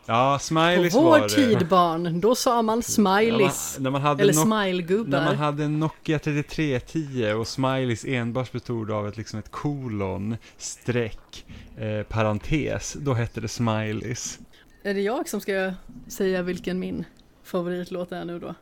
Ja, 0.09 0.35
På 0.39 0.43
smileys 0.43 0.95
vår 0.95 1.03
var 1.03 1.19
det. 1.19 1.29
tid 1.29 1.67
barn, 1.67 2.19
då 2.19 2.35
sa 2.35 2.55
man 2.55 2.65
man, 2.65 2.83
smileys. 2.83 3.77
när 3.79 3.89
man 3.89 4.01
hade 4.01 4.23
Eller 4.23 4.33
Nokia- 4.33 4.37
När 4.39 4.45
man 4.45 4.63
smilegubbar. 4.65 5.19
hade 5.33 5.63
en 5.63 5.79
Nokia 5.79 6.19
3310 6.19 7.33
och 7.33 7.47
smileys 7.47 8.05
enbart 8.05 8.51
bestod 8.51 8.91
av 8.91 9.07
ett, 9.07 9.17
liksom 9.17 9.39
ett 9.39 9.51
kolon, 9.51 10.37
streck, 10.57 11.45
eh, 11.77 12.03
parentes, 12.03 12.93
då 12.99 13.13
hette 13.13 13.41
det 13.41 13.47
smileys. 13.47 14.39
Är 14.83 14.93
det 14.93 15.01
jag 15.01 15.29
som 15.29 15.41
ska 15.41 15.73
säga 16.07 16.41
vilken 16.41 16.79
min 16.79 17.05
favoritlåt 17.43 18.11
är 18.11 18.25
nu 18.25 18.39
då? 18.39 18.55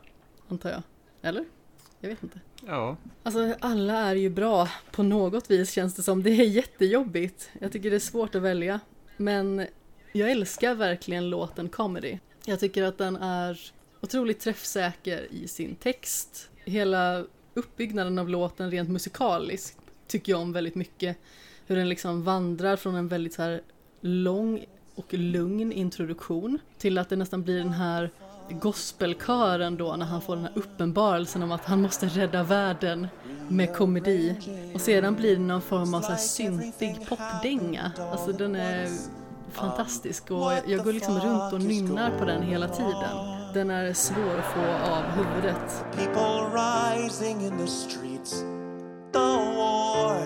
Antar 0.48 0.70
jag. 0.70 0.82
Eller? 1.22 1.44
Jag 2.00 2.08
vet 2.08 2.22
inte. 2.22 2.40
Ja. 2.66 2.96
Alltså 3.22 3.54
alla 3.60 3.92
är 3.98 4.14
ju 4.14 4.30
bra 4.30 4.68
på 4.92 5.02
något 5.02 5.50
vis 5.50 5.70
känns 5.72 5.94
det 5.94 6.02
som. 6.02 6.22
Det 6.22 6.30
är 6.30 6.44
jättejobbigt. 6.44 7.50
Jag 7.60 7.72
tycker 7.72 7.90
det 7.90 7.96
är 7.96 8.00
svårt 8.00 8.34
att 8.34 8.42
välja. 8.42 8.80
Men 9.16 9.66
jag 10.12 10.30
älskar 10.30 10.74
verkligen 10.74 11.30
låten 11.30 11.68
Comedy. 11.68 12.18
Jag 12.44 12.60
tycker 12.60 12.82
att 12.82 12.98
den 12.98 13.16
är 13.16 13.60
otroligt 14.00 14.40
träffsäker 14.40 15.26
i 15.30 15.48
sin 15.48 15.74
text. 15.74 16.50
Hela 16.64 17.24
uppbyggnaden 17.54 18.18
av 18.18 18.28
låten 18.28 18.70
rent 18.70 18.88
musikaliskt 18.90 19.78
tycker 20.06 20.32
jag 20.32 20.40
om 20.40 20.52
väldigt 20.52 20.74
mycket. 20.74 21.16
Hur 21.66 21.76
den 21.76 21.88
liksom 21.88 22.24
vandrar 22.24 22.76
från 22.76 22.94
en 22.94 23.08
väldigt 23.08 23.34
så 23.34 23.42
här 23.42 23.60
lång 24.00 24.64
och 24.94 25.14
lugn 25.14 25.72
introduktion 25.72 26.58
till 26.78 26.98
att 26.98 27.08
det 27.08 27.16
nästan 27.16 27.42
blir 27.42 27.58
den 27.58 27.72
här 27.72 28.10
gospelkören 28.50 29.76
då 29.76 29.96
när 29.96 30.06
han 30.06 30.22
får 30.22 30.36
den 30.36 30.44
här 30.44 30.52
uppenbarelsen 30.54 31.42
om 31.42 31.52
att 31.52 31.64
han 31.64 31.82
måste 31.82 32.06
rädda 32.06 32.42
världen 32.42 33.06
med 33.48 33.74
komedi. 33.74 34.34
Och 34.74 34.80
sedan 34.80 35.14
blir 35.14 35.36
det 35.36 35.42
någon 35.42 35.62
form 35.62 35.94
av 35.94 36.00
så 36.00 36.08
här 36.08 36.16
syntig 36.16 36.96
popdänga. 37.08 37.92
Alltså 37.98 38.32
den 38.32 38.54
är 38.54 38.88
fantastisk 39.60 40.30
och 40.30 40.52
jag- 40.66 40.84
går 40.84 40.92
liksom 40.92 41.20
runt 41.20 41.52
och 41.52 41.60
nynnar 41.60 42.18
på 42.18 42.24
den 42.24 42.42
hela 42.42 42.68
tiden. 42.68 43.38
Den 43.54 43.70
är 43.70 43.92
svår 43.92 44.38
att 44.38 44.44
få 44.54 44.92
av 44.94 45.02
huvudet. 45.02 45.84
People 45.96 46.40
rising 46.52 47.40
in 47.46 47.58
the 47.58 47.66
streets. 47.66 48.32
The 49.12 49.36
war, 49.56 50.20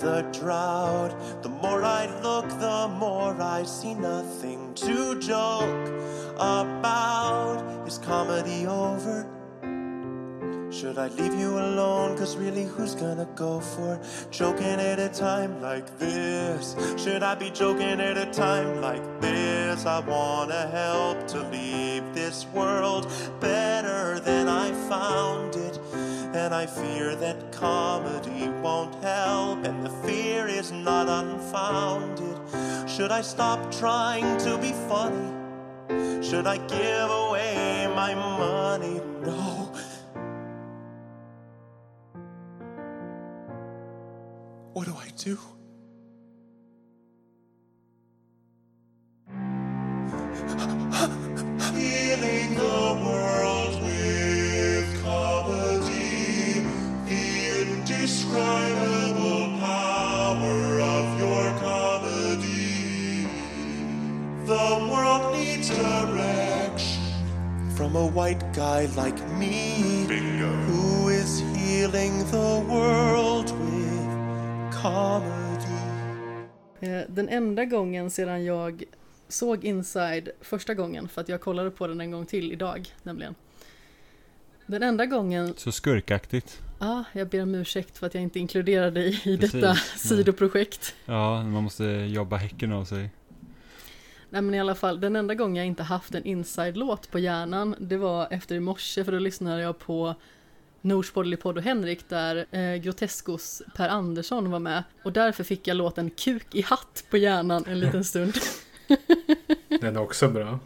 the 0.00 0.38
drought. 0.40 1.42
The 1.42 1.48
more 1.48 1.82
I 2.04 2.06
look, 2.22 2.60
the 2.60 2.88
more 3.00 3.60
I 3.60 3.64
see 3.66 3.94
nothing 3.94 4.74
to 4.74 5.14
joke 5.20 5.92
about. 6.38 7.88
Is 7.88 7.98
comedy 8.06 8.66
over? 8.66 9.41
Should 10.72 10.96
I 10.96 11.08
leave 11.08 11.34
you 11.34 11.58
alone? 11.58 12.16
Cause 12.16 12.34
really, 12.38 12.64
who's 12.64 12.94
gonna 12.94 13.28
go 13.34 13.60
for 13.60 14.00
joking 14.30 14.80
at 14.80 14.98
a 14.98 15.10
time 15.10 15.60
like 15.60 15.98
this? 15.98 16.74
Should 16.96 17.22
I 17.22 17.34
be 17.34 17.50
joking 17.50 18.00
at 18.00 18.16
a 18.16 18.24
time 18.32 18.80
like 18.80 19.02
this? 19.20 19.84
I 19.84 20.00
wanna 20.00 20.66
help 20.68 21.28
to 21.28 21.40
leave 21.50 22.14
this 22.14 22.46
world 22.54 23.12
better 23.38 24.18
than 24.18 24.48
I 24.48 24.72
found 24.88 25.56
it. 25.56 25.78
And 26.34 26.54
I 26.54 26.64
fear 26.64 27.16
that 27.16 27.52
comedy 27.52 28.48
won't 28.62 28.94
help, 29.04 29.66
and 29.66 29.84
the 29.84 29.90
fear 30.06 30.46
is 30.46 30.72
not 30.72 31.06
unfounded. 31.06 32.38
Should 32.88 33.12
I 33.12 33.20
stop 33.20 33.70
trying 33.70 34.38
to 34.38 34.56
be 34.56 34.72
funny? 34.88 35.32
Should 36.26 36.46
I 36.46 36.56
give 36.56 37.10
away 37.10 37.92
my 37.94 38.14
money? 38.14 39.02
No. 39.22 39.61
What 44.72 44.86
do 44.86 44.94
I 44.96 45.08
do? 45.18 45.38
Healing 51.76 52.54
the 52.54 53.00
world 53.04 53.82
with 53.82 55.02
comedy, 55.02 56.64
the 57.04 57.26
indescribable 57.60 59.58
power 59.60 60.80
of 60.80 61.04
your 61.20 61.44
comedy. 61.60 63.28
The 64.46 64.88
world 64.90 65.36
needs 65.36 65.68
direction 65.68 67.02
from 67.76 67.94
a 67.96 68.06
white 68.06 68.54
guy 68.54 68.86
like 68.96 69.20
me 69.32 70.06
who 70.66 71.08
is 71.08 71.40
healing 71.54 72.24
the 72.30 72.64
world 72.70 73.50
with 73.50 73.61
comedy. 74.82 75.72
Eh, 76.80 77.02
Den 77.08 77.28
enda 77.28 77.64
gången 77.64 78.10
sedan 78.10 78.44
jag 78.44 78.82
såg 79.28 79.64
Inside 79.64 80.28
första 80.40 80.74
gången, 80.74 81.08
för 81.08 81.20
att 81.20 81.28
jag 81.28 81.40
kollade 81.40 81.70
på 81.70 81.86
den 81.86 82.00
en 82.00 82.10
gång 82.10 82.26
till 82.26 82.52
idag 82.52 82.88
nämligen. 83.02 83.34
Den 84.66 84.82
enda 84.82 85.06
gången, 85.06 85.54
Så 85.56 85.72
skurkaktigt. 85.72 86.60
ah, 86.78 87.04
jag 87.12 87.28
ber 87.28 87.42
om 87.42 87.54
ursäkt 87.54 87.98
för 87.98 88.06
att 88.06 88.14
jag 88.14 88.22
inte 88.22 88.38
inkluderade 88.38 88.90
dig 88.90 89.20
i 89.24 89.38
Precis, 89.38 89.52
detta 89.52 89.74
sidoprojekt. 89.96 90.94
Ja, 91.04 91.42
man 91.42 91.62
måste 91.62 91.84
jobba 91.84 92.36
häcken 92.36 92.72
av 92.72 92.84
sig. 92.84 93.10
Nej 94.30 94.42
men 94.42 94.54
i 94.54 94.60
alla 94.60 94.74
fall, 94.74 95.00
den 95.00 95.16
enda 95.16 95.34
gången 95.34 95.56
jag 95.56 95.66
inte 95.66 95.82
haft 95.82 96.14
en 96.14 96.24
inside-låt 96.24 97.10
på 97.10 97.18
hjärnan, 97.18 97.74
det 97.78 97.96
var 97.96 98.28
efter 98.30 98.54
i 98.54 98.60
morse, 98.60 99.04
för 99.04 99.12
då 99.12 99.18
lyssnade 99.18 99.62
jag 99.62 99.78
på 99.78 100.14
Norspodly 100.82 101.36
podd 101.36 101.56
och 101.56 101.62
Henrik 101.62 102.08
där 102.08 102.46
eh, 102.50 102.76
Groteskos 102.76 103.62
Per 103.76 103.88
Andersson 103.88 104.50
var 104.50 104.58
med. 104.58 104.84
Och 105.02 105.12
därför 105.12 105.44
fick 105.44 105.68
jag 105.68 105.76
låten 105.76 106.10
Kuk 106.10 106.54
i 106.54 106.62
hatt 106.62 107.04
på 107.10 107.16
hjärnan 107.16 107.64
en 107.66 107.80
liten 107.80 108.04
stund. 108.04 108.34
Den 109.80 109.96
är 109.96 110.00
också 110.00 110.28
bra. 110.28 110.58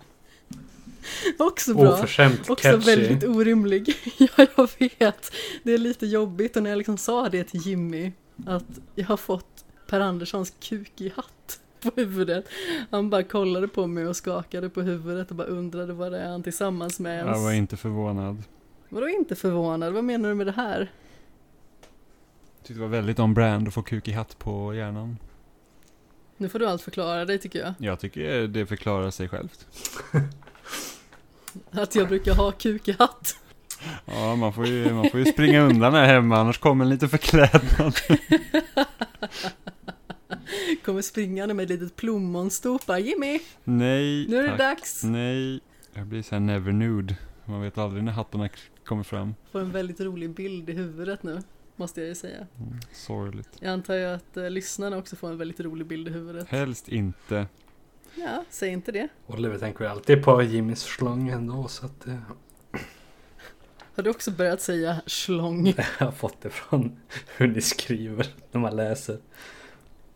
Också 1.38 1.74
bra. 1.74 1.92
Oförskämt 1.92 2.50
Också 2.50 2.70
catchy. 2.70 2.96
väldigt 2.96 3.24
orimlig. 3.24 3.94
ja, 4.18 4.46
jag 4.56 4.68
vet. 4.78 5.32
Det 5.62 5.72
är 5.72 5.78
lite 5.78 6.06
jobbigt 6.06 6.56
och 6.56 6.62
när 6.62 6.70
jag 6.70 6.76
liksom 6.76 6.98
sa 6.98 7.28
det 7.28 7.44
till 7.44 7.60
Jimmy 7.60 8.12
att 8.46 8.64
jag 8.94 9.06
har 9.06 9.16
fått 9.16 9.64
Per 9.86 10.00
Anderssons 10.00 10.52
kuk 10.60 11.00
i 11.00 11.12
hatt 11.16 11.60
på 11.82 11.90
huvudet. 11.96 12.48
Han 12.90 13.10
bara 13.10 13.22
kollade 13.22 13.68
på 13.68 13.86
mig 13.86 14.06
och 14.06 14.16
skakade 14.16 14.68
på 14.68 14.82
huvudet 14.82 15.30
och 15.30 15.36
bara 15.36 15.46
undrade 15.46 15.92
vad 15.92 16.12
det 16.12 16.18
är 16.18 16.28
han 16.28 16.42
tillsammans 16.42 17.00
med 17.00 17.18
ens. 17.18 17.36
Jag 17.36 17.44
var 17.44 17.52
inte 17.52 17.76
förvånad. 17.76 18.42
Vadå 18.88 19.08
inte 19.08 19.34
förvånad? 19.36 19.92
Vad 19.92 20.04
menar 20.04 20.28
du 20.28 20.34
med 20.34 20.46
det 20.46 20.52
här? 20.52 20.90
Tyckte 22.62 22.74
det 22.74 22.80
var 22.80 22.88
väldigt 22.88 23.18
on-brand 23.18 23.68
att 23.68 23.74
få 23.74 23.82
kuk 23.82 24.08
i 24.08 24.12
hatt 24.12 24.38
på 24.38 24.74
hjärnan. 24.74 25.18
Nu 26.36 26.48
får 26.48 26.58
du 26.58 26.66
allt 26.66 26.82
förklara 26.82 27.24
dig 27.24 27.38
tycker 27.38 27.58
jag. 27.58 27.74
Jag 27.78 28.00
tycker 28.00 28.46
det 28.46 28.66
förklarar 28.66 29.10
sig 29.10 29.28
självt. 29.28 29.66
Att 31.70 31.94
jag 31.94 32.08
brukar 32.08 32.34
ha 32.34 32.52
kuk 32.52 32.88
i 32.88 32.92
hatt. 32.98 33.36
Ja, 34.04 34.36
man 34.36 34.52
får 34.52 34.66
ju, 34.66 34.94
man 34.94 35.10
får 35.10 35.20
ju 35.20 35.26
springa 35.26 35.60
undan 35.60 35.94
här 35.94 36.06
hemma, 36.06 36.36
annars 36.38 36.58
kommer 36.58 36.84
en 36.84 36.88
lite 36.88 37.08
förklädnad. 37.08 37.94
Kommer 40.84 41.02
springande 41.02 41.54
med 41.54 41.62
ett 41.62 41.80
litet 41.80 41.96
plommonstop 41.96 42.86
bara 42.86 42.98
Jimmy, 42.98 43.38
Nej, 43.64 44.26
nu 44.28 44.36
är 44.38 44.42
det 44.42 44.48
tack. 44.48 44.58
dags. 44.58 45.04
Nej, 45.04 45.60
jag 45.94 46.06
blir 46.06 46.22
så 46.22 46.34
här 46.34 46.40
never 46.40 46.72
nude. 46.72 47.16
Man 47.44 47.62
vet 47.62 47.78
aldrig 47.78 48.04
när 48.04 48.12
hattarna 48.12 48.48
kommer 48.86 49.02
fram. 49.02 49.34
Får 49.52 49.60
en 49.60 49.72
väldigt 49.72 50.00
rolig 50.00 50.30
bild 50.30 50.70
i 50.70 50.72
huvudet 50.72 51.22
nu. 51.22 51.42
Måste 51.76 52.00
jag 52.00 52.08
ju 52.08 52.14
säga. 52.14 52.46
Mm, 52.58 52.80
sorgligt. 52.92 53.48
Jag 53.60 53.72
antar 53.72 53.94
ju 53.94 54.04
att 54.04 54.36
eh, 54.36 54.50
lyssnarna 54.50 54.96
också 54.96 55.16
får 55.16 55.30
en 55.30 55.38
väldigt 55.38 55.60
rolig 55.60 55.86
bild 55.86 56.08
i 56.08 56.10
huvudet. 56.10 56.48
Helst 56.48 56.88
inte. 56.88 57.46
Ja, 58.14 58.44
säg 58.50 58.68
inte 58.68 58.92
det. 58.92 59.08
Oliver 59.26 59.58
tänker 59.58 59.78
väl 59.78 59.92
alltid 59.92 60.24
på 60.24 60.42
Jimmys 60.42 60.82
slang 60.82 61.28
ändå 61.28 61.68
så 61.68 61.86
att 61.86 62.06
eh, 62.06 62.14
Har 63.94 64.02
du 64.02 64.10
också 64.10 64.30
börjat 64.30 64.60
säga 64.60 65.02
schlong? 65.06 65.66
jag 65.98 66.06
har 66.06 66.12
fått 66.12 66.40
det 66.40 66.50
från 66.50 67.00
hur 67.36 67.46
ni 67.46 67.60
skriver 67.60 68.26
när 68.52 68.60
man 68.60 68.76
läser. 68.76 69.18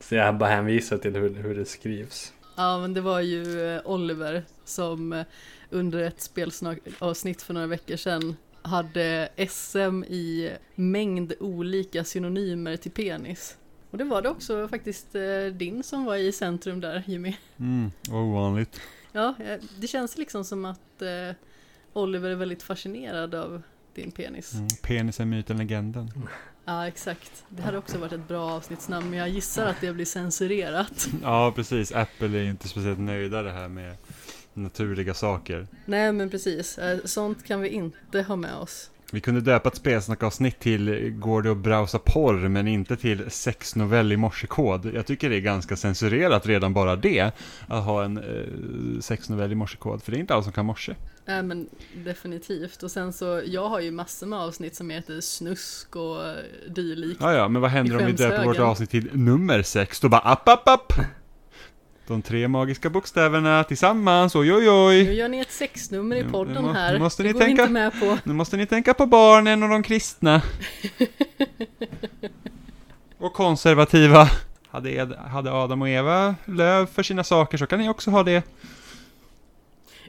Så 0.01 0.14
jag 0.14 0.39
bara 0.39 0.51
hänvisar 0.51 0.99
till 0.99 1.14
hur, 1.14 1.35
hur 1.35 1.55
det 1.55 1.64
skrivs. 1.64 2.33
Ja, 2.57 2.79
men 2.79 2.95
det 2.95 3.01
var 3.01 3.21
ju 3.21 3.75
eh, 3.75 3.81
Oliver 3.85 4.45
som 4.64 5.12
eh, 5.12 5.25
under 5.71 5.99
ett 5.99 6.21
spelsavsnitt 6.21 7.43
för 7.43 7.55
några 7.55 7.66
veckor 7.66 7.97
sedan 7.97 8.37
hade 8.63 9.29
SM 9.49 10.05
i 10.05 10.53
mängd 10.75 11.33
olika 11.41 12.05
synonymer 12.05 12.77
till 12.77 12.91
penis. 12.91 13.57
Och 13.91 13.99
det 13.99 14.05
var 14.05 14.23
det 14.23 14.29
också 14.29 14.69
faktiskt 14.69 15.15
eh, 15.15 15.45
din 15.53 15.83
som 15.83 16.05
var 16.05 16.17
i 16.17 16.33
centrum 16.33 16.81
där, 16.81 17.03
Jimmy. 17.07 17.37
Mm, 17.59 17.91
vad 18.09 18.23
ovanligt. 18.23 18.81
Ja, 19.13 19.35
eh, 19.39 19.59
det 19.79 19.87
känns 19.87 20.19
liksom 20.19 20.45
som 20.45 20.65
att 20.65 21.03
eh, 21.03 21.37
Oliver 21.93 22.31
är 22.31 22.35
väldigt 22.35 22.63
fascinerad 22.63 23.35
av 23.35 23.63
din 23.95 24.11
penis. 24.11 24.55
Mm, 24.55 24.69
penis 24.83 25.21
är 25.21 25.25
myten, 25.25 25.57
legenden. 25.57 26.13
Ja, 26.65 26.89
exakt. 26.89 27.45
Det 27.49 27.63
hade 27.63 27.79
också 27.79 27.99
varit 27.99 28.13
ett 28.13 28.29
bra 28.29 28.51
avsnittsnamn, 28.51 29.11
men 29.11 29.19
jag 29.19 29.29
gissar 29.29 29.67
att 29.67 29.81
det 29.81 29.93
blir 29.93 30.05
censurerat. 30.05 31.09
Ja, 31.23 31.53
precis. 31.57 31.93
Apple 31.93 32.39
är 32.39 32.45
inte 32.45 32.69
speciellt 32.69 32.99
nöjda 32.99 33.43
det 33.43 33.53
här 33.53 33.69
med 33.69 33.97
naturliga 34.61 35.15
saker. 35.15 35.67
Nej, 35.85 36.13
men 36.13 36.31
precis. 36.31 36.79
Eh, 36.79 36.99
Sånt 37.05 37.47
kan 37.47 37.61
vi 37.61 37.69
inte 37.69 38.23
ha 38.23 38.37
med 38.37 38.55
oss. 38.55 38.91
Vi 39.13 39.21
kunde 39.21 39.41
döpa 39.41 39.69
ett 39.69 39.77
spelsnackavsnitt 39.77 40.59
till 40.61 41.11
Går 41.11 41.43
det 41.43 41.51
att 41.51 41.57
browsa 41.57 41.99
porr 41.99 42.49
men 42.49 42.69
inte 42.69 42.97
till 42.97 43.31
sexnovell 43.31 44.13
i 44.13 44.17
morsekod. 44.17 44.91
Jag 44.95 45.07
tycker 45.07 45.31
det 45.31 45.37
är 45.37 45.41
ganska 45.41 45.77
censurerat 45.77 46.47
redan 46.47 46.75
bara 46.75 46.97
det. 46.97 47.33
Att 47.67 47.85
ha 47.85 48.05
en 48.05 48.19
eh, 48.19 49.01
sexnovell 49.01 49.53
i 49.53 49.55
morsekod. 49.55 50.03
För 50.03 50.13
det 50.13 50.19
är 50.19 50.21
inte 50.21 50.35
alla 50.35 50.43
som 50.43 50.53
kan 50.53 50.67
morse. 50.67 50.95
Nej, 51.25 51.43
men 51.43 51.69
definitivt. 52.05 52.83
Och 52.83 52.91
sen 52.91 53.13
så, 53.13 53.43
jag 53.45 53.69
har 53.69 53.81
ju 53.81 53.91
massor 53.91 54.27
med 54.27 54.39
avsnitt 54.39 54.77
som 54.77 54.91
heter 54.91 55.21
snusk 55.21 55.97
och 55.97 56.29
eh, 56.29 56.35
dylikt. 56.69 57.21
Ja, 57.21 57.33
ja, 57.33 57.49
men 57.49 57.63
vad 57.63 57.71
händer 57.71 58.01
om 58.01 58.07
vi 58.07 58.13
döper 58.13 58.45
vårt 58.45 58.59
avsnitt 58.59 58.91
till 58.91 59.11
nummer 59.13 59.63
sex? 59.63 60.01
Då 60.01 60.09
bara 60.09 60.21
app, 60.21 60.49
app, 60.49 60.69
app! 60.69 60.93
De 62.11 62.23
tre 62.23 62.49
magiska 62.49 62.91
bokstäverna 62.91 63.65
tillsammans, 63.65 64.35
oj, 64.35 64.53
oj, 64.53 64.61
Nu 64.65 64.71
oj! 64.71 65.15
gör 65.15 65.29
ni 65.29 65.39
ett 65.39 65.51
sexnummer 65.53 66.17
i 66.17 66.23
Nu- 66.23 66.31
podden 66.31 66.65
nu 66.65 66.73
här. 66.73 66.93
nu 66.93 66.99
måste 66.99 67.23
det 67.23 67.27
ni 67.27 67.33
går 67.33 67.41
tänka- 67.41 67.63
inte 67.63 67.73
med 67.73 68.01
på. 68.01 68.19
Nu 68.25 68.33
måste 68.33 68.57
ni 68.57 68.67
tänka 68.67 68.95
på 68.95 69.07
barnen 69.07 69.63
och 69.63 69.69
de 69.69 69.83
kristna. 69.83 70.43
och 73.19 73.33
konservativa. 73.33 74.31
Hade, 74.69 74.91
Ed, 74.91 75.13
hade 75.13 75.53
Adam 75.53 75.83
och 75.83 75.89
Eva 75.89 76.35
löv 76.45 76.87
för 76.87 77.03
sina 77.03 77.25
saker 77.25 77.59
så 77.59 77.67
kan 77.67 77.79
ni 77.79 77.89
också 77.89 78.11
ha 78.11 78.23
det. 78.23 78.43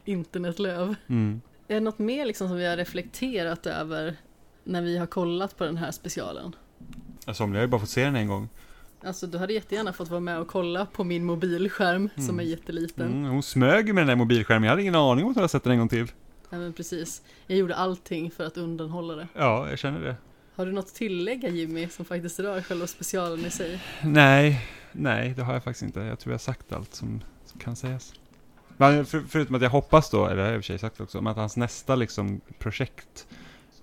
Internetlöv. 0.06 0.96
Mm. 1.08 1.42
Är 1.68 1.74
det 1.74 1.80
något 1.80 2.00
mer 2.00 2.26
liksom 2.26 2.48
som 2.48 2.58
vi 2.58 2.66
har 2.66 2.78
reflekterat 2.78 3.66
över 3.66 4.16
när 4.64 4.82
vi 4.82 4.98
har 4.98 5.06
kollat 5.08 5.58
på 5.58 5.64
den 5.64 5.78
här 5.78 5.92
specialen? 5.92 6.56
Somliga 7.34 7.60
har 7.60 7.66
ju 7.66 7.72
bara 7.72 7.82
fått 7.82 7.90
se 7.90 8.04
den 8.04 8.16
en 8.16 8.28
gång. 8.28 8.50
Alltså 9.04 9.28
du 9.28 9.38
hade 9.38 9.54
jättegärna 9.54 9.94
fått 9.94 10.10
vara 10.10 10.20
med 10.20 10.40
och 10.40 10.48
kolla 10.48 10.86
på 10.86 11.04
min 11.04 11.26
mobilskärm 11.26 12.10
som 12.28 12.40
är 12.40 12.44
jätteliten. 12.44 13.08
Mm, 13.08 13.32
hon 13.32 13.44
smög 13.44 13.86
med 13.86 14.02
den 14.02 14.08
där 14.08 14.16
mobilskärmen, 14.16 14.64
jag 14.64 14.70
hade 14.70 14.82
ingen 14.82 14.96
aning 14.96 15.26
om 15.26 15.32
att 15.32 15.36
hon 15.36 15.42
hade 15.42 15.50
sett 15.50 15.64
den 15.64 15.74
en 15.74 15.80
gång 15.80 15.90
till. 15.90 16.12
Ja 16.50 16.58
men 16.58 16.74
precis. 16.74 17.22
Jag 17.48 17.58
gjorde 17.58 17.76
allting 17.76 18.32
för 18.32 18.44
att 18.44 18.58
undanhålla 18.58 19.16
det. 19.16 19.28
Ja, 19.34 19.70
jag 19.70 19.80
känner 19.80 20.02
det. 20.02 20.16
Har 20.56 20.66
du 20.66 20.72
något 20.72 20.86
att 20.86 20.96
tillägga 20.96 21.50
Jimmy 21.50 21.88
som 21.90 22.06
faktiskt 22.06 22.40
rör 22.40 22.62
själva 22.62 22.88
specialen 22.88 23.46
i 23.46 23.50
sig? 23.50 23.84
Nej, 24.04 24.68
nej, 24.92 25.34
det 25.38 25.44
har 25.44 25.54
jag 25.54 25.64
faktiskt 25.64 25.84
inte. 25.84 26.00
Jag 26.00 26.20
tror 26.20 26.32
jag 26.32 26.34
har 26.34 26.40
sagt 26.40 26.74
allt 26.74 26.96
som 26.96 27.22
som 27.52 27.60
kan 27.60 27.76
sägas. 27.76 28.14
Men 28.78 29.06
för, 29.06 29.24
förutom 29.28 29.56
att 29.56 29.62
jag 29.62 29.70
hoppas 29.70 30.10
då, 30.10 30.26
eller 30.26 30.36
det 30.36 30.42
har 30.42 30.50
jag 30.50 30.56
i 30.56 30.60
och 30.60 30.64
för 30.64 30.68
sig 30.68 30.80
sagt 30.80 31.02
också, 31.02 31.28
att 31.28 31.38
hans 31.38 31.58
nästa 31.58 31.96
liksom 31.96 32.42
projekt, 32.60 33.28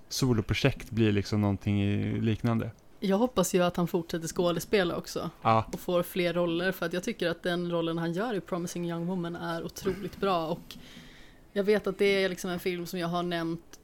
soloprojekt 0.09 0.91
blir 0.91 1.11
liksom 1.11 1.41
någonting 1.41 1.81
liknande. 2.21 2.71
Jag 2.99 3.17
hoppas 3.17 3.55
ju 3.55 3.63
att 3.63 3.77
han 3.77 3.87
fortsätter 3.87 4.27
skådespela 4.27 4.95
också 4.95 5.29
Ja, 5.41 5.65
och 5.73 5.79
får 5.79 6.03
fler 6.03 6.33
roller 6.33 6.71
för 6.71 6.85
att 6.85 6.93
jag 6.93 7.03
tycker 7.03 7.29
att 7.29 7.43
den 7.43 7.71
rollen 7.71 7.97
han 7.97 8.13
gör 8.13 8.33
i 8.33 8.41
Promising 8.41 8.89
Young 8.89 9.05
Woman 9.05 9.35
är 9.35 9.63
otroligt 9.63 10.17
bra 10.17 10.47
och 10.47 10.77
jag 11.51 11.63
vet 11.63 11.87
att 11.87 11.97
det 11.97 12.05
är 12.05 12.29
liksom 12.29 12.49
en 12.49 12.59
film 12.59 12.85
som 12.85 12.99
jag 12.99 13.07
har 13.07 13.23
nämnt 13.23 13.79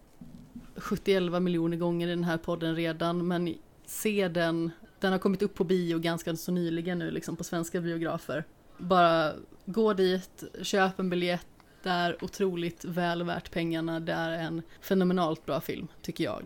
71 0.76 1.42
miljoner 1.42 1.78
gånger 1.78 2.08
i 2.08 2.10
den 2.10 2.24
här 2.24 2.38
podden 2.38 2.76
redan 2.76 3.28
men 3.28 3.56
se 3.86 4.28
den, 4.28 4.72
den 5.00 5.12
har 5.12 5.20
kommit 5.20 5.42
upp 5.42 5.56
på 5.56 5.64
bio 5.64 6.00
ganska 6.00 6.36
så 6.36 6.52
nyligen 6.52 7.00
nu 7.00 7.12
liksom 7.12 7.36
på 7.36 7.44
svenska 7.44 7.82
biografer. 7.82 8.44
Bara 8.78 9.34
gå 9.66 9.94
dit, 9.94 10.44
köp 10.62 11.00
en 11.00 11.10
biljett, 11.10 11.48
det 11.84 11.90
är 11.90 12.24
otroligt 12.24 12.86
väl 12.86 13.24
värt 13.24 13.52
pengarna, 13.52 14.00
det 14.00 14.14
är 14.14 14.32
en 14.32 14.62
fenomenalt 14.82 15.46
bra 15.46 15.62
film 15.62 15.88
tycker 16.02 16.24
jag. 16.24 16.46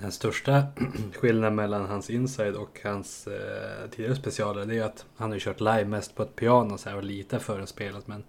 Den 0.00 0.12
största 0.12 0.66
skillnaden 1.14 1.54
mellan 1.54 1.86
hans 1.86 2.10
inside 2.10 2.54
och 2.54 2.80
hans 2.84 3.26
eh, 3.26 3.90
tidigare 3.90 4.16
specialer 4.16 4.66
det 4.66 4.78
är 4.78 4.82
att 4.84 5.06
han 5.16 5.30
har 5.32 5.38
kört 5.38 5.60
live 5.60 5.84
mest 5.84 6.14
på 6.14 6.22
ett 6.22 6.36
piano 6.36 6.78
så 6.78 6.88
här, 6.88 6.96
och 6.96 7.04
lite 7.04 7.38
förinspelat 7.38 8.06
men 8.06 8.24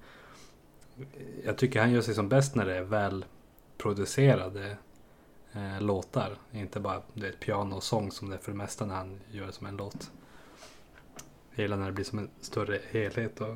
jag 1.46 1.58
tycker 1.58 1.80
han 1.80 1.92
gör 1.92 2.02
sig 2.02 2.16
som 2.16 2.30
bäst 2.30 2.56
när 2.56 2.66
det 2.66 2.78
är 2.78 2.84
väl 2.84 3.26
producerade 3.78 4.78
eh, 5.54 5.82
låtar. 5.82 6.38
Inte 6.52 6.80
bara 6.80 7.02
det 7.14 7.26
är 7.26 7.30
ett 7.30 7.40
piano 7.40 7.76
och 7.76 7.84
sång 7.84 8.12
som 8.12 8.30
det 8.30 8.36
är 8.36 8.40
för 8.40 8.52
det 8.52 8.58
mesta 8.58 8.86
när 8.86 8.96
han 8.96 9.20
gör 9.32 9.52
som 9.52 9.68
en 9.68 9.78
låt. 9.78 10.12
Hela 11.52 11.76
när 11.76 11.86
det 11.86 11.92
blir 11.92 12.06
som 12.06 12.20
en 12.20 12.30
större 12.42 12.80
helhet. 12.92 13.42
Och, 13.42 13.56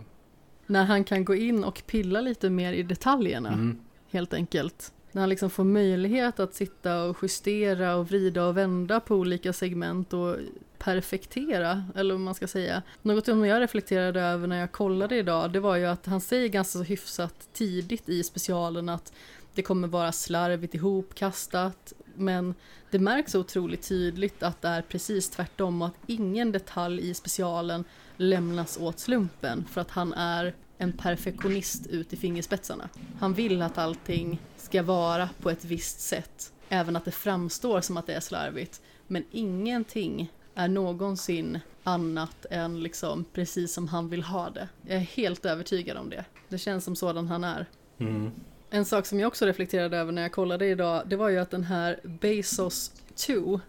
När 0.65 0.86
han 0.86 1.03
kan 1.03 1.26
gå 1.26 1.36
in 1.36 1.64
och 1.64 1.84
pilla 1.86 2.22
lite 2.22 2.49
mer 2.49 2.73
i 2.73 2.84
detaljerna. 2.84 3.49
mm. 3.49 3.80
helt 4.10 4.34
enkelt. 4.34 4.94
När 5.11 5.22
han 5.22 5.30
liksom 5.30 5.49
får 5.49 5.64
möjlighet 5.64 6.40
att 6.40 6.53
sitta 6.53 7.03
och 7.03 7.18
justera 7.22 7.95
och 7.95 8.07
vrida 8.07 8.45
och 8.45 8.57
vända 8.57 8.99
på 8.99 9.15
olika 9.15 9.53
segment 9.53 10.14
och 10.14 10.36
perfektera, 10.77 11.84
eller 11.95 12.14
vad 12.14 12.22
man 12.22 12.36
ska 12.36 12.48
säga. 12.48 12.81
Något 13.02 13.26
som 13.26 13.45
jag 13.45 13.61
reflekterade 13.61 14.22
över 14.22 14.48
när 14.48 14.60
jag 14.60 14.72
kollade 14.72 15.15
idag, 15.15 15.52
det 15.52 15.60
var 15.60 15.76
ju 15.76 15.86
att 15.86 16.06
han 16.06 16.22
säger 16.22 16.48
ganska 16.48 16.80
så 16.80 16.84
hyfsat 16.84 17.49
tidigt 17.53 18.10
i 18.10 18.23
specialen 18.23 18.90
att 18.90 19.14
det 19.53 19.61
kommer 19.61 19.88
vara 19.88 20.11
slarvigt 20.11 20.76
ihopkastat, 20.76 21.94
men 22.15 22.56
det 22.91 22.99
märks 22.99 23.31
så 23.31 23.40
otroligt 23.40 23.88
tydligt 23.88 24.44
att 24.44 24.61
det 24.61 24.68
är 24.68 24.81
precis 24.81 25.30
tvärtom 25.30 25.81
och 25.81 25.88
att 25.88 25.94
ingen 26.07 26.52
detalj 26.52 27.10
i 27.10 27.14
specialen 27.14 27.84
lämnas 28.18 28.77
åt 28.77 28.99
slumpen 28.99 29.65
för 29.72 29.81
att 29.81 29.91
han 29.91 30.14
är 30.14 30.56
en 30.81 30.93
perfektionist 30.93 31.88
ut 31.88 32.14
i 32.14 32.18
fingerspetsarna. 32.18 32.89
Han 33.19 33.34
vill 33.34 33.61
att 33.61 33.77
allting 33.77 34.41
ska 34.57 34.84
vara 34.84 35.30
på 35.41 35.49
ett 35.49 35.65
visst 35.65 35.99
sätt, 35.99 36.53
även 36.69 36.95
att 36.95 37.06
det 37.06 37.11
framstår 37.11 37.81
som 37.81 37.97
att 37.97 38.07
det 38.07 38.14
är 38.14 38.19
slarvigt. 38.19 38.81
Men 39.07 39.23
ingenting 39.31 40.31
är 40.56 40.68
någonsin 40.68 41.60
annat 41.84 42.45
än 42.49 42.84
liksom 42.84 43.26
precis 43.34 43.73
som 43.73 43.88
han 43.88 44.10
vill 44.10 44.23
ha 44.23 44.49
det. 44.49 44.69
Jag 44.81 44.95
är 44.95 44.99
helt 44.99 45.45
övertygad 45.45 45.97
om 45.97 46.10
det. 46.10 46.26
Det 46.47 46.57
känns 46.57 46.84
som 46.84 46.95
sådan 46.95 47.27
han 47.27 47.43
är. 47.43 47.65
Mm. 47.97 48.31
En 48.69 48.85
sak 48.85 49.06
som 49.06 49.19
jag 49.19 49.27
också 49.27 49.45
reflekterade 49.45 49.97
över 49.97 50.11
när 50.11 50.22
jag 50.22 50.31
kollade 50.31 50.65
idag, 50.65 51.03
det 51.06 51.15
var 51.15 51.30
ju 51.30 51.38
att 51.38 51.51
den 51.51 51.64
här 51.64 51.99
Bezos 52.03 52.91
2, 53.15 53.61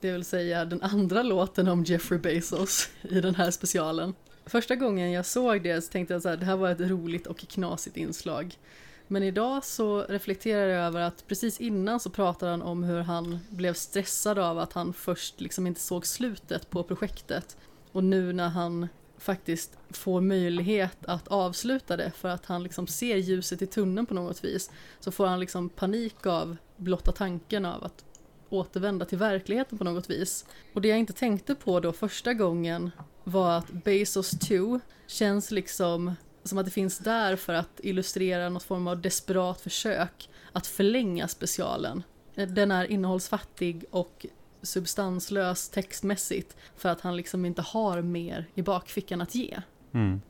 det 0.00 0.12
vill 0.12 0.24
säga 0.24 0.64
den 0.64 0.82
andra 0.82 1.22
låten 1.22 1.68
om 1.68 1.84
Jeffrey 1.84 2.20
Bezos 2.20 2.88
i 3.02 3.20
den 3.20 3.34
här 3.34 3.50
specialen. 3.50 4.14
Första 4.48 4.76
gången 4.76 5.12
jag 5.12 5.26
såg 5.26 5.62
det 5.62 5.82
så 5.82 5.92
tänkte 5.92 6.14
jag 6.14 6.22
så 6.22 6.28
här, 6.28 6.36
det 6.36 6.46
här 6.46 6.56
var 6.56 6.70
ett 6.70 6.80
roligt 6.80 7.26
och 7.26 7.38
knasigt 7.38 7.96
inslag. 7.96 8.58
Men 9.06 9.22
idag 9.22 9.64
så 9.64 10.02
reflekterar 10.02 10.66
jag 10.66 10.86
över 10.86 11.00
att 11.00 11.26
precis 11.26 11.60
innan 11.60 12.00
så 12.00 12.10
pratade 12.10 12.50
han 12.50 12.62
om 12.62 12.84
hur 12.84 13.00
han 13.00 13.38
blev 13.50 13.74
stressad 13.74 14.38
av 14.38 14.58
att 14.58 14.72
han 14.72 14.92
först 14.92 15.40
liksom 15.40 15.66
inte 15.66 15.80
såg 15.80 16.06
slutet 16.06 16.70
på 16.70 16.82
projektet. 16.82 17.56
Och 17.92 18.04
nu 18.04 18.32
när 18.32 18.48
han 18.48 18.88
faktiskt 19.18 19.78
får 19.90 20.20
möjlighet 20.20 20.98
att 21.04 21.28
avsluta 21.28 21.96
det 21.96 22.10
för 22.10 22.28
att 22.28 22.46
han 22.46 22.62
liksom 22.62 22.86
ser 22.86 23.16
ljuset 23.16 23.62
i 23.62 23.66
tunneln 23.66 24.06
på 24.06 24.14
något 24.14 24.44
vis 24.44 24.70
så 25.00 25.12
får 25.12 25.26
han 25.26 25.40
liksom 25.40 25.68
panik 25.68 26.26
av 26.26 26.56
blotta 26.76 27.12
tanken 27.12 27.64
av 27.64 27.84
att 27.84 28.04
återvända 28.48 29.04
till 29.04 29.18
verkligheten 29.18 29.78
på 29.78 29.84
något 29.84 30.10
vis. 30.10 30.44
Och 30.74 30.80
det 30.80 30.88
jag 30.88 30.98
inte 30.98 31.12
tänkte 31.12 31.54
på 31.54 31.80
då 31.80 31.92
första 31.92 32.34
gången 32.34 32.90
var 33.28 33.58
att 33.58 33.70
Bezos 33.70 34.30
2 34.30 34.80
känns 35.06 35.50
liksom 35.50 36.14
som 36.44 36.58
att 36.58 36.64
det 36.64 36.70
finns 36.70 36.98
där 36.98 37.36
för 37.36 37.52
att 37.52 37.80
illustrera 37.82 38.48
något 38.48 38.62
form 38.62 38.88
av 38.88 39.00
desperat 39.00 39.60
försök 39.60 40.30
att 40.52 40.66
förlänga 40.66 41.28
specialen. 41.28 42.02
Den 42.34 42.70
är 42.70 42.84
innehållsfattig 42.84 43.84
och 43.90 44.26
substanslös 44.62 45.68
textmässigt 45.68 46.56
för 46.76 46.88
att 46.88 47.00
han 47.00 47.16
liksom 47.16 47.44
inte 47.44 47.62
har 47.62 48.02
mer 48.02 48.46
i 48.54 48.62
bakfickan 48.62 49.20
att 49.20 49.34
ge. 49.34 49.60
Mm. 49.92 50.20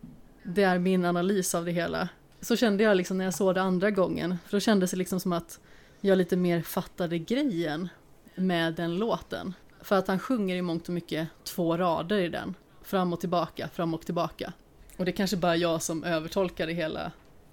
Det 0.43 0.63
är 0.63 0.79
min 0.79 1.05
analys 1.05 1.55
av 1.55 1.65
det 1.65 1.73
hela. 1.73 2.09
Så 2.41 2.57
kände 2.57 2.85
jag 2.85 2.97
liksom 2.97 3.19
när 3.19 3.25
jag 3.25 3.35
såg 3.35 3.55
det 3.55 3.63
andra 3.63 3.91
gången. 3.91 4.39
För 4.45 4.57
då 4.57 4.61
kändes 4.61 4.91
det 4.91 4.97
liksom 4.97 5.21
som 5.21 5.33
att 5.33 5.61
jag 6.01 6.19
lite 6.19 6.37
mer 6.37 6.63
fattade 6.63 7.19
grejen 7.19 7.89
med 8.35 8.75
den 8.75 8.97
låten. 8.97 9.55
För 9.81 9.97
att 9.97 10.09
han 10.09 10.19
sjunger 10.19 10.57
i 10.57 10.63
mångt 10.63 10.89
och 10.89 10.95
mycket 10.95 11.29
två 11.45 11.77
rader 11.77 12.19
i 12.19 12.29
den. 12.29 12.55
Fram 12.89 13.13
och 13.13 13.21
tillbaka, 13.21 13.69
fram 13.69 13.95
och 13.95 14.07
tillbaka. 14.07 14.53
Och 14.97 15.05
det 15.05 15.11
är 15.11 15.17
kanske 15.17 15.37
bara 15.37 15.57
jag 15.57 15.83
som 15.83 16.05
övertolkar 16.05 16.67
det 16.67 16.73
hela 16.73 17.13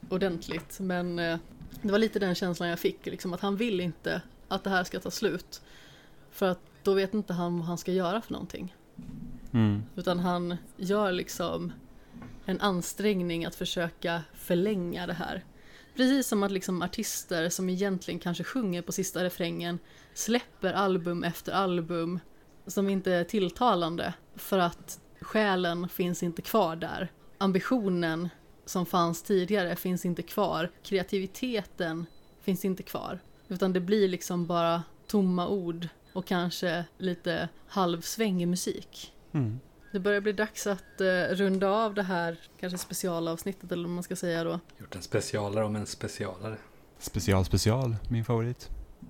ordentligt. 0.10 0.80
Men 0.80 1.20
eh, 1.20 1.38
det 1.82 1.92
var 1.92 2.00
lite 2.00 2.20
den 2.20 2.36
känslan 2.36 2.70
jag 2.70 2.80
fick. 2.80 3.06
Liksom 3.06 3.34
att 3.34 3.42
han 3.42 3.56
vill 3.56 3.80
inte 3.80 4.22
att 4.48 4.64
det 4.64 4.70
här 4.70 4.84
ska 4.84 5.00
ta 5.00 5.12
slut. 5.12 5.62
För 6.32 6.46
att 6.46 6.60
då 6.84 6.94
vet 6.94 7.14
inte 7.14 7.34
han 7.34 7.58
vad 7.58 7.68
han 7.68 7.78
ska 7.78 7.92
göra 7.92 8.22
för 8.22 8.34
någonting. 8.34 8.76
Mm. 9.54 9.84
Utan 9.96 10.20
han 10.20 10.58
gör 10.78 11.12
liksom 11.12 11.72
en 12.46 12.62
ansträngning 12.62 13.46
att 13.46 13.56
försöka 13.56 14.22
förlänga 14.34 15.08
det 15.08 15.14
här. 15.14 15.44
Precis 15.96 16.28
som 16.28 16.44
att 16.44 16.52
liksom 16.52 16.82
artister 16.82 17.50
som 17.50 17.70
egentligen 17.70 18.20
kanske 18.20 18.44
sjunger 18.44 18.82
på 18.82 18.92
sista 18.92 19.24
refrängen 19.24 19.80
släpper 20.14 20.74
album 20.74 21.24
efter 21.24 21.52
album 21.52 22.20
som 22.68 22.90
inte 22.90 23.12
är 23.14 23.24
tilltalande 23.24 24.14
för 24.36 24.60
att 24.60 25.00
själen 25.22 25.90
finns 25.90 26.24
inte 26.24 26.42
kvar 26.42 26.76
där. 26.76 27.12
Ambitionen 27.38 28.30
som 28.66 28.86
fanns 28.86 29.24
tidigare 29.24 29.76
finns 29.76 30.06
inte 30.06 30.22
kvar. 30.22 30.72
Kreativiteten 30.84 32.06
finns 32.42 32.66
inte 32.66 32.84
kvar. 32.84 33.20
Utan 33.48 33.74
det 33.74 33.80
blir 33.80 34.08
liksom 34.08 34.46
bara 34.46 34.84
tomma 35.08 35.48
ord 35.48 35.88
och 36.14 36.26
kanske 36.26 36.86
lite 36.98 37.50
halvsvängig 37.68 38.48
musik. 38.48 39.14
Mm. 39.32 39.60
Det 39.92 40.00
börjar 40.00 40.22
bli 40.22 40.32
dags 40.32 40.68
att 40.68 41.02
eh, 41.02 41.22
runda 41.30 41.70
av 41.70 41.94
det 41.94 42.04
här 42.04 42.38
kanske 42.60 42.78
specialavsnittet 42.78 43.72
eller 43.72 43.84
vad 43.84 43.92
man 43.92 44.04
ska 44.04 44.16
säga 44.16 44.44
då. 44.44 44.60
Gjort 44.78 44.96
en 44.96 45.02
specialare 45.02 45.66
om 45.66 45.76
en 45.76 45.86
specialare. 45.86 46.58
Special, 47.00 47.46
special, 47.46 47.96
min 48.10 48.26
favorit. 48.26 48.70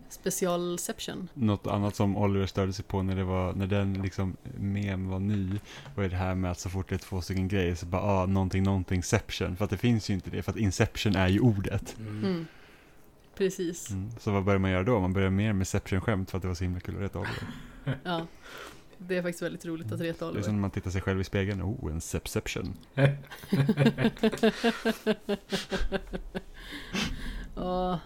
Specialception. 0.09 1.29
Något 1.33 1.67
annat 1.67 1.95
som 1.95 2.17
Oliver 2.17 2.45
störde 2.45 2.73
sig 2.73 2.85
på 2.85 3.03
när, 3.03 3.15
det 3.15 3.23
var, 3.23 3.53
när 3.53 3.67
den 3.67 3.93
liksom 3.93 4.37
mem 4.57 5.09
var 5.09 5.19
ny 5.19 5.59
var 5.95 6.03
det 6.03 6.15
här 6.15 6.35
med 6.35 6.51
att 6.51 6.59
så 6.59 6.69
fort 6.69 6.89
det 6.89 6.95
är 6.95 6.99
två 6.99 7.21
stycken 7.21 7.47
grejer 7.47 7.75
så 7.75 7.85
bara 7.85 8.01
ah, 8.01 8.25
någonting, 8.25 8.63
någonting, 8.63 9.03
seption. 9.03 9.55
För 9.57 9.65
att 9.65 9.71
det 9.71 9.77
finns 9.77 10.09
ju 10.09 10.13
inte 10.13 10.29
det, 10.29 10.43
för 10.43 10.51
att 10.51 10.57
inception 10.57 11.15
är 11.15 11.27
ju 11.27 11.39
ordet. 11.39 11.95
Mm. 11.99 12.23
Mm. 12.25 12.45
Precis. 13.37 13.89
Mm. 13.91 14.09
Så 14.19 14.31
vad 14.31 14.43
börjar 14.43 14.59
man 14.59 14.71
göra 14.71 14.83
då? 14.83 14.99
Man 14.99 15.13
börjar 15.13 15.29
mer 15.29 15.53
med 15.53 15.67
seption-skämt 15.67 16.31
för 16.31 16.37
att 16.37 16.41
det 16.41 16.47
var 16.47 16.55
så 16.55 16.63
himla 16.63 16.79
kul 16.79 16.95
att 16.95 17.01
reta 17.01 17.19
Oliver. 17.19 17.47
Ja. 18.03 18.27
Det 18.97 19.17
är 19.17 19.21
faktiskt 19.21 19.41
väldigt 19.43 19.65
roligt 19.65 19.91
att 19.91 19.99
reta 20.01 20.25
Det 20.25 20.29
är 20.29 20.29
Oliver. 20.29 20.43
som 20.43 20.53
när 20.53 20.61
man 20.61 20.71
tittar 20.71 20.91
sig 20.91 21.01
själv 21.01 21.21
i 21.21 21.23
spegeln. 21.23 21.61
Oh, 21.61 21.91
en 21.91 22.01
sepception. 22.01 22.73
Ja. 27.55 27.99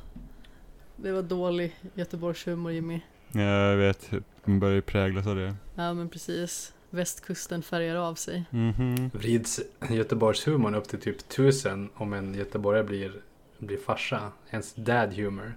Det 1.02 1.12
var 1.12 1.22
dålig 1.22 1.76
Göteborgshumor 1.94 2.72
Jimmy. 2.72 3.02
Ja, 3.32 3.42
jag 3.42 3.78
vet, 3.78 4.12
man 4.44 4.60
börjar 4.60 4.76
ju 4.76 4.82
präglas 4.82 5.28
av 5.28 5.36
det. 5.36 5.56
Ja 5.76 5.94
men 5.94 6.10
precis. 6.10 6.74
Västkusten 6.90 7.64
färgar 7.64 7.96
av 7.96 8.16
sig. 8.16 8.44
Mhm. 8.50 9.10
Vrids 9.14 9.62
Göteborgshumorn 9.90 10.76
upp 10.76 10.88
till 10.88 11.00
typ 11.00 11.30
tusen 11.30 11.90
om 11.96 12.14
en 12.14 12.34
göteborgare 12.34 12.84
blir, 12.84 13.22
blir 13.58 13.78
farsa. 13.78 14.32
Ens 14.50 14.74
dad 14.76 15.14
humor. 15.14 15.54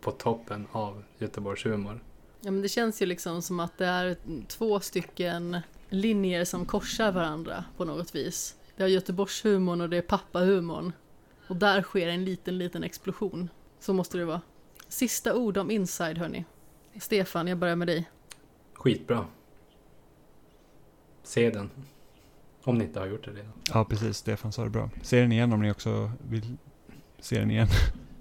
På 0.00 0.10
toppen 0.10 0.66
av 0.72 1.02
Göteborgshumor. 1.18 2.00
Ja 2.40 2.50
men 2.50 2.62
det 2.62 2.68
känns 2.68 3.02
ju 3.02 3.06
liksom 3.06 3.42
som 3.42 3.60
att 3.60 3.78
det 3.78 3.86
är 3.86 4.16
två 4.48 4.80
stycken 4.80 5.58
linjer 5.88 6.44
som 6.44 6.66
korsar 6.66 7.12
varandra 7.12 7.64
på 7.76 7.84
något 7.84 8.14
vis. 8.14 8.56
Det 8.76 8.82
är 8.82 8.88
Göteborgshumorn 8.88 9.80
och 9.80 9.90
det 9.90 9.96
är 9.96 10.02
pappahumorn. 10.02 10.92
Och 11.46 11.56
där 11.56 11.82
sker 11.82 12.08
en 12.08 12.24
liten, 12.24 12.58
liten 12.58 12.84
explosion. 12.84 13.48
Så 13.82 13.92
måste 13.92 14.18
det 14.18 14.24
vara. 14.24 14.40
Sista 14.88 15.34
ord 15.34 15.56
om 15.56 15.70
Inside 15.70 16.18
hörni. 16.18 16.44
Stefan, 17.00 17.46
jag 17.46 17.58
börjar 17.58 17.76
med 17.76 17.88
dig. 17.88 18.10
Skitbra. 18.74 19.26
Se 21.22 21.50
den. 21.50 21.70
Om 22.64 22.78
ni 22.78 22.84
inte 22.84 23.00
har 23.00 23.06
gjort 23.06 23.24
det 23.24 23.30
redan. 23.30 23.52
Ja, 23.74 23.84
precis. 23.84 24.16
Stefan 24.16 24.52
sa 24.52 24.64
det 24.64 24.70
bra. 24.70 24.90
Se 25.02 25.20
den 25.20 25.32
igen 25.32 25.52
om 25.52 25.62
ni 25.62 25.70
också 25.70 26.12
vill 26.28 26.56
se 27.20 27.38
den 27.38 27.50
igen. 27.50 27.68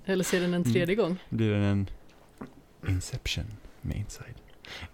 Eller 0.06 0.24
ser 0.24 0.42
den 0.42 0.54
en 0.54 0.64
tredje 0.74 0.96
gång. 0.96 1.18
Blir 1.30 1.52
den 1.54 1.62
en 1.64 1.90
Inception 2.88 3.46
med 3.82 3.98
Inside. 3.98 4.36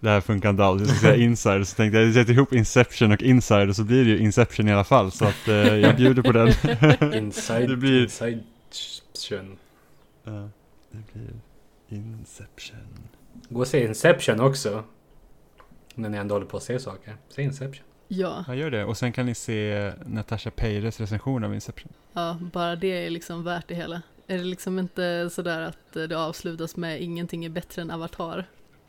Det 0.00 0.08
här 0.10 0.20
funkar 0.20 0.50
inte 0.50 0.64
alls. 0.64 0.80
Jag 0.80 0.90
ska 0.90 0.98
säga 1.00 1.16
Inside, 1.24 1.68
så 1.68 1.76
tänkte 1.76 1.98
jag 1.98 2.06
jag 2.06 2.14
sätter 2.14 2.32
ihop 2.32 2.52
Inception 2.52 3.12
och 3.12 3.22
Inside 3.22 3.68
och 3.68 3.76
så 3.76 3.84
blir 3.84 4.04
det 4.04 4.10
ju 4.10 4.18
Inception 4.18 4.68
i 4.68 4.72
alla 4.72 4.84
fall. 4.84 5.12
Så 5.12 5.24
att 5.24 5.48
eh, 5.48 5.54
jag 5.54 5.96
bjuder 5.96 6.22
på 6.22 6.32
den. 6.32 6.48
Inside, 7.14 7.68
Det 7.70 7.76
blir- 7.76 8.02
inside 8.02 8.42
Ja, 10.24 10.48
det 10.90 10.98
blir 11.12 11.30
Inception. 11.88 12.78
Gå 13.48 13.60
och 13.60 13.66
se 13.68 13.84
Inception 13.86 14.40
också. 14.40 14.84
När 15.94 16.08
ni 16.08 16.16
ändå 16.18 16.34
håller 16.34 16.46
på 16.46 16.56
att 16.56 16.62
se 16.62 16.78
saker. 16.78 17.16
Se 17.28 17.42
Inception. 17.42 17.84
Ja, 18.08 18.44
Ja, 18.48 18.54
gör 18.54 18.70
det. 18.70 18.84
Och 18.84 18.96
sen 18.96 19.12
kan 19.12 19.26
ni 19.26 19.34
se 19.34 19.92
Natasha 20.06 20.50
Peires 20.50 21.00
recension 21.00 21.44
av 21.44 21.54
Inception. 21.54 21.92
ja, 22.12 22.38
bara 22.52 22.76
det 22.76 23.06
är 23.06 23.10
liksom 23.10 23.44
värt 23.44 23.68
det 23.68 23.74
hela. 23.74 24.02
Är 24.26 24.38
det 24.38 24.44
liksom 24.44 24.78
inte 24.78 25.30
sådär 25.32 25.60
att 25.60 25.92
det 25.92 26.14
avslutas 26.18 26.76
med 26.76 27.02
ingenting 27.02 27.44
är 27.44 27.48
bättre 27.48 27.82
än 27.82 27.90
Avatar? 27.90 28.44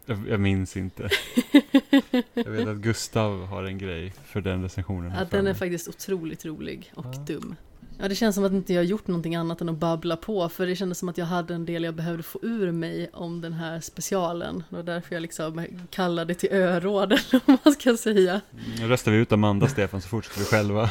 Jag, 0.05 0.27
jag 0.29 0.39
minns 0.39 0.77
inte. 0.77 1.09
Jag 2.33 2.43
vet 2.51 2.67
att 2.67 2.77
Gustav 2.77 3.45
har 3.45 3.63
en 3.63 3.77
grej 3.77 4.13
för 4.25 4.41
den 4.41 4.61
recensionen. 4.63 5.11
Att 5.11 5.31
den 5.31 5.47
är 5.47 5.53
faktiskt 5.53 5.87
otroligt 5.87 6.45
rolig 6.45 6.91
och 6.95 7.05
Ja. 7.05 7.19
dum. 7.27 7.55
Ja, 8.01 8.07
det 8.07 8.15
känns 8.15 8.35
som 8.35 8.43
att 8.45 8.51
inte 8.51 8.73
jag 8.73 8.85
gjort 8.85 9.07
någonting 9.07 9.35
annat 9.35 9.61
än 9.61 9.69
att 9.69 9.75
babbla 9.77 10.15
på, 10.17 10.49
för 10.49 10.65
det 10.67 10.75
kändes 10.75 10.97
som 10.99 11.09
att 11.09 11.17
jag 11.17 11.25
hade 11.25 11.53
en 11.53 11.65
del 11.65 11.83
jag 11.83 11.93
behövde 11.95 12.23
få 12.23 12.39
ur 12.41 12.71
mig 12.71 13.09
om 13.13 13.41
den 13.41 13.53
här 13.53 13.79
specialen. 13.79 14.63
Det 14.69 14.75
var 14.75 14.83
därför 14.83 15.15
jag 15.15 15.21
liksom 15.21 15.65
kallade 15.89 16.33
till 16.33 16.49
öråd, 16.51 17.11
eller 17.31 17.41
vad 17.45 17.57
man 17.63 17.73
ska 17.73 17.97
säga. 17.97 18.41
Nu 18.79 18.87
röstar 18.87 19.11
vi 19.11 19.17
ut 19.17 19.31
Amanda, 19.31 19.67
Stefan, 19.67 20.01
så 20.01 20.07
fortsätter 20.07 20.39
vi 20.39 20.45
själva. 20.45 20.89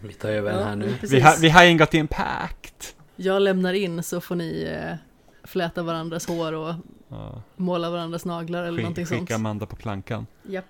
Vi 0.00 0.12
tar 0.12 0.28
över 0.28 0.52
den 0.52 0.64
här 0.64 0.76
nu. 0.76 0.88
precis. 1.00 1.12
Vi 1.12 1.20
har, 1.20 1.36
vi 1.40 1.48
har 1.48 1.64
ingått 1.64 1.94
i 1.94 1.98
en 1.98 2.08
pakt. 2.08 2.94
Jag 3.16 3.42
lämnar 3.42 3.72
in 3.74 4.02
så 4.02 4.20
får 4.20 4.34
ni 4.36 4.62
eh, 4.62 4.94
fläta 5.44 5.82
varandras 5.82 6.26
hår 6.26 6.52
och 6.52 6.74
Ja. 7.10 7.42
måla 7.56 7.90
varandras 7.90 8.24
naglar 8.24 8.64
eller 8.64 8.78
någonting 8.82 9.04
Skick, 9.04 9.08
sånt. 9.18 9.20
skicka 9.28 9.34
Amanda 9.34 9.66
på 9.66 9.76
plankan. 9.76 10.26
Japp. 10.48 10.64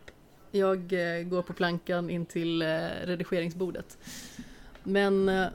Jag 0.50 0.78
eh, 1.18 1.22
går 1.24 1.42
på 1.42 1.52
plankan 1.52 2.10
in 2.10 2.26
till 2.26 2.62
eh, 2.62 2.66
redigeringsbordet. 3.05 3.98
Men 4.82 5.28
eh, 5.28 5.46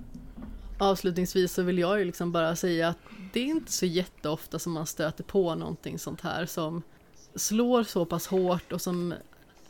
avslutningsvis 0.84 1.54
så 1.54 1.62
vill 1.62 1.78
jag 1.78 2.00
ju 2.00 2.06
liksom 2.06 2.32
bara 2.32 2.56
säga 2.56 2.88
att 2.88 2.98
det 3.34 3.40
är 3.40 3.46
inte 3.46 3.72
så 3.72 3.86
jätteofta 3.86 4.60
som 4.60 4.74
man 4.74 4.86
stöter 4.86 5.24
på 5.24 5.56
någonting 5.56 6.00
sånt 6.00 6.22
här 6.22 6.46
som 6.46 6.82
slår 7.36 7.84
så 7.84 8.06
pass 8.06 8.28
hårt 8.28 8.72
och 8.72 8.82
som 8.82 9.14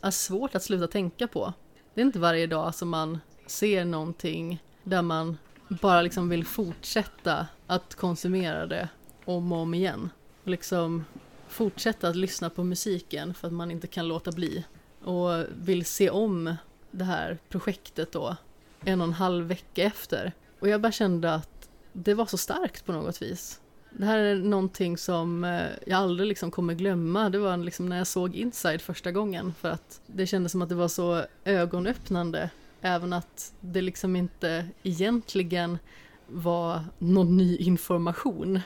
är 0.00 0.10
svårt 0.10 0.54
att 0.54 0.62
sluta 0.62 0.86
tänka 0.86 1.28
på. 1.28 1.52
Det 1.94 2.00
är 2.00 2.04
inte 2.04 2.18
varje 2.18 2.46
dag 2.46 2.74
som 2.74 2.88
man 2.88 3.18
ser 3.46 3.84
någonting 3.84 4.62
där 4.82 5.02
man 5.02 5.36
bara 5.68 6.02
liksom 6.02 6.28
vill 6.28 6.44
fortsätta 6.44 7.46
att 7.66 7.94
konsumera 7.94 8.66
det 8.66 8.88
om 9.24 9.52
och 9.52 9.58
om 9.58 9.74
igen. 9.74 10.10
Och 10.42 10.50
liksom 10.50 11.04
fortsätta 11.48 12.08
att 12.08 12.16
lyssna 12.16 12.50
på 12.50 12.64
musiken 12.64 13.34
för 13.34 13.46
att 13.46 13.54
man 13.54 13.70
inte 13.70 13.86
kan 13.86 14.08
låta 14.08 14.32
bli. 14.32 14.64
Och 15.04 15.44
vill 15.54 15.84
se 15.84 16.10
om 16.10 16.56
det 16.90 17.04
här 17.04 17.38
projektet 17.48 18.12
då 18.12 18.36
en 18.84 19.00
och 19.00 19.06
en 19.06 19.12
halv 19.12 19.46
vecka 19.46 19.82
efter. 19.82 20.32
Och 20.64 20.70
jag 20.70 20.80
bara 20.80 20.92
kände 20.92 21.34
att 21.34 21.68
det 21.92 22.14
var 22.14 22.26
så 22.26 22.38
starkt 22.38 22.86
på 22.86 22.92
något 22.92 23.22
vis. 23.22 23.60
Det 23.90 24.04
här 24.04 24.18
är 24.18 24.36
någonting 24.36 24.98
som 24.98 25.44
eh, 25.44 25.66
jag 25.86 25.98
aldrig 25.98 26.28
liksom 26.28 26.50
kommer 26.50 26.74
glömma. 26.74 27.30
Det 27.30 27.38
var 27.38 27.56
liksom 27.56 27.88
när 27.88 27.98
jag 27.98 28.06
såg 28.06 28.34
Inside 28.34 28.82
första 28.82 29.12
gången. 29.12 29.54
För 29.60 29.70
att 29.70 30.00
det 30.06 30.26
kändes 30.26 30.52
som 30.52 30.62
att 30.62 30.68
det 30.68 30.74
var 30.74 30.88
så 30.88 31.24
ögonöppnande. 31.44 32.50
Även 32.80 33.12
att 33.12 33.52
det 33.60 33.80
liksom 33.80 34.16
inte 34.16 34.68
egentligen 34.82 35.78
var 36.26 36.84
någon 36.98 37.36
ny 37.36 37.56
information. 37.56 38.60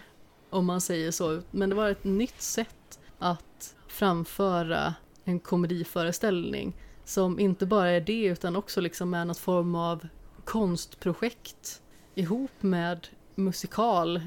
Om 0.50 0.66
man 0.66 0.80
säger 0.80 1.10
så. 1.10 1.40
Men 1.50 1.68
det 1.70 1.76
var 1.76 1.88
ett 1.88 2.04
nytt 2.04 2.42
sätt 2.42 2.98
att 3.18 3.74
framföra 3.88 4.94
en 5.24 5.40
komediföreställning. 5.40 6.76
Som 7.04 7.40
inte 7.40 7.66
bara 7.66 7.90
är 7.90 8.00
det 8.00 8.24
utan 8.24 8.56
också 8.56 8.80
liksom 8.80 9.14
är 9.14 9.24
något 9.24 9.38
form 9.38 9.74
av 9.74 10.08
konstprojekt. 10.44 11.82
Ihop 12.18 12.50
med 12.60 13.08
musikal. 13.34 14.20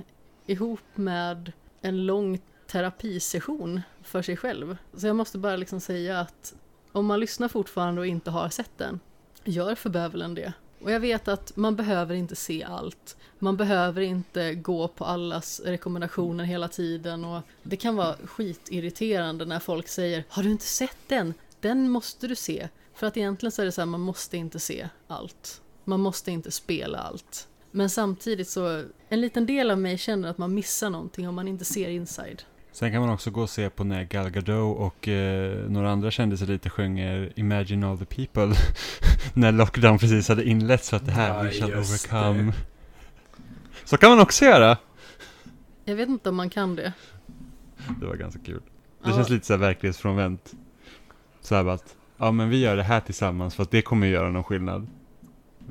Ihop 0.45 0.80
med 0.95 1.51
en 1.81 2.05
lång 2.05 2.39
terapisession 2.68 3.81
för 4.03 4.22
sig 4.22 4.38
själv. 4.38 4.77
Så 4.93 5.07
jag 5.07 5.15
måste 5.15 5.38
bara 5.38 5.55
liksom 5.55 5.80
säga 5.80 6.19
att 6.19 6.53
om 6.91 7.05
man 7.05 7.19
lyssnar 7.19 7.47
fortfarande 7.47 8.01
och 8.01 8.07
inte 8.07 8.31
har 8.31 8.49
sett 8.49 8.77
den, 8.77 8.99
gör 9.43 9.76
för 9.76 9.89
bövelen 9.89 10.35
det. 10.35 10.53
Och 10.81 10.91
jag 10.91 10.99
vet 10.99 11.27
att 11.27 11.57
man 11.57 11.76
behöver 11.76 12.15
inte 12.15 12.35
se 12.35 12.63
allt. 12.63 13.18
Man 13.39 13.57
behöver 13.57 14.01
inte 14.01 14.55
gå 14.55 14.88
på 14.88 15.05
allas 15.05 15.59
rekommendationer 15.59 16.43
hela 16.43 16.68
tiden 16.68 17.26
och 17.26 17.41
det 17.63 17.77
kan 17.77 17.95
vara 17.95 18.15
skitirriterande 18.23 19.45
när 19.45 19.59
folk 19.59 19.88
säger 19.88 20.23
Har 20.30 20.43
du 20.43 20.51
inte 20.51 20.65
sett 20.65 20.97
den? 21.07 21.34
Den 21.59 21.89
måste 21.89 22.27
du 22.27 22.35
se. 22.35 22.68
För 22.93 23.07
att 23.07 23.18
egentligen 23.18 23.51
så 23.51 23.61
är 23.61 23.65
det 23.65 23.72
så 23.72 23.81
här, 23.81 23.85
man 23.85 24.01
måste 24.01 24.38
inte 24.38 24.59
se 24.59 24.89
allt. 25.07 25.61
Man 25.84 25.99
måste 25.99 26.31
inte 26.31 26.51
spela 26.51 26.97
allt. 26.97 27.47
Men 27.72 27.89
samtidigt 27.89 28.49
så, 28.49 28.84
en 29.10 29.22
liten 29.22 29.45
del 29.45 29.72
av 29.72 29.77
mig 29.80 29.98
känner 29.98 30.30
att 30.30 30.38
man 30.38 30.53
missar 30.53 30.89
någonting 30.89 31.27
om 31.27 31.35
man 31.35 31.48
inte 31.48 31.65
ser 31.65 31.89
Inside. 31.89 32.41
Sen 32.72 32.91
kan 32.91 33.02
man 33.02 33.10
också 33.10 33.31
gå 33.31 33.41
och 33.41 33.49
se 33.49 33.69
på 33.69 33.84
när 33.84 34.03
Gal 34.03 34.30
Gadot 34.30 34.77
och 34.80 35.07
eh, 35.07 35.69
några 35.69 35.91
andra 35.91 36.11
kändisar 36.11 36.45
lite 36.45 36.69
sjunger 36.69 37.34
Imagine 37.35 37.84
all 37.84 37.98
the 37.98 38.06
people 38.06 38.56
när 39.34 39.52
lockdown 39.52 39.98
precis 39.99 40.30
hade 40.30 40.43
inletts 40.43 40.88
så 40.88 40.95
att 40.95 41.06
det 41.06 41.11
här 41.11 41.27
Ja, 41.38 41.43
we 41.43 41.52
shall 41.52 41.73
overcome. 41.73 42.53
Så 43.85 43.98
kan 43.98 44.10
man 44.10 44.19
också 44.19 44.45
göra. 44.45 44.77
Jag 45.85 45.95
vet 45.95 46.10
inte 46.10 46.30
om 46.30 46.35
man 46.35 46.49
kan 46.49 46.76
det. 46.76 46.93
Det 47.99 48.06
var 48.06 48.15
ganska 48.15 48.39
kul. 48.39 48.61
Det 49.03 49.10
Ja. 49.10 49.15
känns 49.15 49.30
lite 49.30 49.45
så 49.45 49.53
här 49.53 49.57
verklighetsfrånvänt. 49.57 50.53
Så 51.41 51.56
här 51.56 51.64
bara 51.64 51.73
att, 51.73 51.95
ja 52.18 52.31
men 52.31 52.49
vi 52.49 52.60
gör 52.60 52.76
det 52.77 52.84
här 52.84 52.99
tillsammans 52.99 53.56
för 53.56 53.64
att 53.64 53.72
det 53.72 53.81
kommer 53.81 54.07
göra 54.07 54.30
någon 54.30 54.43
skillnad. 54.43 54.88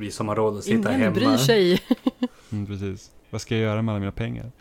Vi 0.01 0.11
som 0.11 0.29
har 0.29 0.37
råd 0.37 0.59
att 0.59 0.65
sitta 0.65 0.89
Ingen 0.89 1.01
hemma. 1.01 1.15
bryr 1.15 1.37
sig. 1.37 1.81
Mm, 2.53 2.67
precis. 2.67 3.11
Vad 3.31 3.41
ska 3.41 3.55
jag 3.55 3.63
göra 3.63 3.83
med 3.83 3.93
alla 3.93 4.01
mina 4.01 4.13
pengar? 4.13 4.53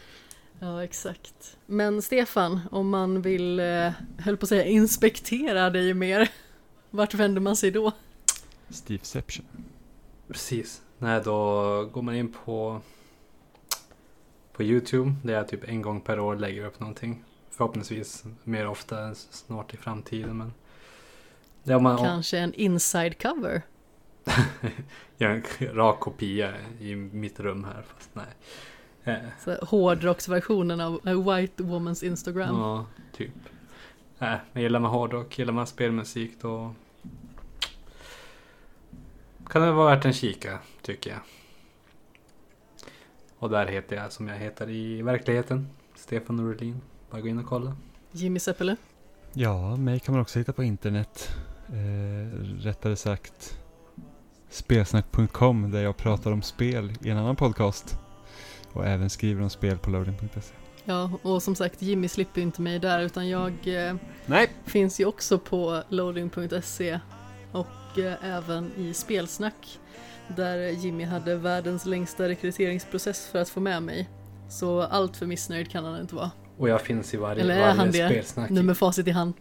Ja, 0.59 0.83
exakt. 0.83 1.57
Men 1.65 2.01
Stefan, 2.01 2.59
om 2.71 2.89
man 2.89 3.21
vill, 3.21 3.59
eh, 3.59 3.91
höll 4.17 4.37
på 4.37 4.45
att 4.45 4.49
säga, 4.49 4.63
inspektera 4.65 5.69
dig 5.69 5.93
mer, 5.93 6.29
vart 6.89 7.13
vänder 7.13 7.41
man 7.41 7.55
sig 7.55 7.71
då? 7.71 7.91
Steveception. 8.69 9.45
Precis. 10.27 10.81
Nej, 10.97 11.21
då 11.23 11.41
går 11.85 12.01
man 12.01 12.15
in 12.15 12.33
på 12.45 12.81
på 14.53 14.63
Youtube. 14.63 15.15
Där 15.23 15.33
jag 15.33 15.47
typ 15.47 15.63
en 15.63 15.81
gång 15.81 16.01
per 16.01 16.19
år 16.19 16.35
lägger 16.35 16.65
upp 16.65 16.79
någonting. 16.79 17.23
Förhoppningsvis 17.51 18.23
mer 18.43 18.67
ofta 18.67 19.15
snart 19.15 19.73
i 19.73 19.77
framtiden. 19.77 20.37
Men 21.63 21.83
man 21.83 21.97
Kanske 21.97 22.37
en 22.37 22.53
inside 22.53 23.21
cover? 23.21 23.61
Gör 25.17 25.29
en 25.29 25.43
rak 25.75 25.99
kopia 25.99 26.53
i 26.79 26.95
mitt 26.95 27.39
rum 27.39 27.63
här. 27.63 27.83
Fast 27.97 28.09
nej. 28.13 28.25
Eh, 29.03 29.29
Så 29.43 29.65
hårdrocksversionen 29.65 30.81
av 30.81 30.93
White 31.03 31.63
Woman's 31.63 32.03
Instagram. 32.05 32.55
Ja, 32.55 32.85
typ. 33.13 33.31
Men 34.53 34.61
gillar 34.63 34.79
man 34.79 34.91
hårdrock, 34.91 35.39
gillar 35.39 35.53
man 35.53 35.67
spelmusik 35.67 36.31
då 36.41 36.73
kan 39.49 39.61
det 39.61 39.71
vara 39.71 39.95
värt 39.95 40.05
en 40.05 40.13
kika, 40.13 40.59
tycker 40.81 41.09
jag. 41.09 41.19
Och 43.39 43.49
där 43.49 43.67
heter 43.67 43.95
jag 43.95 44.11
som 44.11 44.27
jag 44.27 44.35
heter 44.37 44.69
i 44.69 45.01
verkligheten. 45.01 45.67
Stefan 45.95 46.35
Norlin. 46.35 46.81
Bara 47.11 47.21
gå 47.21 47.27
in 47.27 47.39
och 47.39 47.45
kolla. 47.45 47.75
Jimmy 48.11 48.39
Seppele? 48.39 48.75
Ja, 49.33 49.75
mig 49.75 49.99
kan 49.99 50.13
man 50.13 50.21
också 50.21 50.39
hitta 50.39 50.53
på 50.53 50.63
internet. 50.63 51.29
Eh, 51.67 52.37
rättare 52.59 52.95
sagt 52.95 53.58
spelsnack.com 54.49 55.71
där 55.71 55.83
jag 55.83 55.97
pratar 55.97 56.31
om 56.31 56.41
spel 56.41 56.93
i 57.03 57.09
en 57.09 57.17
annan 57.17 57.35
podcast. 57.35 57.97
Och 58.73 58.85
även 58.87 59.09
skriver 59.09 59.41
om 59.43 59.49
spel 59.49 59.77
på 59.77 59.89
loading.se. 59.89 60.53
Ja, 60.85 61.11
och 61.21 61.43
som 61.43 61.55
sagt 61.55 61.81
Jimmy 61.81 62.07
slipper 62.07 62.41
inte 62.41 62.61
mig 62.61 62.79
där 62.79 62.99
utan 62.99 63.29
jag 63.29 63.51
eh, 63.63 63.95
Nej! 64.25 64.49
finns 64.65 64.99
ju 64.99 65.05
också 65.05 65.39
på 65.39 65.83
loading.se 65.89 66.99
och 67.51 67.99
eh, 67.99 68.13
även 68.23 68.71
i 68.77 68.93
Spelsnack 68.93 69.79
där 70.35 70.57
Jimmy 70.57 71.03
hade 71.03 71.35
världens 71.35 71.85
längsta 71.85 72.27
rekryteringsprocess 72.27 73.27
för 73.27 73.39
att 73.39 73.49
få 73.49 73.59
med 73.59 73.83
mig. 73.83 74.09
Så 74.49 74.81
allt 74.81 75.17
för 75.17 75.25
missnöjd 75.25 75.71
kan 75.71 75.85
han 75.85 76.01
inte 76.01 76.15
vara. 76.15 76.31
Och 76.57 76.69
jag 76.69 76.81
finns 76.81 77.13
i 77.13 77.17
varje, 77.17 77.41
Eller 77.41 77.55
är 77.55 77.61
varje 77.61 77.73
han 77.73 77.91
det? 77.91 78.09
spelsnack. 78.09 78.49
Nu 78.49 78.63
med 78.63 78.77
facit 78.77 79.07
i 79.07 79.11
hand. 79.11 79.33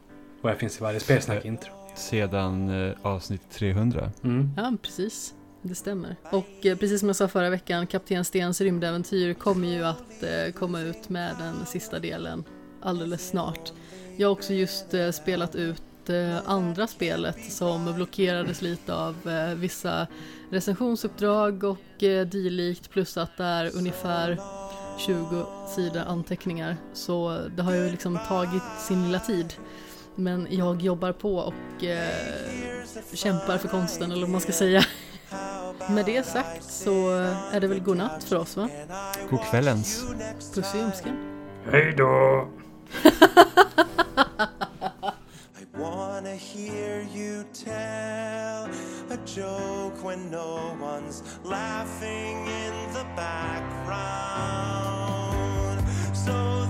Och 0.43 0.51
jag 0.51 0.59
finns 0.59 0.79
i 0.79 0.83
varje 0.83 1.01
spelsnack 1.01 1.45
intro. 1.45 1.78
Sedan 1.99 2.87
eh, 2.89 2.95
avsnitt 3.03 3.51
300. 3.51 4.11
Mm. 4.25 4.51
Ja, 4.57 4.73
precis. 4.83 5.35
Det 5.63 5.75
stämmer. 5.75 6.17
Och 6.31 6.67
eh, 6.67 6.77
precis 6.77 7.01
som 7.01 7.09
jag 7.09 7.17
sa 7.17 7.29
förra 7.29 7.51
veckan, 7.51 7.87
Kapten 7.87 8.25
Stens 8.25 8.61
rymdäventyr 8.61 9.35
kommer 9.35 9.69
ju 9.69 9.85
att 9.85 10.23
eh, 10.23 10.53
komma 10.53 10.81
ut 10.81 11.09
med 11.09 11.35
den 11.39 11.67
sista 11.67 11.99
delen 11.99 12.45
alldeles 12.83 13.29
snart. 13.29 13.73
Jag 14.17 14.29
har 14.29 14.33
också 14.33 14.53
just 14.53 14.95
eh, 14.95 15.11
spelat 15.11 15.55
ut 15.55 15.83
andra 16.45 16.87
spelet 16.87 17.53
som 17.53 17.95
blockerades 17.95 18.63
lite 18.63 18.95
av 18.95 19.15
vissa 19.57 20.07
recensionsuppdrag 20.51 21.65
och 21.65 22.03
eh, 22.03 22.27
dylikt 22.27 22.91
plus 22.91 23.17
att 23.17 23.37
det 23.37 23.45
är 23.45 23.77
ungefär 23.77 24.39
20 24.99 25.47
sidor 25.69 26.01
anteckningar. 26.01 26.77
Så 26.93 27.41
det 27.57 27.63
har 27.63 27.75
ju 27.75 27.91
liksom 27.91 28.19
tagit 28.29 28.63
sin 28.89 29.05
lilla 29.05 29.21
tid. 29.21 29.55
Men 30.19 30.47
jag 30.51 30.83
jobbar 30.83 31.13
på 31.13 31.37
och 31.37 31.85
eh, 31.85 32.09
kämpar 33.13 33.59
för 33.59 33.69
konsten 33.69 34.13
eller 34.13 34.21
vad 34.21 34.31
man 34.31 34.41
ska 34.41 34.53
säga. 34.53 34.85
Med 35.91 36.07
det 36.07 36.27
sagt 36.27 36.65
så 36.65 37.11
är 37.53 37.61
det 37.61 37.67
väl 37.67 37.81
godnatt 37.81 38.25
för 38.25 38.37
oss 38.37 38.57
va? 38.57 38.69
God 39.31 39.41
kvällens. 39.51 40.05
Puss 40.55 40.75
i 40.75 40.79
ljumsken. 40.79 41.17
Hej 41.71 41.95
då! 41.97 42.49
I 45.61 45.67
wanna 45.79 46.35
hear 46.35 47.07
you 47.17 47.45
tell 47.65 48.69
a 49.11 49.19
joke 49.27 50.05
when 50.05 50.31
no 50.31 50.77
one's 50.81 51.23
laughing 51.45 52.47
in 52.47 52.73
the 52.93 53.05
background. 53.17 54.29
So 56.15 56.68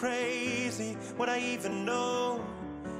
Crazy, 0.00 0.96
What 1.18 1.28
I 1.28 1.40
even 1.40 1.84
know? 1.84 2.42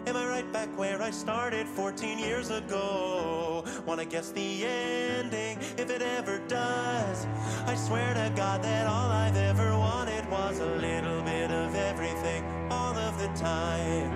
Am 0.07 0.19
I 0.19 0.29
right 0.29 0.53
back 0.53 0.69
where 0.77 1.01
I 1.01 1.11
started 1.11 1.67
14 1.67 2.19
years 2.19 2.51
ago? 2.51 3.65
Wanna 3.87 4.05
guess 4.05 4.33
the 4.33 4.67
ending 4.67 5.57
if 5.79 5.89
it 5.89 6.03
ever 6.03 6.43
does? 6.47 7.27
I 7.65 7.75
swear 7.75 8.13
to 8.13 8.31
God 8.37 8.63
that 8.65 8.87
all 8.87 9.11
I've 9.11 9.35
ever 9.35 9.79
wanted 9.79 10.29
was 10.31 10.59
a 10.59 10.67
little 10.67 11.23
bit 11.23 11.51
of 11.51 11.75
everything 11.75 12.45
all 12.71 12.95
of 12.95 13.19
the 13.19 13.29
time. 13.29 14.13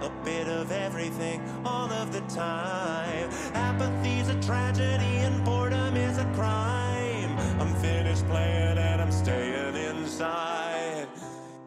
A 0.00 0.10
bit 0.24 0.48
of 0.48 0.72
everything 0.72 1.42
all 1.66 1.92
of 1.92 2.14
the 2.14 2.22
time. 2.34 3.28
Apathy's 3.52 4.28
a 4.28 4.40
tragedy 4.40 5.18
and 5.18 5.44
boredom 5.44 5.94
is 5.98 6.16
a 6.16 6.24
crime. 6.32 7.38
I'm 7.60 7.74
finished 7.74 8.26
playing 8.26 8.78
and 8.78 9.02
I'm 9.02 9.12
staying 9.12 9.76
inside. 9.76 10.55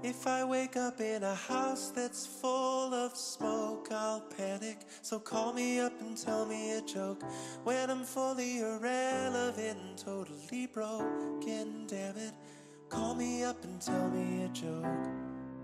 If 0.02 0.28
I 0.28 0.46
wake 0.46 0.78
up 0.78 1.02
in 1.02 1.24
a 1.24 1.36
house 1.36 1.92
that's 1.94 2.26
full 2.26 2.94
of 2.94 3.18
smoke, 3.18 3.90
I'll 3.92 4.22
panic. 4.22 4.78
So 5.02 5.20
call 5.20 5.52
me 5.52 5.82
up 5.82 5.92
and 6.00 6.16
tell 6.16 6.46
me 6.46 6.78
a 6.78 6.82
joke. 6.82 7.22
When 7.66 7.90
I'm 7.90 8.06
fully 8.06 8.60
irrelevant 8.60 9.98
totally 9.98 10.68
broken, 10.68 11.86
damn 11.88 12.16
it. 12.16 12.34
Call 12.88 13.14
me 13.14 13.44
up 13.44 13.62
and 13.66 13.82
tell 13.82 14.10
me 14.10 14.46
a 14.46 14.48
joke. 14.48 14.86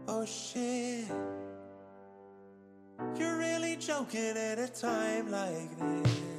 Oh 0.10 0.26
shit. 0.26 1.06
You're 3.18 3.38
really 3.38 3.78
joking 3.78 4.38
at 4.38 4.60
a 4.60 4.68
time 4.68 5.32
like 5.32 5.80
this. 5.80 6.35